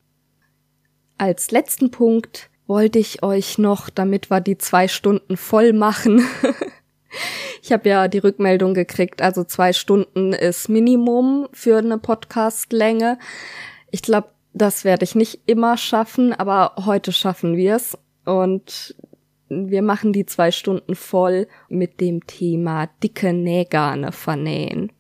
Als 1.18 1.52
letzten 1.52 1.90
Punkt 1.90 2.50
wollte 2.68 3.00
ich 3.00 3.24
euch 3.24 3.58
noch, 3.58 3.90
damit 3.90 4.30
wir 4.30 4.42
die 4.42 4.58
zwei 4.58 4.90
Stunden 4.90 5.38
voll 5.38 5.72
machen, 5.72 6.22
ich 7.62 7.72
habe 7.72 7.88
ja 7.88 8.10
die 8.10 8.18
Rückmeldung 8.18 8.74
gekriegt, 8.74 9.22
also 9.22 9.46
zwei 9.46 9.72
Stunden 9.72 10.34
ist 10.34 10.68
Minimum 10.68 11.48
für 11.54 11.78
eine 11.78 11.98
Podcastlänge. 11.98 13.20
Ich 13.92 14.02
glaube, 14.02 14.32
das 14.54 14.84
werde 14.84 15.04
ich 15.04 15.16
nicht 15.16 15.42
immer 15.46 15.78
schaffen, 15.78 16.34
aber 16.34 16.74
heute 16.86 17.12
schaffen 17.12 17.56
wir 17.56 17.76
es. 17.76 17.98
Und 18.26 18.96
wir 19.50 19.82
machen 19.82 20.14
die 20.14 20.26
zwei 20.26 20.52
Stunden 20.52 20.96
voll 20.96 21.48
mit 21.68 22.00
dem 22.00 22.26
Thema 22.28 22.88
dicke 23.04 23.34
Nähgarne 23.34 24.12
vernähen. 24.12 24.92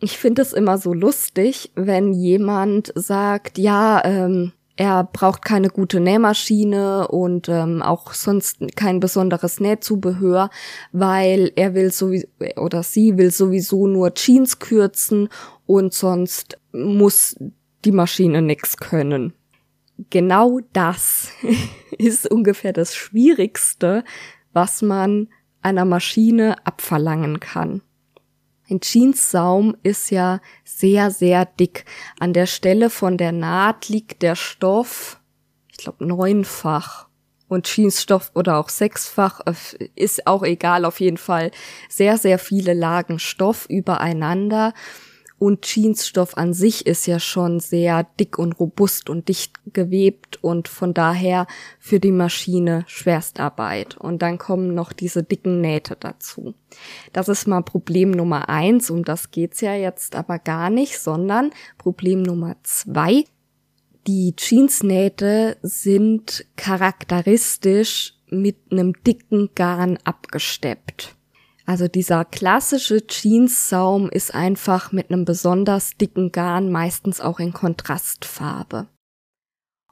Ich 0.00 0.18
finde 0.18 0.42
es 0.42 0.52
immer 0.52 0.78
so 0.78 0.92
lustig, 0.92 1.70
wenn 1.76 2.12
jemand 2.12 2.92
sagt, 2.94 3.58
ja, 3.58 4.04
ähm, 4.04 4.52
er 4.76 5.04
braucht 5.04 5.44
keine 5.44 5.68
gute 5.68 6.00
Nähmaschine 6.00 7.06
und 7.08 7.48
ähm, 7.48 7.80
auch 7.80 8.12
sonst 8.12 8.58
kein 8.74 8.98
besonderes 8.98 9.60
Nähzubehör, 9.60 10.50
weil 10.90 11.52
er 11.54 11.74
will 11.74 11.92
sowieso 11.92 12.26
oder 12.56 12.82
sie 12.82 13.16
will 13.16 13.30
sowieso 13.30 13.86
nur 13.86 14.14
Jeans 14.14 14.58
kürzen 14.58 15.28
und 15.66 15.94
sonst 15.94 16.58
muss 16.72 17.36
die 17.84 17.92
Maschine 17.92 18.42
nix 18.42 18.76
können. 18.76 19.32
Genau 20.10 20.60
das 20.72 21.30
ist 21.98 22.30
ungefähr 22.30 22.72
das 22.72 22.94
Schwierigste, 22.94 24.04
was 24.52 24.82
man 24.82 25.28
einer 25.62 25.84
Maschine 25.84 26.64
abverlangen 26.66 27.40
kann. 27.40 27.82
Ein 28.70 28.80
Jeanssaum 28.82 29.76
ist 29.82 30.10
ja 30.10 30.40
sehr, 30.64 31.10
sehr 31.10 31.44
dick. 31.44 31.84
An 32.18 32.32
der 32.32 32.46
Stelle 32.46 32.88
von 32.88 33.18
der 33.18 33.32
Naht 33.32 33.88
liegt 33.88 34.22
der 34.22 34.36
Stoff, 34.36 35.20
ich 35.70 35.78
glaube, 35.78 36.06
neunfach. 36.06 37.08
Und 37.46 37.66
Jeansstoff 37.66 38.32
oder 38.34 38.56
auch 38.58 38.70
sechsfach 38.70 39.40
äh, 39.46 39.52
ist 39.94 40.26
auch 40.26 40.42
egal, 40.42 40.86
auf 40.86 40.98
jeden 40.98 41.18
Fall 41.18 41.50
sehr, 41.90 42.16
sehr 42.16 42.38
viele 42.38 42.72
Lagen 42.72 43.18
Stoff 43.18 43.66
übereinander. 43.68 44.72
Und 45.38 45.66
Jeansstoff 45.66 46.36
an 46.36 46.54
sich 46.54 46.86
ist 46.86 47.06
ja 47.06 47.18
schon 47.18 47.60
sehr 47.60 48.04
dick 48.18 48.38
und 48.38 48.58
robust 48.60 49.10
und 49.10 49.28
dicht 49.28 49.58
gewebt 49.72 50.42
und 50.42 50.68
von 50.68 50.94
daher 50.94 51.46
für 51.78 52.00
die 52.00 52.12
Maschine 52.12 52.84
Schwerstarbeit. 52.86 53.96
Und 53.96 54.22
dann 54.22 54.38
kommen 54.38 54.74
noch 54.74 54.92
diese 54.92 55.22
dicken 55.22 55.60
Nähte 55.60 55.96
dazu. 55.98 56.54
Das 57.12 57.28
ist 57.28 57.46
mal 57.46 57.62
Problem 57.62 58.10
Nummer 58.10 58.48
eins, 58.48 58.90
um 58.90 59.04
das 59.04 59.32
geht's 59.32 59.60
ja 59.60 59.74
jetzt 59.74 60.14
aber 60.14 60.38
gar 60.38 60.70
nicht, 60.70 60.98
sondern 60.98 61.50
Problem 61.78 62.22
Nummer 62.22 62.56
zwei. 62.62 63.24
Die 64.06 64.34
Jeansnähte 64.38 65.56
sind 65.62 66.46
charakteristisch 66.56 68.14
mit 68.28 68.56
einem 68.70 68.92
dicken 69.02 69.50
Garn 69.54 69.98
abgesteppt. 70.04 71.16
Also 71.66 71.88
dieser 71.88 72.24
klassische 72.24 73.02
Jeanssaum 73.08 74.10
ist 74.10 74.34
einfach 74.34 74.92
mit 74.92 75.10
einem 75.10 75.24
besonders 75.24 75.96
dicken 75.96 76.30
Garn, 76.30 76.70
meistens 76.70 77.20
auch 77.20 77.40
in 77.40 77.52
Kontrastfarbe. 77.54 78.86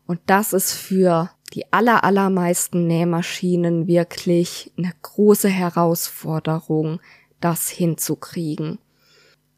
Und 0.06 0.20
das 0.26 0.52
ist 0.52 0.72
für 0.74 1.30
die 1.54 1.72
aller, 1.72 2.04
allermeisten 2.04 2.86
Nähmaschinen 2.86 3.86
wirklich 3.86 4.72
eine 4.76 4.92
große 5.00 5.48
Herausforderung, 5.48 7.00
das 7.40 7.68
hinzukriegen. 7.68 8.78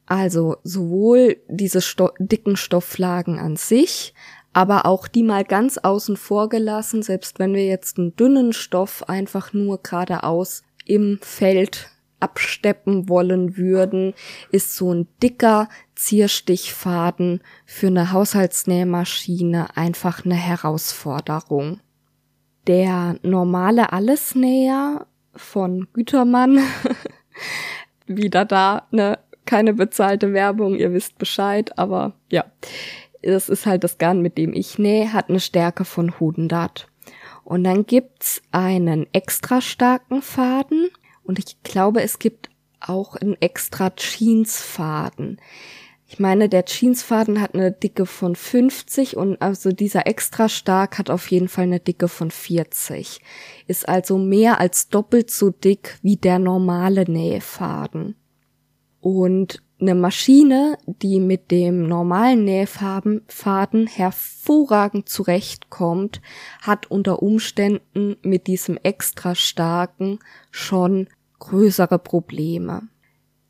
Also 0.06 0.56
sowohl 0.62 1.38
diese 1.48 1.80
Sto 1.80 2.10
dicken 2.18 2.56
Stofflagen 2.56 3.38
an 3.38 3.56
sich, 3.56 4.14
aber 4.52 4.86
auch 4.86 5.08
die 5.08 5.22
mal 5.22 5.44
ganz 5.44 5.78
außen 5.78 6.16
vor 6.16 6.48
gelassen, 6.48 7.02
selbst 7.02 7.38
wenn 7.38 7.54
wir 7.54 7.66
jetzt 7.66 7.98
einen 7.98 8.14
dünnen 8.14 8.52
Stoff 8.52 9.08
einfach 9.08 9.52
nur 9.52 9.82
geradeaus 9.82 10.62
im 10.84 11.18
Feld 11.22 11.90
absteppen 12.24 13.08
wollen 13.08 13.56
würden, 13.56 14.14
ist 14.50 14.74
so 14.74 14.92
ein 14.92 15.06
dicker 15.22 15.68
Zierstichfaden 15.94 17.40
für 17.64 17.86
eine 17.88 18.12
Haushaltsnähmaschine 18.12 19.76
einfach 19.76 20.24
eine 20.24 20.34
Herausforderung. 20.34 21.80
Der 22.66 23.16
normale 23.22 23.92
Allesnäher 23.92 25.06
von 25.36 25.86
Gütermann, 25.92 26.60
wieder 28.06 28.44
da, 28.44 28.86
ne, 28.90 29.18
keine 29.44 29.74
bezahlte 29.74 30.32
Werbung, 30.32 30.76
ihr 30.76 30.92
wisst 30.92 31.18
Bescheid, 31.18 31.78
aber 31.78 32.14
ja, 32.30 32.44
das 33.22 33.48
ist 33.48 33.66
halt 33.66 33.84
das 33.84 33.98
Garn, 33.98 34.20
mit 34.20 34.38
dem 34.38 34.52
ich 34.52 34.78
nähe, 34.78 35.12
hat 35.12 35.28
eine 35.28 35.40
Stärke 35.40 35.84
von 35.84 36.10
100. 36.10 36.88
Und 37.44 37.64
dann 37.64 37.84
gibt's 37.84 38.42
einen 38.52 39.06
extra 39.12 39.60
starken 39.60 40.22
Faden, 40.22 40.88
und 41.24 41.38
ich 41.38 41.62
glaube, 41.62 42.02
es 42.02 42.18
gibt 42.18 42.50
auch 42.80 43.16
einen 43.16 43.34
extra 43.40 43.92
Jeansfaden. 43.96 45.40
Ich 46.06 46.18
meine, 46.20 46.48
der 46.48 46.64
Jeansfaden 46.66 47.40
hat 47.40 47.54
eine 47.54 47.72
Dicke 47.72 48.06
von 48.06 48.36
50 48.36 49.16
und 49.16 49.40
also 49.40 49.70
dieser 49.70 50.06
extra 50.06 50.48
stark 50.48 50.98
hat 50.98 51.10
auf 51.10 51.30
jeden 51.30 51.48
Fall 51.48 51.64
eine 51.64 51.80
Dicke 51.80 52.08
von 52.08 52.30
40. 52.30 53.20
Ist 53.66 53.88
also 53.88 54.18
mehr 54.18 54.60
als 54.60 54.88
doppelt 54.90 55.30
so 55.30 55.50
dick 55.50 55.98
wie 56.02 56.16
der 56.16 56.38
normale 56.38 57.10
Nähfaden. 57.10 58.16
Und 59.00 59.62
eine 59.80 59.94
Maschine, 59.94 60.78
die 60.86 61.20
mit 61.20 61.50
dem 61.50 61.86
normalen 61.86 62.44
Nähfaden 62.44 63.86
hervorragend 63.86 65.08
zurechtkommt, 65.08 66.22
hat 66.62 66.90
unter 66.90 67.22
Umständen 67.22 68.16
mit 68.22 68.46
diesem 68.46 68.78
extra 68.82 69.34
starken 69.34 70.20
schon 70.50 71.08
größere 71.44 71.98
Probleme. 71.98 72.82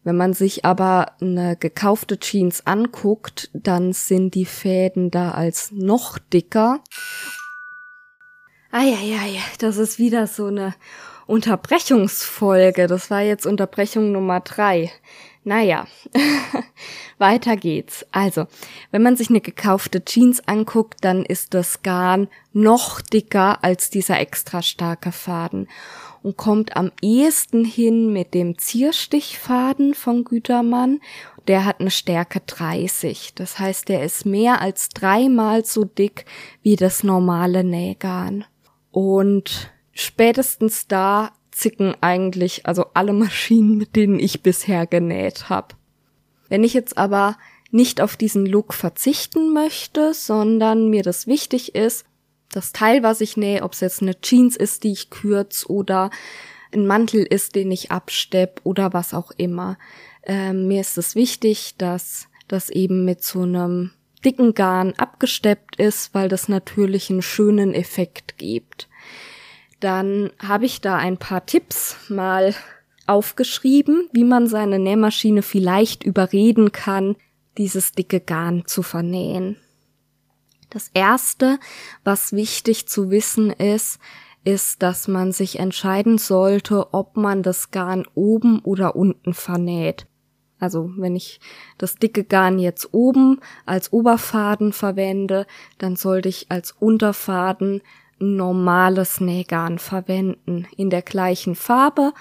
Wenn 0.03 0.16
man 0.16 0.35
sich 0.35 0.66
aber 0.66 1.12
eine 1.21 1.57
gekaufte 1.57 2.19
Jeans 2.19 2.66
anguckt, 2.66 3.51
dann 3.55 3.95
sind 3.95 4.35
die 4.35 4.45
Fäden 4.45 5.11
da 5.11 5.31
als 5.31 5.73
noch 5.73 6.19
dicker. 6.19 6.81
Eieiei, 8.71 9.39
das 9.61 9.79
ist 9.79 9.99
wieder 9.99 10.27
so 10.27 10.47
eine 10.47 10.75
Unterbrechungsfolge. 11.27 12.87
Das 12.87 13.11
war 13.11 13.23
jetzt 13.23 13.47
Unterbrechung 13.47 14.12
Nummer 14.12 14.41
drei. 14.41 14.93
Naja, 15.43 15.87
weiter 17.19 17.57
geht's. 17.57 18.05
Also, 18.12 18.47
wenn 18.91 19.03
man 19.03 19.16
sich 19.16 19.31
eine 19.31 19.41
gekaufte 19.41 20.05
Jeans 20.05 20.47
anguckt, 20.47 20.99
dann 21.03 21.25
ist 21.25 21.55
das 21.55 21.83
Garn 21.83 22.29
noch 22.53 23.01
dicker 23.01 23.62
als 23.62 23.91
dieser 23.91 24.19
extra 24.21 24.61
starke 24.61 25.12
Faden 25.12 25.69
und 26.25 26.39
kommt 26.39 26.75
am 26.75 26.91
ehesten 27.03 27.67
hin 27.67 28.11
mit 28.11 28.33
dem 28.33 28.57
Zierstichfaden 28.57 29.93
von 29.93 30.25
Gütermann. 30.25 31.01
Der 31.47 31.67
hat 31.67 31.81
eine 31.81 31.91
Stärke 31.91 32.41
30. 32.41 33.35
Das 33.35 33.59
heißt, 33.59 33.91
der 33.91 34.03
ist 34.03 34.25
mehr 34.25 34.63
als 34.63 34.89
dreimal 34.89 35.67
so 35.67 35.85
dick 35.85 36.25
wie 36.63 36.77
das 36.77 37.05
normale 37.05 37.63
Nähgarn. 37.63 38.47
Und 38.91 39.71
spätestens 39.93 40.89
da 40.89 41.33
zicken 41.51 41.95
eigentlich 42.01 42.65
also 42.65 42.87
alle 42.95 43.13
Maschinen, 43.13 43.77
mit 43.77 43.95
denen 43.95 44.19
ich 44.19 44.43
bisher 44.43 44.87
genäht 44.87 45.51
habe. 45.51 45.75
Wenn 46.49 46.65
ich 46.65 46.73
jetzt 46.73 46.97
aber 46.97 47.37
nicht 47.71 48.01
auf 48.01 48.17
diesen 48.17 48.47
Look 48.47 48.73
verzichten 48.73 49.53
möchte, 49.53 50.15
sondern 50.15 50.89
mir 50.89 51.03
das 51.03 51.27
wichtig 51.27 51.75
ist, 51.75 52.07
das 52.55 52.72
Teil, 52.72 53.02
was 53.02 53.20
ich 53.20 53.36
nähe, 53.36 53.62
ob 53.62 53.72
es 53.72 53.81
jetzt 53.81 54.02
eine 54.02 54.20
Jeans 54.20 54.56
ist, 54.56 54.85
die 54.85 54.93
ich 54.93 55.10
kürze 55.10 55.70
oder 55.70 56.10
ein 56.72 56.86
Mantel 56.86 57.22
ist, 57.22 57.55
den 57.55 57.70
ich 57.70 57.90
abstepp 57.90 58.60
oder 58.64 58.93
was 58.93 59.14
auch 59.14 59.31
immer. 59.36 59.78
Ähm, 60.24 60.68
mir 60.68 60.81
ist 60.81 60.98
es 60.98 61.14
wichtig, 61.14 61.76
dass 61.78 62.28
das 62.48 62.70
eben 62.70 63.05
mit 63.05 63.22
so 63.22 63.43
einem 63.43 63.90
dicken 64.24 64.55
Garn 64.55 64.94
abgesteppt 64.97 65.76
ist, 65.76 66.14
weil 66.14 66.28
das 66.28 66.48
natürlich 66.48 67.10
einen 67.10 67.22
schönen 67.22 67.74
Effekt 67.74 68.39
gibt. 68.39 68.89
Dann 69.81 70.31
habe 70.39 70.64
ich 70.64 70.81
da 70.81 70.97
ein 70.97 71.18
paar 71.18 71.44
Tipps 71.44 71.97
mal 72.09 72.55
aufgeschrieben, 73.06 74.09
wie 74.12 74.24
man 74.24 74.47
seine 74.47 74.78
Nähmaschine 74.78 75.43
vielleicht 75.43 76.05
überreden 76.05 76.72
kann, 76.72 77.16
dieses 77.59 77.93
dicke 77.93 78.20
Garn 78.20 78.64
zu 78.66 78.82
vernähen. 78.82 79.56
Das 80.75 80.91
erste, 80.93 81.61
was 82.03 82.33
wichtig 82.33 82.89
zu 82.89 83.09
wissen 83.09 83.51
ist, 83.51 84.01
ist, 84.45 84.83
dass 84.83 85.07
man 85.07 85.31
sich 85.31 85.61
entscheiden 85.61 86.19
sollte, 86.19 86.93
ob 86.93 87.17
man 87.17 87.45
das 87.45 87.71
Garn 87.71 88.05
oben 88.15 88.59
oder 88.59 88.97
unten 88.97 89.35
vernäht. 89.35 90.09
Also 90.59 90.91
wenn 90.97 91.15
ich 91.15 91.39
das 91.79 91.95
dicke 91.95 92.25
Garn 92.25 92.59
jetzt 92.59 92.93
oben 92.93 93.39
als 93.67 93.93
Oberfaden 93.93 94.73
verwende, 94.73 95.47
dann 95.79 95.95
sollte 95.95 96.29
ich 96.29 96.51
als 96.51 96.73
Unterfaden 96.73 97.81
normales 98.19 99.21
Nähgarn 99.21 99.79
verwenden, 99.79 100.67
in 100.77 100.91
der 100.91 101.03
gleichen 101.03 101.55
Farbe, 101.55 102.13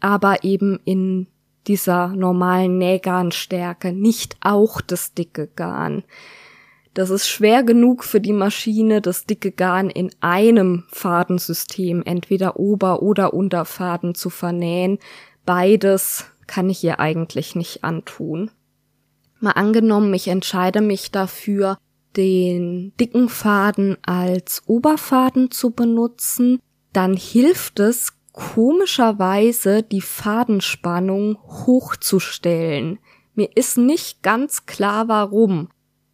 aber 0.00 0.44
eben 0.44 0.80
in 0.84 1.28
dieser 1.66 2.08
normalen 2.08 2.76
Nähgarnstärke, 2.76 3.94
nicht 3.94 4.36
auch 4.42 4.82
das 4.82 5.14
dicke 5.14 5.46
Garn. 5.46 6.04
Das 6.94 7.08
ist 7.08 7.26
schwer 7.26 7.62
genug 7.62 8.04
für 8.04 8.20
die 8.20 8.34
Maschine, 8.34 9.00
das 9.00 9.24
dicke 9.24 9.50
Garn 9.50 9.88
in 9.88 10.10
einem 10.20 10.84
Fadensystem, 10.88 12.02
entweder 12.04 12.58
Ober- 12.58 13.02
oder 13.02 13.32
Unterfaden 13.32 14.14
zu 14.14 14.28
vernähen. 14.28 14.98
Beides 15.46 16.26
kann 16.46 16.68
ich 16.68 16.84
ihr 16.84 17.00
eigentlich 17.00 17.54
nicht 17.54 17.82
antun. 17.82 18.50
Mal 19.40 19.52
angenommen, 19.52 20.12
ich 20.12 20.28
entscheide 20.28 20.82
mich 20.82 21.10
dafür, 21.10 21.78
den 22.16 22.92
dicken 23.00 23.30
Faden 23.30 23.96
als 24.02 24.62
Oberfaden 24.66 25.50
zu 25.50 25.70
benutzen, 25.70 26.60
dann 26.92 27.16
hilft 27.16 27.80
es 27.80 28.12
komischerweise, 28.32 29.82
die 29.82 30.02
Fadenspannung 30.02 31.38
hochzustellen. 31.42 32.98
Mir 33.34 33.48
ist 33.54 33.78
nicht 33.78 34.22
ganz 34.22 34.66
klar 34.66 35.08
warum. 35.08 35.68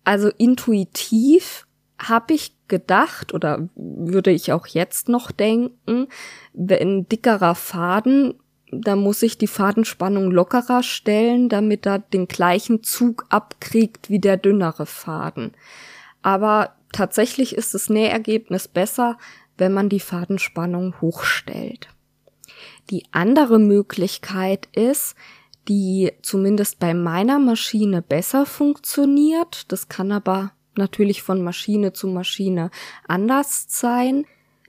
Also 0.08 0.30
intuitiv 0.38 1.66
habe 1.98 2.32
ich 2.32 2.54
gedacht 2.66 3.34
oder 3.34 3.68
würde 3.74 4.30
ich 4.30 4.54
auch 4.54 4.66
jetzt 4.66 5.10
noch 5.10 5.30
denken, 5.30 6.08
wenn 6.54 7.06
dickerer 7.10 7.54
Faden, 7.54 8.32
da 8.72 8.96
muss 8.96 9.22
ich 9.22 9.36
die 9.36 9.46
Fadenspannung 9.46 10.30
lockerer 10.30 10.82
stellen, 10.82 11.50
damit 11.50 11.84
er 11.84 11.98
den 11.98 12.26
gleichen 12.26 12.82
Zug 12.82 13.26
abkriegt 13.28 14.08
wie 14.08 14.18
der 14.18 14.38
dünnere 14.38 14.86
Faden. 14.86 15.52
Aber 16.22 16.72
tatsächlich 16.90 17.54
ist 17.54 17.74
das 17.74 17.90
Nähergebnis 17.90 18.66
besser, 18.66 19.18
wenn 19.58 19.74
man 19.74 19.90
die 19.90 20.00
Fadenspannung 20.00 20.98
hochstellt. 21.02 21.88
Die 22.88 23.04
andere 23.12 23.58
Möglichkeit 23.58 24.68
ist, 24.72 25.16
die 25.68 26.12
zumindest 26.22 26.78
bei 26.78 26.94
meiner 26.94 27.38
Maschine 27.38 28.02
besser 28.02 28.46
funktioniert. 28.46 29.70
Das 29.70 29.88
kann 29.88 30.12
aber 30.12 30.52
natürlich 30.76 31.22
von 31.22 31.42
Maschine 31.42 31.92
zu 31.92 32.08
Maschine 32.08 32.70
anders 33.06 33.66
sein. 33.68 34.24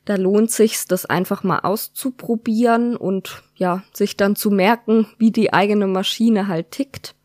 Da 0.05 0.15
lohnt 0.15 0.51
sich's, 0.51 0.87
das 0.87 1.05
einfach 1.05 1.43
mal 1.43 1.59
auszuprobieren 1.59 2.95
und 2.95 3.43
ja, 3.55 3.83
sich 3.93 4.17
dann 4.17 4.35
zu 4.35 4.49
merken, 4.51 5.07
wie 5.17 5.31
die 5.31 5.53
eigene 5.53 5.87
Maschine 5.87 6.47
halt 6.47 6.71
tickt. 6.71 7.15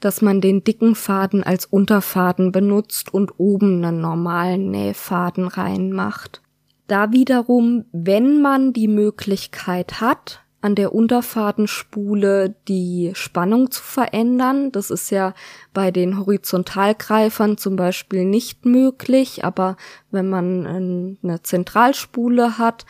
Dass 0.00 0.22
man 0.22 0.40
den 0.40 0.62
dicken 0.62 0.94
Faden 0.94 1.42
als 1.42 1.66
Unterfaden 1.66 2.52
benutzt 2.52 3.12
und 3.12 3.32
oben 3.38 3.84
einen 3.84 4.00
normalen 4.00 4.70
Nähfaden 4.70 5.48
reinmacht. 5.48 6.42
Da 6.86 7.12
wiederum, 7.12 7.86
wenn 7.92 8.40
man 8.40 8.72
die 8.72 8.88
Möglichkeit 8.88 10.00
hat, 10.00 10.42
an 10.68 10.74
der 10.74 10.94
Unterfadenspule 10.94 12.54
die 12.68 13.12
Spannung 13.14 13.70
zu 13.70 13.82
verändern. 13.82 14.70
Das 14.70 14.90
ist 14.90 15.08
ja 15.08 15.32
bei 15.72 15.90
den 15.90 16.18
Horizontalgreifern 16.18 17.56
zum 17.56 17.76
Beispiel 17.76 18.26
nicht 18.26 18.66
möglich, 18.66 19.46
aber 19.46 19.78
wenn 20.10 20.28
man 20.28 21.16
eine 21.22 21.42
Zentralspule 21.42 22.58
hat, 22.58 22.84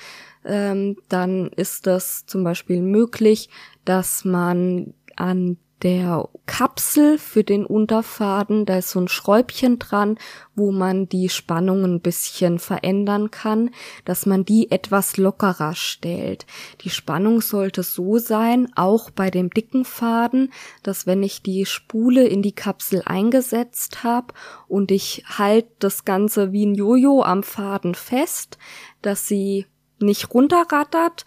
ähm, 0.44 0.96
dann 1.08 1.50
ist 1.54 1.86
das 1.86 2.26
zum 2.26 2.42
Beispiel 2.42 2.82
möglich, 2.82 3.48
dass 3.84 4.24
man 4.24 4.94
an 5.14 5.56
der 5.82 6.28
Kapsel 6.46 7.18
für 7.18 7.44
den 7.44 7.64
Unterfaden, 7.64 8.66
da 8.66 8.78
ist 8.78 8.90
so 8.90 9.00
ein 9.00 9.08
Schräubchen 9.08 9.78
dran, 9.78 10.18
wo 10.56 10.72
man 10.72 11.08
die 11.08 11.28
Spannung 11.28 11.84
ein 11.84 12.00
bisschen 12.00 12.58
verändern 12.58 13.30
kann, 13.30 13.70
dass 14.04 14.26
man 14.26 14.44
die 14.44 14.70
etwas 14.72 15.16
lockerer 15.16 15.74
stellt. 15.74 16.46
Die 16.80 16.90
Spannung 16.90 17.40
sollte 17.40 17.82
so 17.82 18.18
sein, 18.18 18.68
auch 18.74 19.10
bei 19.10 19.30
dem 19.30 19.50
dicken 19.50 19.84
Faden, 19.84 20.52
dass 20.82 21.06
wenn 21.06 21.22
ich 21.22 21.42
die 21.42 21.64
Spule 21.64 22.26
in 22.26 22.42
die 22.42 22.52
Kapsel 22.52 23.02
eingesetzt 23.04 24.02
habe 24.02 24.34
und 24.66 24.90
ich 24.90 25.24
halte 25.38 25.70
das 25.78 26.04
Ganze 26.04 26.52
wie 26.52 26.66
ein 26.66 26.74
Jojo 26.74 27.22
am 27.22 27.42
Faden 27.42 27.94
fest, 27.94 28.58
dass 29.00 29.28
sie 29.28 29.66
nicht 30.00 30.32
runterrattert, 30.32 31.24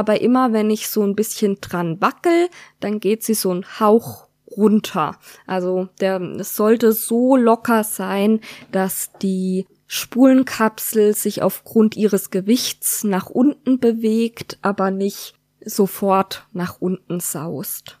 aber 0.00 0.22
immer 0.22 0.54
wenn 0.54 0.70
ich 0.70 0.88
so 0.88 1.02
ein 1.02 1.14
bisschen 1.14 1.58
dran 1.60 2.00
wackel, 2.00 2.48
dann 2.80 3.00
geht 3.00 3.22
sie 3.22 3.34
so 3.34 3.52
ein 3.52 3.66
Hauch 3.78 4.28
runter. 4.50 5.18
Also 5.46 5.88
der, 6.00 6.20
es 6.40 6.56
sollte 6.56 6.92
so 6.92 7.36
locker 7.36 7.84
sein, 7.84 8.40
dass 8.72 9.10
die 9.20 9.66
Spulenkapsel 9.86 11.14
sich 11.14 11.42
aufgrund 11.42 11.98
ihres 11.98 12.30
Gewichts 12.30 13.04
nach 13.04 13.26
unten 13.26 13.78
bewegt, 13.78 14.58
aber 14.62 14.90
nicht 14.90 15.34
sofort 15.62 16.46
nach 16.52 16.80
unten 16.80 17.20
saust. 17.20 17.98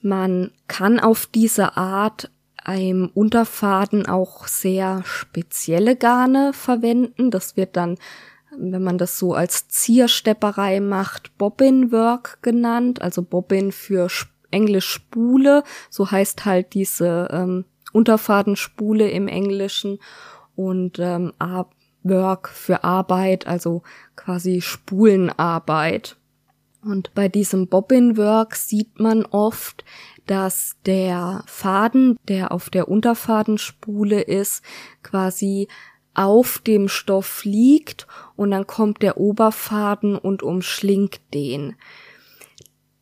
Man 0.00 0.50
kann 0.66 0.98
auf 0.98 1.26
diese 1.26 1.76
Art 1.76 2.30
einem 2.56 3.10
Unterfaden 3.12 4.06
auch 4.06 4.46
sehr 4.46 5.02
spezielle 5.04 5.94
Garne 5.94 6.54
verwenden. 6.54 7.30
Das 7.30 7.58
wird 7.58 7.76
dann 7.76 7.98
wenn 8.58 8.82
man 8.82 8.98
das 8.98 9.18
so 9.18 9.34
als 9.34 9.68
Zierstepperei 9.68 10.80
macht, 10.80 11.36
Bobbin 11.38 11.92
Work 11.92 12.38
genannt, 12.42 13.02
also 13.02 13.22
Bobbin 13.22 13.72
für 13.72 14.08
Englisch 14.50 14.88
Spule, 14.88 15.62
so 15.90 16.10
heißt 16.10 16.44
halt 16.44 16.74
diese 16.74 17.28
ähm, 17.30 17.64
Unterfadenspule 17.92 19.08
im 19.10 19.28
Englischen 19.28 19.98
und 20.54 20.98
ähm, 20.98 21.32
Work 22.02 22.48
für 22.48 22.84
Arbeit, 22.84 23.46
also 23.46 23.82
quasi 24.14 24.60
Spulenarbeit. 24.60 26.16
Und 26.82 27.12
bei 27.14 27.28
diesem 27.28 27.66
Bobbin 27.66 28.16
Work 28.16 28.54
sieht 28.54 29.00
man 29.00 29.24
oft, 29.24 29.84
dass 30.26 30.76
der 30.86 31.42
Faden, 31.46 32.16
der 32.28 32.52
auf 32.52 32.70
der 32.70 32.88
Unterfadenspule 32.88 34.20
ist, 34.20 34.62
quasi 35.02 35.68
auf 36.16 36.58
dem 36.58 36.88
Stoff 36.88 37.44
liegt 37.44 38.06
und 38.34 38.50
dann 38.50 38.66
kommt 38.66 39.02
der 39.02 39.18
Oberfaden 39.18 40.16
und 40.16 40.42
umschlingt 40.42 41.20
den. 41.34 41.76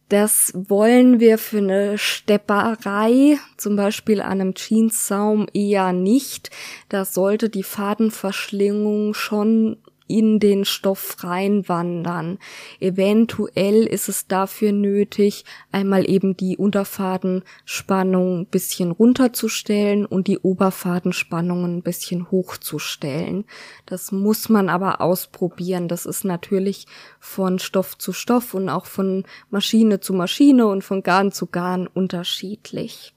Das 0.08 0.52
wollen 0.54 1.18
wir 1.18 1.38
für 1.38 1.58
eine 1.58 1.96
Stepperei, 1.96 3.38
zum 3.56 3.76
Beispiel 3.76 4.20
an 4.20 4.40
einem 4.40 4.54
Jeanssaum, 4.54 5.46
eher 5.54 5.92
nicht. 5.92 6.50
Da 6.88 7.04
sollte 7.04 7.48
die 7.48 7.62
Fadenverschlingung 7.62 9.14
schon 9.14 9.78
in 10.06 10.38
den 10.38 10.64
Stoff 10.64 11.16
reinwandern. 11.24 12.38
Eventuell 12.80 13.84
ist 13.86 14.08
es 14.08 14.26
dafür 14.26 14.72
nötig, 14.72 15.44
einmal 15.72 16.08
eben 16.08 16.36
die 16.36 16.56
Unterfadenspannung 16.56 18.40
ein 18.40 18.46
bisschen 18.46 18.90
runterzustellen 18.90 20.04
und 20.04 20.26
die 20.26 20.38
Oberfadenspannung 20.38 21.64
ein 21.64 21.82
bisschen 21.82 22.30
hochzustellen. 22.30 23.44
Das 23.86 24.12
muss 24.12 24.48
man 24.48 24.68
aber 24.68 25.00
ausprobieren. 25.00 25.88
Das 25.88 26.06
ist 26.06 26.24
natürlich 26.24 26.86
von 27.18 27.58
Stoff 27.58 27.96
zu 27.96 28.12
Stoff 28.12 28.54
und 28.54 28.68
auch 28.68 28.86
von 28.86 29.24
Maschine 29.50 30.00
zu 30.00 30.12
Maschine 30.12 30.66
und 30.66 30.84
von 30.84 31.02
Garn 31.02 31.32
zu 31.32 31.46
Garn 31.46 31.86
unterschiedlich 31.86 33.13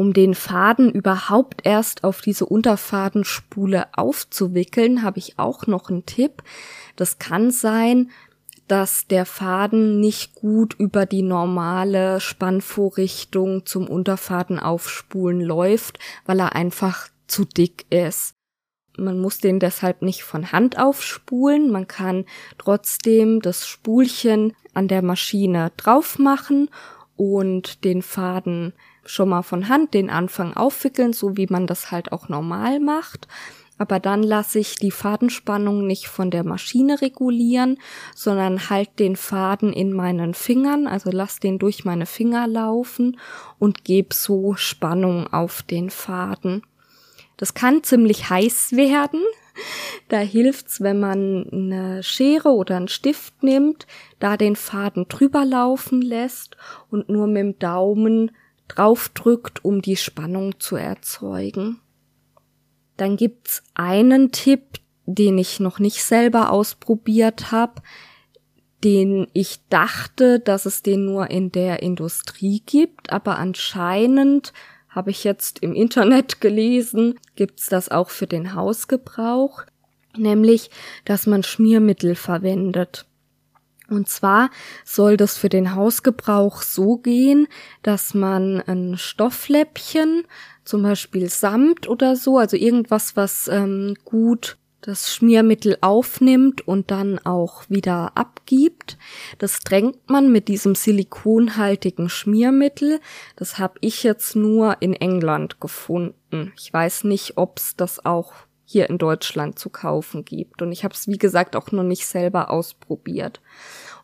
um 0.00 0.14
den 0.14 0.34
Faden 0.34 0.90
überhaupt 0.90 1.66
erst 1.66 2.04
auf 2.04 2.22
diese 2.22 2.46
Unterfadenspule 2.46 3.88
aufzuwickeln, 3.92 5.02
habe 5.02 5.18
ich 5.18 5.38
auch 5.38 5.66
noch 5.66 5.90
einen 5.90 6.06
Tipp. 6.06 6.42
Das 6.96 7.18
kann 7.18 7.50
sein, 7.50 8.10
dass 8.66 9.08
der 9.08 9.26
Faden 9.26 10.00
nicht 10.00 10.34
gut 10.34 10.72
über 10.72 11.04
die 11.04 11.20
normale 11.20 12.18
Spannvorrichtung 12.18 13.66
zum 13.66 13.88
Unterfaden 13.88 14.58
aufspulen 14.58 15.42
läuft, 15.42 15.98
weil 16.24 16.40
er 16.40 16.54
einfach 16.54 17.08
zu 17.26 17.44
dick 17.44 17.84
ist. 17.90 18.32
Man 18.96 19.20
muss 19.20 19.36
den 19.36 19.60
deshalb 19.60 20.00
nicht 20.00 20.22
von 20.22 20.50
Hand 20.50 20.78
aufspulen, 20.78 21.70
man 21.70 21.86
kann 21.86 22.24
trotzdem 22.56 23.42
das 23.42 23.66
Spulchen 23.66 24.54
an 24.72 24.88
der 24.88 25.02
Maschine 25.02 25.72
drauf 25.76 26.18
machen 26.18 26.70
und 27.16 27.84
den 27.84 28.00
Faden 28.00 28.72
schon 29.04 29.28
mal 29.28 29.42
von 29.42 29.68
Hand 29.68 29.94
den 29.94 30.10
Anfang 30.10 30.54
aufwickeln, 30.54 31.12
so 31.12 31.36
wie 31.36 31.46
man 31.48 31.66
das 31.66 31.90
halt 31.90 32.12
auch 32.12 32.28
normal 32.28 32.80
macht. 32.80 33.28
Aber 33.80 33.98
dann 33.98 34.22
lasse 34.22 34.58
ich 34.58 34.74
die 34.74 34.90
Fadenspannung 34.90 35.86
nicht 35.86 36.08
von 36.08 36.30
der 36.30 36.44
Maschine 36.44 37.00
regulieren, 37.00 37.78
sondern 38.14 38.68
halt 38.68 38.98
den 38.98 39.16
Faden 39.16 39.72
in 39.72 39.94
meinen 39.94 40.34
Fingern, 40.34 40.86
also 40.86 41.10
lass 41.10 41.40
den 41.40 41.58
durch 41.58 41.86
meine 41.86 42.04
Finger 42.04 42.46
laufen 42.46 43.18
und 43.58 43.84
gebe 43.84 44.14
so 44.14 44.54
Spannung 44.54 45.32
auf 45.32 45.62
den 45.62 45.88
Faden. 45.88 46.62
Das 47.38 47.54
kann 47.54 47.82
ziemlich 47.82 48.28
heiß 48.28 48.72
werden. 48.72 49.22
Da 50.08 50.18
hilft's, 50.18 50.82
wenn 50.82 51.00
man 51.00 51.48
eine 51.50 52.02
Schere 52.02 52.50
oder 52.50 52.76
einen 52.76 52.88
Stift 52.88 53.42
nimmt, 53.42 53.86
da 54.18 54.36
den 54.36 54.56
Faden 54.56 55.08
drüber 55.08 55.46
laufen 55.46 56.02
lässt 56.02 56.58
und 56.90 57.08
nur 57.08 57.26
mit 57.26 57.38
dem 57.38 57.58
Daumen 57.58 58.30
draufdrückt, 58.74 59.64
um 59.64 59.82
die 59.82 59.96
Spannung 59.96 60.60
zu 60.60 60.76
erzeugen. 60.76 61.80
Dann 62.96 63.16
gibt's 63.16 63.62
einen 63.74 64.32
Tipp, 64.32 64.78
den 65.06 65.38
ich 65.38 65.60
noch 65.60 65.78
nicht 65.78 66.04
selber 66.04 66.50
ausprobiert 66.50 67.50
habe, 67.50 67.82
den 68.84 69.26
ich 69.32 69.60
dachte, 69.68 70.40
dass 70.40 70.66
es 70.66 70.82
den 70.82 71.04
nur 71.04 71.30
in 71.30 71.52
der 71.52 71.82
Industrie 71.82 72.62
gibt, 72.64 73.12
aber 73.12 73.38
anscheinend 73.38 74.52
habe 74.88 75.10
ich 75.10 75.24
jetzt 75.24 75.60
im 75.60 75.74
Internet 75.74 76.40
gelesen, 76.40 77.18
gibt's 77.36 77.66
das 77.66 77.90
auch 77.90 78.10
für 78.10 78.26
den 78.26 78.54
Hausgebrauch, 78.54 79.62
nämlich, 80.16 80.70
dass 81.04 81.26
man 81.26 81.42
Schmiermittel 81.42 82.14
verwendet. 82.14 83.06
Und 83.90 84.08
zwar 84.08 84.50
soll 84.84 85.16
das 85.16 85.36
für 85.36 85.48
den 85.48 85.74
Hausgebrauch 85.74 86.62
so 86.62 86.96
gehen, 86.96 87.48
dass 87.82 88.14
man 88.14 88.62
ein 88.62 88.96
Stoffläppchen, 88.96 90.24
zum 90.64 90.82
Beispiel 90.82 91.28
Samt 91.28 91.88
oder 91.88 92.14
so, 92.14 92.38
also 92.38 92.56
irgendwas, 92.56 93.16
was 93.16 93.48
ähm, 93.48 93.96
gut 94.04 94.56
das 94.80 95.12
Schmiermittel 95.12 95.76
aufnimmt 95.80 96.66
und 96.66 96.90
dann 96.90 97.18
auch 97.18 97.64
wieder 97.68 98.16
abgibt. 98.16 98.96
Das 99.38 99.60
drängt 99.60 100.08
man 100.08 100.32
mit 100.32 100.48
diesem 100.48 100.74
silikonhaltigen 100.74 102.08
Schmiermittel. 102.08 103.00
Das 103.36 103.58
habe 103.58 103.74
ich 103.80 104.02
jetzt 104.02 104.36
nur 104.36 104.76
in 104.80 104.94
England 104.94 105.60
gefunden. 105.60 106.52
Ich 106.56 106.72
weiß 106.72 107.04
nicht, 107.04 107.36
ob 107.36 107.58
es 107.58 107.76
das 107.76 108.04
auch 108.04 108.32
hier 108.64 108.88
in 108.88 108.98
Deutschland 108.98 109.58
zu 109.58 109.68
kaufen 109.68 110.24
gibt. 110.24 110.62
Und 110.62 110.70
ich 110.70 110.84
habe 110.84 110.94
es, 110.94 111.08
wie 111.08 111.18
gesagt, 111.18 111.56
auch 111.56 111.72
noch 111.72 111.82
nicht 111.82 112.06
selber 112.06 112.50
ausprobiert. 112.50 113.40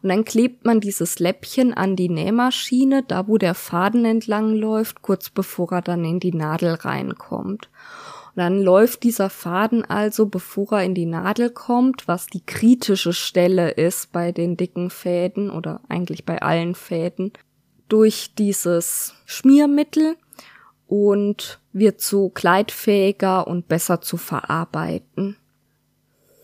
Und 0.02 0.08
dann 0.10 0.24
klebt 0.24 0.64
man 0.64 0.80
dieses 0.80 1.18
Läppchen 1.18 1.74
an 1.74 1.96
die 1.96 2.08
Nähmaschine, 2.08 3.02
da 3.02 3.28
wo 3.28 3.38
der 3.38 3.54
Faden 3.54 4.04
entlang 4.04 4.54
läuft, 4.54 5.02
kurz 5.02 5.30
bevor 5.30 5.72
er 5.72 5.82
dann 5.82 6.04
in 6.04 6.20
die 6.20 6.34
Nadel 6.34 6.74
reinkommt. 6.74 7.70
Und 8.36 8.36
dann 8.36 8.60
läuft 8.60 9.02
dieser 9.02 9.30
Faden 9.30 9.84
also, 9.84 10.26
bevor 10.26 10.72
er 10.72 10.84
in 10.84 10.94
die 10.94 11.06
Nadel 11.06 11.50
kommt, 11.50 12.06
was 12.06 12.26
die 12.26 12.44
kritische 12.44 13.12
Stelle 13.12 13.70
ist 13.70 14.12
bei 14.12 14.32
den 14.32 14.56
dicken 14.56 14.90
Fäden 14.90 15.50
oder 15.50 15.80
eigentlich 15.88 16.26
bei 16.26 16.42
allen 16.42 16.74
Fäden, 16.74 17.32
durch 17.88 18.34
dieses 18.36 19.14
Schmiermittel 19.24 20.16
und 20.86 21.60
wird 21.72 22.00
so 22.00 22.28
kleidfähiger 22.28 23.46
und 23.46 23.68
besser 23.68 24.00
zu 24.00 24.16
verarbeiten. 24.16 25.36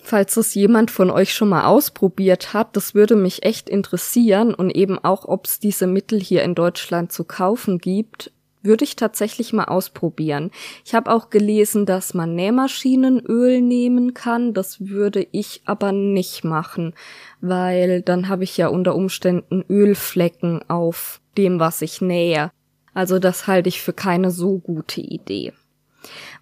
Falls 0.04 0.34
das 0.34 0.54
jemand 0.54 0.90
von 0.90 1.10
euch 1.10 1.32
schon 1.32 1.48
mal 1.48 1.64
ausprobiert 1.64 2.52
hat, 2.52 2.76
das 2.76 2.94
würde 2.94 3.14
mich 3.14 3.44
echt 3.44 3.68
interessieren 3.68 4.52
und 4.52 4.70
eben 4.70 4.98
auch, 4.98 5.26
ob 5.26 5.46
es 5.46 5.60
diese 5.60 5.86
Mittel 5.86 6.20
hier 6.20 6.42
in 6.42 6.56
Deutschland 6.56 7.12
zu 7.12 7.22
kaufen 7.24 7.78
gibt, 7.78 8.32
würde 8.62 8.84
ich 8.84 8.96
tatsächlich 8.96 9.52
mal 9.52 9.64
ausprobieren. 9.64 10.50
Ich 10.84 10.94
habe 10.94 11.10
auch 11.10 11.30
gelesen, 11.30 11.86
dass 11.86 12.14
man 12.14 12.34
Nähmaschinenöl 12.34 13.60
nehmen 13.60 14.12
kann. 14.12 14.54
Das 14.54 14.88
würde 14.88 15.26
ich 15.32 15.62
aber 15.66 15.92
nicht 15.92 16.44
machen, 16.44 16.94
weil 17.40 18.02
dann 18.02 18.28
habe 18.28 18.44
ich 18.44 18.56
ja 18.56 18.68
unter 18.68 18.94
Umständen 18.94 19.64
Ölflecken 19.68 20.68
auf 20.68 21.20
dem, 21.36 21.60
was 21.60 21.80
ich 21.82 22.00
nähe. 22.00 22.50
Also 22.94 23.18
das 23.18 23.46
halte 23.46 23.68
ich 23.68 23.80
für 23.80 23.92
keine 23.92 24.30
so 24.30 24.58
gute 24.58 25.00
Idee. 25.00 25.52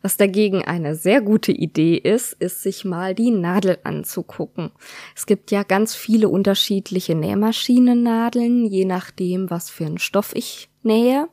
Was 0.02 0.16
dagegen 0.16 0.64
eine 0.64 0.94
sehr 0.94 1.20
gute 1.20 1.52
Idee 1.52 1.96
ist, 1.96 2.32
ist 2.34 2.62
sich 2.62 2.84
mal 2.84 3.14
die 3.14 3.30
Nadel 3.30 3.78
anzugucken. 3.84 4.70
Es 5.14 5.26
gibt 5.26 5.50
ja 5.50 5.62
ganz 5.62 5.94
viele 5.94 6.28
unterschiedliche 6.28 7.14
Nähmaschinennadeln, 7.14 8.64
je 8.64 8.84
nachdem, 8.84 9.50
was 9.50 9.70
für 9.70 9.86
einen 9.86 9.98
Stoff 9.98 10.34
ich 10.34 10.70
nähe 10.82 11.28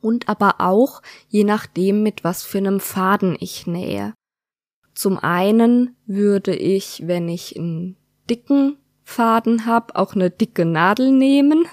und 0.00 0.28
aber 0.28 0.56
auch 0.60 1.02
je 1.28 1.44
nachdem, 1.44 2.02
mit 2.02 2.24
was 2.24 2.42
für 2.44 2.58
einem 2.58 2.80
Faden 2.80 3.36
ich 3.40 3.66
nähe. 3.66 4.14
Zum 4.94 5.18
einen 5.18 5.96
würde 6.06 6.54
ich, 6.54 7.02
wenn 7.06 7.28
ich 7.28 7.58
einen 7.58 7.96
dicken 8.30 8.76
Faden 9.02 9.66
habe, 9.66 9.96
auch 9.96 10.14
eine 10.14 10.30
dicke 10.30 10.64
Nadel 10.64 11.12
nehmen. 11.12 11.66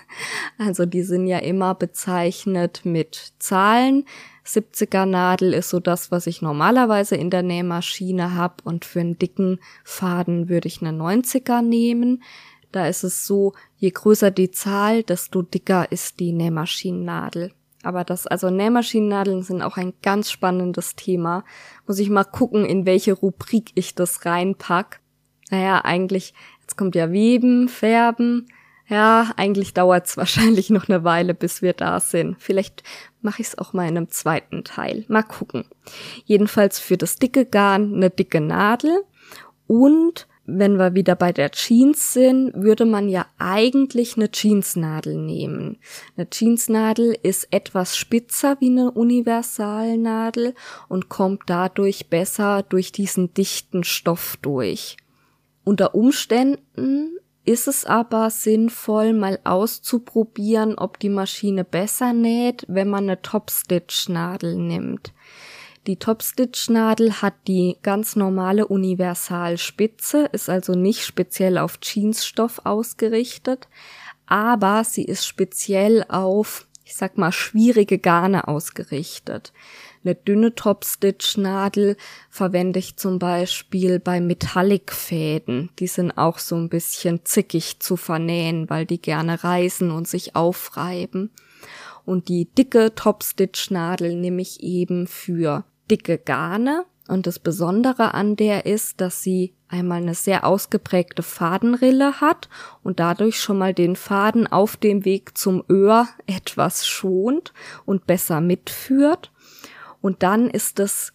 Also 0.57 0.85
die 0.85 1.03
sind 1.03 1.27
ja 1.27 1.39
immer 1.39 1.75
bezeichnet 1.75 2.81
mit 2.83 3.33
Zahlen. 3.39 4.05
70er 4.45 5.05
Nadel 5.05 5.53
ist 5.53 5.69
so 5.69 5.79
das, 5.79 6.11
was 6.11 6.27
ich 6.27 6.41
normalerweise 6.41 7.15
in 7.15 7.29
der 7.29 7.43
Nähmaschine 7.43 8.33
habe 8.35 8.55
und 8.63 8.85
für 8.85 8.99
einen 8.99 9.19
dicken 9.19 9.59
Faden 9.83 10.49
würde 10.49 10.67
ich 10.67 10.81
eine 10.81 10.97
90er 10.97 11.61
nehmen. 11.61 12.23
Da 12.71 12.87
ist 12.87 13.03
es 13.03 13.25
so, 13.25 13.53
je 13.77 13.91
größer 13.91 14.31
die 14.31 14.51
Zahl, 14.51 15.03
desto 15.03 15.41
dicker 15.41 15.91
ist 15.91 16.19
die 16.19 16.31
Nähmaschinennadel. 16.31 17.53
Aber 17.83 18.03
das, 18.03 18.27
also 18.27 18.49
Nähmaschinennadeln 18.49 19.43
sind 19.43 19.61
auch 19.61 19.77
ein 19.77 19.93
ganz 20.01 20.31
spannendes 20.31 20.95
Thema. 20.95 21.43
Muss 21.87 21.99
ich 21.99 22.09
mal 22.09 22.23
gucken, 22.23 22.63
in 22.65 22.85
welche 22.85 23.13
Rubrik 23.13 23.71
ich 23.75 23.95
das 23.95 24.25
reinpack. 24.25 24.99
Naja, 25.49 25.83
eigentlich 25.83 26.33
Jetzt 26.71 26.77
kommt 26.77 26.95
ja 26.95 27.11
Weben, 27.11 27.67
Färben. 27.67 28.47
Ja, 28.91 29.31
eigentlich 29.37 29.73
dauert 29.73 30.07
es 30.07 30.17
wahrscheinlich 30.17 30.69
noch 30.69 30.89
eine 30.89 31.05
Weile, 31.05 31.33
bis 31.33 31.61
wir 31.61 31.71
da 31.71 32.01
sind. 32.01 32.35
Vielleicht 32.39 32.83
mache 33.21 33.41
ich 33.41 33.47
es 33.47 33.57
auch 33.57 33.71
mal 33.71 33.87
in 33.87 33.95
einem 33.95 34.09
zweiten 34.09 34.65
Teil. 34.65 35.05
Mal 35.07 35.23
gucken. 35.23 35.63
Jedenfalls 36.25 36.77
für 36.77 36.97
das 36.97 37.15
dicke 37.15 37.45
Garn 37.45 37.95
eine 37.95 38.09
dicke 38.09 38.41
Nadel 38.41 39.05
und 39.65 40.27
wenn 40.45 40.77
wir 40.77 40.93
wieder 40.93 41.15
bei 41.15 41.31
der 41.31 41.51
Jeans 41.51 42.11
sind, 42.11 42.51
würde 42.53 42.83
man 42.83 43.07
ja 43.07 43.27
eigentlich 43.37 44.17
eine 44.17 44.29
Jeansnadel 44.33 45.15
nehmen. 45.15 45.77
Eine 46.17 46.27
Jeansnadel 46.29 47.15
ist 47.23 47.47
etwas 47.51 47.95
spitzer 47.95 48.57
wie 48.59 48.71
eine 48.71 48.91
Universalnadel 48.91 50.53
und 50.89 51.07
kommt 51.07 51.43
dadurch 51.45 52.09
besser 52.09 52.63
durch 52.63 52.91
diesen 52.91 53.33
dichten 53.33 53.85
Stoff 53.85 54.37
durch. 54.41 54.97
Unter 55.63 55.95
Umständen 55.95 57.17
ist 57.43 57.67
es 57.67 57.85
aber 57.85 58.29
sinnvoll, 58.29 59.13
mal 59.13 59.39
auszuprobieren, 59.43 60.77
ob 60.77 60.99
die 60.99 61.09
Maschine 61.09 61.63
besser 61.63 62.13
näht, 62.13 62.65
wenn 62.67 62.89
man 62.89 63.05
eine 63.05 63.21
Topstitch-Nadel 63.21 64.55
nimmt. 64.55 65.13
Die 65.87 65.97
Topstitch-Nadel 65.97 67.21
hat 67.23 67.33
die 67.47 67.77
ganz 67.81 68.15
normale 68.15 68.67
Universalspitze, 68.67 70.29
ist 70.31 70.49
also 70.49 70.73
nicht 70.73 71.03
speziell 71.03 71.57
auf 71.57 71.79
Jeansstoff 71.81 72.61
ausgerichtet, 72.65 73.67
aber 74.27 74.83
sie 74.83 75.03
ist 75.03 75.25
speziell 75.25 76.05
auf, 76.07 76.67
ich 76.85 76.95
sag 76.95 77.17
mal, 77.17 77.31
schwierige 77.31 77.97
Garne 77.97 78.47
ausgerichtet. 78.47 79.51
Eine 80.03 80.15
dünne 80.15 80.55
Top-Stitch-Nadel 80.55 81.95
verwende 82.29 82.79
ich 82.79 82.97
zum 82.97 83.19
Beispiel 83.19 83.99
bei 83.99 84.19
Metallic-Fäden. 84.19 85.69
Die 85.77 85.87
sind 85.87 86.17
auch 86.17 86.39
so 86.39 86.55
ein 86.55 86.69
bisschen 86.69 87.23
zickig 87.23 87.79
zu 87.79 87.97
vernähen, 87.97 88.69
weil 88.69 88.85
die 88.85 88.99
gerne 88.99 89.43
reißen 89.43 89.91
und 89.91 90.07
sich 90.07 90.35
aufreiben. 90.35 91.29
Und 92.03 92.29
die 92.29 92.45
dicke 92.45 92.95
Top-Stitch-Nadel 92.95 94.15
nehme 94.15 94.41
ich 94.41 94.63
eben 94.63 95.05
für 95.05 95.65
dicke 95.89 96.17
Garne. 96.17 96.85
Und 97.07 97.27
das 97.27 97.39
Besondere 97.39 98.13
an 98.13 98.35
der 98.35 98.65
ist, 98.65 99.01
dass 99.01 99.21
sie 99.21 99.53
einmal 99.67 100.01
eine 100.01 100.15
sehr 100.15 100.45
ausgeprägte 100.45 101.23
Fadenrille 101.23 102.21
hat 102.21 102.49
und 102.83 102.99
dadurch 102.99 103.39
schon 103.39 103.57
mal 103.57 103.73
den 103.73 103.95
Faden 103.95 104.47
auf 104.47 104.77
dem 104.77 105.05
Weg 105.05 105.37
zum 105.37 105.63
Öhr 105.69 106.07
etwas 106.25 106.87
schont 106.87 107.53
und 107.85 108.07
besser 108.07 108.41
mitführt. 108.41 109.31
Und 110.01 110.23
dann 110.23 110.49
ist 110.49 110.79
das 110.79 111.13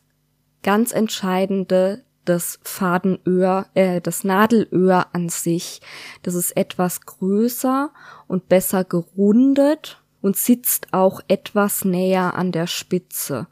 ganz 0.62 0.92
entscheidende 0.92 2.04
das 2.24 2.58
Fadenöhr, 2.62 3.66
äh, 3.74 4.00
das 4.00 4.24
Nadelöhr 4.24 5.06
an 5.12 5.28
sich. 5.28 5.80
Das 6.22 6.34
ist 6.34 6.56
etwas 6.56 7.02
größer 7.02 7.90
und 8.26 8.48
besser 8.48 8.84
gerundet 8.84 10.02
und 10.20 10.36
sitzt 10.36 10.88
auch 10.92 11.20
etwas 11.28 11.84
näher 11.84 12.34
an 12.34 12.52
der 12.52 12.66
Spitze. 12.66 13.46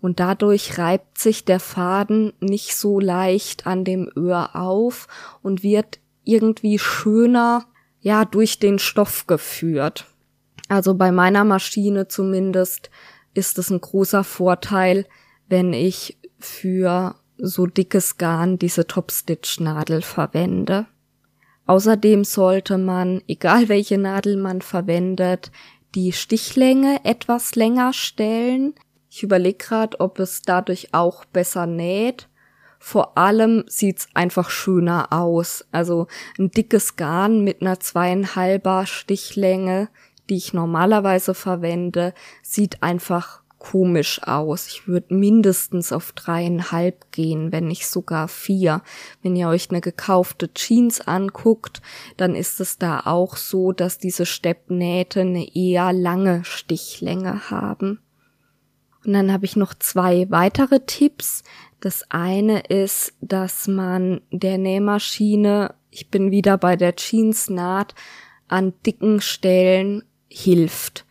Und 0.00 0.20
dadurch 0.20 0.78
reibt 0.78 1.18
sich 1.18 1.44
der 1.44 1.58
Faden 1.58 2.32
nicht 2.40 2.76
so 2.76 3.00
leicht 3.00 3.66
an 3.66 3.84
dem 3.84 4.10
Öhr 4.14 4.54
auf 4.54 5.08
und 5.42 5.62
wird 5.62 5.98
irgendwie 6.24 6.78
schöner, 6.78 7.64
ja, 8.00 8.24
durch 8.24 8.58
den 8.60 8.78
Stoff 8.78 9.26
geführt. 9.26 10.06
Also 10.68 10.94
bei 10.94 11.10
meiner 11.10 11.44
Maschine 11.44 12.06
zumindest 12.06 12.90
ist 13.34 13.58
es 13.58 13.70
ein 13.70 13.80
großer 13.80 14.24
Vorteil, 14.24 15.06
wenn 15.48 15.72
ich 15.72 16.18
für 16.38 17.14
so 17.36 17.66
dickes 17.66 18.18
Garn 18.18 18.58
diese 18.58 18.86
Topstitch-Nadel 18.86 20.02
verwende. 20.02 20.86
Außerdem 21.66 22.24
sollte 22.24 22.78
man, 22.78 23.22
egal 23.28 23.68
welche 23.68 23.98
Nadel 23.98 24.36
man 24.36 24.62
verwendet, 24.62 25.50
die 25.94 26.12
Stichlänge 26.12 27.00
etwas 27.04 27.54
länger 27.54 27.92
stellen. 27.92 28.74
Ich 29.10 29.22
überlege 29.22 29.58
gerade, 29.58 30.00
ob 30.00 30.18
es 30.18 30.42
dadurch 30.42 30.92
auch 30.92 31.24
besser 31.24 31.66
näht. 31.66 32.28
Vor 32.78 33.18
allem 33.18 33.64
sieht's 33.66 34.08
einfach 34.14 34.50
schöner 34.50 35.12
aus. 35.12 35.66
Also 35.72 36.06
ein 36.38 36.50
dickes 36.50 36.96
Garn 36.96 37.42
mit 37.42 37.60
einer 37.60 37.80
zweieinhalber 37.80 38.86
Stichlänge 38.86 39.88
die 40.28 40.36
ich 40.36 40.52
normalerweise 40.52 41.34
verwende, 41.34 42.14
sieht 42.42 42.82
einfach 42.82 43.42
komisch 43.58 44.22
aus. 44.22 44.68
Ich 44.68 44.86
würde 44.86 45.14
mindestens 45.14 45.92
auf 45.92 46.12
dreieinhalb 46.12 47.10
gehen, 47.12 47.52
wenn 47.52 47.66
nicht 47.66 47.88
sogar 47.88 48.28
vier. 48.28 48.82
Wenn 49.22 49.36
ihr 49.36 49.48
euch 49.48 49.70
eine 49.70 49.80
gekaufte 49.80 50.52
Jeans 50.54 51.00
anguckt, 51.00 51.82
dann 52.16 52.34
ist 52.34 52.60
es 52.60 52.78
da 52.78 53.00
auch 53.04 53.36
so, 53.36 53.72
dass 53.72 53.98
diese 53.98 54.26
Steppnähte 54.26 55.20
eine 55.22 55.54
eher 55.54 55.92
lange 55.92 56.44
Stichlänge 56.44 57.50
haben. 57.50 58.00
Und 59.04 59.12
dann 59.12 59.32
habe 59.32 59.44
ich 59.44 59.56
noch 59.56 59.74
zwei 59.74 60.30
weitere 60.30 60.80
Tipps. 60.80 61.42
Das 61.80 62.04
eine 62.10 62.60
ist, 62.60 63.14
dass 63.20 63.68
man 63.68 64.20
der 64.30 64.58
Nähmaschine, 64.58 65.74
ich 65.90 66.10
bin 66.10 66.30
wieder 66.30 66.58
bei 66.58 66.76
der 66.76 66.94
Jeansnaht, 66.96 67.94
an 68.48 68.72
dicken 68.84 69.20
Stellen 69.20 70.04
hilft. 70.28 71.04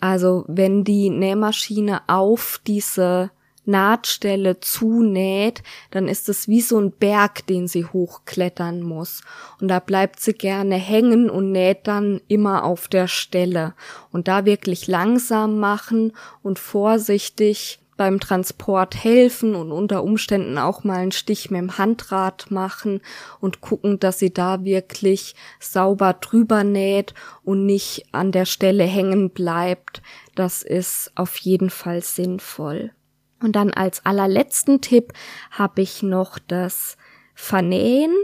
Also 0.00 0.44
wenn 0.48 0.84
die 0.84 1.10
Nähmaschine 1.10 2.02
auf 2.08 2.60
diese 2.66 3.30
Nahtstelle 3.64 4.58
zunäht, 4.60 5.62
dann 5.90 6.08
ist 6.08 6.28
es 6.28 6.48
wie 6.48 6.60
so 6.60 6.78
ein 6.80 6.90
Berg, 6.90 7.46
den 7.46 7.68
sie 7.68 7.84
hochklettern 7.84 8.82
muss. 8.82 9.22
Und 9.60 9.68
da 9.68 9.78
bleibt 9.78 10.20
sie 10.20 10.32
gerne 10.32 10.74
hängen 10.74 11.30
und 11.30 11.52
näht 11.52 11.86
dann 11.86 12.20
immer 12.26 12.64
auf 12.64 12.88
der 12.88 13.06
Stelle. 13.06 13.74
Und 14.10 14.26
da 14.26 14.44
wirklich 14.44 14.88
langsam 14.88 15.60
machen 15.60 16.12
und 16.42 16.58
vorsichtig 16.58 17.81
beim 17.96 18.20
Transport 18.20 19.04
helfen 19.04 19.54
und 19.54 19.70
unter 19.70 20.02
Umständen 20.02 20.58
auch 20.58 20.84
mal 20.84 20.98
einen 20.98 21.12
Stich 21.12 21.50
mit 21.50 21.60
dem 21.60 21.78
Handrad 21.78 22.50
machen 22.50 23.00
und 23.40 23.60
gucken, 23.60 24.00
dass 24.00 24.18
sie 24.18 24.32
da 24.32 24.64
wirklich 24.64 25.34
sauber 25.60 26.14
drüber 26.14 26.64
näht 26.64 27.14
und 27.42 27.66
nicht 27.66 28.06
an 28.12 28.32
der 28.32 28.46
Stelle 28.46 28.84
hängen 28.84 29.30
bleibt. 29.30 30.02
Das 30.34 30.62
ist 30.62 31.12
auf 31.14 31.36
jeden 31.38 31.70
Fall 31.70 32.02
sinnvoll. 32.02 32.92
Und 33.42 33.56
dann 33.56 33.70
als 33.70 34.06
allerletzten 34.06 34.80
Tipp 34.80 35.12
habe 35.50 35.82
ich 35.82 36.02
noch 36.02 36.38
das 36.38 36.96
Vernähen. 37.34 38.14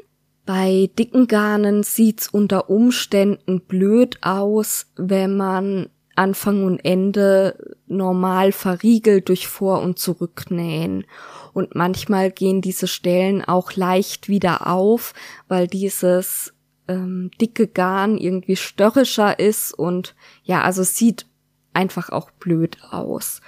Bei 0.46 0.88
dicken 0.98 1.26
Garnen 1.26 1.82
sieht's 1.82 2.28
unter 2.28 2.70
Umständen 2.70 3.60
blöd 3.60 4.18
aus, 4.22 4.86
wenn 4.96 5.36
man 5.36 5.90
Anfang 6.18 6.64
und 6.64 6.84
Ende 6.84 7.76
normal 7.86 8.52
verriegelt 8.52 9.28
durch 9.28 9.48
Vor- 9.48 9.80
und 9.80 9.98
Zurücknähen. 9.98 11.06
Und 11.52 11.74
manchmal 11.74 12.30
gehen 12.30 12.60
diese 12.60 12.86
Stellen 12.86 13.44
auch 13.44 13.72
leicht 13.74 14.28
wieder 14.28 14.66
auf, 14.66 15.14
weil 15.48 15.66
dieses 15.66 16.52
ähm, 16.88 17.30
dicke 17.40 17.66
Garn 17.66 18.18
irgendwie 18.18 18.56
störrischer 18.56 19.38
ist 19.38 19.72
und 19.72 20.14
ja, 20.42 20.62
also 20.62 20.82
sieht 20.82 21.26
einfach 21.72 22.10
auch 22.10 22.30
blöd 22.30 22.78
aus. 22.90 23.40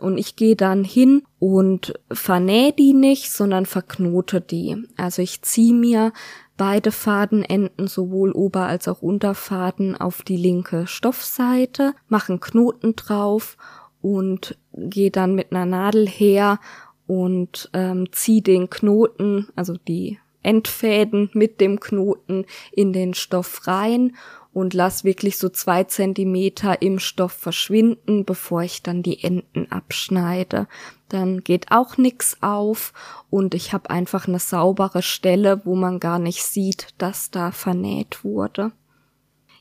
Und 0.00 0.16
ich 0.16 0.36
gehe 0.36 0.56
dann 0.56 0.84
hin 0.84 1.22
und 1.38 1.94
vernähe 2.10 2.72
die 2.72 2.92
nicht, 2.92 3.32
sondern 3.32 3.66
verknote 3.66 4.40
die. 4.40 4.76
Also 4.96 5.22
ich 5.22 5.42
ziehe 5.42 5.74
mir 5.74 6.12
beide 6.58 6.92
Fadenenden, 6.92 7.86
sowohl 7.86 8.32
Ober- 8.32 8.66
als 8.66 8.86
auch 8.88 9.00
Unterfaden, 9.00 9.96
auf 9.96 10.20
die 10.20 10.36
linke 10.36 10.86
Stoffseite, 10.86 11.94
machen 12.08 12.40
Knoten 12.40 12.94
drauf 12.96 13.56
und 14.02 14.58
gehe 14.74 15.10
dann 15.10 15.34
mit 15.34 15.52
einer 15.52 15.64
Nadel 15.64 16.06
her 16.06 16.60
und 17.06 17.70
ähm, 17.72 18.12
ziehe 18.12 18.42
den 18.42 18.68
Knoten, 18.68 19.48
also 19.56 19.74
die 19.88 20.18
Endfäden 20.42 21.30
mit 21.32 21.60
dem 21.60 21.80
Knoten 21.80 22.44
in 22.72 22.92
den 22.92 23.14
Stoff 23.14 23.66
rein 23.66 24.16
und 24.58 24.74
lass 24.74 25.04
wirklich 25.04 25.38
so 25.38 25.48
zwei 25.48 25.84
Zentimeter 25.84 26.82
im 26.82 26.98
Stoff 26.98 27.30
verschwinden, 27.30 28.24
bevor 28.24 28.62
ich 28.62 28.82
dann 28.82 29.04
die 29.04 29.22
Enden 29.22 29.70
abschneide. 29.70 30.66
Dann 31.08 31.44
geht 31.44 31.70
auch 31.70 31.96
nix 31.96 32.38
auf 32.40 32.92
und 33.30 33.54
ich 33.54 33.72
habe 33.72 33.90
einfach 33.90 34.26
eine 34.26 34.40
saubere 34.40 35.02
Stelle, 35.02 35.64
wo 35.64 35.76
man 35.76 36.00
gar 36.00 36.18
nicht 36.18 36.42
sieht, 36.42 36.88
dass 36.98 37.30
da 37.30 37.52
vernäht 37.52 38.24
wurde. 38.24 38.72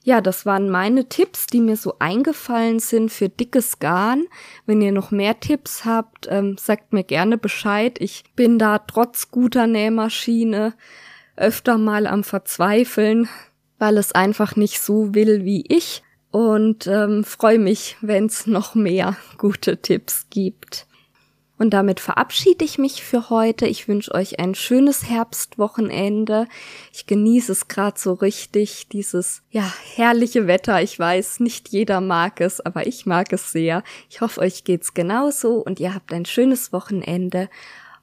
Ja, 0.04 0.20
das 0.20 0.48
waren 0.48 0.68
meine 0.68 1.08
Tipps, 1.08 1.46
die 1.46 1.62
mir 1.62 1.78
so 1.78 1.98
eingefallen 2.00 2.80
sind 2.80 3.12
für 3.12 3.30
dickes 3.30 3.78
Garn. 3.78 4.26
Wenn 4.66 4.82
ihr 4.82 4.94
noch 4.94 5.12
mehr 5.12 5.40
Tipps 5.40 5.86
habt, 5.86 6.28
ähm, 6.28 6.58
sagt 6.58 6.92
mir 6.92 7.04
gerne 7.04 7.38
Bescheid. 7.38 7.98
Ich 8.00 8.24
bin 8.36 8.58
da 8.58 8.80
trotz 8.80 9.30
guter 9.30 9.68
Nähmaschine 9.68 10.74
öfter 11.36 11.78
mal 11.78 12.08
am 12.08 12.24
Verzweifeln, 12.24 13.30
weil 13.80 13.98
es 13.98 14.12
einfach 14.12 14.56
nicht 14.56 14.80
so 14.80 15.14
will 15.14 15.46
wie 15.46 15.66
ich 15.68 16.04
und 16.32 16.88
ähm, 16.88 17.24
freue 17.24 17.60
mich, 17.60 17.98
wenn 18.02 18.26
es 18.26 18.48
noch 18.48 18.76
mehr 18.76 19.18
gute 19.38 19.82
Tipps 19.82 20.28
gibt. 20.30 20.88
Und 21.60 21.72
damit 21.72 22.00
verabschiede 22.00 22.64
ich 22.64 22.78
mich 22.78 23.04
für 23.04 23.32
heute. 23.32 23.66
Ich 23.66 23.88
wünsche 23.88 24.14
euch 24.14 24.40
ein 24.40 24.54
schönes 24.54 25.10
Herbstwochenende. 25.10 26.48
Ich 26.94 27.08
genieße 27.08 27.52
es 27.52 27.68
gerade 27.68 28.00
so 28.00 28.14
richtig, 28.14 28.90
dieses 28.90 29.42
ja 29.50 29.64
herrliche 29.96 30.46
Wetter. 30.46 30.82
Ich 30.84 31.00
weiß, 31.00 31.40
nicht 31.40 31.70
jeder 31.70 32.00
mag 32.00 32.42
es, 32.42 32.62
aber 32.62 32.86
ich 32.86 33.08
mag 33.08 33.34
es 33.34 33.52
sehr. 33.52 33.84
Ich 34.08 34.22
hoffe, 34.22 34.42
euch 34.42 34.66
geht's 34.66 34.94
genauso 34.94 35.56
und 35.56 35.80
ihr 35.80 35.96
habt 35.96 36.14
ein 36.14 36.26
schönes 36.26 36.72
Wochenende. 36.74 37.50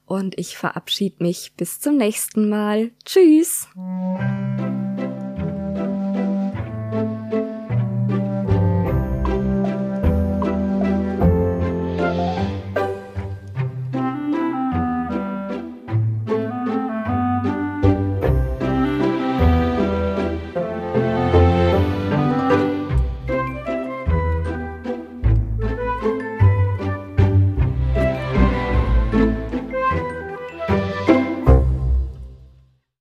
Und 0.05 0.37
ich 0.37 0.57
verabschiede 0.57 1.23
mich 1.23 1.53
bis 1.55 1.79
zum 1.79 1.97
nächsten 1.97 2.49
Mal. 2.49 2.91
Tschüss. 3.05 3.67